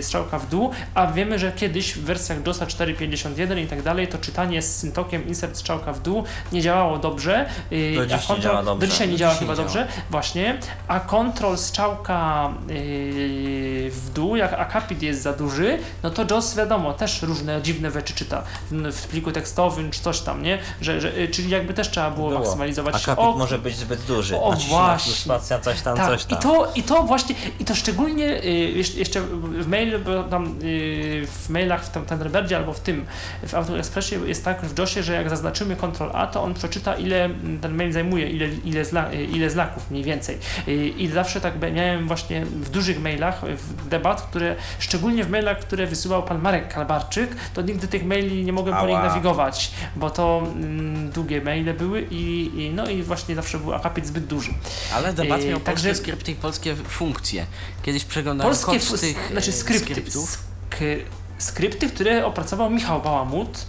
strzałka 0.00 0.38
w 0.38 0.48
dół, 0.48 0.70
a 0.94 1.06
wiemy, 1.06 1.38
że 1.38 1.52
kiedyś 1.52 1.94
w 1.94 2.04
wersjach 2.04 2.42
DOSa 2.42 2.66
4.51 2.66 3.58
i 3.58 3.66
tak 3.66 3.82
dalej 3.82 4.08
to 4.08 4.18
czytanie 4.18 4.62
z 4.62 4.76
syntokiem 4.76 5.28
insert 5.28 5.56
strzałka 5.56 5.92
w 5.92 6.02
dół 6.02 6.24
nie 6.52 6.62
działało 6.62 6.97
dobrze. 6.98 7.46
y, 7.72 7.92
Do 7.96 8.06
dziś 8.06 8.12
a 8.14 8.16
nie 8.16 8.22
kontrol- 8.22 8.40
działa 8.42 8.62
dobrze. 8.62 8.86
Do 8.86 8.92
dzisiaj 8.92 9.06
nie 9.08 9.12
Do 9.12 9.18
działa 9.18 9.32
nie 9.32 9.38
chyba 9.38 9.54
działa. 9.54 9.64
dobrze, 9.68 9.88
właśnie, 10.10 10.58
a 10.88 11.00
kontrol 11.00 11.58
strzałka 11.58 12.50
yy, 12.68 13.90
w 13.90 14.10
dół, 14.14 14.36
jak 14.36 14.52
akapit 14.52 15.02
jest 15.02 15.22
za 15.22 15.32
duży, 15.32 15.78
no 16.02 16.10
to 16.10 16.34
JOS 16.34 16.54
wiadomo, 16.56 16.92
też 16.92 17.22
różne 17.22 17.62
dziwne 17.62 17.90
rzeczy 17.90 18.14
czyta 18.14 18.42
w, 18.70 18.92
w 18.92 19.06
pliku 19.08 19.32
tekstowym 19.32 19.90
czy 19.90 20.00
coś 20.02 20.20
tam, 20.20 20.42
nie? 20.42 20.58
Że, 20.80 21.00
że, 21.00 21.16
y, 21.18 21.28
czyli 21.28 21.50
jakby 21.50 21.74
też 21.74 21.90
trzeba 21.90 22.10
było, 22.10 22.28
Było. 22.28 22.40
maksymalizować. 22.40 22.94
Akapit 22.94 23.24
O, 23.24 23.32
może 23.36 23.58
być 23.58 23.76
zbyt 23.76 24.00
duży. 24.02 24.36
o, 24.36 24.52
właśnie. 24.68 25.12
spacja, 25.12 25.58
coś 25.58 25.80
tam, 25.82 25.96
tak, 25.96 26.06
coś 26.06 26.24
tam. 26.24 26.38
I 26.38 26.42
to, 26.42 26.72
I 26.74 26.82
to 26.82 27.02
właśnie, 27.02 27.34
i 27.60 27.64
to 27.64 27.74
szczególnie 27.74 28.42
y, 28.44 28.48
jeszcze- 28.96 29.20
w 29.60 29.66
mailu, 29.68 29.98
tam 30.30 30.46
y, 30.62 31.26
w 31.26 31.48
mailach 31.50 31.84
w 31.84 31.90
Thunderbirdzie 31.90 32.56
albo 32.56 32.72
w 32.72 32.80
tym, 32.80 33.06
w 33.46 33.54
AutoExpressie 33.54 34.14
jest 34.26 34.44
tak 34.44 34.60
w 34.66 34.78
JOSie, 34.78 35.02
że 35.02 35.12
jak 35.12 35.30
zaznaczymy 35.30 35.76
Ctrl 35.76 36.10
A, 36.12 36.26
to 36.26 36.42
on 36.42 36.54
przeczyta 36.54 36.87
ile 36.96 37.24
mm, 37.24 37.58
ten 37.60 37.74
mail 37.74 37.92
zajmuje, 37.92 38.28
ile, 38.30 38.48
ile, 38.64 38.84
zla, 38.84 39.12
y, 39.12 39.24
ile 39.24 39.50
znaków 39.50 39.90
mniej 39.90 40.04
więcej. 40.04 40.38
Y, 40.68 40.88
I 40.88 41.08
zawsze 41.08 41.40
tak 41.40 41.54
miałem 41.74 42.06
właśnie 42.06 42.44
w 42.46 42.70
dużych 42.70 43.00
mailach, 43.00 43.40
w 43.56 43.88
debat, 43.88 44.22
które, 44.22 44.56
szczególnie 44.78 45.24
w 45.24 45.30
mailach, 45.30 45.58
które 45.58 45.86
wysyłał 45.86 46.22
pan 46.22 46.40
Marek 46.42 46.68
Kalbarczyk, 46.74 47.30
to 47.54 47.62
nigdy 47.62 47.88
tych 47.88 48.04
maili 48.04 48.44
nie 48.44 48.52
mogłem 48.52 48.76
po 48.76 48.86
nich 48.86 48.96
Ała. 48.96 49.08
nawigować, 49.08 49.70
bo 49.96 50.10
to 50.10 50.42
mm, 50.54 51.10
długie 51.10 51.40
maile 51.40 51.74
były 51.74 52.06
i, 52.10 52.50
i 52.62 52.70
no 52.70 52.88
i 52.90 53.02
właśnie 53.02 53.34
zawsze 53.34 53.58
był 53.58 53.74
akapit 53.74 54.06
zbyt 54.06 54.26
duży. 54.26 54.50
Ale 54.94 55.12
debat 55.12 55.40
Yy, 55.42 55.48
miał 55.50 55.60
także- 55.60 55.88
polskie 55.88 56.04
skrypty 56.04 56.32
i 56.32 56.34
polskie 56.34 56.76
funkcje. 56.76 57.46
Kiedyś 57.82 58.04
przeglądałem 58.04 58.50
Polskie 58.54 58.80
kod 58.90 59.00
tych 59.00 59.28
znaczy 59.32 59.50
e, 59.50 59.52
skrypty, 59.52 59.84
skryptów. 59.90 60.38
sk- 60.70 60.98
skrypty, 61.38 61.88
które 61.88 62.26
opracował 62.26 62.70
Michał 62.70 63.02
Bałamut, 63.02 63.66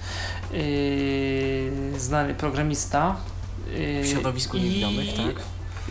znany 1.98 2.34
programista. 2.36 3.16
yy, 3.78 4.04
W 4.04 4.08
środowisku 4.08 4.58
niewidomych, 4.58 5.14
tak? 5.14 5.36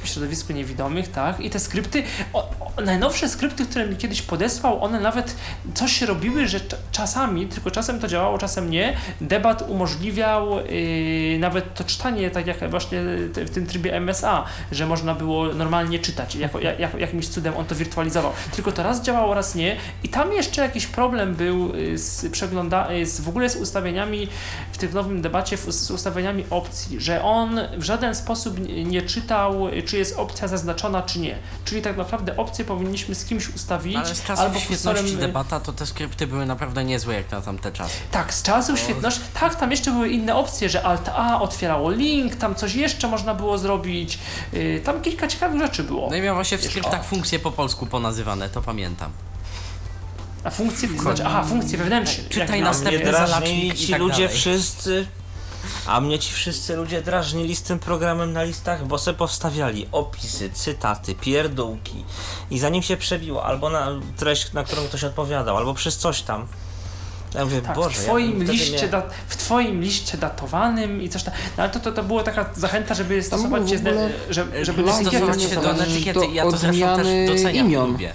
Środowisku 0.09 0.52
niewidomych, 0.52 1.09
tak. 1.11 1.40
I 1.40 1.50
te 1.50 1.59
skrypty, 1.59 2.02
o, 2.32 2.50
o, 2.76 2.80
najnowsze 2.82 3.28
skrypty, 3.28 3.66
które 3.66 3.86
mi 3.86 3.96
kiedyś 3.96 4.22
podesłał, 4.22 4.84
one 4.84 5.00
nawet 5.00 5.36
coś 5.74 5.92
się 5.92 6.06
robiły, 6.06 6.48
że 6.48 6.59
cza- 6.59 6.76
czasami, 6.92 7.46
tylko 7.46 7.70
czasem 7.70 8.00
to 8.00 8.09
działało, 8.09 8.38
czasem 8.38 8.70
nie, 8.70 8.96
debat 9.20 9.68
umożliwiał 9.68 10.66
yy, 10.66 11.38
nawet 11.38 11.74
to 11.74 11.84
czytanie, 11.84 12.30
tak 12.30 12.46
jak 12.46 12.70
właśnie 12.70 13.02
w 13.34 13.50
tym 13.50 13.66
trybie 13.66 14.00
MSA, 14.00 14.44
że 14.72 14.86
można 14.86 15.14
było 15.14 15.54
normalnie 15.54 15.98
czytać. 15.98 16.34
Jak, 16.34 16.52
jak, 16.78 16.94
jakimś 17.00 17.28
cudem 17.28 17.56
on 17.56 17.66
to 17.66 17.74
wirtualizował. 17.74 18.32
Tylko 18.56 18.72
to 18.72 18.82
raz 18.82 19.02
działało, 19.02 19.34
raz 19.34 19.54
nie. 19.54 19.76
I 20.02 20.09
tam 20.09 20.32
jeszcze 20.32 20.62
jakiś 20.62 20.86
problem 20.86 21.34
był 21.34 21.74
y, 21.74 21.98
z 21.98 22.32
przegląda, 22.32 22.92
y, 22.92 23.06
z, 23.06 23.20
w 23.20 23.28
ogóle 23.28 23.50
z 23.50 23.56
ustawieniami 23.56 24.28
w 24.72 24.78
tym 24.78 24.92
nowym 24.92 25.22
debacie, 25.22 25.56
z 25.56 25.90
ustawieniami 25.90 26.44
opcji, 26.50 27.00
że 27.00 27.22
on 27.22 27.61
w 27.76 27.82
żaden 27.82 28.14
sposób 28.14 28.56
nie 28.84 29.02
czytał, 29.02 29.68
y, 29.68 29.82
czy 29.99 30.01
jest 30.01 30.18
opcja 30.18 30.49
zaznaczona, 30.49 31.03
czy 31.03 31.20
nie. 31.20 31.38
Czyli 31.64 31.82
tak 31.82 31.96
naprawdę 31.96 32.36
opcję 32.36 32.64
powinniśmy 32.64 33.14
z 33.14 33.24
kimś 33.24 33.49
ustawić, 33.49 33.96
Ale 33.96 34.14
z 34.14 34.22
czasów 34.22 34.44
albo 34.44 34.59
świetności 34.59 35.03
kursorem, 35.03 35.24
y, 35.24 35.26
debata 35.26 35.61
to 35.61 35.72
te 35.72 35.86
skrypty 35.86 36.26
były 36.26 36.46
naprawdę 36.46 36.84
niezłe 36.84 37.14
jak 37.14 37.30
na 37.30 37.40
tamte 37.40 37.72
czasy. 37.72 37.94
tak, 38.11 38.34
z 38.34 38.42
czasu 38.42 38.76
świetności. 38.76 39.20
Tak, 39.40 39.55
tam 39.55 39.70
jeszcze 39.70 39.90
były 39.90 40.09
inne 40.09 40.34
opcje, 40.34 40.68
że 40.68 40.82
Alt 40.82 41.09
A 41.09 41.40
otwierało 41.40 41.90
link, 41.90 42.34
tam 42.36 42.55
coś 42.55 42.74
jeszcze 42.74 43.09
można 43.09 43.34
było 43.34 43.59
zrobić. 43.59 44.18
Yy, 44.53 44.80
tam 44.84 45.01
kilka 45.03 45.28
ciekawych 45.28 45.61
rzeczy 45.61 45.84
było. 45.84 46.11
No 46.11 46.16
i 46.16 46.20
miał 46.20 46.34
właśnie 46.34 46.59
w 46.59 46.64
skryptach 46.64 47.01
o. 47.01 47.05
funkcje 47.05 47.38
po 47.38 47.51
polsku 47.53 47.86
ponazywane, 47.86 48.49
to 48.49 48.62
pamiętam. 48.62 49.11
A 50.44 50.51
funkcje, 50.51 50.88
to 50.88 51.03
znaczy, 51.03 51.22
aha, 51.26 51.44
funkcje 51.44 51.78
wewnętrzne. 51.78 52.24
Czytaj 52.28 52.62
Mnie 52.62 53.12
zalacznik 53.12 53.74
i 53.74 53.78
ci 53.78 53.92
tak 53.92 54.01
ludzie 54.01 54.22
dalej. 54.22 54.36
wszyscy, 54.36 55.07
A 55.86 56.00
mnie 56.00 56.18
ci 56.18 56.32
wszyscy 56.32 56.76
ludzie 56.76 57.02
drażnili 57.02 57.56
z 57.56 57.62
tym 57.62 57.78
programem 57.78 58.32
na 58.32 58.42
listach, 58.42 58.86
bo 58.86 58.98
se 58.98 59.14
powstawiali 59.14 59.86
opisy, 59.92 60.50
cytaty, 60.50 61.14
pierdółki 61.14 62.04
i 62.50 62.58
zanim 62.58 62.82
się 62.82 62.96
przebiło, 62.96 63.44
albo 63.44 63.70
na 63.70 63.88
treść, 64.16 64.52
na 64.52 64.64
którą 64.64 64.82
ktoś 64.82 65.04
odpowiadał, 65.04 65.56
albo 65.56 65.74
przez 65.74 65.96
coś 65.98 66.22
tam. 66.22 66.46
Ja 67.34 67.44
mówię, 67.44 67.60
Tak, 67.62 67.76
Boże, 67.76 67.90
w, 67.90 68.02
ja 68.02 68.08
twoim 68.08 68.36
wtedy 68.36 68.52
liście 68.52 68.82
nie- 68.82 68.88
da, 68.88 69.02
w 69.28 69.36
twoim 69.36 69.80
liście 69.80 70.18
datowanym 70.18 71.02
i 71.02 71.08
coś 71.08 71.22
tam. 71.22 71.34
No 71.56 71.62
ale 71.62 71.72
to, 71.72 71.80
to, 71.80 71.92
to 71.92 72.02
była 72.02 72.22
taka 72.22 72.50
zachęta, 72.56 72.94
żeby 72.94 73.22
stosować 73.22 73.70
się, 73.70 73.78
żeby, 74.30 74.64
żeby 74.64 74.92
Stosować 74.92 75.42
się 75.42 75.56
do 75.56 75.70
etykiety. 75.70 76.26
Ja 76.32 76.42
to 76.44 76.50
zresztą 76.50 76.72
też 76.96 76.98
odmiany 76.98 77.26
doceniam 77.26 77.66
imion. 77.66 77.88
klubie. 77.88 78.12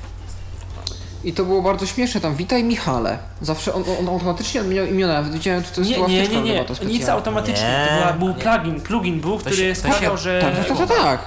I 1.23 1.33
to 1.33 1.45
było 1.45 1.61
bardzo 1.61 1.85
śmieszne, 1.85 2.21
tam 2.21 2.35
witaj 2.35 2.63
Michale. 2.63 3.17
Zawsze 3.41 3.73
on, 3.73 3.83
on 3.99 4.09
automatycznie 4.09 4.61
odmieniał 4.61 4.85
imiona, 4.85 5.13
nawet 5.13 5.33
widziałem, 5.33 5.63
to 5.63 5.81
jest 5.81 5.89
Nie, 5.91 5.95
była 5.95 6.07
nie, 6.07 6.27
nie, 6.27 6.41
nie, 6.41 6.65
nic 6.85 7.09
automatycznie. 7.09 7.67
Nie, 7.67 7.87
to 7.89 7.95
była, 7.95 8.13
był 8.13 8.27
nie. 8.27 8.33
plugin, 8.33 8.81
plugin 8.81 9.19
był, 9.21 9.37
który 9.37 9.55
się- 9.55 9.73
to 9.73 9.79
sprawiał, 9.79 10.11
się- 10.11 10.23
że... 10.23 10.41
Tak, 10.41 10.67
tak, 10.77 10.77
tak, 10.87 10.97
tak. 11.03 11.19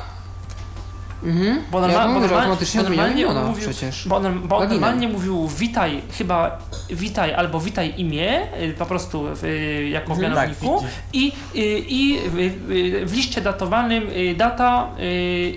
Mhm. 1.26 1.62
Bo, 1.70 1.88
ja 1.88 2.06
bo, 2.06 2.08
mówię, 2.08 2.28
że 2.28 2.34
normal- 2.34 2.38
automatycznie 2.38 2.82
bo 2.82 2.88
normalnie 2.88 3.26
mówił, 3.26 3.70
przecież. 3.70 4.08
bo, 4.08 4.20
bo 4.44 4.66
normalnie 4.68 5.08
mówił 5.08 5.48
witaj, 5.48 6.02
chyba 6.18 6.58
witaj 6.90 7.34
albo 7.34 7.60
witaj 7.60 7.94
imię, 7.96 8.42
y, 8.62 8.74
po 8.78 8.86
prostu 8.86 9.24
w, 9.34 9.44
y, 9.44 9.88
jako 9.88 10.14
w 10.14 10.18
Mhm. 10.18 10.32
mianowniku 10.32 10.80
Tak, 10.80 10.90
i, 11.12 11.32
y, 11.54 11.58
i 11.88 12.18
w, 12.28 13.04
w 13.10 13.12
liście 13.16 13.40
datowanym 13.40 14.08
data, 14.36 14.88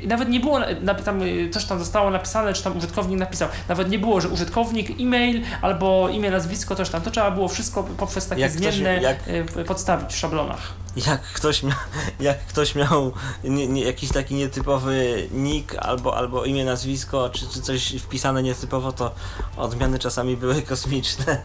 nawet 0.07 0.29
nie 0.29 0.39
było, 0.39 0.59
tam 1.05 1.21
coś 1.51 1.65
tam 1.65 1.79
zostało 1.79 2.09
napisane, 2.09 2.53
czy 2.53 2.63
tam 2.63 2.77
użytkownik 2.77 3.19
napisał, 3.19 3.49
nawet 3.69 3.89
nie 3.89 3.99
było, 3.99 4.21
że 4.21 4.29
użytkownik, 4.29 4.89
e-mail 5.01 5.41
albo 5.61 6.09
imię, 6.09 6.31
nazwisko, 6.31 6.75
coś 6.75 6.89
tam, 6.89 7.01
to 7.01 7.11
trzeba 7.11 7.31
było 7.31 7.47
wszystko 7.47 7.83
poprzez 7.83 8.27
takie 8.27 8.41
Jak 8.41 8.51
ktoś- 8.51 8.73
zmienne 8.75 9.01
jak- 9.01 9.19
podstawić 9.67 10.11
w 10.13 10.17
szablonach. 10.17 10.73
Jak 10.95 11.21
ktoś, 11.21 11.63
mia, 11.63 11.75
jak 12.19 12.45
ktoś 12.45 12.75
miał 12.75 13.11
nie, 13.43 13.67
nie, 13.67 13.83
jakiś 13.83 14.11
taki 14.11 14.35
nietypowy 14.35 15.27
nick 15.31 15.75
albo, 15.79 16.17
albo 16.17 16.45
imię, 16.45 16.65
nazwisko, 16.65 17.29
czy, 17.29 17.47
czy 17.47 17.61
coś 17.61 17.95
wpisane 17.95 18.43
nietypowo, 18.43 18.91
to 18.91 19.11
odmiany 19.57 19.99
czasami 19.99 20.37
były 20.37 20.61
kosmiczne. 20.71 21.41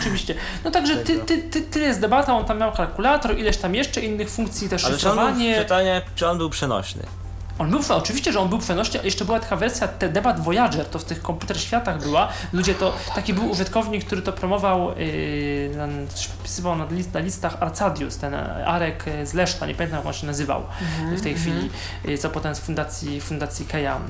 Oczywiście. 0.00 0.34
No 0.64 0.70
także 0.70 0.96
ty, 0.96 1.18
ty, 1.18 1.38
ty, 1.38 1.62
tyle 1.62 1.86
jest 1.86 2.00
debata, 2.00 2.34
on 2.34 2.44
tam 2.44 2.58
miał 2.58 2.72
kalkulator, 2.72 3.38
ileś 3.38 3.56
tam 3.56 3.74
jeszcze 3.74 4.00
innych 4.00 4.30
funkcji, 4.30 4.68
też 4.68 4.84
Ale 4.84 4.98
czy 4.98 5.10
on, 5.10 5.34
był, 5.34 5.54
pytanie, 5.58 6.02
czy 6.14 6.28
on 6.28 6.38
był 6.38 6.50
przenośny? 6.50 7.06
On 7.58 7.70
był, 7.70 7.80
oczywiście, 7.88 8.32
że 8.32 8.40
on 8.40 8.48
był 8.48 8.58
przenośny, 8.58 9.00
a 9.00 9.02
jeszcze 9.02 9.24
była 9.24 9.40
taka 9.40 9.56
wersja, 9.56 9.88
te 9.88 10.08
debat 10.08 10.40
Voyager, 10.40 10.86
to 10.86 10.98
w 10.98 11.04
tych 11.04 11.22
komputer 11.22 11.60
światach 11.60 12.02
była. 12.02 12.28
Ludzie 12.52 12.74
to, 12.74 12.94
taki 13.14 13.34
był 13.34 13.50
użytkownik, 13.50 14.04
który 14.04 14.22
to 14.22 14.32
promował, 14.32 14.88
yy, 14.98 16.06
coś 16.14 16.26
podpisywał 16.28 16.76
na, 16.76 16.86
list, 16.90 17.14
na 17.14 17.20
listach 17.20 17.56
Arcadius, 17.60 18.16
ten 18.16 18.34
Arek 18.66 19.04
z 19.24 19.34
Leszna, 19.34 19.66
nie 19.66 19.74
pamiętam 19.74 19.98
jak 19.98 20.06
on 20.06 20.12
się 20.12 20.26
nazywał 20.26 20.62
w 21.16 21.22
tej 21.22 21.34
chwili, 21.34 21.70
yy, 22.04 22.18
co 22.18 22.30
potem 22.30 22.54
z 22.54 22.58
fundacji, 22.58 23.20
fundacji 23.20 23.66
Keja, 23.66 24.00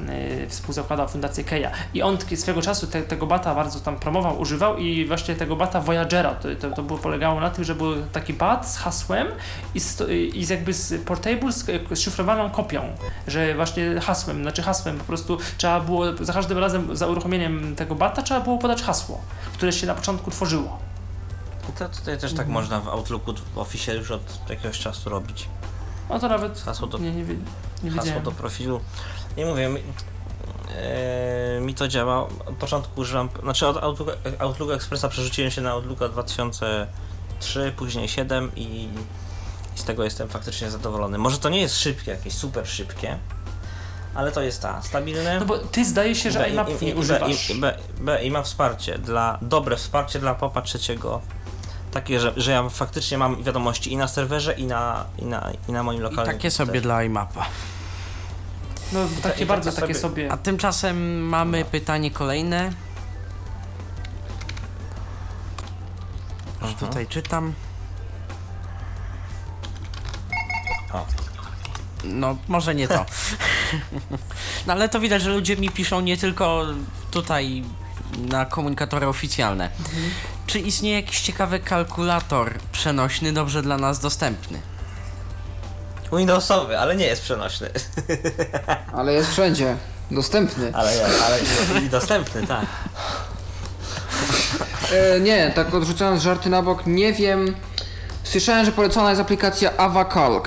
yy, 0.40 0.48
współzakładał 0.48 1.08
fundację 1.08 1.44
Keja. 1.44 1.70
I 1.94 2.02
on 2.02 2.18
swego 2.36 2.62
czasu 2.62 2.86
te, 2.86 3.02
tego 3.02 3.26
bata 3.26 3.54
bardzo 3.54 3.80
tam 3.80 3.96
promował, 3.96 4.40
używał 4.40 4.76
i 4.76 5.06
właśnie 5.06 5.34
tego 5.34 5.56
bata 5.56 5.80
Voyagera, 5.80 6.34
to, 6.34 6.48
to, 6.60 6.70
to 6.70 6.82
było, 6.82 6.98
polegało 6.98 7.40
na 7.40 7.50
tym, 7.50 7.64
że 7.64 7.74
był 7.74 7.94
taki 8.12 8.32
bat 8.32 8.70
z 8.70 8.76
hasłem 8.76 9.26
i 9.74 9.80
z, 9.80 10.02
i 10.10 10.46
jakby 10.46 10.72
z 10.72 11.04
portable 11.04 11.52
z, 11.52 11.64
z 11.92 12.00
szyfrowaną 12.00 12.50
kopią, 12.50 12.82
że 13.28 13.35
właśnie 13.54 14.00
hasłem, 14.00 14.42
znaczy 14.42 14.62
hasłem 14.62 14.98
po 14.98 15.04
prostu 15.04 15.38
trzeba 15.58 15.80
było, 15.80 16.04
za 16.20 16.32
każdym 16.32 16.58
razem 16.58 16.96
za 16.96 17.06
uruchomieniem 17.06 17.76
tego 17.76 17.94
bata 17.94 18.22
trzeba 18.22 18.40
było 18.40 18.58
podać 18.58 18.82
hasło, 18.82 19.20
które 19.52 19.72
się 19.72 19.86
na 19.86 19.94
początku 19.94 20.30
tworzyło. 20.30 20.78
To 21.78 21.88
tutaj 21.88 22.18
też 22.18 22.32
tak 22.32 22.48
można 22.48 22.80
w 22.80 22.88
Outlooku, 22.88 23.34
w 23.54 23.58
Office 23.58 23.94
już 23.94 24.10
od 24.10 24.50
jakiegoś 24.50 24.78
czasu 24.78 25.10
robić. 25.10 25.48
No 26.10 26.18
to 26.18 26.28
nawet 26.28 26.60
Hasło 26.60 26.86
do, 26.86 26.98
nie, 26.98 27.12
nie, 27.12 27.24
nie 27.82 27.90
hasło 27.90 28.20
do 28.20 28.32
profilu. 28.32 28.80
Nie 29.36 29.46
mówię, 29.46 29.68
mi, 29.68 29.80
e, 30.76 31.60
mi 31.60 31.74
to 31.74 31.88
działa. 31.88 32.22
Od 32.22 32.54
początku 32.58 33.00
używam, 33.00 33.28
znaczy 33.42 33.66
od 33.66 33.76
Outlook, 33.76 34.18
Outlook 34.38 34.70
Expressa 34.70 35.08
przerzuciłem 35.08 35.50
się 35.50 35.60
na 35.60 35.70
Outlooka 35.70 36.08
2003, 36.08 37.72
później 37.76 38.08
7 38.08 38.50
i, 38.56 38.88
tego 39.86 40.04
jestem 40.04 40.28
faktycznie 40.28 40.70
zadowolony. 40.70 41.18
Może 41.18 41.38
to 41.38 41.48
nie 41.48 41.60
jest 41.60 41.78
szybkie, 41.80 42.10
jakieś 42.10 42.32
super 42.34 42.66
szybkie, 42.68 43.18
ale 44.14 44.32
to 44.32 44.42
jest 44.42 44.62
ta, 44.62 44.82
stabilne. 44.82 45.40
No 45.40 45.46
bo 45.46 45.58
ty 45.58 45.84
zdaje 45.84 46.14
się, 46.14 46.30
że 46.30 46.38
B, 46.38 46.48
iMapów 46.50 46.82
i- 46.82 46.86
nie 46.86 46.90
i- 46.92 46.94
używasz. 46.94 47.48
B, 47.48 47.54
i, 47.54 47.60
B, 47.60 47.78
B, 48.00 48.24
i 48.24 48.30
ma 48.30 48.42
wsparcie 48.42 48.98
dla, 48.98 49.38
dobre 49.42 49.76
wsparcie 49.76 50.18
dla 50.18 50.34
popa 50.34 50.62
trzeciego. 50.62 51.20
Takie, 51.92 52.20
że, 52.20 52.32
że 52.36 52.50
ja 52.52 52.68
faktycznie 52.68 53.18
mam 53.18 53.42
wiadomości 53.42 53.92
i 53.92 53.96
na 53.96 54.08
serwerze, 54.08 54.52
i 54.52 54.64
na, 54.66 55.04
i 55.18 55.24
na, 55.24 55.50
i 55.68 55.72
na 55.72 55.82
moim 55.82 55.98
I 56.00 56.02
lokalnym. 56.02 56.34
takie 56.36 56.50
sobie 56.50 56.80
dla 56.80 57.02
iMapa. 57.04 57.46
No 58.92 59.00
takie 59.22 59.42
i 59.42 59.46
bardzo 59.46 59.70
takie 59.70 59.80
takie 59.80 59.94
sobie- 59.94 60.14
sobie. 60.14 60.32
A 60.32 60.36
tymczasem 60.36 61.20
mamy 61.28 61.64
pytanie 61.64 62.10
kolejne. 62.10 62.72
Już 66.62 66.70
Mhm. 66.72 66.76
tutaj 66.88 67.06
czytam. 67.06 67.52
O. 70.92 71.06
No, 72.04 72.36
może 72.48 72.74
nie 72.74 72.88
to. 72.88 73.06
no 74.66 74.72
ale 74.72 74.88
to 74.88 75.00
widać, 75.00 75.22
że 75.22 75.30
ludzie 75.30 75.56
mi 75.56 75.70
piszą 75.70 76.00
nie 76.00 76.16
tylko 76.16 76.66
tutaj 77.10 77.64
na 78.18 78.44
komunikatory 78.44 79.06
oficjalne. 79.06 79.70
Czy 80.46 80.58
istnieje 80.58 80.96
jakiś 80.96 81.20
ciekawy 81.20 81.60
kalkulator 81.60 82.54
przenośny, 82.72 83.32
dobrze 83.32 83.62
dla 83.62 83.78
nas 83.78 83.98
dostępny? 83.98 84.60
Windowsowy, 86.12 86.78
ale 86.78 86.96
nie 86.96 87.06
jest 87.06 87.22
przenośny. 87.22 87.70
Ale 88.96 89.12
jest 89.12 89.30
wszędzie. 89.30 89.76
Dostępny. 90.10 90.70
Ale, 90.74 90.90
ale 91.26 91.38
i 91.84 91.88
dostępny, 91.88 92.46
tak. 92.46 92.66
E, 94.92 95.20
nie, 95.20 95.52
tak 95.54 95.74
odrzucając 95.74 96.22
żarty 96.22 96.50
na 96.50 96.62
bok, 96.62 96.86
nie 96.86 97.12
wiem. 97.12 97.56
Słyszałem, 98.24 98.64
że 98.64 98.72
polecona 98.72 99.10
jest 99.10 99.22
aplikacja 99.22 99.76
AvaCalc. 99.76 100.44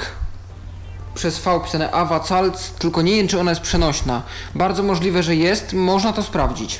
Przez 1.20 1.40
V 1.40 1.60
pisane 1.64 1.92
AvaCalc, 1.92 2.72
tylko 2.72 3.02
nie 3.02 3.16
wiem, 3.16 3.28
czy 3.28 3.40
ona 3.40 3.52
jest 3.52 3.62
przenośna. 3.62 4.22
Bardzo 4.56 4.84
możliwe, 4.84 5.24
że 5.24 5.36
jest, 5.36 5.74
można 5.74 6.14
to 6.14 6.24
sprawdzić. 6.24 6.80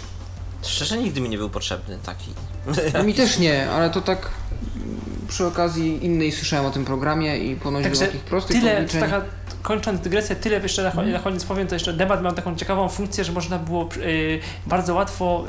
Szczerze 0.62 0.98
nigdy 0.98 1.22
mi 1.22 1.30
nie 1.30 1.38
był 1.38 1.50
potrzebny 1.50 1.98
taki. 2.06 2.34
Mi 3.08 3.14
też 3.14 3.40
nie, 3.40 3.70
ale 3.70 3.90
to 3.90 4.02
tak 4.02 4.30
mm, 4.76 5.02
przy 5.28 5.46
okazji 5.48 6.06
innej 6.06 6.32
słyszałem 6.32 6.66
o 6.66 6.72
tym 6.72 6.86
programie 6.86 7.38
i 7.38 7.56
ponoć 7.56 8.00
takich 8.00 8.22
prostych 8.22 8.60
tyle, 8.60 8.78
obliczeń. 8.78 9.02
taka, 9.02 9.22
kończąc 9.70 10.02
dygresję, 10.02 10.36
tyle 10.36 10.60
jeszcze 10.60 10.84
na, 10.96 11.04
na 11.04 11.20
koniec 11.20 11.46
powiem, 11.46 11.68
to 11.68 11.76
jeszcze 11.76 11.94
debat 11.94 12.24
miał 12.24 12.34
taką 12.34 12.56
ciekawą 12.56 12.90
funkcję, 12.90 13.24
że 13.24 13.32
można 13.32 13.60
było 13.60 13.90
y, 13.98 14.40
bardzo 14.68 14.96
łatwo 14.96 15.46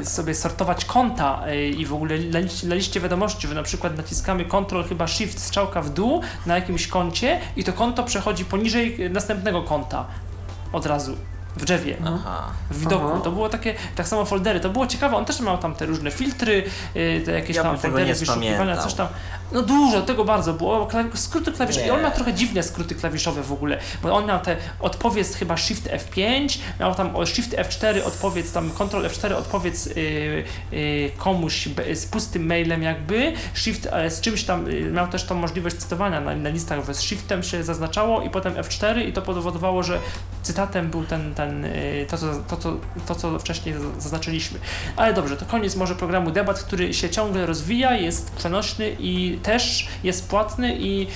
y, 0.00 0.04
sobie 0.04 0.34
sortować 0.34 0.84
konta 0.84 1.42
y, 1.48 1.68
i 1.68 1.86
w 1.86 1.94
ogóle 1.94 2.18
na 2.18 2.38
liście, 2.38 2.66
na 2.66 2.74
liście 2.74 3.00
wiadomości, 3.00 3.48
że 3.48 3.54
na 3.54 3.62
przykład 3.62 3.96
naciskamy 3.96 4.44
Ctrl 4.44 4.82
chyba 4.82 5.06
Shift 5.06 5.38
strzałka 5.40 5.82
w 5.82 5.90
dół 5.90 6.22
na 6.46 6.54
jakimś 6.54 6.86
koncie 6.86 7.40
i 7.56 7.64
to 7.64 7.72
konto 7.72 8.04
przechodzi 8.04 8.44
poniżej 8.44 9.10
następnego 9.10 9.62
konta 9.62 10.06
od 10.72 10.86
razu 10.86 11.16
w 11.58 11.64
drzewie. 11.64 11.96
Aha. 12.04 12.50
w 12.70 12.80
widoku. 12.80 13.06
Aha. 13.12 13.20
To 13.24 13.30
było 13.30 13.48
takie, 13.48 13.74
tak 13.94 14.08
samo 14.08 14.24
foldery, 14.24 14.60
to 14.60 14.70
było 14.70 14.86
ciekawe, 14.86 15.16
on 15.16 15.24
też 15.24 15.40
miał 15.40 15.58
tam 15.58 15.74
te 15.74 15.86
różne 15.86 16.10
filtry, 16.10 16.64
y, 16.96 17.22
te 17.24 17.32
jakieś 17.32 17.56
Ja 17.56 17.62
tam 17.62 17.78
foldery 17.78 18.14
wyszukiwania, 18.14 18.76
coś 18.76 18.94
tam. 18.94 19.08
No 19.52 19.62
dużo, 19.62 20.02
tego 20.02 20.24
bardzo 20.24 20.52
było, 20.52 20.86
Klawi- 20.86 21.16
skróty 21.16 21.52
klawiszowe 21.52 21.86
i 21.86 21.90
on 21.90 22.02
miał 22.02 22.10
trochę 22.10 22.34
dziwne 22.34 22.62
skróty 22.62 22.94
klawiszowe 22.94 23.42
w 23.42 23.52
ogóle, 23.52 23.78
bo 24.02 24.12
on 24.12 24.26
miał 24.26 24.40
te 24.40 24.56
odpowiedz 24.80 25.34
chyba 25.34 25.56
Shift 25.56 25.88
F5, 25.88 26.58
miał 26.80 26.94
tam 26.94 27.26
Shift 27.26 27.56
F4 27.56 28.06
odpowiedz, 28.06 28.52
tam 28.52 28.70
Ctrl 28.70 29.06
F4 29.06 29.32
odpowiedz 29.32 29.86
y, 29.86 30.44
y, 30.72 31.10
komuś 31.16 31.68
z 31.94 32.06
pustym 32.06 32.46
mailem 32.46 32.82
jakby, 32.82 33.32
Shift 33.54 33.88
e, 33.92 34.10
z 34.10 34.20
czymś 34.20 34.44
tam, 34.44 34.68
y, 34.68 34.90
miał 34.90 35.08
też 35.08 35.24
tą 35.24 35.34
możliwość 35.34 35.76
cytowania 35.76 36.20
na, 36.20 36.36
na 36.36 36.48
listach, 36.48 36.86
że 36.86 36.94
z 36.94 37.00
Shiftem 37.00 37.42
się 37.42 37.64
zaznaczało 37.64 38.22
i 38.22 38.30
potem 38.30 38.54
F4 38.54 39.08
i 39.08 39.12
to 39.12 39.22
powodowało, 39.22 39.82
że 39.82 39.98
cytatem 40.48 40.90
był 40.90 41.04
ten, 41.04 41.34
ten 41.34 41.64
y, 41.64 42.06
to, 42.10 42.18
co, 42.18 42.26
to, 42.48 42.56
to, 42.56 42.76
to, 43.06 43.14
co 43.14 43.38
wcześniej 43.38 43.74
zaznaczyliśmy. 43.98 44.58
Ale 44.96 45.14
dobrze, 45.14 45.36
to 45.36 45.46
koniec 45.46 45.76
może 45.76 45.94
programu 45.94 46.30
debat, 46.30 46.62
który 46.62 46.94
się 46.94 47.10
ciągle 47.10 47.46
rozwija, 47.46 47.96
jest 47.96 48.30
przenośny 48.30 48.96
i 48.98 49.38
też 49.42 49.88
jest 50.04 50.28
płatny 50.28 50.76
i 50.78 51.06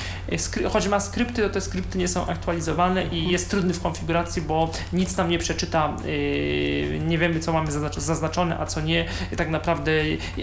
choć 0.73 0.89
ma 0.89 1.01
skrypty, 1.01 1.43
to 1.43 1.51
te 1.51 1.61
skrypty 1.61 1.99
nie 1.99 2.09
są 2.09 2.27
aktualizowane 2.27 3.07
i 3.07 3.29
jest 3.29 3.51
trudny 3.51 3.75
w 3.75 3.83
konfiguracji, 3.83 4.43
bo 4.43 4.71
nic 4.93 5.17
nam 5.17 5.29
nie 5.29 5.39
przeczyta, 5.39 5.97
yy, 6.05 7.01
nie 7.07 7.19
wiemy 7.19 7.41
co 7.41 7.53
mamy 7.53 7.71
zaznacz- 7.71 8.01
zaznaczone, 8.01 8.59
a 8.59 8.67
co 8.67 8.81
nie. 8.81 9.05
Tak 9.37 9.51
naprawdę, 9.51 9.93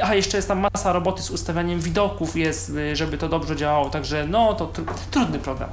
a 0.03 0.15
jeszcze 0.15 0.37
jest 0.37 0.47
tam 0.47 0.59
masa 0.73 0.93
roboty 0.93 1.21
z 1.21 1.31
ustawianiem 1.31 1.79
widoków 1.79 2.35
jest, 2.35 2.73
yy, 2.73 2.95
żeby 2.95 3.17
to 3.17 3.29
dobrze 3.29 3.55
działało, 3.55 3.89
także 3.89 4.27
no 4.27 4.53
to 4.53 4.65
tr- 4.65 4.93
trudny 5.11 5.39
program. 5.39 5.69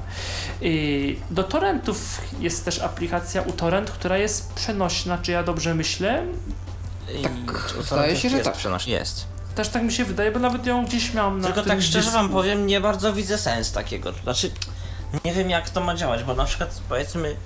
Do 1.30 1.42
torrentów 1.42 2.20
jest 2.40 2.64
też 2.64 2.82
aplikacja 2.82 3.05
uTorrent, 3.46 3.90
która 3.90 4.18
jest 4.18 4.52
przenośna, 4.54 5.18
czy 5.18 5.32
ja 5.32 5.42
dobrze 5.42 5.74
myślę? 5.74 6.22
I 7.18 7.22
Tak, 7.22 7.32
zdaje 7.84 8.16
się, 8.16 8.28
że 8.30 8.36
jest 8.36 8.48
tak. 8.48 8.56
Przenośny? 8.56 8.92
Jest. 8.92 9.26
Też 9.54 9.68
tak 9.68 9.82
mi 9.82 9.92
się 9.92 10.04
wydaje, 10.04 10.30
bo 10.32 10.38
nawet 10.38 10.66
ją 10.66 10.84
gdzieś 10.86 11.14
miałam 11.14 11.40
na 11.40 11.46
Tylko 11.48 11.62
tak 11.62 11.82
szczerze 11.82 11.98
dysku. 11.98 12.12
wam 12.12 12.28
powiem, 12.28 12.66
nie 12.66 12.80
bardzo 12.80 13.12
widzę 13.12 13.38
sens 13.38 13.72
takiego. 13.72 14.12
Znaczy, 14.22 14.50
nie 15.24 15.32
wiem 15.32 15.50
jak 15.50 15.70
to 15.70 15.80
ma 15.80 15.94
działać, 15.94 16.24
bo 16.24 16.34
na 16.34 16.44
przykład 16.44 16.80
powiedzmy, 16.88 17.36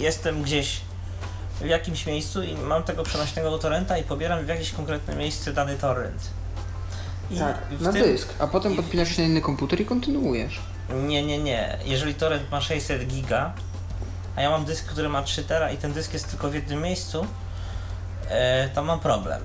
jestem 0.00 0.42
gdzieś 0.42 0.80
w 1.60 1.64
jakimś 1.66 2.06
miejscu 2.06 2.42
i 2.42 2.54
mam 2.54 2.82
tego 2.82 3.02
przenośnego 3.02 3.58
torrenta 3.58 3.98
i 3.98 4.02
pobieram 4.02 4.44
w 4.44 4.48
jakieś 4.48 4.72
konkretne 4.72 5.16
miejsce 5.16 5.52
dany 5.52 5.76
torrent. 5.76 6.22
I 7.30 7.36
Tak, 7.38 7.56
na 7.80 7.92
tym- 7.92 8.02
dysk, 8.02 8.28
a 8.38 8.46
potem 8.46 8.72
i- 8.72 8.76
podpinasz 8.76 9.16
się 9.16 9.22
na 9.22 9.28
inny 9.28 9.40
komputer 9.40 9.80
i 9.80 9.84
kontynuujesz. 9.86 10.60
Nie, 11.06 11.22
nie, 11.22 11.38
nie. 11.38 11.78
Jeżeli 11.84 12.14
torrent 12.14 12.50
ma 12.50 12.60
600 12.60 13.06
giga, 13.06 13.52
a 14.36 14.42
ja 14.42 14.50
mam 14.50 14.64
dysk, 14.64 14.86
który 14.86 15.08
ma 15.08 15.22
3 15.22 15.44
tera 15.44 15.70
i 15.70 15.76
ten 15.76 15.92
dysk 15.92 16.12
jest 16.12 16.30
tylko 16.30 16.50
w 16.50 16.54
jednym 16.54 16.82
miejscu, 16.82 17.26
e, 18.28 18.68
to 18.68 18.84
mam 18.84 19.00
problem. 19.00 19.42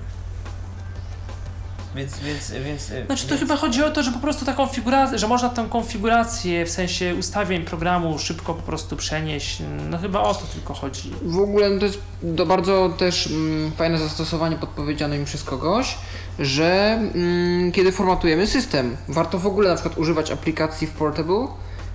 Więc, 1.94 2.18
więc, 2.18 2.50
więc... 2.50 2.90
e, 2.90 3.06
Znaczy 3.06 3.22
to 3.22 3.28
więc... 3.28 3.40
chyba 3.40 3.56
chodzi 3.56 3.82
o 3.82 3.90
to, 3.90 4.02
że 4.02 4.12
po 4.12 4.18
prostu 4.18 4.44
ta 4.44 4.52
konfiguracja, 4.52 5.18
że 5.18 5.28
można 5.28 5.48
tę 5.48 5.66
konfigurację 5.70 6.66
w 6.66 6.70
sensie 6.70 7.14
ustawień 7.14 7.64
programu 7.64 8.18
szybko 8.18 8.54
po 8.54 8.62
prostu 8.62 8.96
przenieść. 8.96 9.62
No 9.90 9.98
chyba 9.98 10.20
o 10.20 10.34
to 10.34 10.46
tylko 10.52 10.74
chodzi. 10.74 11.12
W 11.22 11.38
ogóle 11.38 11.70
no 11.70 11.80
to 11.80 11.86
jest 11.86 11.98
to 12.36 12.46
bardzo 12.46 12.88
też 12.98 13.26
mm, 13.26 13.72
fajne 13.72 13.98
zastosowanie 13.98 14.56
podpowiedziane 14.56 15.18
mi 15.18 15.24
przez 15.24 15.44
kogoś, 15.44 15.98
że 16.38 17.00
mm, 17.14 17.72
kiedy 17.72 17.92
formatujemy 17.92 18.46
system, 18.46 18.96
warto 19.08 19.38
w 19.38 19.46
ogóle 19.46 19.68
na 19.68 19.74
przykład 19.74 19.98
używać 19.98 20.30
aplikacji 20.30 20.86
w 20.86 20.90
Portable, 20.90 21.46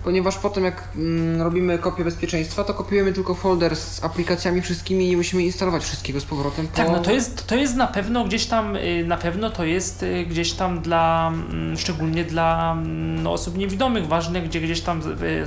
ponieważ 0.03 0.37
potem 0.37 0.63
jak 0.63 0.83
mm, 0.95 1.41
robimy 1.41 1.77
kopię 1.77 2.03
bezpieczeństwa, 2.03 2.63
to 2.63 2.73
kopiujemy 2.73 3.13
tylko 3.13 3.35
folder 3.35 3.75
z 3.75 4.03
aplikacjami 4.03 4.61
wszystkimi 4.61 5.05
i 5.05 5.09
nie 5.09 5.17
musimy 5.17 5.43
instalować 5.43 5.83
wszystkiego 5.83 6.19
z 6.19 6.25
powrotem. 6.25 6.67
Tak, 6.67 6.87
po- 6.87 6.91
no 6.91 6.99
to 6.99 7.11
jest, 7.11 7.47
to 7.47 7.55
jest 7.55 7.75
na 7.75 7.87
pewno 7.87 8.23
gdzieś 8.25 8.45
tam, 8.45 8.75
y, 8.75 9.03
na 9.07 9.17
pewno 9.17 9.49
to 9.49 9.65
jest 9.65 10.03
y, 10.03 10.25
gdzieś 10.25 10.53
tam 10.53 10.81
dla, 10.81 11.33
mm, 11.33 11.77
szczególnie 11.77 12.23
dla 12.23 12.77
no, 13.23 13.33
osób 13.33 13.57
niewidomych 13.57 14.07
ważne, 14.07 14.41
gdzie 14.41 14.61
gdzieś 14.61 14.81
tam, 14.81 15.01
y, 15.23 15.45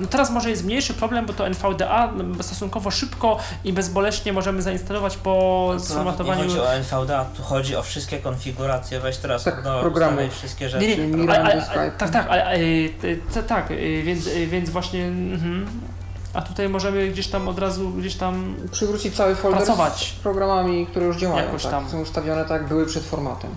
no 0.00 0.06
teraz 0.06 0.30
może 0.30 0.50
jest 0.50 0.64
mniejszy 0.64 0.94
problem, 0.94 1.26
bo 1.26 1.32
to 1.32 1.46
NVDA 1.46 2.12
no, 2.16 2.42
stosunkowo 2.42 2.90
szybko 2.90 3.38
i 3.64 3.72
bezboleśnie 3.72 4.32
możemy 4.32 4.62
zainstalować 4.62 5.16
po 5.16 5.66
nawet 5.68 5.84
sformatowaniu. 5.84 6.42
Nie 6.42 6.48
chodzi 6.48 6.60
o 6.60 6.74
NVDA, 6.74 7.24
tu 7.24 7.42
chodzi 7.42 7.76
o 7.76 7.82
wszystkie 7.82 8.18
konfiguracje. 8.18 9.00
Weź 9.00 9.16
teraz 9.16 9.44
Tak, 9.44 9.62
programów. 9.62 10.16
ustawiaj 10.16 10.30
wszystkie 10.30 10.68
rzeczy. 10.68 10.86
Nie, 10.86 10.96
nie, 10.96 11.04
ale, 11.04 11.16
Miranda, 11.16 11.52
ale, 11.52 11.64
Skype. 11.64 11.90
tak, 11.98 12.10
tak, 12.10 12.26
ale, 12.28 12.58
tak, 13.48 13.68
więc, 14.02 14.26
y, 14.26 14.46
więc 14.46 14.70
właśnie, 14.70 15.04
mhm. 15.06 15.66
a 16.34 16.42
tutaj 16.42 16.68
możemy 16.68 17.08
gdzieś 17.08 17.28
tam 17.28 17.48
od 17.48 17.58
razu, 17.58 17.90
gdzieś 17.90 18.14
tam 18.14 18.56
Przywrócić 18.70 19.16
cały 19.16 19.34
folder 19.34 19.58
pracować. 19.58 20.14
z 20.18 20.22
programami, 20.22 20.86
które 20.86 21.06
już 21.06 21.16
działają, 21.16 21.46
Jakoś 21.46 21.62
tak? 21.62 21.72
tam. 21.72 21.88
są 21.90 22.00
ustawione 22.00 22.44
tak, 22.44 22.68
były 22.68 22.86
przed 22.86 23.04
formatem. 23.04 23.50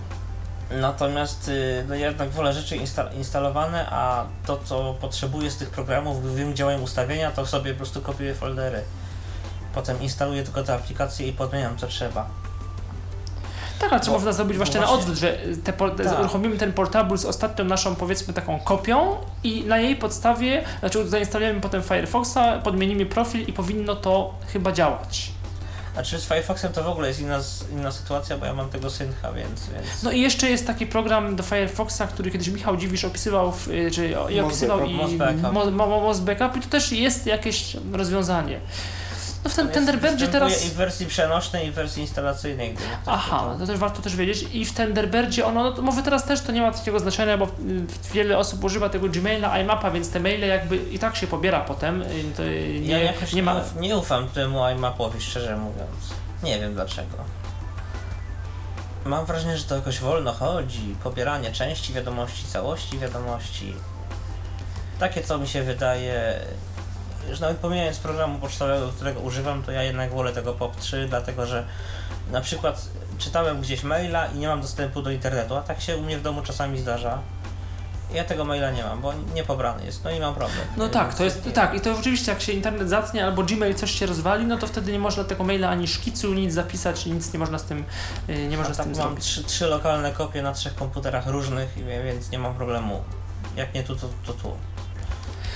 Natomiast 0.80 1.48
y, 1.48 1.84
no, 1.88 1.94
ja 1.94 2.06
jednak 2.06 2.30
wolę 2.30 2.52
rzeczy 2.52 2.76
insta- 2.76 3.14
instalowane, 3.16 3.86
a 3.90 4.24
to 4.46 4.60
co 4.64 4.94
potrzebuję 5.00 5.50
z 5.50 5.56
tych 5.56 5.70
programów, 5.70 6.22
gdy 6.24 6.34
wiem 6.34 6.52
gdzie 6.52 6.64
mają 6.64 6.80
ustawienia, 6.80 7.30
to 7.30 7.46
sobie 7.46 7.70
po 7.72 7.76
prostu 7.76 8.00
kopiuję 8.00 8.34
foldery. 8.34 8.82
Potem 9.74 10.02
instaluję 10.02 10.42
tylko 10.42 10.62
te 10.62 10.74
aplikacje 10.74 11.28
i 11.28 11.32
podmieniam 11.32 11.76
co 11.76 11.86
trzeba. 11.86 12.28
Tak, 13.80 13.92
ale 13.92 14.00
co 14.00 14.06
Bo- 14.06 14.12
można 14.16 14.32
zrobić 14.32 14.58
bo 14.58 14.64
właśnie 14.64 14.80
na 14.80 14.86
właśnie- 14.86 15.00
odwrót, 15.02 15.18
że 15.18 15.38
te, 15.64 15.72
por- 15.72 15.96
Tak. 15.96 16.20
uruchomimy 16.20 16.56
ten 16.56 16.72
portable 16.72 17.18
z 17.18 17.24
ostatnią 17.24 17.64
naszą 17.64 17.94
powiedzmy 17.96 18.34
taką 18.34 18.58
kopią 18.60 19.16
i 19.44 19.64
na 19.64 19.78
jej 19.78 19.96
podstawie, 19.96 20.64
znaczy 20.80 21.08
zainstalujemy 21.08 21.60
potem 21.60 21.82
Firefoxa, 21.82 22.38
podmienimy 22.64 23.06
profil 23.06 23.46
i 23.46 23.52
powinno 23.52 23.96
to 23.96 24.34
chyba 24.52 24.72
działać. 24.72 25.30
Znaczy 25.94 26.18
z 26.18 26.24
Firefoxem 26.28 26.72
to 26.72 26.82
w 26.84 26.88
ogóle 26.88 27.08
jest 27.08 27.20
inna, 27.20 27.40
inna 27.72 27.92
sytuacja, 27.92 28.38
bo 28.38 28.46
ja 28.46 28.54
mam 28.54 28.68
tego 28.68 28.90
syncha, 28.90 29.32
więc... 29.32 29.66
więc... 29.68 30.02
No 30.02 30.10
i 30.10 30.20
jeszcze 30.20 30.50
jest 30.50 30.66
taki 30.66 30.86
program 30.86 31.36
do 31.36 31.42
Firefoxa, 31.42 32.02
który 32.08 32.30
kiedyś 32.30 32.48
Michał 32.48 32.76
Dziwisz 32.76 33.04
opisywał, 33.04 33.52
w, 33.52 33.68
y, 33.68 33.90
czy 33.90 34.14
i 34.30 34.40
opisywał 34.40 34.78
Backup, 34.78 34.94
i 34.94 34.96
Moz 34.96 35.12
Backup. 35.12 35.52
Mo- 35.52 35.70
Mo- 35.70 36.00
Mo- 36.00 36.14
Backup 36.14 36.56
i 36.56 36.60
to 36.60 36.68
też 36.68 36.92
jest 36.92 37.26
jakieś 37.26 37.76
rozwiązanie. 37.92 38.60
No 39.44 39.50
w 39.50 39.54
Thunderbirdzie 39.54 40.26
występuje 40.26 40.28
teraz... 40.28 40.64
i 40.64 40.68
w 40.68 40.74
wersji 40.74 41.06
przenośnej, 41.06 41.66
i 41.68 41.70
w 41.70 41.74
wersji 41.74 42.02
instalacyjnej. 42.02 42.74
ktoś 42.74 42.86
Aha, 43.06 43.38
pytał. 43.40 43.58
to 43.58 43.66
też 43.66 43.78
warto 43.78 44.02
też 44.02 44.16
wiedzieć. 44.16 44.46
I 44.52 44.64
w 44.64 44.74
Thunderbirdzie 44.74 45.46
ono, 45.46 45.62
no 45.62 45.72
to 45.72 45.82
może 45.82 46.02
teraz 46.02 46.24
też 46.24 46.40
to 46.40 46.52
nie 46.52 46.60
ma 46.62 46.72
takiego 46.72 47.00
znaczenia, 47.00 47.38
bo 47.38 47.44
y, 47.44 47.48
wiele 48.12 48.38
osób 48.38 48.64
używa 48.64 48.88
tego 48.88 49.08
Gmaila, 49.08 49.58
iMapa, 49.58 49.90
więc 49.90 50.10
te 50.10 50.20
maile 50.20 50.40
jakby 50.48 50.76
i 50.76 50.98
tak 50.98 51.16
się 51.16 51.26
pobiera 51.26 51.60
potem. 51.60 52.02
y, 52.02 52.06
y, 52.42 52.80
Ja 52.82 52.98
nie, 52.98 53.04
jakoś 53.04 53.32
nie 53.32 53.42
ma. 53.42 53.60
nie 53.80 53.96
ufam 53.96 54.28
temu 54.28 54.58
iMapowi, 54.68 55.20
szczerze 55.20 55.56
mówiąc. 55.56 56.14
Nie 56.42 56.60
wiem 56.60 56.74
dlaczego. 56.74 57.16
Mam 59.04 59.26
wrażenie, 59.26 59.56
że 59.58 59.64
to 59.64 59.74
jakoś 59.74 59.98
wolno 60.00 60.32
chodzi. 60.32 60.96
Pobieranie 61.04 61.52
części 61.52 61.92
wiadomości, 61.92 62.44
całości 62.46 62.98
wiadomości. 62.98 63.74
Takie 64.98 65.22
co 65.22 65.38
mi 65.38 65.48
się 65.48 65.62
wydaje. 65.62 66.40
Już 67.28 67.40
nawet 67.40 67.56
pomijając 67.58 67.98
programu 67.98 68.38
pocztowego, 68.38 68.88
którego 68.88 69.20
używam, 69.20 69.62
to 69.62 69.72
ja 69.72 69.82
jednak 69.82 70.10
wolę 70.10 70.32
tego 70.32 70.54
POP3, 70.54 71.08
dlatego 71.08 71.46
że 71.46 71.64
na 72.32 72.40
przykład 72.40 72.88
czytałem 73.18 73.60
gdzieś 73.60 73.82
maila 73.82 74.26
i 74.26 74.38
nie 74.38 74.48
mam 74.48 74.60
dostępu 74.60 75.02
do 75.02 75.10
internetu, 75.10 75.56
a 75.56 75.62
tak 75.62 75.80
się 75.80 75.96
u 75.96 76.02
mnie 76.02 76.18
w 76.18 76.22
domu 76.22 76.42
czasami 76.42 76.78
zdarza. 76.80 77.18
Ja 78.14 78.24
tego 78.24 78.44
maila 78.44 78.70
nie 78.70 78.82
mam, 78.82 79.00
bo 79.00 79.12
nie 79.34 79.44
pobrany 79.44 79.84
jest, 79.84 80.04
no 80.04 80.10
i 80.10 80.20
mam 80.20 80.34
problem. 80.34 80.66
No 80.76 80.88
tak, 80.88 81.14
to 81.14 81.24
jest 81.24 81.52
tak 81.54 81.74
i 81.74 81.80
to 81.80 81.92
oczywiście 81.98 82.32
jak 82.32 82.40
się 82.40 82.52
internet 82.52 82.88
zatnie 82.88 83.24
albo 83.24 83.42
Gmail 83.42 83.74
coś 83.74 83.90
się 83.90 84.06
rozwali, 84.06 84.44
no 84.44 84.56
to 84.58 84.66
wtedy 84.66 84.92
nie 84.92 84.98
można 84.98 85.24
tego 85.24 85.44
maila 85.44 85.68
ani 85.68 85.88
szkicu, 85.88 86.34
nic 86.34 86.54
zapisać, 86.54 87.06
nic 87.06 87.32
nie 87.32 87.38
można 87.38 87.58
z 87.58 87.64
tym, 87.64 87.84
y, 88.28 88.48
nie 88.48 88.56
można 88.56 88.70
A 88.70 88.74
z 88.74 88.76
tak 88.76 88.86
tym 88.86 88.96
mam 88.96 89.02
zrobić. 89.06 89.24
trzy, 89.24 89.44
trzy 89.44 89.66
lokalne 89.66 90.12
kopie 90.12 90.42
na 90.42 90.52
trzech 90.52 90.74
komputerach 90.74 91.26
różnych, 91.26 91.74
więc 92.04 92.30
nie 92.30 92.38
mam 92.38 92.54
problemu. 92.54 93.02
Jak 93.56 93.74
nie 93.74 93.82
tu, 93.82 93.96
to, 93.96 94.08
to 94.26 94.32
tu. 94.32 94.52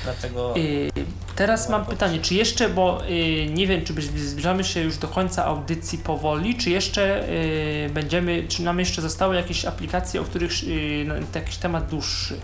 Dlatego 0.04 0.54
Y, 0.56 0.90
Teraz 1.36 1.68
mam 1.68 1.86
pytanie, 1.86 2.18
czy 2.18 2.34
jeszcze, 2.34 2.68
bo 2.68 3.02
y, 3.08 3.46
nie 3.54 3.66
wiem, 3.66 3.84
czy 3.84 3.92
zbliżamy 4.02 4.64
się 4.64 4.80
już 4.80 4.96
do 4.96 5.08
końca 5.08 5.44
audycji 5.44 5.98
powoli, 5.98 6.54
czy 6.54 6.70
jeszcze 6.70 7.28
y, 7.28 7.90
będziemy, 7.94 8.44
czy 8.48 8.62
nam 8.62 8.78
jeszcze 8.78 9.02
zostały 9.02 9.36
jakieś 9.36 9.64
aplikacje, 9.64 10.20
o 10.20 10.24
których 10.24 10.52
y, 10.64 11.04
no, 11.08 11.14
jakiś 11.34 11.56
temat 11.56 11.86
dłuższy? 11.90 12.34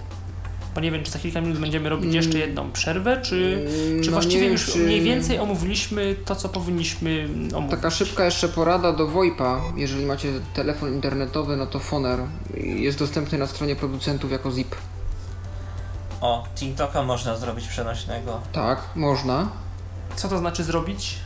Bo 0.75 0.81
nie 0.81 0.91
wiem, 0.91 1.03
czy 1.05 1.11
za 1.11 1.19
kilka 1.19 1.41
minut 1.41 1.59
będziemy 1.59 1.89
robić 1.89 2.15
jeszcze 2.15 2.39
jedną 2.39 2.73
przerwę, 2.73 3.21
czy, 3.23 3.67
Mm, 3.87 4.03
czy 4.03 4.07
no 4.11 4.13
właściwie 4.13 4.41
wiem, 4.43 4.53
już 4.53 4.73
czy- 4.73 4.79
mniej 4.79 5.01
więcej 5.03 5.39
omówiliśmy 5.39 6.17
to, 6.25 6.37
co 6.37 6.49
powinniśmy 6.49 7.29
omówić. 7.55 7.71
Taka 7.77 7.91
szybka 7.91 8.25
jeszcze 8.25 8.49
porada 8.49 8.93
do 8.93 9.07
VoIPa. 9.07 9.61
Jeżeli 9.77 10.07
macie 10.07 10.29
telefon 10.55 10.95
internetowy, 10.95 11.57
no 11.57 11.67
to 11.67 11.79
Foner 11.79 12.19
jest 12.57 12.99
dostępny 12.99 13.39
na 13.39 13.47
stronie 13.47 13.77
producentów 13.77 14.33
jako 14.33 14.51
zip. 14.53 14.75
O, 16.21 16.45
TikToka 16.57 17.03
można 17.03 17.37
zrobić 17.37 17.67
przenośnego. 17.69 18.41
Tak, 18.53 18.79
można. 18.95 19.49
Co 20.17 20.29
to 20.29 20.39
znaczy 20.39 20.65
zrobić? 20.65 21.17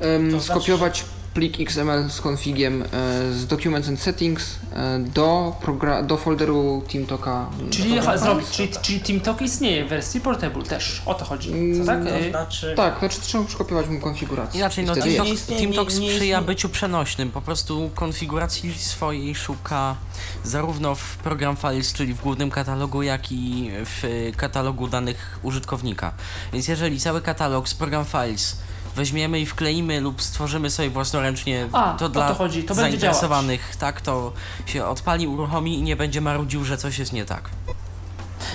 Em, 0.00 0.30
To 0.30 0.40
znaczy- 0.40 0.60
skopiować 0.60 1.04
plik 1.34 1.60
XML 1.60 2.10
z 2.10 2.20
configiem 2.20 2.82
e, 2.82 2.86
z 3.32 3.46
Documents 3.46 3.88
and 3.88 4.00
Settings 4.00 4.58
e, 4.74 4.98
do, 4.98 5.56
do 6.02 6.16
folderu 6.16 6.82
TeamTalka. 6.92 7.46
Czyli 7.70 7.98
ha, 7.98 8.14
czyli, 8.50 8.68
czyli 8.82 9.00
TeamTalk 9.00 9.42
istnieje 9.42 9.84
w 9.84 9.88
wersji 9.88 10.20
portable 10.20 10.62
też, 10.62 11.02
o 11.06 11.14
to 11.14 11.24
chodzi, 11.24 11.52
co, 11.80 11.84
tak? 11.84 12.04
To 12.04 12.18
Y, 12.18 12.30
znaczy, 12.30 12.74
Tak, 12.76 12.98
znaczy 12.98 13.20
trzeba 13.20 13.44
przekopiować 13.44 13.88
mu 13.88 14.00
konfigurację. 14.00 14.60
Inaczej, 14.60 14.84
no 14.84 14.94
TeamTalk, 14.94 15.40
TeamTalk 15.58 15.92
sprzyja 15.92 16.42
byciu 16.42 16.68
przenośnym. 16.68 17.30
Po 17.30 17.40
prostu 17.40 17.90
konfiguracji 17.94 18.74
swojej 18.78 19.34
szuka 19.34 19.96
zarówno 20.44 20.94
w 20.94 21.16
program 21.16 21.56
files, 21.56 21.92
czyli 21.92 22.14
w 22.14 22.20
głównym 22.20 22.50
katalogu, 22.50 23.02
jak 23.02 23.32
i 23.32 23.70
w 23.72 24.32
katalogu 24.36 24.88
danych 24.88 25.38
użytkownika. 25.42 26.12
Więc 26.52 26.68
jeżeli 26.68 27.00
cały 27.00 27.20
katalog 27.20 27.68
z 27.68 27.74
program 27.74 28.04
files 28.04 28.56
weźmiemy 28.98 29.40
i 29.40 29.46
wkleimy 29.46 30.00
lub 30.00 30.22
stworzymy 30.22 30.70
sobie 30.70 30.90
własnoręcznie, 30.90 31.68
A, 31.72 31.92
to 31.92 31.98
to 31.98 32.08
dla 32.08 32.34
chodzi, 32.34 32.62
to 32.62 32.74
będzie 32.74 32.90
zainteresowanych, 32.90 33.76
tak, 33.76 34.00
to 34.00 34.32
się 34.66 34.84
odpali, 34.86 35.26
uruchomi 35.26 35.78
i 35.78 35.82
nie 35.82 35.96
będzie 35.96 36.20
marudził, 36.20 36.64
że 36.64 36.76
coś 36.76 36.98
jest 36.98 37.12
nie 37.12 37.24
tak. 37.24 37.50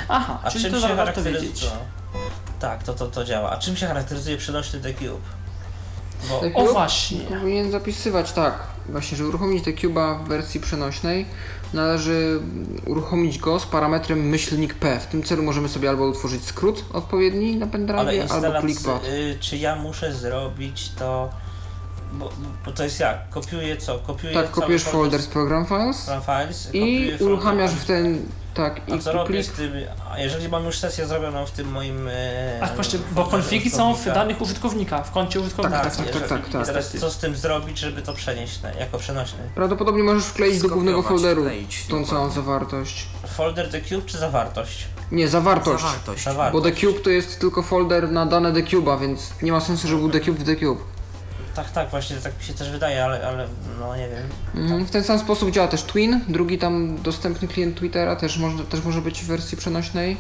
Aha, 0.10 0.40
a 0.44 0.52
czyli 0.52 0.64
czym 0.64 0.74
to 0.74 0.80
się 0.80 0.82
warto 0.88 0.98
charakteryzuje? 0.98 1.42
wiedzieć. 1.52 1.68
Tak, 2.60 2.84
to, 2.84 2.94
to, 2.94 3.08
to 3.08 3.26
działa. 3.26 3.50
A 3.52 3.58
czym 3.58 3.76
się 3.78 3.88
charakteryzuje 3.88 4.38
przenośny 4.38 4.80
The 4.80 4.94
Cube? 4.94 5.43
Bo 6.30 6.40
The 6.40 6.54
O 6.54 6.66
właśnie. 6.66 7.20
Powinien 7.20 7.72
zapisywać 7.72 8.32
tak. 8.32 8.54
Właśnie, 8.90 9.18
żeby 9.18 9.30
uruchomić 9.30 9.64
Cube'a 9.64 10.24
w 10.24 10.28
wersji 10.28 10.60
przenośnej, 10.60 11.26
należy 11.74 12.40
uruchomić 12.86 13.38
go 13.40 13.60
z 13.60 13.66
parametrem 13.66 14.20
myślnik 14.30 14.74
P. 14.74 15.00
W 15.00 15.08
tym 15.08 15.24
celu 15.24 15.44
możemy 15.44 15.70
sobie 15.70 15.90
albo 15.90 16.06
utworzyć 16.06 16.46
skrót 16.46 16.86
odpowiedni 16.94 17.56
na 17.56 17.68
pendrive, 17.68 18.32
albo 18.32 18.62
clickbot. 18.62 19.08
y, 19.08 19.38
czy 19.40 19.58
ja 19.58 19.76
muszę 19.76 20.14
zrobić 20.14 20.92
to 21.00 21.30
Bo, 22.14 22.30
bo 22.66 22.72
to 22.72 22.84
jest 22.84 23.00
jak? 23.00 23.30
Kopiuję 23.30 23.78
co? 23.78 24.00
Kopiuję 24.00 24.34
Tak, 24.34 24.52
kopiujesz 24.52 24.84
folder 24.84 25.22
z 25.22 25.28
program 25.28 25.66
files 25.66 26.06
Program 26.06 26.46
Files, 26.46 26.70
i 26.74 27.12
uruchamiasz 27.20 27.72
w 27.72 27.86
ten, 27.86 28.26
tak, 28.54 28.82
A 28.92 28.96
i 28.96 29.00
co 29.00 29.12
robię 29.12 29.44
z 29.44 29.50
tym, 29.52 29.74
a 30.12 30.20
jeżeli 30.20 30.50
mam 30.50 30.66
już 30.66 30.78
sesję 30.78 31.08
zrobioną 31.08 31.46
w 31.46 31.52
tym 31.52 31.72
moim... 31.72 32.08
E, 32.08 32.60
A 32.62 32.68
właśnie, 32.68 33.00
bo 33.12 33.24
konfigi 33.26 33.70
są 33.70 33.96
w 33.96 34.06
danych 34.06 34.42
użytkownika, 34.42 35.04
w 35.04 35.12
koncie 35.12 35.40
użytkownika. 35.40 35.84
Tak, 35.84 35.96
tak, 35.96 36.08
jeżeli- 36.08 36.30
tak, 36.30 36.50
tak. 36.50 36.62
I 36.64 36.66
teraz 36.66 36.92
co 36.92 37.10
z 37.10 37.18
tym 37.18 37.36
zrobić, 37.36 37.80
żeby 37.80 38.02
to 38.02 38.14
przenieść 38.14 38.62
na, 38.62 38.72
jako 38.72 38.98
przenośny? 38.98 39.40
prawdopodobnie 39.56 40.04
możesz 40.04 40.26
wkleić 40.26 40.62
do 40.62 40.70
głównego 40.70 41.02
folderu 41.04 41.42
wkleić, 41.44 41.86
tą 41.88 42.06
całą 42.06 42.30
zawartość. 42.30 43.08
Folder 43.36 43.70
The 43.70 43.82
Cube 43.82 44.06
czy 44.06 44.18
zawartość? 44.18 44.86
Nie, 45.12 45.28
zawartość. 45.28 45.84
Zawartość. 45.84 46.26
Bo. 46.52 46.62
The 46.62 46.72
Cube 46.72 47.00
to 47.00 47.10
jest 47.10 47.40
tylko 47.40 47.64
folder 47.64 48.12
na 48.12 48.26
dane 48.26 48.54
The 48.54 48.60
Cube'a, 48.62 49.02
więc 49.02 49.34
nie 49.42 49.52
ma 49.52 49.60
sensu, 49.62 49.88
żeby 49.88 50.02
był 50.02 50.10
The 50.10 50.20
Cube 50.20 50.40
w 50.40 50.44
The 50.44 50.56
Cube. 50.56 50.82
Tak, 51.56 51.72
tak, 51.72 51.90
właśnie 51.90 52.16
tak 52.18 52.38
mi 52.40 52.44
się 52.46 52.54
też 52.54 52.70
wydaje, 52.70 53.06
ale, 53.06 53.28
ale 53.28 53.48
no 53.80 53.96
nie 53.96 54.08
wiem. 54.10 54.24
Mhm, 54.64 54.86
W 54.86 54.92
ten 54.92 55.04
sam 55.04 55.20
sposób 55.20 55.52
działa 55.52 55.68
też 55.68 55.84
Twin, 55.84 56.22
drugi 56.28 56.58
tam 56.58 56.98
dostępny 57.02 57.48
klient 57.48 57.78
Twittera, 57.78 58.16
też 58.16 58.38
może, 58.38 58.64
też 58.64 58.84
może 58.84 59.02
być 59.02 59.22
w 59.22 59.28
wersji 59.28 59.58
przenośnej. 59.58 60.18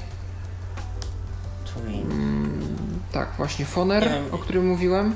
Twin. 1.66 2.10
Tak, 3.12 3.28
właśnie 3.38 3.66
Foner, 3.66 4.10
o 4.32 4.38
którym 4.38 4.68
mówiłem. 4.68 5.16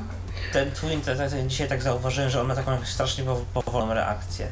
Ten 0.53 0.71
Twin, 0.71 1.01
ten, 1.01 1.17
ten, 1.29 1.49
dzisiaj 1.49 1.67
tak 1.69 1.81
zauważyłem, 1.81 2.29
że 2.29 2.41
on 2.41 2.47
ma 2.47 2.55
taką 2.55 2.77
strasznie 2.85 3.23
pow- 3.23 3.45
powolną 3.63 3.93
reakcję. 3.93 4.47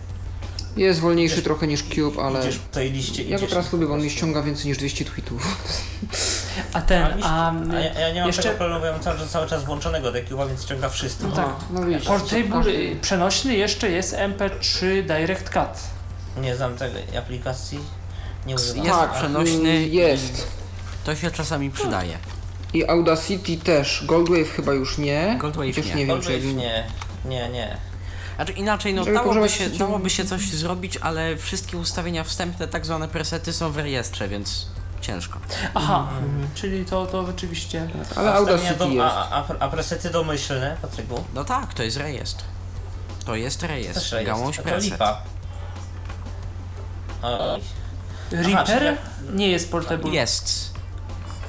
Jest 0.75 0.99
wolniejszy 0.99 1.41
trochę 1.41 1.67
niż 1.67 1.83
Cube, 1.83 2.23
ale 2.23 2.39
Idziesz 2.39 2.59
tej 2.71 2.91
liście, 2.91 3.23
ja 3.23 3.39
go 3.39 3.47
teraz 3.47 3.73
lubię, 3.73 3.85
bo 3.87 3.93
on 3.93 4.01
mi 4.01 4.09
ściąga 4.09 4.41
więcej 4.41 4.65
niż 4.67 4.77
200 4.77 5.05
tweetów. 5.05 5.57
A 6.73 6.81
ten, 6.81 7.23
A, 7.23 7.51
a, 7.51 7.53
a 7.71 7.79
ja, 7.79 7.99
ja 7.99 8.11
nie 8.13 8.19
mam 8.19 8.27
jeszcze- 8.27 8.43
tego 8.43 8.55
problemu, 8.57 8.79
bo 8.79 8.85
ja 8.85 8.91
mam 8.91 9.01
cały, 9.01 9.27
cały 9.27 9.47
czas 9.47 9.65
włączonego 9.65 10.11
decuba, 10.11 10.45
więc 10.47 10.63
ściąga 10.63 10.89
wszystko. 10.89 11.27
No 11.27 11.35
tak. 11.35 11.55
no 11.71 11.85
widzisz. 11.85 12.07
Portable 12.07 12.73
przenośny 13.01 13.55
jeszcze 13.55 13.91
jest 13.91 14.15
MP3 14.15 15.03
Direct 15.07 15.49
Cut. 15.49 15.79
Nie 16.41 16.55
znam 16.55 16.77
tej 16.77 17.17
aplikacji, 17.17 17.79
nie 18.47 18.55
używam. 18.55 18.85
Jest 18.85 18.99
Tak, 18.99 19.13
przenośny 19.13 19.69
y, 19.69 19.87
jest. 19.87 20.47
To 21.03 21.15
się 21.15 21.31
czasami 21.31 21.71
przydaje. 21.71 22.17
I 22.73 22.85
Audacity 22.85 23.57
też. 23.57 24.03
Goldwave 24.07 24.49
chyba 24.55 24.73
już 24.73 24.97
nie. 24.97 25.37
Goldwave 25.41 25.75
Chociaż 25.75 25.85
nie. 25.85 25.95
nie 25.95 26.05
wiem, 26.05 26.21
czy 26.21 26.29
Goldwave 26.31 26.55
nie, 26.55 26.83
nie, 27.25 27.49
nie. 27.49 27.77
Znaczy 28.35 28.51
inaczej, 28.53 28.93
no 28.93 29.05
dałoby 29.05 29.49
się, 29.49 29.69
dałoby 29.69 30.09
się 30.09 30.25
coś 30.25 30.49
zrobić, 30.49 30.97
ale 30.97 31.37
wszystkie 31.37 31.77
ustawienia 31.77 32.23
wstępne, 32.23 32.67
tak 32.67 32.85
zwane 32.85 33.07
presety 33.07 33.53
są 33.53 33.71
w 33.71 33.77
rejestrze, 33.77 34.27
więc 34.27 34.67
ciężko. 35.01 35.39
Aha, 35.73 36.07
czyli 36.55 36.85
to, 36.85 37.05
to 37.05 37.25
rzeczywiście. 37.27 37.89
Ale 38.15 38.33
A 38.33 38.39
ustawienia 38.39 38.69
Audacity 38.69 38.75
do, 38.79 38.85
jest. 38.85 39.15
a, 39.15 39.29
a, 39.31 39.45
a 39.59 39.69
presety 39.69 40.09
domyślne, 40.09 40.77
Patryku? 40.81 41.23
No 41.33 41.43
tak, 41.43 41.73
to 41.73 41.83
jest 41.83 41.97
rejestr. 41.97 42.43
To 43.25 43.35
jest 43.35 43.63
rejestr, 43.63 44.23
gałąź 44.25 44.57
to 44.57 44.63
preset. 44.63 44.91
lipa. 44.91 45.21
O, 47.21 47.57
Reaper 48.31 48.97
nie 49.33 49.49
jest 49.49 49.71
portable. 49.71 50.11
Jest. 50.11 50.74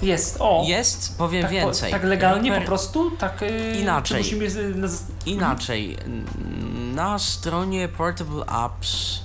Jest, 0.02 0.36
o. 0.40 0.62
Jest, 0.66 1.18
powiem 1.18 1.42
tak, 1.42 1.50
po- 1.50 1.56
więcej. 1.56 1.92
tak 1.92 2.04
legalnie 2.04 2.52
po 2.60 2.66
prostu? 2.66 3.10
Tak 3.10 3.42
y, 3.42 3.76
Inaczej. 3.80 4.18
Musimy, 4.18 4.48
naz- 4.74 5.02
Inaczej, 5.26 5.96
na 6.94 7.18
stronie 7.18 7.88
Portable 7.88 8.44
Apps, 8.46 9.20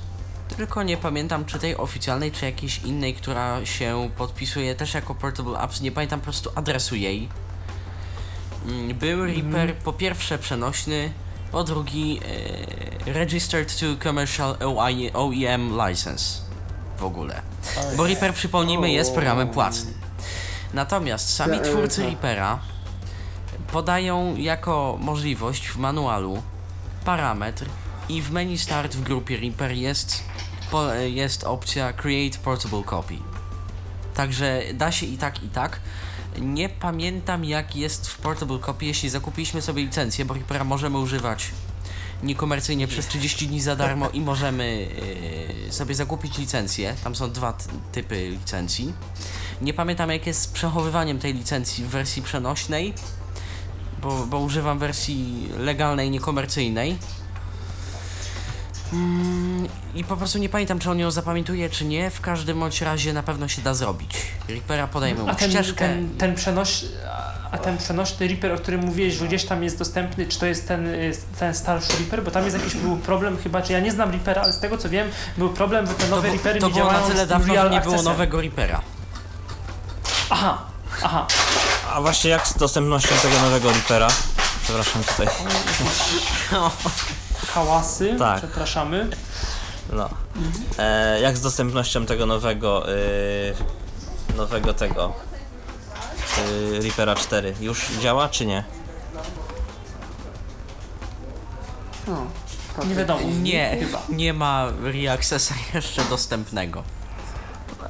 tylko 0.57 0.83
nie 0.83 0.97
pamiętam 0.97 1.45
czy 1.45 1.59
tej 1.59 1.77
oficjalnej, 1.77 2.31
czy 2.31 2.45
jakiejś 2.45 2.79
innej, 2.79 3.13
która 3.13 3.65
się 3.65 4.09
podpisuje 4.17 4.75
też 4.75 4.93
jako 4.93 5.15
Portable 5.15 5.59
Apps, 5.59 5.81
nie 5.81 5.91
pamiętam 5.91 6.19
po 6.19 6.23
prostu 6.23 6.51
adresu 6.55 6.95
jej. 6.95 7.29
Mm, 8.67 8.97
Był 8.97 9.25
Reaper 9.25 9.75
po 9.75 9.93
pierwsze 9.93 10.37
przenośny, 10.37 11.11
po 11.51 11.63
drugi 11.63 12.19
e, 13.05 13.13
Registered 13.13 13.79
to 13.79 13.85
Commercial 14.03 14.55
OEM 15.13 15.71
License 15.87 16.41
w 16.97 17.03
ogóle. 17.03 17.41
Bo 17.97 18.07
Reaper, 18.07 18.33
przypomnijmy, 18.33 18.91
jest 18.91 19.13
programem 19.13 19.49
płatnym. 19.49 19.93
Natomiast 20.73 21.35
sami 21.35 21.59
twórcy. 21.61 22.03
Reapera 22.03 22.59
podają 23.71 24.35
jako 24.35 24.97
możliwość 25.01 25.67
w 25.67 25.77
manualu 25.77 26.43
parametr 27.05 27.65
i 28.09 28.21
w 28.21 28.31
menu 28.31 28.57
start 28.57 28.95
w 28.95 29.03
grupie 29.03 29.37
Reaper 29.37 29.71
jest, 29.71 30.23
jest 31.05 31.43
opcja 31.43 31.93
Create 31.93 32.37
Portable 32.37 32.83
Copy. 32.83 33.17
Także 34.13 34.61
da 34.73 34.91
się 34.91 35.05
i 35.05 35.17
tak, 35.17 35.43
i 35.43 35.49
tak. 35.49 35.79
Nie 36.39 36.69
pamiętam 36.69 37.45
jak 37.45 37.75
jest 37.75 38.07
w 38.07 38.17
Portable 38.17 38.59
Copy, 38.59 38.85
jeśli 38.85 39.09
zakupiliśmy 39.09 39.61
sobie 39.61 39.83
licencję, 39.83 40.25
bo 40.25 40.33
Reapera 40.33 40.63
możemy 40.63 40.97
używać 40.97 41.51
niekomercyjnie 42.23 42.87
przez 42.87 43.07
30 43.07 43.47
dni 43.47 43.61
za 43.61 43.75
darmo 43.75 44.09
i 44.17 44.21
możemy 44.21 44.87
yy, 45.65 45.71
sobie 45.71 45.95
zakupić 45.95 46.37
licencję. 46.37 46.95
Tam 47.03 47.15
są 47.15 47.31
dwa 47.31 47.57
typy 47.91 48.29
licencji. 48.29 48.93
Nie 49.61 49.73
pamiętam 49.73 50.09
jak 50.11 50.27
jest 50.27 50.41
z 50.41 50.47
przechowywaniem 50.47 51.19
tej 51.19 51.33
licencji 51.33 51.83
w 51.83 51.87
wersji 51.87 52.21
przenośnej, 52.21 52.93
bo, 54.01 54.25
bo 54.25 54.39
używam 54.39 54.79
wersji 54.79 55.49
legalnej, 55.57 56.11
niekomercyjnej. 56.11 56.97
Mm, 58.93 59.67
I 59.95 60.03
po 60.03 60.17
prostu 60.17 60.37
nie 60.37 60.49
pamiętam, 60.49 60.79
czy 60.79 60.91
on 60.91 60.99
ją 60.99 61.11
zapamiętuje, 61.11 61.69
czy 61.69 61.85
nie. 61.85 62.09
W 62.09 62.21
każdym 62.21 62.59
bądź 62.59 62.81
razie 62.81 63.13
na 63.13 63.23
pewno 63.23 63.47
się 63.47 63.61
da 63.61 63.73
zrobić. 63.73 64.11
Reapera 64.49 64.87
podajemy 64.87 65.23
mu 65.23 65.29
A 65.29 65.35
ten, 65.35 65.49
ścieżkę. 65.51 65.87
ten, 65.87 66.09
ten 66.17 66.35
przenoś, 66.35 66.85
a 67.51 67.57
ten 67.57 67.77
przenośny 67.77 68.27
Reaper, 68.27 68.51
o 68.51 68.57
którym 68.57 68.81
mówiłeś, 68.85 69.13
że 69.13 69.27
gdzieś 69.27 69.45
tam 69.45 69.63
jest 69.63 69.77
dostępny, 69.79 70.25
czy 70.27 70.39
to 70.39 70.45
jest 70.45 70.67
ten, 70.67 70.87
y, 70.87 71.11
ten 71.39 71.53
starszy 71.55 71.93
Reaper? 71.99 72.23
Bo 72.23 72.31
tam 72.31 72.43
jest 72.45 72.57
jakiś 72.57 72.75
był 72.75 72.97
problem 72.97 73.37
chyba, 73.37 73.61
czy 73.61 73.73
ja 73.73 73.79
nie 73.79 73.91
znam 73.91 74.11
Reapera, 74.11 74.41
ale 74.41 74.53
z 74.53 74.59
tego 74.59 74.77
co 74.77 74.89
wiem, 74.89 75.07
był 75.37 75.49
problem, 75.49 75.87
że 75.87 75.93
te 75.93 76.03
To, 76.03 76.09
nowe 76.15 76.27
bu- 76.27 76.33
Reapery 76.33 76.59
to 76.59 76.67
nie 76.67 76.73
było 76.73 76.85
na 76.85 76.91
działają 76.91 77.11
tyle 77.11 77.27
dawno, 77.27 77.69
nie 77.69 77.81
było 77.81 78.01
nowego 78.01 78.41
Reapera. 78.41 78.81
Aha, 80.31 80.57
aha. 81.03 81.27
A 81.93 82.01
właśnie 82.01 82.29
jak 82.29 82.47
z 82.47 82.57
dostępnością 82.57 83.15
tego 83.21 83.39
nowego 83.39 83.71
Reapera? 83.71 84.07
Przepraszam 84.63 85.03
tutaj. 85.03 85.27
Hałasy, 87.53 88.15
Tak. 88.19 88.37
przepraszamy. 88.37 89.09
No. 89.93 90.09
E, 90.77 91.19
jak 91.21 91.37
z 91.37 91.41
dostępnością 91.41 92.05
tego 92.05 92.25
nowego, 92.25 92.89
y, 92.93 93.53
nowego 94.37 94.73
tego 94.73 95.13
y, 96.77 96.81
Reapera 96.81 97.15
4? 97.15 97.55
Już 97.59 97.87
działa 98.01 98.29
czy 98.29 98.45
nie? 98.45 98.63
No, 102.07 102.25
Nie 102.87 102.95
wiadomo. 102.95 103.19
Nie, 103.41 103.77
Chyba. 103.79 104.01
nie 104.09 104.33
ma 104.33 104.65
Reaccessa 104.83 105.55
jeszcze 105.73 106.03
dostępnego. 106.03 106.83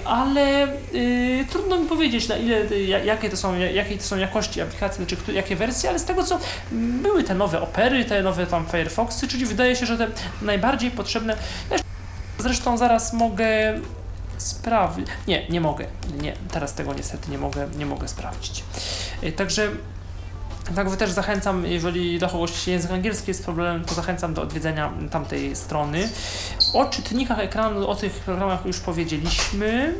ale 0.06 0.68
y, 0.94 1.46
trudno 1.50 1.80
mi 1.80 1.88
powiedzieć 1.88 2.28
na 2.28 2.38
ile, 2.38 2.72
y, 2.72 2.84
ja- 2.84 3.04
jakie 3.04 3.30
to 3.30 3.38
są, 3.38 3.56
ja- 3.58 3.72
jakie 3.72 3.98
to 3.98 4.04
są 4.04 4.18
jakości 4.18 4.62
aplikacji, 4.62 5.06
czy 5.08 5.34
jakie 5.34 5.56
wersje, 5.56 5.90
ale 5.90 6.00
z 6.00 6.06
tego 6.06 6.24
co 6.24 6.40
były 6.72 7.24
te 7.24 7.36
nowe 7.36 7.62
Opery, 7.62 8.06
te 8.06 8.24
nowe 8.24 8.46
tam 8.48 8.66
Firefoxy, 8.66 9.28
czyli 9.28 9.46
wydaje 9.46 9.76
się, 9.76 9.86
że 9.86 9.98
te 9.98 10.08
najbardziej 10.42 10.92
potrzebne, 10.92 11.36
zresztą 12.40 12.78
zaraz 12.78 13.14
mogę 13.14 13.80
sprawdzić, 14.38 15.08
nie, 15.28 15.48
nie 15.50 15.62
mogę, 15.62 15.86
nie, 16.22 16.34
teraz 16.52 16.74
tego 16.74 16.94
niestety 16.94 17.32
nie 17.32 17.38
mogę, 17.38 17.68
nie 17.78 17.86
mogę 17.86 18.08
sprawdzić. 18.08 18.64
Y, 19.24 19.32
Także 20.76 20.92
tak 20.92 21.00
też 21.00 21.12
zachęcam, 21.12 21.66
jeżeli 21.66 22.20
dla 22.20 22.30
kogoś 22.30 22.68
język 22.68 22.92
angielski 22.92 23.32
jest 23.32 23.44
problemem, 23.44 23.86
to 23.86 23.94
zachęcam 23.94 24.34
do 24.34 24.42
odwiedzenia 24.42 24.94
tamtej 25.12 25.56
strony. 25.56 26.10
O 26.74 26.86
czytnikach 26.86 27.40
ekranu, 27.40 27.88
o 27.88 27.96
tych 27.96 28.14
programach 28.14 28.66
już 28.66 28.80
powiedzieliśmy. 28.80 29.94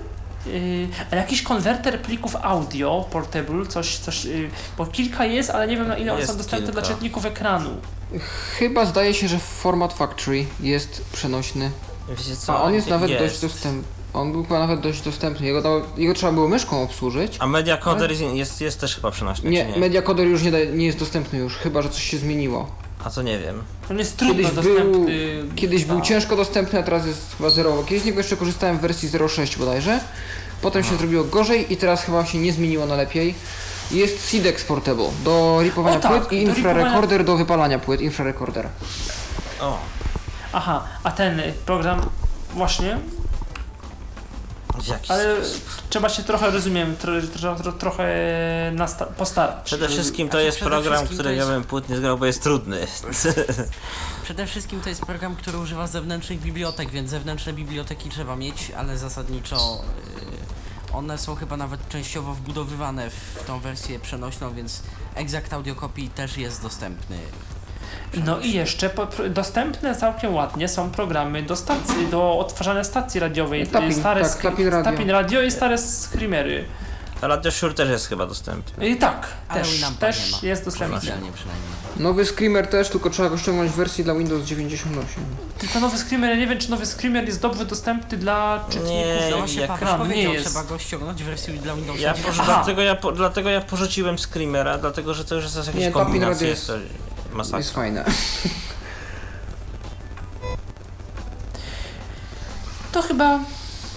Yy, 0.46 0.88
a 1.12 1.16
jakiś 1.16 1.42
konwerter 1.42 2.02
plików 2.02 2.36
audio 2.42 3.06
portable, 3.12 3.66
coś, 3.66 3.98
coś, 3.98 4.26
yy, 4.26 4.50
bo 4.78 4.86
kilka 4.86 5.26
jest, 5.26 5.50
ale 5.50 5.68
nie 5.68 5.78
wiem 5.78 5.88
na 5.88 5.98
ile 5.98 6.12
one 6.12 6.22
Jest 6.22 6.32
są 6.32 6.38
dostępne 6.38 6.68
kilka. 6.68 6.82
dla 6.82 6.90
czytników 6.90 7.26
ekranu. 7.26 7.70
Chyba 8.60 8.86
zdaje 8.86 9.14
się, 9.14 9.28
że 9.28 9.40
Format 9.40 9.94
Factory 9.94 10.46
jest 10.60 11.06
przenośny. 11.12 11.72
Wiecie 12.10 12.36
co? 12.36 12.58
A 12.60 12.62
on 12.62 12.74
jest 12.74 12.88
nawet 12.88 13.10
jest. 13.10 13.24
dość 13.24 13.42
dostępny. 13.42 13.99
On 14.14 14.32
był 14.32 14.44
chyba 14.44 14.60
nawet 14.60 14.80
dość 14.80 15.02
dostępny. 15.02 15.48
Jego, 15.48 15.62
dało, 15.62 15.82
jego 15.98 16.14
trzeba 16.14 16.32
było 16.32 16.48
myszką 16.48 16.84
obsłużyć. 16.84 17.36
A 17.40 17.48
Media 17.48 17.78
Coder 17.78 18.12
jest, 18.12 18.62
jest 18.62 18.80
też 18.82 18.96
chyba 18.96 19.12
przenośny, 19.12 19.50
Nie, 19.50 19.66
nie? 19.66 19.78
Media 19.78 20.02
Coder 20.02 20.28
już 20.28 20.44
nie, 20.44 20.52
da, 20.52 20.58
nie 20.74 20.86
jest 20.86 21.00
dostępny 21.00 21.40
już, 21.40 21.56
chyba 21.56 21.82
że 21.82 21.90
coś 21.90 22.04
się 22.04 22.18
zmieniło. 22.18 22.68
A 23.06 23.10
to 23.10 23.22
nie 23.22 23.40
wiem. 23.40 23.64
On 23.92 24.00
jest 24.00 24.18
trudno 24.18 24.36
Kiedyś 24.36 24.52
dostępny. 24.56 24.84
był, 24.92 25.06
kiedyś 25.56 25.86
był 25.86 25.98
Tak. 25.98 26.06
ciężko 26.06 26.36
dostępny, 26.36 26.80
a 26.80 26.84
teraz 26.84 27.06
jest 27.08 27.22
chyba 27.38 27.50
zerowo. 27.50 27.84
Kiedyś 27.84 28.02
z 28.04 28.06
niego 28.06 28.18
jeszcze 28.20 28.38
korzystałem 28.38 28.78
w 28.78 28.82
wersji 28.82 29.10
0.6 29.10 29.58
bodajże. 29.58 30.00
Potem 30.62 30.84
się 30.84 30.96
zrobiło 30.96 31.24
gorzej 31.24 31.74
i 31.74 31.78
teraz 31.78 32.04
chyba 32.04 32.26
się 32.26 32.38
nie 32.38 32.54
zmieniło 32.54 32.86
na 32.86 32.96
lepiej. 32.96 33.36
Jest 33.92 34.30
SID 34.30 34.46
Exportable 34.46 35.10
do 35.24 35.60
ripowania 35.64 35.98
O 35.98 36.00
tak, 36.00 36.12
płyt 36.28 36.32
i 36.42 36.46
do 36.46 36.50
infrarecorder 36.52 37.24
do 37.26 37.38
wypalania 37.38 37.80
płyt, 37.80 38.02
infrarecorder. 38.02 38.68
O, 39.62 39.78
Aha, 40.54 40.84
a 41.04 41.12
ten 41.12 41.42
program 41.66 42.02
właśnie, 42.54 42.98
w 44.78 44.88
jakiś 44.88 45.12
ale 45.12 45.36
sposób. 45.46 45.62
trzeba 45.90 46.10
się 46.10 46.24
trochę, 46.24 46.52
rozumiem, 46.52 46.98
tro, 46.98 47.14
tro, 47.34 47.56
tro, 47.56 47.72
trochę 47.72 48.06
nasta- 48.76 49.06
postarać. 49.06 49.56
Przede 49.66 49.88
wszystkim 49.88 50.28
to 50.28 50.32
Znaczy, 50.32 50.46
jest 50.46 50.60
program, 50.60 51.06
który 51.06 51.24
to 51.24 51.30
jest- 51.30 51.48
ja 51.48 51.54
bym 51.54 51.64
płyt 51.64 51.90
nie 51.90 51.98
zgrał, 51.98 52.18
bo 52.18 52.26
jest 52.26 52.44
trudny. 52.44 52.88
Przede 54.24 54.48
wszystkim 54.48 54.82
to 54.82 54.90
jest 54.90 55.02
program, 55.06 55.36
który 55.36 55.58
używa 55.58 55.88
zewnętrznych 55.88 56.40
bibliotek, 56.40 56.90
więc 56.92 57.10
zewnętrzne 57.10 57.54
biblioteki 57.54 58.10
trzeba 58.10 58.36
mieć, 58.36 58.72
ale 58.78 58.98
zasadniczo 58.98 59.82
y, 60.92 60.94
one 60.94 61.18
są 61.18 61.36
chyba 61.36 61.58
nawet 61.58 61.90
częściowo 61.90 62.34
wbudowywane 62.34 63.10
w 63.10 63.44
tą 63.48 63.60
wersję 63.60 64.00
przenośną, 64.00 64.54
więc 64.54 64.82
Exact 65.16 65.54
Audio 65.54 65.76
Copy 65.76 66.02
też 66.16 66.38
jest 66.38 66.62
dostępny. 66.62 67.18
No 68.26 68.40
i 68.40 68.54
jeszcze 68.54 68.90
po, 68.90 69.08
dostępne 69.30 69.96
całkiem 69.96 70.34
ładnie 70.36 70.68
są 70.68 70.90
programy 70.92 71.44
do 71.44 71.56
stacji, 71.56 72.08
do 72.12 72.40
odtwarzania 72.40 72.84
stacji 72.84 73.20
radiowej. 73.20 73.68
Tapping, 73.68 73.94
stare 73.94 74.22
tak, 74.22 74.42
Tapping 74.42 74.70
Radio. 74.70 74.92
Tapping 74.92 75.10
Radio 75.10 75.42
i 75.42 75.52
stare 75.52 75.78
screamery. 75.78 76.66
Radio 77.22 77.52
Shure 77.52 77.74
też 77.74 77.90
jest 77.90 78.08
chyba 78.08 78.26
dostępny. 78.26 78.90
I 78.90 78.96
tak, 78.98 79.28
Ale 79.48 79.62
też, 79.62 79.82
też 80.00 80.44
jest 80.44 80.66
dostępny. 80.66 81.12
Nowy 81.98 82.26
Screamer 82.26 82.68
też, 82.68 82.90
tylko 82.90 83.10
trzeba 83.10 83.30
go 83.30 83.38
ściągnąć 83.38 83.72
w 83.72 83.76
wersji 83.76 84.04
dla 84.04 84.16
Windows 84.16 84.44
98. 84.44 85.24
Tylko 85.58 85.80
nowy 85.80 85.98
screamer, 85.98 86.30
ja 86.30 86.36
nie 86.36 86.48
wiem 86.48 86.58
czy 86.60 86.72
nowy 86.72 86.86
screamer 86.86 87.26
jest 87.26 87.42
dobrze 87.42 87.66
dostępny 87.66 88.18
dla 88.18 88.66
czytników. 88.70 88.90
Nie, 88.92 89.28
No 89.32 89.38
właśnie 89.38 89.62
jak- 89.62 89.80
Paweł 89.80 90.08
nie 90.08 90.24
jest. 90.24 90.46
trzeba 90.50 90.64
go 90.64 90.80
ściągnąć 90.80 91.24
w 91.24 91.26
wersji 91.26 91.60
dla 91.60 91.76
Windowsa. 91.76 92.02
Ja 92.02 92.14
10. 92.14 92.28
porzu- 92.28 92.42
Aha. 92.42 92.54
dlatego, 92.56 92.82
ja, 92.82 92.96
po, 92.96 93.12
dlatego 93.12 93.50
ja 93.50 93.62
porzuciłem 93.62 94.18
Screamera, 94.18 94.78
dlatego 94.78 95.14
że 95.14 95.26
to 95.26 95.36
już 95.36 95.44
jest 95.44 95.58
jakieś 95.58 95.76
Nie, 95.76 95.92
kombinacje, 95.92 96.48
jest- 96.48 96.72
masakra. 97.34 97.58
Jest 97.58 97.72
fajne. 97.72 98.06
To 102.92 103.02
chyba 103.02 103.40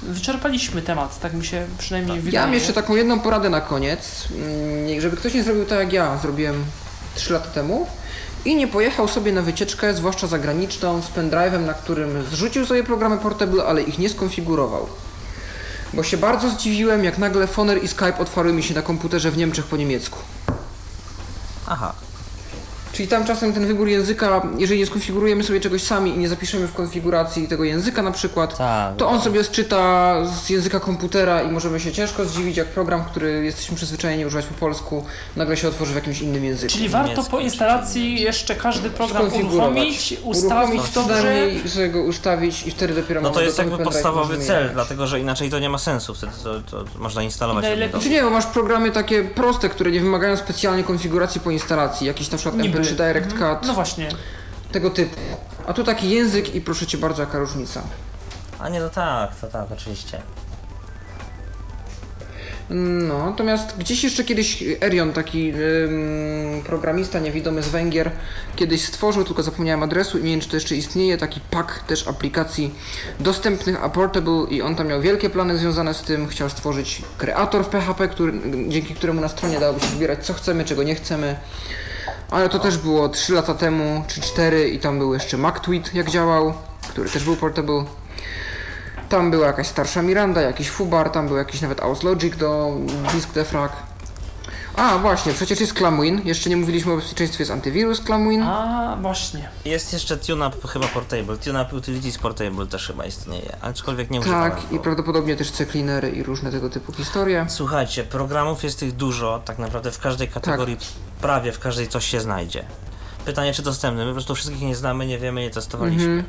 wyczerpaliśmy 0.02 0.82
temat, 0.82 1.20
tak 1.20 1.34
mi 1.34 1.44
się 1.44 1.66
przynajmniej 1.78 2.20
wydaje. 2.20 2.34
Ja 2.34 2.42
mam 2.46 2.54
jeszcze 2.54 2.72
taką 2.72 2.96
jedną 2.96 3.20
poradę 3.20 3.50
na 3.50 3.60
koniec. 3.60 4.28
Mm, 4.30 5.00
Żeby 5.00 5.16
ktoś 5.16 5.34
nie 5.34 5.42
zrobił 5.44 5.64
tak 5.64 5.78
jak 5.78 5.92
ja 5.92 6.18
zrobiłem 6.18 6.64
3 7.14 7.32
lata 7.32 7.48
temu 7.50 7.86
i 8.44 8.56
nie 8.56 8.68
pojechał 8.68 9.08
sobie 9.08 9.32
na 9.32 9.42
wycieczkę, 9.42 9.94
zwłaszcza 9.94 10.26
zagraniczną, 10.26 11.02
z 11.02 11.06
pendrive'em, 11.06 11.60
na 11.66 11.74
którym 11.74 12.24
zrzucił 12.30 12.66
sobie 12.66 12.84
programy 12.84 13.18
portable, 13.18 13.64
ale 13.64 13.82
ich 13.82 13.98
nie 13.98 14.08
skonfigurował. 14.08 14.86
Bo 15.94 16.02
się 16.02 16.16
bardzo 16.16 16.50
zdziwiłem, 16.50 17.04
jak 17.04 17.18
nagle 17.18 17.46
Foner 17.46 17.84
i 17.84 17.88
Skype 17.88 18.18
otwarły 18.18 18.52
mi 18.52 18.62
się 18.62 18.74
na 18.74 18.82
komputerze 18.82 19.30
w 19.30 19.36
Niemczech 19.36 19.64
po 19.64 19.76
niemiecku. 19.76 20.18
Aha. 21.66 21.92
Czyli 22.92 23.08
tam 23.08 23.24
czasem 23.26 23.52
ten 23.52 23.66
wybór 23.66 23.88
języka, 23.88 24.42
jeżeli 24.58 24.80
nie 24.80 24.86
skonfigurujemy 24.86 25.44
sobie 25.44 25.60
czegoś 25.60 25.82
sami 25.82 26.10
i 26.14 26.18
nie 26.18 26.28
zapiszemy 26.28 26.66
w 26.66 26.72
konfiguracji 26.72 27.48
tego 27.48 27.64
języka 27.64 28.02
na 28.02 28.12
przykład, 28.12 28.58
Tak. 28.58 28.96
to 28.96 29.08
on 29.08 29.20
sobie 29.20 29.44
sczyta 29.44 30.14
z 30.44 30.50
języka 30.50 30.80
komputera 30.80 31.42
i 31.42 31.50
możemy 31.52 31.80
się 31.80 31.92
ciężko 31.92 32.24
zdziwić, 32.24 32.56
jak 32.56 32.66
program, 32.66 33.04
który 33.04 33.44
jesteśmy 33.44 33.76
przyzwyczajeni 33.76 34.26
używać 34.26 34.46
po 34.46 34.54
polsku, 34.54 35.04
nagle 35.36 35.56
się 35.56 35.68
otworzy 35.68 35.92
w 35.92 35.94
jakimś 35.94 36.20
innym 36.20 36.44
języku. 36.44 36.72
Czyli 36.72 36.88
warto 36.88 37.22
po 37.24 37.40
instalacji 37.40 38.20
jeszcze 38.20 38.54
każdy 38.54 38.90
program 38.90 39.22
uruchomić, 39.26 39.52
Uruchomić 39.52 40.14
ustawić 40.24 40.82
dobrze. 40.94 41.14
przynajmniej 41.14 41.68
sobie 41.68 41.88
go 41.88 42.02
ustawić 42.02 42.66
i 42.66 42.70
wtedy 42.70 42.94
dopiero 42.94 43.20
No 43.20 43.30
to 43.30 43.42
jest 43.42 43.58
jakby 43.58 43.78
podstawowy 43.78 44.38
cel, 44.38 44.56
jechać. 44.56 44.72
dlatego 44.74 45.06
że 45.06 45.20
inaczej 45.20 45.50
to 45.50 45.58
nie 45.58 45.68
ma 45.70 45.78
sensu, 45.78 46.14
wtedy 46.14 46.32
to, 46.44 46.60
to 46.60 46.84
można 46.98 47.22
instalować. 47.22 47.64
Najlepiej- 47.64 48.00
Czy 48.00 48.08
Windowsa. 48.08 48.08
nie, 48.10 48.22
bo 48.22 48.30
masz 48.30 48.46
programy 48.46 48.90
takie 48.90 49.24
proste, 49.24 49.68
które 49.68 49.90
nie 49.90 50.00
wymagają 50.00 50.36
specjalnej 50.36 50.84
konfiguracji 50.84 51.40
po 51.40 51.50
instalacji, 51.50 52.06
jakiś 52.06 52.30
na 52.30 52.38
przykład 52.38 52.56
Niby. 52.82 52.94
MP3 52.94 52.96
Direct 52.96 53.32
Cut, 53.32 53.66
No 53.66 53.74
właśnie. 53.74 54.08
tego 54.72 54.90
typu. 54.90 55.16
A 55.66 55.72
tu 55.72 55.84
taki 55.84 56.10
język 56.10 56.54
i 56.54 56.60
proszę 56.60 56.86
Cię 56.86 56.98
bardzo, 56.98 57.22
jaka 57.22 57.38
różnica. 57.38 57.82
A 58.58 58.68
nie, 58.68 58.80
no 58.80 58.88
tak, 58.90 59.34
to 59.40 59.46
tak, 59.46 59.66
oczywiście. 59.72 60.22
No, 63.08 63.26
natomiast 63.30 63.76
gdzieś 63.78 64.04
jeszcze 64.04 64.24
kiedyś 64.24 64.64
Erion, 64.82 65.12
taki 65.12 65.52
ym, 65.54 66.62
programista 66.66 67.18
niewidomy 67.18 67.62
z 67.62 67.68
Węgier, 67.68 68.10
kiedyś 68.56 68.84
stworzył, 68.84 69.24
tylko 69.24 69.42
zapomniałem 69.42 69.82
adresu 69.82 70.18
i 70.18 70.24
nie 70.24 70.30
wiem, 70.30 70.40
czy 70.40 70.48
to 70.48 70.56
jeszcze 70.56 70.76
istnieje, 70.76 71.18
taki 71.18 71.40
pack 71.50 71.82
też 71.86 72.08
aplikacji 72.08 72.74
dostępnych, 73.20 73.84
a 73.84 73.88
portable 73.88 74.44
i 74.50 74.62
on 74.62 74.74
tam 74.76 74.86
miał 74.88 75.00
wielkie 75.00 75.30
plany 75.30 75.58
związane 75.58 75.94
z 75.94 76.02
tym, 76.02 76.28
chciał 76.28 76.50
stworzyć 76.50 77.02
kreator 77.18 77.64
w 77.64 77.68
PHP, 77.68 78.08
który, 78.08 78.32
dzięki 78.68 78.94
któremu 78.94 79.20
na 79.20 79.28
stronie 79.28 79.60
dałoby 79.60 79.80
się 79.80 79.86
wybierać 79.86 80.26
co 80.26 80.34
chcemy, 80.34 80.64
czego 80.64 80.82
nie 80.82 80.94
chcemy. 80.94 81.36
Ale 82.32 82.48
to 82.48 82.58
też 82.58 82.78
było 82.78 83.08
3 83.08 83.32
lata 83.32 83.54
temu, 83.54 84.04
czy 84.08 84.20
4 84.20 84.68
i 84.68 84.78
tam 84.78 84.98
był 84.98 85.14
jeszcze 85.14 85.38
MacTweet 85.38 85.94
jak 85.94 86.10
działał, 86.10 86.54
który 86.88 87.10
też 87.10 87.24
był 87.24 87.36
portable. 87.36 87.84
Tam 89.08 89.30
była 89.30 89.46
jakaś 89.46 89.66
starsza 89.66 90.02
Miranda, 90.02 90.40
jakiś 90.40 90.70
Fubar, 90.70 91.10
tam 91.10 91.28
był 91.28 91.36
jakiś 91.36 91.60
nawet 91.60 91.80
Auslogic 91.80 92.36
do 92.36 92.72
disk 93.14 93.32
defrag. 93.32 93.72
A, 94.76 94.98
właśnie, 94.98 95.32
przecież 95.32 95.60
jest 95.60 95.74
Clamwin. 95.74 96.20
Jeszcze 96.24 96.50
nie 96.50 96.56
mówiliśmy 96.56 96.92
o 96.92 96.96
bezpieczeństwie 96.96 97.44
z 97.44 97.50
antywirus 97.50 98.00
Clamwin. 98.00 98.42
A, 98.42 98.96
właśnie. 99.00 99.48
Jest 99.64 99.92
jeszcze 99.92 100.16
TuneUp 100.16 100.68
chyba 100.68 100.86
Portable, 100.88 101.36
TuneUp 101.36 101.72
Utilities 101.72 102.18
Portable 102.18 102.66
też 102.66 102.86
chyba 102.86 103.04
istnieje, 103.04 103.56
aczkolwiek 103.60 104.10
nie 104.10 104.20
używałem 104.20 104.50
Tak, 104.52 104.70
go. 104.70 104.76
i 104.76 104.78
prawdopodobnie 104.78 105.36
też 105.36 105.50
C-cleanery 105.50 106.10
i 106.10 106.22
różne 106.22 106.50
tego 106.50 106.70
typu 106.70 106.92
historie. 106.92 107.46
Słuchajcie, 107.48 108.04
programów 108.04 108.64
jest 108.64 108.78
tych 108.78 108.92
dużo, 108.96 109.42
tak 109.44 109.58
naprawdę 109.58 109.90
w 109.90 109.98
każdej 109.98 110.28
kategorii, 110.28 110.76
prawie 111.20 111.52
w 111.52 111.58
każdej 111.58 111.88
coś 111.88 112.06
się 112.06 112.20
znajdzie. 112.20 112.64
Pytanie, 113.24 113.52
czy 113.54 113.62
dostępny? 113.62 114.04
My 114.04 114.10
po 114.10 114.14
prostu 114.14 114.34
wszystkich 114.34 114.60
nie 114.60 114.76
znamy, 114.76 115.06
nie 115.06 115.18
wiemy, 115.18 115.40
nie 115.40 115.50
testowaliśmy. 115.50 116.04
Mhm. 116.04 116.24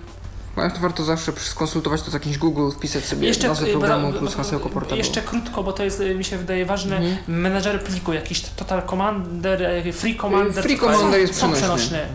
Ale 0.56 0.72
to 0.72 0.80
warto 0.80 1.04
zawsze 1.04 1.32
skonsultować 1.38 2.02
to 2.02 2.12
z 2.12 2.14
jakimś 2.14 2.38
Google, 2.38 2.70
wpisać 2.72 3.06
sobie 3.06 3.32
nazwę 3.48 3.68
y, 3.68 3.72
programu 3.72 4.12
bo- 4.12 4.20
plus 4.20 4.36
hasełko 4.36 4.70
portable. 4.70 4.98
Jeszcze 4.98 5.22
krótko, 5.22 5.64
bo 5.64 5.74
to 5.74 5.84
jest, 5.84 6.00
y, 6.00 6.16
mi 6.16 6.24
się 6.24 6.38
wydaje 6.38 6.66
ważne, 6.66 6.98
Mhm. 6.98 7.18
menedżer 7.28 7.84
pliku, 7.84 8.14
jakiś 8.14 8.42
Total 8.42 8.84
Commander, 8.88 9.62
y, 9.88 9.94
Free 9.94 10.16
Commander. 10.18 10.64
Free 10.64 10.78
Commander 10.78 11.20
jest 11.20 11.36
są 11.36 11.52
przenośny. 11.54 11.78
przenośne. 11.78 12.08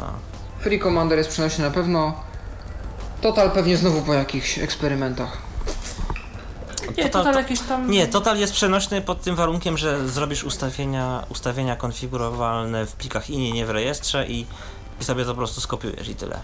No. 0.00 0.06
Free 0.60 0.80
Commander 0.80 1.18
jest 1.18 1.30
przenośny 1.30 1.64
na 1.64 1.70
pewno. 1.70 2.14
Total 3.20 3.50
pewnie 3.50 3.76
znowu 3.76 4.02
po 4.02 4.14
jakichś 4.14 4.58
eksperymentach. 4.58 5.38
Nie, 6.96 7.04
Total- 7.04 7.10
Total 7.24 7.34
jakieś 7.42 7.60
tam... 7.60 7.90
Nie, 7.90 8.06
Total 8.06 8.38
jest 8.38 8.52
przenośny 8.52 9.02
pod 9.02 9.22
tym 9.22 9.36
warunkiem, 9.36 9.78
że 9.78 10.08
zrobisz 10.08 10.44
ustawienia, 10.44 11.24
ustawienia 11.28 11.76
konfigurowalne 11.76 12.86
w 12.86 12.92
plikach 12.92 13.30
INI, 13.30 13.52
nie 13.52 13.66
w 13.66 13.70
rejestrze 13.70 14.26
i, 14.26 14.46
i 15.00 15.04
sobie 15.04 15.24
to 15.24 15.30
po 15.30 15.36
prostu 15.36 15.60
skopiujesz 15.60 16.08
i 16.08 16.14
tyle. 16.14 16.40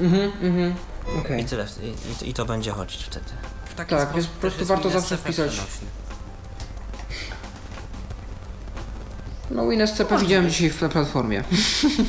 Mhm, 0.00 0.32
mhm. 0.42 0.74
Okej. 1.20 1.40
I 1.42 1.44
tyle, 1.44 1.66
i, 1.82 2.24
i, 2.24 2.30
i 2.30 2.34
to 2.34 2.44
będzie 2.44 2.70
chodzić 2.72 3.04
wtedy. 3.04 3.26
W 3.64 3.74
taki 3.74 3.90
Tak, 3.90 4.00
sposób 4.00 4.14
więc 4.16 4.26
po 4.26 4.40
prostu 4.40 4.64
warto 4.64 4.90
zawsze 4.90 5.16
wpisać. 5.16 5.50
przenośny. 5.50 5.86
No 9.50 9.68
WinSCP 9.68 10.18
widziałem 10.18 10.50
dzisiaj 10.50 10.70
w 10.70 10.78
platformie. 10.78 11.44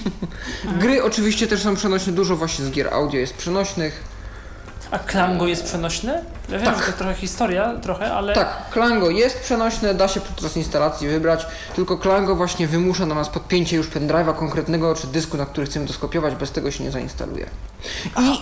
Gry 0.82 1.04
oczywiście 1.04 1.48
też 1.48 1.62
są 1.64 1.76
przenośne, 1.76 2.14
dużo 2.14 2.36
właśnie 2.36 2.66
z 2.66 2.72
gier 2.72 2.94
audio 2.94 3.20
jest 3.20 3.34
przenośnych. 3.34 4.04
A 4.92 5.00
Klango 5.00 5.48
jest 5.48 5.64
przenośny? 5.64 6.22
Ja 6.50 6.60
wiem, 6.60 6.74
Tak. 6.74 6.86
że 6.86 6.92
to 6.92 6.98
trochę 6.98 7.14
historia, 7.14 7.74
trochę, 7.82 8.14
ale... 8.14 8.34
Tak, 8.34 8.70
Klango 8.72 9.10
jest 9.10 9.40
przenośne, 9.40 9.94
da 9.94 10.08
się 10.08 10.20
podczas 10.20 10.58
instalacji 10.58 11.08
wybrać, 11.08 11.46
tylko 11.76 11.98
Klango 11.98 12.36
właśnie 12.36 12.68
wymusza 12.68 13.06
na 13.06 13.16
nas 13.16 13.30
podpięcie 13.30 13.78
już 13.78 13.90
pendrive'a 13.90 14.36
konkretnego 14.36 14.96
czy 14.96 15.08
dysku, 15.08 15.38
na 15.38 15.46
który 15.46 15.68
chcemy 15.68 15.88
to 15.88 15.94
skopiować, 15.94 16.36
bez 16.36 16.52
tego 16.52 16.72
się 16.72 16.84
nie 16.84 16.92
zainstaluje. 16.92 17.46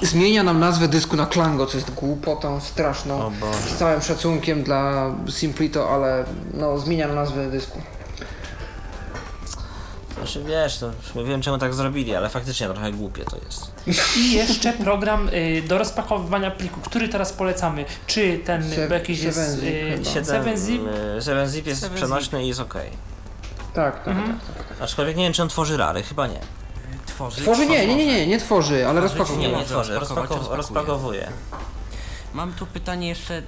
I 0.01 0.05
zmienia 0.05 0.43
nam 0.43 0.59
nazwę 0.59 0.87
dysku 0.87 1.15
na 1.15 1.25
Klango, 1.25 1.65
co 1.65 1.77
jest 1.77 1.91
głupotą 1.91 2.61
straszną. 2.61 3.31
Z 3.69 3.75
całym 3.77 4.01
szacunkiem 4.01 4.63
dla 4.63 5.11
Simplito, 5.29 5.89
ale 5.89 6.23
no 6.53 6.77
zmienia 6.77 7.07
nam 7.07 7.15
nazwę 7.15 7.49
dysku. 7.49 7.81
Znaczy 10.17 10.43
wiesz, 10.43 10.77
to 10.77 10.85
już 11.15 11.27
wiem 11.27 11.41
czemu 11.41 11.57
tak 11.57 11.73
zrobili, 11.73 12.15
ale 12.15 12.29
faktycznie 12.29 12.67
trochę 12.67 12.91
głupie 12.91 13.23
to 13.25 13.37
jest. 13.45 13.71
I 14.17 14.31
jeszcze 14.31 14.73
program 14.73 15.29
y, 15.29 15.63
do 15.67 15.77
rozpakowywania 15.77 16.51
pliku, 16.51 16.81
który 16.81 17.09
teraz 17.09 17.33
polecamy. 17.33 17.85
Czy 18.07 18.39
ten 18.45 18.69
Se- 18.69 18.87
bo 18.87 18.93
jakiś 18.93 19.19
jest... 19.21 19.39
7zip 19.39 19.63
y, 19.63 19.97
chyba. 20.13 20.21
7zip? 20.21 20.79
7zip 21.19 21.67
jest 21.67 21.83
7zip. 21.83 21.93
przenośny 21.95 22.43
i 22.43 22.47
jest 22.47 22.59
ok. 22.59 22.73
Tak, 23.73 23.95
tak, 24.03 24.07
Mhm. 24.07 24.39
tak. 24.57 24.81
Aczkolwiek 24.81 25.17
nie 25.17 25.23
wiem 25.23 25.33
czy 25.33 25.41
on 25.41 25.49
tworzy 25.49 25.77
rary, 25.77 26.03
chyba 26.03 26.27
nie. 26.27 26.39
Tworzy, 27.05 27.41
Tworzy? 27.41 27.65
Nie, 27.65 27.87
nie, 27.87 27.95
nie, 27.95 28.05
nie, 28.05 28.27
nie 28.27 28.39
tworzy, 28.39 28.87
ale 28.87 28.99
Tworzyć 29.01 29.17
rozpakowuje. 29.17 29.47
Nie, 29.47 29.53
nie 29.53 29.59
może 29.59 29.69
tworzy, 29.73 29.99
rozpakować, 29.99 30.29
rozpakow- 30.29 30.55
rozpakuje. 30.55 30.57
rozpakowuje. 30.57 31.27
Mam 32.33 32.53
tu 32.53 32.65
pytanie 32.65 33.09
jeszcze 33.09 33.41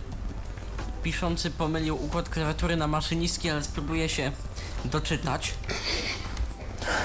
piszący 1.03 1.51
pomylił 1.51 2.03
układ 2.05 2.29
klawiatury 2.29 2.75
na 2.75 2.87
maszynistki, 2.87 3.49
ale 3.49 3.63
spróbuję 3.63 4.09
się 4.09 4.31
doczytać. 4.85 5.53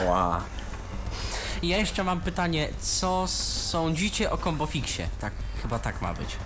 Wow. 0.06 0.32
I 1.62 1.68
ja 1.68 1.76
jeszcze 1.78 2.04
mam 2.04 2.20
pytanie, 2.20 2.68
co 2.80 3.24
sądzicie 3.70 4.30
o 4.30 4.38
Combofixie? 4.38 5.08
Tak, 5.20 5.32
chyba 5.62 5.78
tak 5.78 6.02
ma 6.02 6.14
być. 6.14 6.36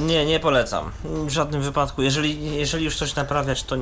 Nie, 0.00 0.26
nie 0.26 0.40
polecam. 0.40 0.90
W 1.04 1.30
żadnym 1.30 1.62
wypadku. 1.62 2.02
Jeżeli, 2.02 2.56
jeżeli 2.56 2.84
już 2.84 2.96
coś 2.96 3.14
naprawiać, 3.14 3.62
to 3.62 3.76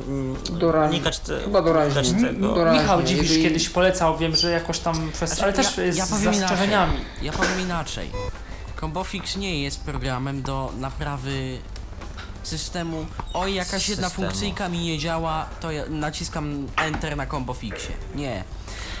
unikać, 0.89 1.19
te, 1.19 1.39
Chyba 1.39 1.61
doraźnie. 1.61 1.89
unikać 2.11 2.31
tego. 2.31 2.53
Doraźnie. 2.55 2.81
Michał 2.81 3.03
Dziwisz 3.03 3.23
jeżeli- 3.29 3.43
kiedyś 3.43 3.69
polecał, 3.69 4.17
wiem, 4.17 4.35
że 4.35 4.51
jakoś 4.51 4.79
tam 4.79 5.11
ale 5.21 5.27
Znaczy, 5.27 5.53
też 5.53 5.77
ja, 5.77 5.83
jest 5.83 5.97
ja 5.97 6.05
z 6.05 6.09
powiem 6.09 6.23
inaczej. 6.23 6.39
zastrzeżeniami. 6.39 6.97
Ja 7.21 7.31
powiem 7.31 7.61
inaczej. 7.61 8.11
Combofix 8.79 9.35
nie 9.35 9.63
jest 9.63 9.79
programem 9.83 10.41
do 10.41 10.71
naprawy 10.79 11.57
systemu. 12.43 13.05
Oj, 13.33 13.53
jakaś 13.53 13.89
jedna 13.89 14.09
Systemu. 14.09 14.27
funkcyjka 14.29 14.69
mi 14.69 14.79
nie 14.79 14.97
działa, 14.99 15.45
to 15.59 15.71
ja 15.71 15.83
naciskam 15.89 16.67
Enter 16.77 17.17
na 17.17 17.25
Combofixie. 17.25 17.91
Nie. 18.15 18.43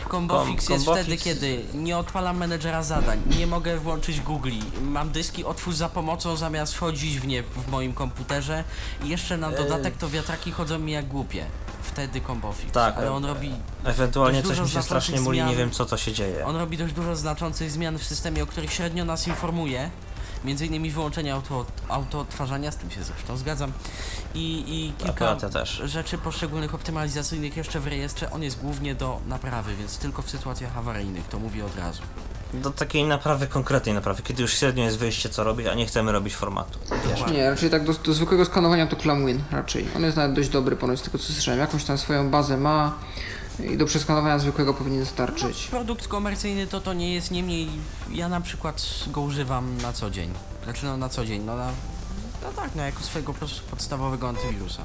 Combofix 0.07 0.65
Com- 0.65 0.73
jest 0.73 0.85
Combofix- 0.85 1.01
wtedy, 1.01 1.17
kiedy 1.17 1.63
nie 1.73 1.97
odpalam 1.97 2.37
menedżera 2.37 2.83
zadań, 2.83 3.21
nie 3.37 3.47
mogę 3.47 3.77
włączyć 3.77 4.21
Googli, 4.21 4.59
mam 4.81 5.09
dyski 5.11 5.43
otwórz 5.45 5.75
za 5.75 5.89
pomocą 5.89 6.35
zamiast 6.35 6.73
wchodzić 6.73 7.19
w 7.19 7.27
nie 7.27 7.43
w 7.43 7.67
moim 7.71 7.93
komputerze 7.93 8.63
i 9.03 9.09
jeszcze 9.09 9.37
na 9.37 9.51
dodatek 9.51 9.97
to 9.97 10.09
wiatraki 10.09 10.51
chodzą 10.51 10.79
mi 10.79 10.91
jak 10.91 11.07
głupie. 11.07 11.45
Wtedy 11.81 12.21
Combofix. 12.21 12.71
Tak, 12.73 12.97
Ale 12.97 13.07
e- 13.07 13.11
on 13.11 13.25
robi 13.25 13.51
Ewentualnie 13.83 14.37
Dość 14.41 14.47
coś 14.47 14.57
dużo 14.57 14.63
mi 14.63 14.67
się 14.69 14.71
znaczących 14.71 14.85
strasznie 15.03 15.21
muli, 15.21 15.37
nie 15.39 15.43
zmian. 15.45 15.57
wiem 15.57 15.71
co 15.71 15.85
to 15.85 15.97
się 15.97 16.13
dzieje. 16.13 16.45
On 16.45 16.55
robi 16.55 16.77
dość 16.77 16.93
dużo 16.93 17.15
znaczących 17.15 17.71
zmian 17.71 17.97
w 17.97 18.03
systemie, 18.03 18.43
o 18.43 18.47
których 18.47 18.73
średnio 18.73 19.05
nas 19.05 19.27
informuje. 19.27 19.89
Między 20.43 20.65
innymi 20.65 20.91
wyłączenie 20.91 21.33
auto, 21.33 21.65
autoodtwarzania, 21.89 22.71
z 22.71 22.77
tym 22.77 22.91
się 22.91 23.03
zresztą 23.03 23.37
zgadzam. 23.37 23.71
I, 24.33 24.63
i 24.67 25.03
kilka 25.03 25.37
rzeczy 25.85 26.17
poszczególnych 26.17 26.75
optymalizacyjnych 26.75 27.57
jeszcze 27.57 27.79
w 27.79 27.87
rejestrze. 27.87 28.31
On 28.31 28.43
jest 28.43 28.59
głównie 28.59 28.95
do 28.95 29.19
naprawy, 29.27 29.75
więc 29.75 29.97
tylko 29.97 30.21
w 30.21 30.29
sytuacjach 30.29 30.77
awaryjnych, 30.77 31.27
to 31.27 31.39
mówię 31.39 31.65
od 31.65 31.75
razu. 31.75 32.01
Do 32.53 32.71
takiej 32.71 33.03
naprawy, 33.03 33.47
konkretnej 33.47 33.95
naprawy, 33.95 34.21
kiedy 34.23 34.41
już 34.41 34.53
średnio 34.53 34.83
jest 34.83 34.97
wyjście 34.97 35.29
co 35.29 35.43
robić, 35.43 35.67
a 35.67 35.73
nie 35.73 35.85
chcemy 35.85 36.11
robić 36.11 36.35
formatu. 36.35 36.79
Wiesz. 37.09 37.31
Nie, 37.31 37.49
raczej 37.49 37.69
tak 37.69 37.83
do, 37.83 37.93
do 37.93 38.13
zwykłego 38.13 38.45
skanowania 38.45 38.87
to 38.87 38.95
ClamWin 38.95 39.43
raczej. 39.51 39.87
On 39.95 40.03
jest 40.03 40.17
nawet 40.17 40.33
dość 40.33 40.49
dobry 40.49 40.75
ponoć 40.75 40.99
z 40.99 41.01
tego 41.01 41.17
co 41.17 41.33
słyszałem. 41.33 41.59
Jakąś 41.59 41.83
tam 41.83 41.97
swoją 41.97 42.29
bazę 42.29 42.57
ma 42.57 42.93
i 43.59 43.77
do 43.77 43.85
przeskanowania 43.85 44.39
zwykłego 44.39 44.73
powinien 44.73 45.05
starczyć. 45.05 45.67
Produkt 45.67 46.07
komercyjny 46.07 46.67
to 46.67 46.81
to 46.81 46.93
nie 46.93 47.13
jest, 47.13 47.31
niemniej 47.31 47.69
ja 48.11 48.29
na 48.29 48.41
przykład 48.41 49.05
go 49.07 49.21
używam 49.21 49.77
na 49.81 49.93
co 49.93 50.09
dzień. 50.09 50.33
Znaczy 50.63 50.85
no 50.85 50.97
na 50.97 51.09
co 51.09 51.25
dzień, 51.25 51.43
no 51.43 51.55
na... 51.55 51.71
No 52.43 52.49
tak, 52.55 52.75
no 52.75 52.83
jako 52.83 53.03
swojego 53.03 53.33
podstawowego 53.71 54.29
antywirusa. 54.29 54.83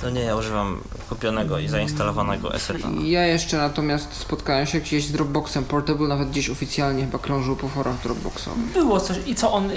To 0.00 0.10
nie, 0.10 0.20
ja 0.20 0.36
używam 0.36 0.80
kupionego 1.08 1.58
i 1.58 1.68
zainstalowanego 1.68 2.54
Esseta. 2.54 2.88
Ja 3.04 3.26
jeszcze 3.26 3.56
natomiast 3.58 4.14
spotkałem 4.14 4.66
się 4.66 4.80
gdzieś 4.80 5.04
z 5.06 5.12
Dropboxem 5.12 5.64
Portable, 5.64 6.08
nawet 6.08 6.30
gdzieś 6.30 6.50
oficjalnie 6.50 7.04
chyba 7.04 7.18
krążył 7.18 7.56
po 7.56 7.68
forach 7.68 8.02
Dropboxowych. 8.02 8.72
Było 8.72 9.00
coś. 9.00 9.16
I 9.26 9.34
co 9.34 9.52
on, 9.52 9.70
y, 9.70 9.74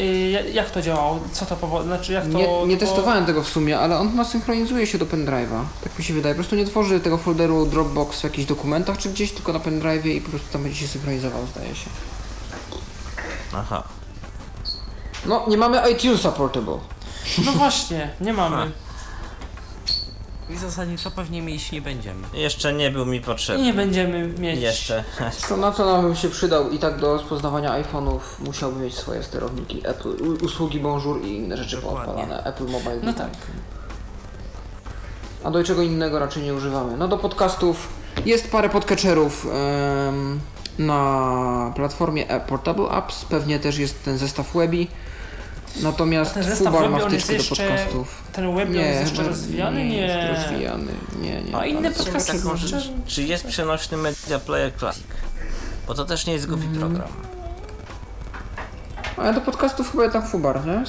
jak 0.54 0.72
to 0.72 0.82
działało? 0.82 1.20
Co 1.32 1.46
to 1.46 1.56
powo- 1.56 1.84
Znaczy 1.84 2.14
jak 2.14 2.24
to... 2.24 2.30
Nie, 2.38 2.66
nie 2.68 2.78
to- 2.78 2.86
testowałem 2.86 3.26
tego 3.26 3.44
w 3.44 3.48
sumie, 3.50 3.80
ale 3.80 3.98
on 4.00 4.12
chyba 4.12 4.24
synchronizuje 4.26 4.88
się 4.88 4.98
do 4.98 5.06
pendrive'a. 5.06 5.64
Tak 5.84 6.00
mi 6.00 6.04
się 6.06 6.14
wydaje. 6.14 6.36
Po 6.36 6.40
prostu 6.40 6.56
nie 6.56 6.66
tworzy 6.66 7.00
tego 7.00 7.18
folderu 7.18 7.66
Dropbox 7.66 8.20
w 8.20 8.24
jakichś 8.24 8.48
dokumentach 8.48 8.98
czy 8.98 9.10
gdzieś, 9.10 9.32
tylko 9.32 9.54
na 9.54 9.60
pendrive'ie 9.60 10.08
i 10.16 10.22
po 10.22 10.30
prostu 10.30 10.48
tam 10.54 10.64
będzie 10.64 10.78
się 10.78 10.88
synchronizował, 10.88 11.48
zdaje 11.48 11.76
się. 11.76 11.90
Aha. 13.54 13.84
No, 15.26 15.46
nie 15.48 15.58
mamy 15.58 15.91
iTunesa 15.91 16.32
Portable. 16.32 16.78
No 17.46 17.52
właśnie, 17.52 18.10
nie 18.22 18.34
mamy. 18.34 18.72
I 20.49 20.57
zasadniczo 20.57 21.11
pewnie 21.11 21.41
mieć 21.41 21.71
nie 21.71 21.81
będziemy. 21.81 22.27
Jeszcze 22.34 22.73
nie 22.73 22.91
był 22.91 23.05
mi 23.05 23.21
potrzebny. 23.21 23.63
nie 23.63 23.73
będziemy 23.73 24.27
mieć. 24.27 24.59
Jeszcze. 24.61 25.03
To 25.49 25.57
na 25.57 25.71
co 25.71 25.85
nam 25.85 26.01
bym 26.05 26.15
się 26.15 26.30
przydał 26.30 26.69
i 26.69 26.80
tak 26.80 26.99
do 26.99 27.13
rozpoznawania 27.13 27.84
iPhone'ów 27.84 28.19
musiałby 28.39 28.80
mieć 28.84 28.95
swoje 28.95 29.23
sterowniki 29.23 29.81
Apple, 29.88 30.15
usługi 30.45 30.80
Bonjour 30.80 31.21
i 31.26 31.35
inne 31.35 31.57
rzeczy 31.57 31.76
Dokładnie. 31.76 32.05
poodpalane. 32.13 32.43
Apple 32.43 32.63
Mobile. 32.65 32.95
No 32.95 33.01
Device. 33.13 33.17
tak. 33.23 33.31
A 35.43 35.51
do 35.51 35.63
czego 35.63 35.81
innego 35.81 36.19
raczej 36.19 36.43
nie 36.43 36.53
używamy. 36.53 36.97
No 36.97 37.07
do 37.07 37.17
podcastów 37.17 37.88
jest 38.26 38.51
parę 38.51 38.69
podcatcherów 38.69 39.47
na 40.80 41.73
platformie 41.76 42.30
e- 42.30 42.39
Portable 42.39 42.89
Apps. 42.89 43.26
Pewnie 43.26 43.59
też 43.59 43.77
jest 43.77 44.03
ten 44.03 44.17
zestaw 44.17 44.53
Webi. 44.53 44.88
Natomiast 45.76 46.32
A 46.32 46.34
ten 46.34 46.44
zestaw 46.44 46.74
Fubar 46.74 46.90
ma 46.90 46.98
jest 47.00 47.08
wtyczkę 47.10 47.28
do 47.28 47.34
jeszcze- 47.34 47.68
podcastów. 47.70 48.24
Ten 48.34 48.56
web 48.56 48.70
Nie, 48.70 48.80
jest 48.82 49.02
jeszcze 49.10 49.24
rozwijany? 49.24 49.78
nie. 49.84 49.90
Nie. 49.90 49.98
jest 49.98 50.44
rozwijany. 50.44 50.91
Nie, 51.22 51.41
nie. 51.44 51.58
A 51.58 51.66
inne 51.66 51.91
podcasty 51.91 52.32
takie- 52.34 52.44
może... 52.46 52.82
Czy 53.08 53.24
jest 53.24 53.48
przenośny 53.48 53.98
Media 53.98 54.40
Player 54.40 54.72
Classic? 54.80 55.06
Bo 55.88 55.94
to 55.94 56.06
też 56.06 56.26
nie 56.26 56.34
jest 56.34 56.48
głupi 56.48 56.64
Mhm. 56.64 56.80
program. 56.80 57.08
Ale 59.18 59.34
do 59.34 59.41
podcastów 59.41 59.91
chyba 59.91 60.04
jednak 60.04 60.28
Fubar, 60.28 60.66
nie? 60.68 60.84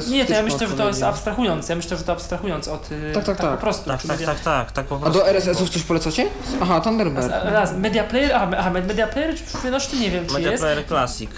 Z 0.00 0.10
Nie, 0.10 0.24
to 0.24 0.32
ja 0.32 0.42
myślę, 0.42 0.68
że 0.68 0.74
to 0.76 0.86
jest 0.88 1.02
abstrahując. 1.02 1.68
Ja 1.68 1.76
myślę, 1.76 1.96
że 1.96 2.02
to 2.04 2.12
abstrahując 2.12 2.68
od... 2.68 2.92
y, 2.92 3.12
Tak, 3.14 3.24
tak, 3.24 3.36
tak. 3.36 3.50
po 3.50 3.56
prostu. 3.56 3.90
Tak, 3.90 4.00
czyli 4.00 4.08
tak, 4.10 4.18
media- 4.20 4.34
tak, 4.34 4.40
tak, 4.40 4.72
tak 4.72 4.86
po 4.86 4.96
A 4.96 4.98
prostu. 4.98 5.18
do 5.18 5.28
RSS-ów 5.28 5.70
coś 5.70 5.82
polecacie? 5.82 6.26
Aha, 6.60 6.80
Thunderbird. 6.80 7.26
Raz, 7.30 7.44
raz, 7.44 7.72
Media 7.76 8.04
Player, 8.04 8.32
aha, 8.34 8.46
me- 8.46 8.58
aha, 8.58 8.70
Media 8.70 9.06
Player 9.06 9.34
przenośny 9.58 10.00
nie 10.00 10.10
wiem 10.10 10.26
czy 10.26 10.32
Media 10.34 10.50
jest. 10.50 10.62
Player 10.62 10.86
Classic. 10.86 11.30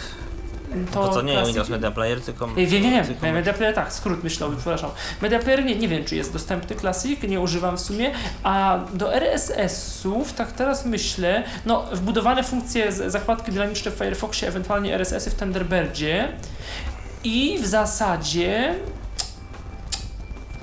To, 0.94 1.08
to 1.08 1.22
nie 1.22 1.32
Classic- 1.32 1.46
Windows 1.46 1.68
Media 1.68 1.90
Player, 1.90 2.20
tylko... 2.20 2.46
Nie, 2.46 2.66
Wiem, 2.66 2.82
wiem, 2.82 2.92
wiem. 2.92 3.04
tylko- 3.06 3.26
Media 3.32 3.52
Player, 3.54 3.74
tak, 3.74 3.92
skrót 3.92 4.24
myślowy, 4.24 4.56
przepraszam. 4.56 4.90
Media 5.22 5.38
Player 5.38 5.64
nie, 5.64 5.76
nie 5.76 5.88
wiem, 5.88 6.04
czy 6.04 6.16
jest 6.16 6.32
dostępny 6.32 6.76
Classic, 6.76 7.22
nie 7.22 7.40
używam 7.40 7.76
w 7.76 7.80
sumie, 7.80 8.10
a 8.42 8.78
do 8.94 9.14
RSS-ów, 9.14 10.32
tak 10.32 10.52
teraz 10.52 10.86
myślę, 10.86 11.42
no, 11.66 11.84
wbudowane 11.92 12.44
funkcje, 12.44 12.92
zakładki 12.92 13.52
dynamiczne 13.52 13.90
w 13.90 13.94
Firefoxie, 13.94 14.48
ewentualnie 14.48 14.94
RSS-y 14.94 15.30
w 15.30 15.34
Thunderbirdzie 15.34 16.28
i 17.24 17.58
w 17.62 17.66
zasadzie 17.66 18.74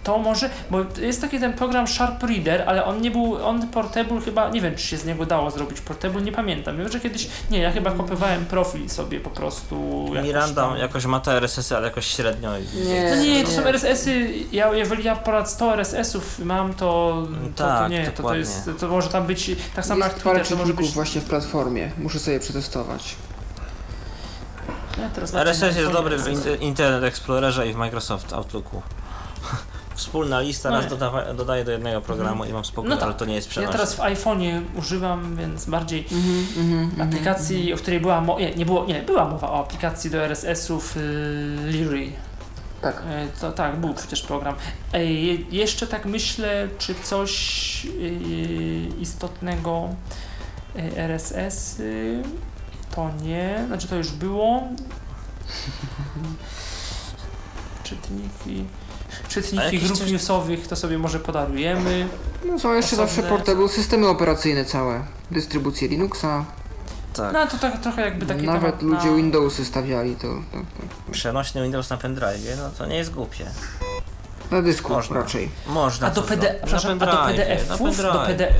to 0.03 0.17
może, 0.17 0.49
bo 0.71 0.79
jest 1.01 1.21
taki 1.21 1.39
ten 1.39 1.53
program 1.53 1.87
Sharp 1.87 2.23
Reader, 2.23 2.63
ale 2.67 2.85
on 2.85 3.01
nie 3.01 3.11
był, 3.11 3.45
on 3.45 3.67
portable 3.67 4.21
chyba, 4.21 4.49
nie 4.49 4.61
wiem 4.61 4.75
czy 4.75 4.83
się 4.87 4.97
z 4.97 5.05
niego 5.05 5.25
dało 5.25 5.51
zrobić 5.51 5.81
portable, 5.81 6.21
nie 6.21 6.31
pamiętam. 6.31 6.77
Wiem, 6.77 6.89
że 6.91 6.99
kiedyś, 6.99 7.27
nie, 7.51 7.59
ja 7.59 7.71
chyba 7.71 7.91
kopiowałem 7.91 8.45
profil 8.45 8.89
sobie 8.89 9.19
po 9.19 9.29
prostu. 9.29 10.05
jakoś 10.09 10.23
Miranda 10.27 10.61
tam. 10.67 10.77
jakoś 10.77 11.05
ma 11.05 11.19
te 11.19 11.31
RSS-y, 11.37 11.77
ale 11.77 11.87
jakoś 11.87 12.05
średnio. 12.07 12.51
i- 12.57 12.87
Nie. 12.87 13.09
No 13.15 13.23
nie, 13.23 13.43
to 13.43 13.51
są. 13.51 13.61
RSS-y, 13.61 14.33
ja, 14.51 14.73
jeżeli 14.73 15.03
ja 15.03 15.15
ponad 15.15 15.49
100 15.49 15.73
RSS-ów 15.73 16.39
mam, 16.39 16.73
to, 16.73 17.17
to, 17.55 17.63
to 17.63 17.63
Tak, 17.63 17.91
nie, 17.91 18.11
to, 18.11 18.23
to 18.23 18.35
jest, 18.35 18.69
to 18.79 18.87
może 18.87 19.09
tam 19.09 19.25
być, 19.25 19.51
tak 19.75 19.85
samo 19.85 20.03
jak 20.05 20.13
Jest 20.13 20.23
parę 20.23 20.39
Twitter, 20.39 20.57
to 20.57 20.61
może 20.63 20.73
być... 20.73 20.91
właśnie 20.91 21.21
w 21.21 21.25
platformie. 21.25 21.91
Muszę 21.97 22.19
sobie 22.19 22.39
przetestować. 22.39 23.15
Ja 25.01 25.09
teraz 25.09 25.29
zobaczę 25.31 25.49
RSS 25.49 25.77
jest 25.77 25.91
dobry 25.91 26.17
w 26.17 26.61
Internet 26.61 27.03
Explorerze 27.03 27.67
i 27.67 27.73
w 27.73 27.75
Microsoft 27.75 28.33
Outlooku. 28.33 28.81
Wspólna 29.95 30.41
lista 30.41 30.69
No 30.69 30.75
raz 30.75 30.83
nie. 30.85 30.89
dodawa, 30.89 31.33
dodaję 31.33 31.65
do 31.65 31.71
jednego 31.71 32.01
programu 32.01 32.45
i 32.45 32.53
mam 32.53 32.65
spokój, 32.65 32.89
No 32.89 32.95
tak. 32.95 33.03
ale 33.05 33.13
to 33.13 33.25
nie 33.25 33.35
jest 33.35 33.47
Ja 33.47 33.51
przenośne. 33.51 33.71
teraz 33.73 33.95
w 33.95 33.99
iPhone'ie 33.99 34.61
używam, 34.77 35.35
więc 35.35 35.65
bardziej 35.65 36.05
Mhm, 36.11 36.47
mhm, 36.57 37.01
aplikacji, 37.07 37.73
o 37.73 37.77
której 37.77 37.99
była 37.99 38.21
mowa, 38.21 38.39
nie, 38.39 38.55
nie 38.55 38.65
było, 38.65 38.85
nie, 38.85 39.01
była 39.01 39.25
mowa 39.29 39.51
o 39.51 39.59
aplikacji 39.59 40.09
do 40.11 40.17
RSS-ów 40.25 40.97
y, 40.97 40.99
Leary. 41.65 42.11
Tak. 42.81 43.03
E, 43.09 43.27
To 43.41 43.51
tak, 43.51 43.79
był 43.79 43.93
przecież 43.93 44.21
program. 44.21 44.55
Je- 44.93 45.35
jeszcze 45.51 45.87
tak 45.87 46.05
myślę, 46.05 46.67
czy 46.77 46.95
coś 47.03 47.85
y, 47.85 47.89
istotnego 48.99 49.89
y, 50.75 50.97
RSS 50.97 51.81
to 52.95 53.09
nie, 53.23 53.63
znaczy 53.67 53.87
to 53.87 53.95
już 53.95 54.11
było. 54.11 54.63
Czytniki. 57.83 58.65
Czytniki 59.27 59.79
grup 59.79 59.97
coś- 59.97 60.11
newsowych 60.11 60.67
to 60.67 60.75
sobie 60.75 60.97
może 60.97 61.19
podarujemy. 61.19 62.07
No 62.45 62.59
są 62.59 62.73
jeszcze 62.73 62.95
Osobne- 62.95 63.07
zawsze 63.07 63.23
portable 63.23 63.69
systemy 63.69 64.07
operacyjne 64.07 64.65
całe. 64.65 65.03
Dystrybucje 65.31 65.87
Linuxa. 65.87 66.45
Tak. 67.13 67.33
No 67.33 67.47
to 67.47 67.57
tak, 67.57 67.81
trochę 67.81 68.01
jakby 68.01 68.25
taki 68.25 68.45
Nawet 68.45 68.81
ludzie 68.81 69.09
na... 69.11 69.15
Windowsy 69.17 69.65
stawiali 69.65 70.15
to. 70.15 70.21
to, 70.21 70.57
to. 70.57 71.11
Przenośny 71.11 71.63
Windows 71.63 71.89
na 71.89 71.97
pendrive, 71.97 72.57
no 72.57 72.69
to 72.77 72.85
nie 72.85 72.95
jest 72.95 73.11
głupie. 73.11 73.45
Na 74.51 74.61
dysku 74.61 74.93
Można. 74.93 75.15
raczej. 75.15 75.49
Można. 75.67 76.07
A 76.07 76.11
do 76.11 76.21
PD 76.21 76.41
zrobić. 76.41 76.61
przepraszam, 76.61 76.91
a 76.91 77.05
do 77.05 77.05
Na 77.05 77.25
PDF-ów, 77.27 77.97
na 77.97 78.13
do. 78.13 78.25
PD 78.25 78.53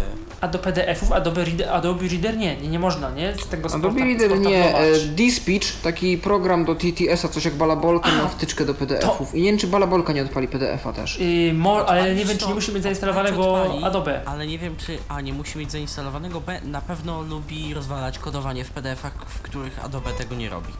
A 0.44 0.48
do 0.48 0.60
PDF-ów 0.60 1.11
Adobe 1.11 1.45
Reader, 1.45 1.70
Adobe 1.70 2.07
Reader 2.07 2.38
nie, 2.38 2.56
nie, 2.57 2.68
nie 2.68 2.80
można, 2.80 3.10
nie? 3.10 3.34
Z 3.36 3.48
tego 3.48 3.70
Adobe 3.70 3.90
sporta- 3.90 4.06
Reader 4.06 4.40
nie. 4.40 4.78
E, 4.78 4.99
D-Speech, 4.99 5.82
taki 5.84 6.18
program 6.18 6.65
do 6.65 6.76
TTS-a, 6.76 7.28
coś 7.28 7.45
jak 7.45 7.53
Balabolka, 7.53 8.11
ma 8.11 8.28
wtyczkę 8.28 8.65
do 8.65 8.74
PDF-ów. 8.74 9.36
I 9.36 9.41
nie 9.41 9.49
wiem, 9.49 9.57
czy 9.57 9.68
Balabolka 9.68 10.14
nie 10.14 10.22
odpali 10.24 10.48
PDF-a 10.48 10.94
też. 10.94 11.20
Y, 11.20 11.52
mo, 11.53 11.86
ale 11.86 12.15
nie 12.15 12.26
wiem, 12.26 12.28
czy 12.28 12.38
to 12.38 12.48
nie 12.48 12.53
musi 12.56 12.74
mieć 12.74 12.84
zainstalowanego 12.84 13.53
odpali, 13.53 13.84
Adobe. 13.84 14.22
Ale 14.26 14.48
nie 14.48 14.60
wiem, 14.60 14.76
czy 14.78 14.98
A 15.07 15.22
nie 15.22 15.34
musi 15.34 15.57
mieć 15.60 15.72
zainstalowanego, 15.72 16.41
B 16.41 16.61
na 16.65 16.82
pewno 16.82 17.22
lubi 17.22 17.74
rozwalać 17.74 18.20
kodowanie 18.20 18.64
w 18.64 18.72
PDF-ach, 18.72 19.14
w 19.28 19.41
których 19.41 19.86
Adobe 19.86 20.10
tego 20.18 20.36
nie 20.36 20.49
robi. 20.49 20.74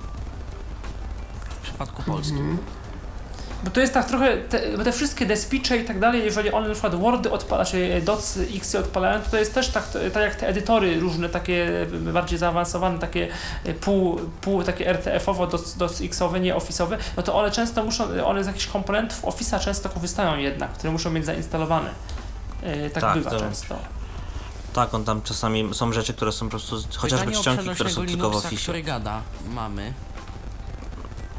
W 1.49 1.64
przypadku 1.64 2.03
polskim. 2.03 2.57
Bo 3.64 3.72
to 3.72 3.80
jest 3.81 3.94
tak 3.94 4.07
trochę, 4.07 4.38
te, 4.38 4.77
bo 4.77 4.84
te 4.84 4.91
wszystkie 4.91 5.26
despicze 5.26 5.77
i 5.77 5.85
tak 5.85 5.99
dalej, 5.99 6.26
jeżeli 6.26 6.52
one 6.52 6.68
na 6.68 6.73
przykład 6.73 6.95
Wordy 6.95 7.31
odpala, 7.31 7.65
czy 7.65 8.02
doc 8.02 8.38
X 8.56 8.76
odpalają, 8.76 9.22
to, 9.22 9.30
to 9.31 9.38
jest 9.38 9.53
też 9.53 9.69
tak, 9.69 9.90
tak 10.14 10.23
jak 10.23 10.35
te 10.35 10.48
edytory 10.48 10.99
różne, 10.99 11.30
takie 11.30 11.88
bardziej 12.14 12.40
zaawansowane, 12.40 12.99
takie 12.99 13.27
pół, 13.81 14.19
pół 14.41 14.64
takie 14.64 14.88
RTF-owo, 14.94 15.48
doc, 15.48 15.77
doc 15.77 16.02
X-owe, 16.02 16.40
nie 16.40 16.56
Office'owe, 16.56 16.98
no 17.18 17.23
to 17.23 17.35
one 17.35 17.52
często 17.52 17.84
muszą, 17.84 18.26
one 18.26 18.44
z 18.44 18.48
jakichś 18.48 18.68
komponentów 18.68 19.23
Office'a 19.23 19.60
często 19.60 19.90
korzystają 19.90 20.38
jednak, 20.38 20.72
które 20.72 20.94
muszą 20.94 21.11
mieć 21.11 21.26
zainstalowane. 21.26 21.90
E, 22.64 22.90
tak, 22.90 23.03
Tak, 23.03 23.18
bywa 23.18 23.30
to- 23.30 23.40
często. 23.40 23.76
Tak, 24.73 24.94
on 24.94 25.06
tam 25.06 25.22
czasami 25.22 25.69
są 25.73 25.94
rzeczy, 25.94 26.14
które 26.14 26.31
są 26.31 26.45
po 26.45 26.49
prostu 26.49 26.76
chociażby 26.95 27.26
Pytanie 27.26 27.41
czcionki, 27.41 27.69
które 27.69 27.90
są 27.90 27.94
przenośnego 27.95 28.07
tylko 28.07 28.30
w 28.30 28.31
Linuxa, 28.31 28.48
Office. 28.48 28.64
który 28.64 28.84
gada, 28.84 29.22
mamy. 29.49 29.94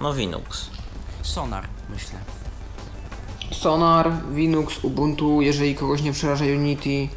No 0.01 0.13
Linux. 0.13 0.67
Sonar, 1.23 1.65
myślę. 1.95 2.19
Sonar, 3.53 4.11
Linux, 4.35 4.85
Ubuntu, 4.85 5.43
jeżeli 5.43 5.75
kogoś 5.75 6.03
nie 6.03 6.13
przeraża 6.13 6.45
Unity. 6.45 7.09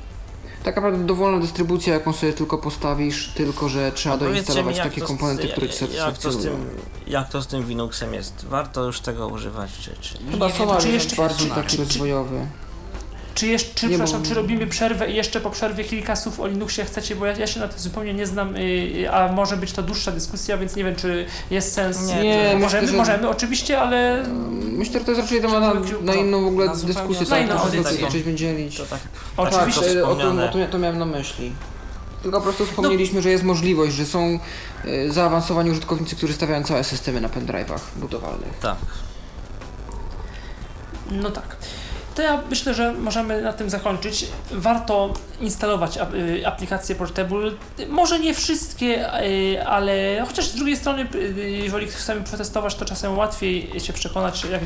Tak 0.64 0.76
naprawdę 0.76 1.06
dowolna 1.06 1.40
dystrybucja, 1.40 1.94
jaką 1.94 2.14
sobie 2.14 2.34
tylko 2.34 2.58
postawisz, 2.58 3.32
tylko 3.36 3.70
że 3.70 3.92
trzeba 3.92 4.16
No 4.18 4.26
doinstalować 4.26 4.78
mi, 4.78 4.82
takie 4.84 5.02
z- 5.02 5.04
komponenty, 5.04 5.48
które 5.48 5.68
jak- 5.68 5.76
jak 5.82 5.82
to, 5.82 5.92
z 5.92 5.94
satysfakcjonują. 6.24 6.66
tym, 6.70 6.80
jak 7.08 7.30
to 7.30 7.42
z 7.42 7.48
tym 7.48 7.68
Linuxem 7.68 8.14
jest? 8.14 8.46
Warto 8.46 8.84
już 8.84 9.00
tego 9.00 9.28
używać, 9.28 9.72
czy... 9.78 9.92
czy... 10.02 10.18
Chyba 10.32 10.50
Sonar 10.50 10.82
czy 10.82 10.90
jest 10.90 11.06
jeszcze- 11.06 11.22
bardziej 11.22 11.50
czy- 11.50 11.56
taki 11.56 11.78
czy- 11.78 11.84
rozwojowy. 11.84 12.48
Czy, 13.38 13.48
jeszcze, 13.48 13.74
czy, 13.76 13.88
przepraszam, 13.88 14.24
czy 14.24 14.34
robimy 14.34 14.68
przerwę 14.68 15.12
i 15.12 15.16
jeszcze 15.16 15.42
po 15.42 15.50
przerwie 15.50 15.84
kilka 15.84 16.16
słów 16.16 16.40
o 16.40 16.48
Linuxie 16.48 16.86
chcecie, 16.86 17.16
bo 17.16 17.26
ja, 17.26 17.38
ja 17.38 17.48
się 17.48 17.60
na 17.60 17.68
tym 17.68 17.80
zupełnie 17.80 18.14
nie 18.14 18.28
znam, 18.28 18.56
y, 18.56 19.12
a 19.12 19.32
może 19.32 19.58
być 19.58 19.72
to 19.72 19.84
dłuższa 19.84 20.12
dyskusja, 20.12 20.58
więc 20.58 20.76
nie 20.76 20.84
wiem, 20.84 20.96
czy 20.96 21.26
jest 21.52 21.74
sens. 21.74 22.08
Nie, 22.08 22.24
Nie, 22.24 22.38
myślę, 22.44 22.60
możemy, 22.60 22.88
że- 22.88 22.98
możemy, 22.98 23.30
oczywiście, 23.30 23.82
ale 23.82 24.24
Myślę, 24.62 25.00
że 25.00 25.06
to 25.06 25.12
jest 25.12 25.22
raczej 25.22 25.42
temat 25.42 25.62
na, 25.62 25.74
na 26.02 26.14
inną 26.14 26.44
w 26.44 26.48
ogóle 26.48 26.66
Na 26.66 26.76
dyskusję, 26.76 27.26
tak, 27.26 27.48
to 27.48 27.60
audycję. 27.60 28.36
dzielić. 28.36 28.78
To 28.78 28.86
tak, 28.86 29.00
oczywiście. 29.38 29.82
Tak, 29.82 29.92
to 29.94 30.00
e, 30.00 30.06
o, 30.06 30.16
tym, 30.16 30.40
o 30.40 30.48
tym, 30.48 30.68
to 30.68 30.80
miałem 30.80 31.00
na 31.00 31.06
myśli. 31.06 31.52
Tylko 32.24 32.38
po 32.38 32.44
prostu 32.44 32.66
wspomnieliśmy, 32.66 33.22
że 33.22 33.30
jest 33.30 33.44
możliwość, 33.44 33.96
że 33.96 34.06
są 34.06 34.40
e, 34.86 35.12
zaawansowani 35.12 35.72
użytkownicy, 35.72 36.16
którzy 36.16 36.34
stawiają 36.34 36.64
całe 36.64 36.84
systemy 36.84 37.22
na 37.22 37.30
pendrive'ach 37.30 37.80
budowalnych. 37.96 38.60
tak. 38.62 38.78
No 41.12 41.32
tak. 41.32 41.56
To 42.18 42.24
ja 42.24 42.42
myślę, 42.50 42.74
że 42.74 42.94
możemy 42.94 43.42
na 43.42 43.54
tym 43.54 43.70
zakończyć. 43.70 44.26
Warto 44.52 45.14
instalować 45.42 45.98
y, 45.98 46.48
aplikacje 46.48 46.96
Portable. 46.96 47.52
Może 47.90 48.20
nie 48.20 48.34
wszystkie, 48.34 49.22
y, 49.24 49.66
ale 49.68 50.24
chociaż 50.28 50.46
z 50.48 50.56
drugiej 50.56 50.78
strony, 50.78 51.08
y, 51.16 51.50
jeżeli 51.50 51.88
chcemy 51.88 52.24
przetestować, 52.24 52.76
to 52.76 52.86
czasem 52.86 53.18
łatwiej 53.18 53.80
się 53.80 53.94
przekonać, 53.94 54.46
jak, 54.52 54.62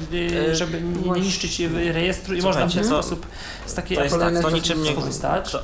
E, 0.52 0.56
żeby 0.56 0.82
nie- 0.82 1.22
niszczyć 1.22 1.60
rejestru 1.94 2.36
i 2.36 2.42
można 2.42 2.68
w 2.68 2.74
ten 2.74 2.86
sposób 2.86 3.26
z 3.66 3.74
takiej 3.74 3.98
To 3.98 4.04
tak, 4.04 4.12
kolejne 4.12 4.42
to 4.42 4.50
niczym 4.50 4.84
nie, 4.84 4.92
skorzystać. 4.92 5.52
to, 5.52 5.60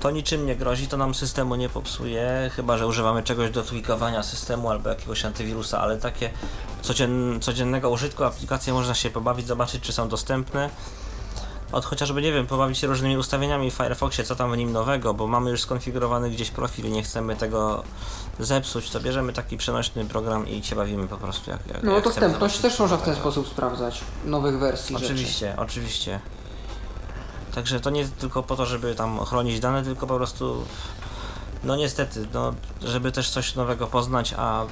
to 0.00 0.10
niczym 0.10 0.46
nie 0.46 0.56
grozi, 0.56 0.86
to 0.86 0.96
nam 0.96 1.14
systemu 1.14 1.54
nie 1.54 1.68
popsuje, 1.68 2.50
chyba 2.56 2.78
że 2.78 2.86
używamy 2.86 3.22
czegoś 3.22 3.50
do 3.50 3.62
tweakowania 3.62 4.22
systemu 4.22 4.70
albo 4.70 4.88
jakiegoś 4.88 5.24
antywirusa, 5.24 5.80
ale 5.80 5.96
takie 5.96 6.30
codzien, 6.82 7.38
codziennego 7.40 7.90
użytku 7.90 8.24
aplikacje 8.24 8.72
można 8.72 8.94
się 8.94 9.10
pobawić, 9.10 9.46
zobaczyć 9.46 9.82
czy 9.82 9.92
są 9.92 10.08
dostępne. 10.08 10.70
Od 11.74 11.84
chociażby, 11.84 12.22
nie 12.22 12.32
wiem, 12.32 12.46
pobawić 12.46 12.78
się 12.78 12.86
różnymi 12.86 13.16
ustawieniami 13.16 13.70
w 13.70 13.74
Firefoxie, 13.74 14.24
co 14.24 14.36
tam 14.36 14.52
w 14.52 14.56
nim 14.56 14.72
nowego, 14.72 15.14
bo 15.14 15.26
mamy 15.26 15.50
już 15.50 15.62
skonfigurowany 15.62 16.30
gdzieś 16.30 16.50
profil 16.50 16.86
i 16.86 16.90
nie 16.90 17.02
chcemy 17.02 17.36
tego 17.36 17.84
zepsuć, 18.38 18.90
to 18.90 19.00
bierzemy 19.00 19.32
taki 19.32 19.56
przenośny 19.56 20.04
program 20.04 20.48
i 20.48 20.64
się 20.64 20.76
bawimy 20.76 21.08
po 21.08 21.16
prostu 21.16 21.50
jak, 21.50 21.66
jak 21.66 21.82
No 21.82 21.92
jak 21.92 22.04
dostępność 22.04 22.54
zobaczyć, 22.54 22.60
też 22.60 22.78
można 22.78 22.96
w 22.96 23.02
ten 23.02 23.14
sposób 23.14 23.48
sprawdzać 23.48 24.00
nowych 24.24 24.58
wersji 24.58 24.98
rzeczy. 24.98 25.12
Oczywiście, 25.12 25.54
oczywiście. 25.56 26.20
Także 27.54 27.80
to 27.80 27.90
nie 27.90 28.08
tylko 28.08 28.42
po 28.42 28.56
to, 28.56 28.66
żeby 28.66 28.94
tam 28.94 29.24
chronić 29.24 29.60
dane, 29.60 29.82
tylko 29.82 30.06
po 30.06 30.16
prostu 30.16 30.64
no 31.64 31.76
niestety, 31.76 32.26
no, 32.34 32.54
żeby 32.82 33.12
też 33.12 33.30
coś 33.30 33.54
nowego 33.54 33.86
poznać, 33.86 34.34
a 34.36 34.64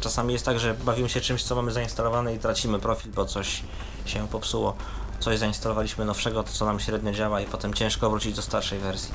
czasami 0.00 0.32
jest 0.32 0.44
tak, 0.44 0.58
że 0.58 0.74
bawimy 0.74 1.08
się 1.08 1.20
czymś, 1.20 1.42
co 1.44 1.56
mamy 1.56 1.72
zainstalowane 1.72 2.34
i 2.34 2.38
tracimy 2.38 2.78
profil, 2.78 3.12
bo 3.12 3.24
coś 3.24 3.62
się 4.06 4.28
popsuło. 4.28 4.76
Coś 5.22 5.38
zainstalowaliśmy 5.38 6.04
nowszego, 6.04 6.42
to 6.42 6.52
co 6.52 6.66
nam 6.66 6.80
średnio 6.80 7.12
działa 7.12 7.40
i 7.40 7.46
potem 7.46 7.74
ciężko 7.74 8.10
wrócić 8.10 8.36
do 8.36 8.42
starszej 8.42 8.78
wersji. 8.78 9.14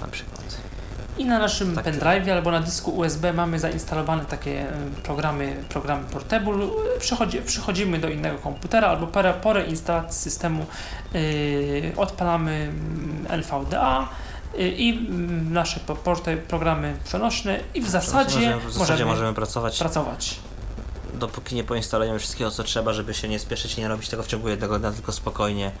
Na 0.00 0.06
przykład. 0.08 0.44
I 1.18 1.24
na 1.24 1.38
naszym 1.38 1.74
Tak. 1.74 1.84
pendrive 1.84 2.28
albo 2.28 2.50
na 2.50 2.60
dysku 2.60 2.90
USB 2.90 3.32
mamy 3.32 3.58
zainstalowane 3.58 4.24
takie 4.24 4.60
e, 4.60 4.72
programy, 5.02 5.64
programy 5.68 6.04
Portable. 6.04 6.54
Przychodzi, 6.98 7.42
przychodzimy 7.42 7.98
do 7.98 8.08
innego 8.08 8.38
komputera 8.38 8.88
albo 8.88 9.06
po, 9.06 9.20
po 9.42 9.52
reinstalacji 9.52 10.20
systemu 10.20 10.66
yy, 11.14 11.92
odpalamy 11.96 12.72
LVDA 13.28 14.08
yy, 14.58 14.68
i 14.68 15.08
nasze 15.50 15.80
po- 15.80 15.96
porte, 15.96 16.36
programy 16.36 16.96
przenośne 17.04 17.60
i 17.74 17.80
w 17.80 17.88
zasadzie, 17.90 18.36
możemy, 18.36 18.60
w 18.60 18.72
zasadzie 18.72 18.92
możemy, 18.92 19.10
możemy 19.10 19.34
pracować, 19.34 19.78
pracować. 19.78 20.40
Dopóki 21.26 21.54
nie 21.54 21.64
poinstalujemy 21.64 22.18
wszystkiego, 22.18 22.50
co 22.50 22.64
trzeba, 22.64 22.92
żeby 22.92 23.14
się 23.14 23.28
nie 23.28 23.38
spieszyć 23.38 23.78
i 23.78 23.80
nie 23.80 23.88
robić 23.88 24.08
tego 24.08 24.22
w 24.22 24.26
ciągu 24.26 24.48
jednego 24.48 24.78
dnia, 24.78 24.92
tylko 24.92 25.12
spokojnie 25.12 25.72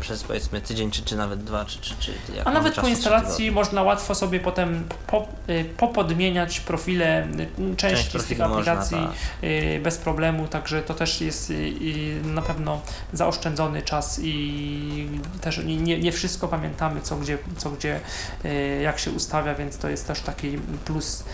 przez 0.00 0.24
powiedzmy 0.24 0.60
tydzień, 0.60 0.90
czy, 0.90 1.02
czy 1.02 1.16
nawet 1.16 1.44
dwa, 1.44 1.64
czy, 1.64 1.80
czy, 1.80 1.94
czy 1.98 2.12
jak 2.36 2.46
A 2.46 2.50
nawet 2.50 2.74
po 2.74 2.80
czasu, 2.80 2.88
instalacji 2.88 3.50
można 3.50 3.82
łatwo 3.82 4.14
sobie 4.14 4.40
potem 4.40 4.88
po, 5.06 5.28
y, 5.48 5.64
popodmieniać 5.76 6.60
profile 6.60 7.26
y, 7.26 7.76
części 7.76 7.96
Część 7.96 8.08
z 8.08 8.12
tych 8.12 8.38
profili 8.38 8.40
można, 8.40 8.72
aplikacji 8.72 8.96
tak. 8.96 9.44
y, 9.44 9.80
bez 9.82 9.98
problemu, 9.98 10.48
także 10.48 10.82
to 10.82 10.94
też 10.94 11.20
jest 11.20 11.50
y, 11.50 11.54
y, 11.54 12.20
na 12.24 12.42
pewno 12.42 12.80
zaoszczędzony 13.12 13.82
czas 13.82 14.20
i 14.22 15.08
też 15.40 15.60
nie, 15.64 15.98
nie, 15.98 16.12
wszystko 16.12 16.48
pamiętamy, 16.48 17.00
co 17.00 17.16
gdzie, 17.16 17.38
co 17.56 17.70
gdzie 17.70 18.00
y, 18.44 18.80
jak 18.82 18.98
się 18.98 19.10
ustawia, 19.10 19.54
więc 19.54 19.78
to 19.78 19.88
jest 19.88 20.06
też 20.06 20.20
taki 20.20 20.58
plus 20.84 21.24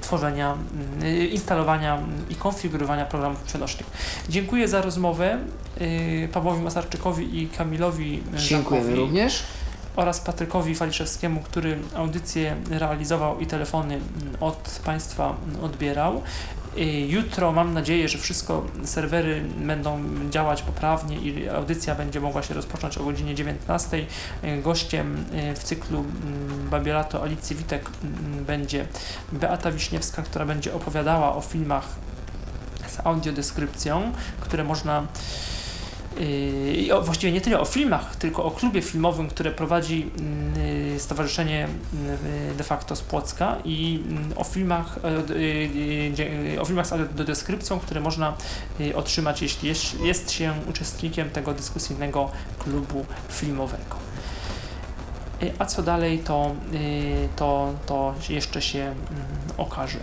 tworzenia, 0.00 0.56
instalowania 1.30 1.98
i 2.30 2.34
konfigurowania 2.34 3.04
programów 3.04 3.40
przenośnych. 3.42 3.86
Dziękuję 4.28 4.68
za 4.68 4.82
rozmowę 4.82 5.38
Pawłowi 6.32 6.62
Masarczykowi 6.62 7.42
i 7.42 7.48
Kamilowi 7.48 8.11
Dziękujemy 8.16 8.86
Żankowi 8.86 8.94
również. 8.94 9.42
oraz 9.96 10.20
Patrykowi 10.20 10.74
Waliszewskiemu, 10.74 11.40
który 11.40 11.78
audycję 11.96 12.56
realizował 12.70 13.40
i 13.40 13.46
telefony 13.46 14.00
od 14.40 14.80
Państwa 14.84 15.36
odbierał. 15.62 16.22
Jutro 17.08 17.52
mam 17.52 17.74
nadzieję, 17.74 18.08
że 18.08 18.18
wszystko, 18.18 18.66
serwery 18.84 19.42
będą 19.56 20.00
działać 20.30 20.62
poprawnie 20.62 21.16
i 21.16 21.48
audycja 21.48 21.94
będzie 21.94 22.20
mogła 22.20 22.42
się 22.42 22.54
rozpocząć 22.54 22.98
o 22.98 23.04
godzinie 23.04 23.34
19. 23.34 24.06
Y, 24.44 24.62
Gościem 24.62 25.24
y, 25.52 25.54
w 25.54 25.64
cyklu 25.64 25.98
mm, 25.98 26.68
Babielato 26.70 27.22
Alicji 27.22 27.56
Witek 27.56 27.90
mm, 28.04 28.44
będzie 28.44 28.86
Beata 29.32 29.70
Wiśniewska, 29.70 30.22
która 30.22 30.44
będzie 30.44 30.74
opowiadała 30.74 31.36
o 31.36 31.40
filmach 31.40 31.88
z 32.88 33.06
audiodeskrypcją, 33.06 34.12
które 34.40 34.64
można 34.64 35.06
i 36.20 36.92
o, 36.92 37.02
właściwie 37.02 37.32
nie 37.32 37.40
tyle 37.40 37.60
o 37.60 37.64
filmach, 37.64 38.16
tylko 38.16 38.44
o 38.44 38.50
klubie 38.50 38.82
filmowym, 38.82 39.28
które 39.28 39.50
prowadzi 39.50 40.10
yy, 40.92 41.00
Stowarzyszenie 41.00 41.68
yy, 42.48 42.54
de 42.54 42.64
facto 42.64 42.96
z 42.96 43.00
Płocka 43.00 43.56
i 43.64 43.92
yy, 44.28 44.36
o 44.36 44.44
filmach, 44.44 44.98
yy, 45.28 45.38
yy, 46.06 46.12
dzie- 46.12 46.28
yy, 46.28 46.60
o 46.60 46.64
filmach 46.64 46.86
z 46.86 46.92
audiodeskrypcją, 46.92 47.80
które 47.80 48.00
można 48.00 48.36
yy, 48.78 48.96
otrzymać, 48.96 49.42
jeśli 49.42 49.68
jest, 49.68 50.00
jest 50.00 50.30
się 50.30 50.52
uczestnikiem 50.70 51.30
tego 51.30 51.54
dyskusyjnego 51.54 52.30
klubu 52.58 53.04
filmowego. 53.28 53.96
Yy, 55.40 55.52
A 55.58 55.66
co 55.66 55.82
dalej, 55.82 56.18
to, 56.18 56.54
yy, 56.72 56.78
to, 57.36 57.72
to 57.86 58.14
jeszcze 58.28 58.62
się 58.62 58.78
mm, 58.80 58.96
okaże. 59.56 59.98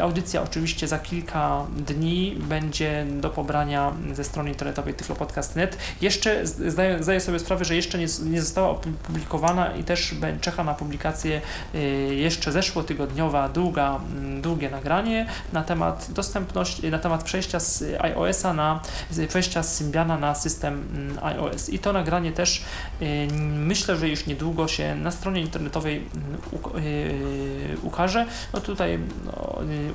Audycja 0.00 0.42
oczywiście 0.42 0.88
za 0.88 0.98
kilka 0.98 1.66
dni 1.76 2.36
będzie 2.40 3.06
do 3.20 3.30
pobrania 3.30 3.92
ze 4.12 4.24
strony 4.24 4.50
internetowej 4.50 4.94
tyflopodcast.net. 4.94 5.78
Jeszcze 6.00 6.46
zdaję, 6.46 7.02
zdaję 7.02 7.20
sobie 7.20 7.38
sprawę, 7.38 7.64
że 7.64 7.76
jeszcze 7.76 7.98
nie, 7.98 8.06
nie 8.24 8.40
została 8.40 8.70
opublikowana 8.70 9.76
i 9.76 9.84
też 9.84 10.14
czeka 10.40 10.64
na 10.64 10.74
publikację 10.74 11.40
yy, 11.74 11.80
jeszcze 12.14 12.52
zeszłotygodniowa 12.52 13.48
długa, 13.48 14.00
mm, 14.16 14.42
długie 14.42 14.70
nagranie 14.70 15.26
na 15.52 15.62
temat 15.62 16.06
dostępności, 16.10 16.90
na 16.90 16.98
temat 16.98 17.22
przejścia 17.22 17.60
z 17.60 17.84
iOS-a 18.00 18.52
na 18.52 18.80
przejścia 19.28 19.62
z 19.62 19.74
Symbiana 19.74 20.18
na 20.18 20.34
system 20.34 20.88
mm, 20.94 21.18
iOS. 21.24 21.68
I 21.68 21.78
to 21.78 21.92
nagranie 21.92 22.32
też 22.32 22.64
yy, 23.00 23.08
myślę, 23.56 23.96
że 23.96 24.08
już 24.08 24.26
niedługo 24.26 24.68
się 24.68 24.94
na 24.94 25.10
stronie 25.10 25.40
internetowej 25.40 25.96
mm, 25.96 26.84
yy, 26.84 27.76
ukaże. 27.82 28.26
No 28.52 28.60
tutaj 28.60 28.98
no, 29.24 29.32
y, 29.32 29.41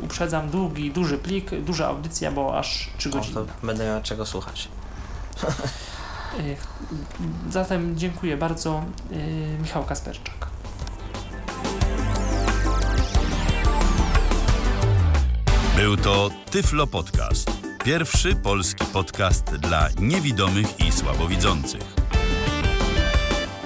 uprzedzam, 0.03 0.49
długi, 0.49 0.91
duży 0.91 1.17
plik, 1.17 1.51
duża 1.61 1.87
audycja, 1.87 2.31
bo 2.31 2.59
aż 2.59 2.89
3 2.97 3.09
O, 3.09 3.11
godziny. 3.11 3.33
to 3.35 3.45
będę 3.63 3.85
miał 3.85 4.01
czego 4.01 4.25
słuchać. 4.25 4.67
Y, 6.39 6.57
Zatem 7.51 7.97
dziękuję 7.97 8.37
bardzo. 8.37 8.83
y, 9.11 9.57
Michał 9.61 9.83
Kasperczak. 9.83 10.47
Był 15.77 15.97
to 15.97 16.29
Tyflo 16.51 16.87
Podcast. 16.87 17.51
Pierwszy 17.85 18.35
polski 18.35 18.85
podcast 18.85 19.55
dla 19.55 19.89
niewidomych 19.99 20.79
i 20.79 20.91
słabowidzących. 20.91 21.81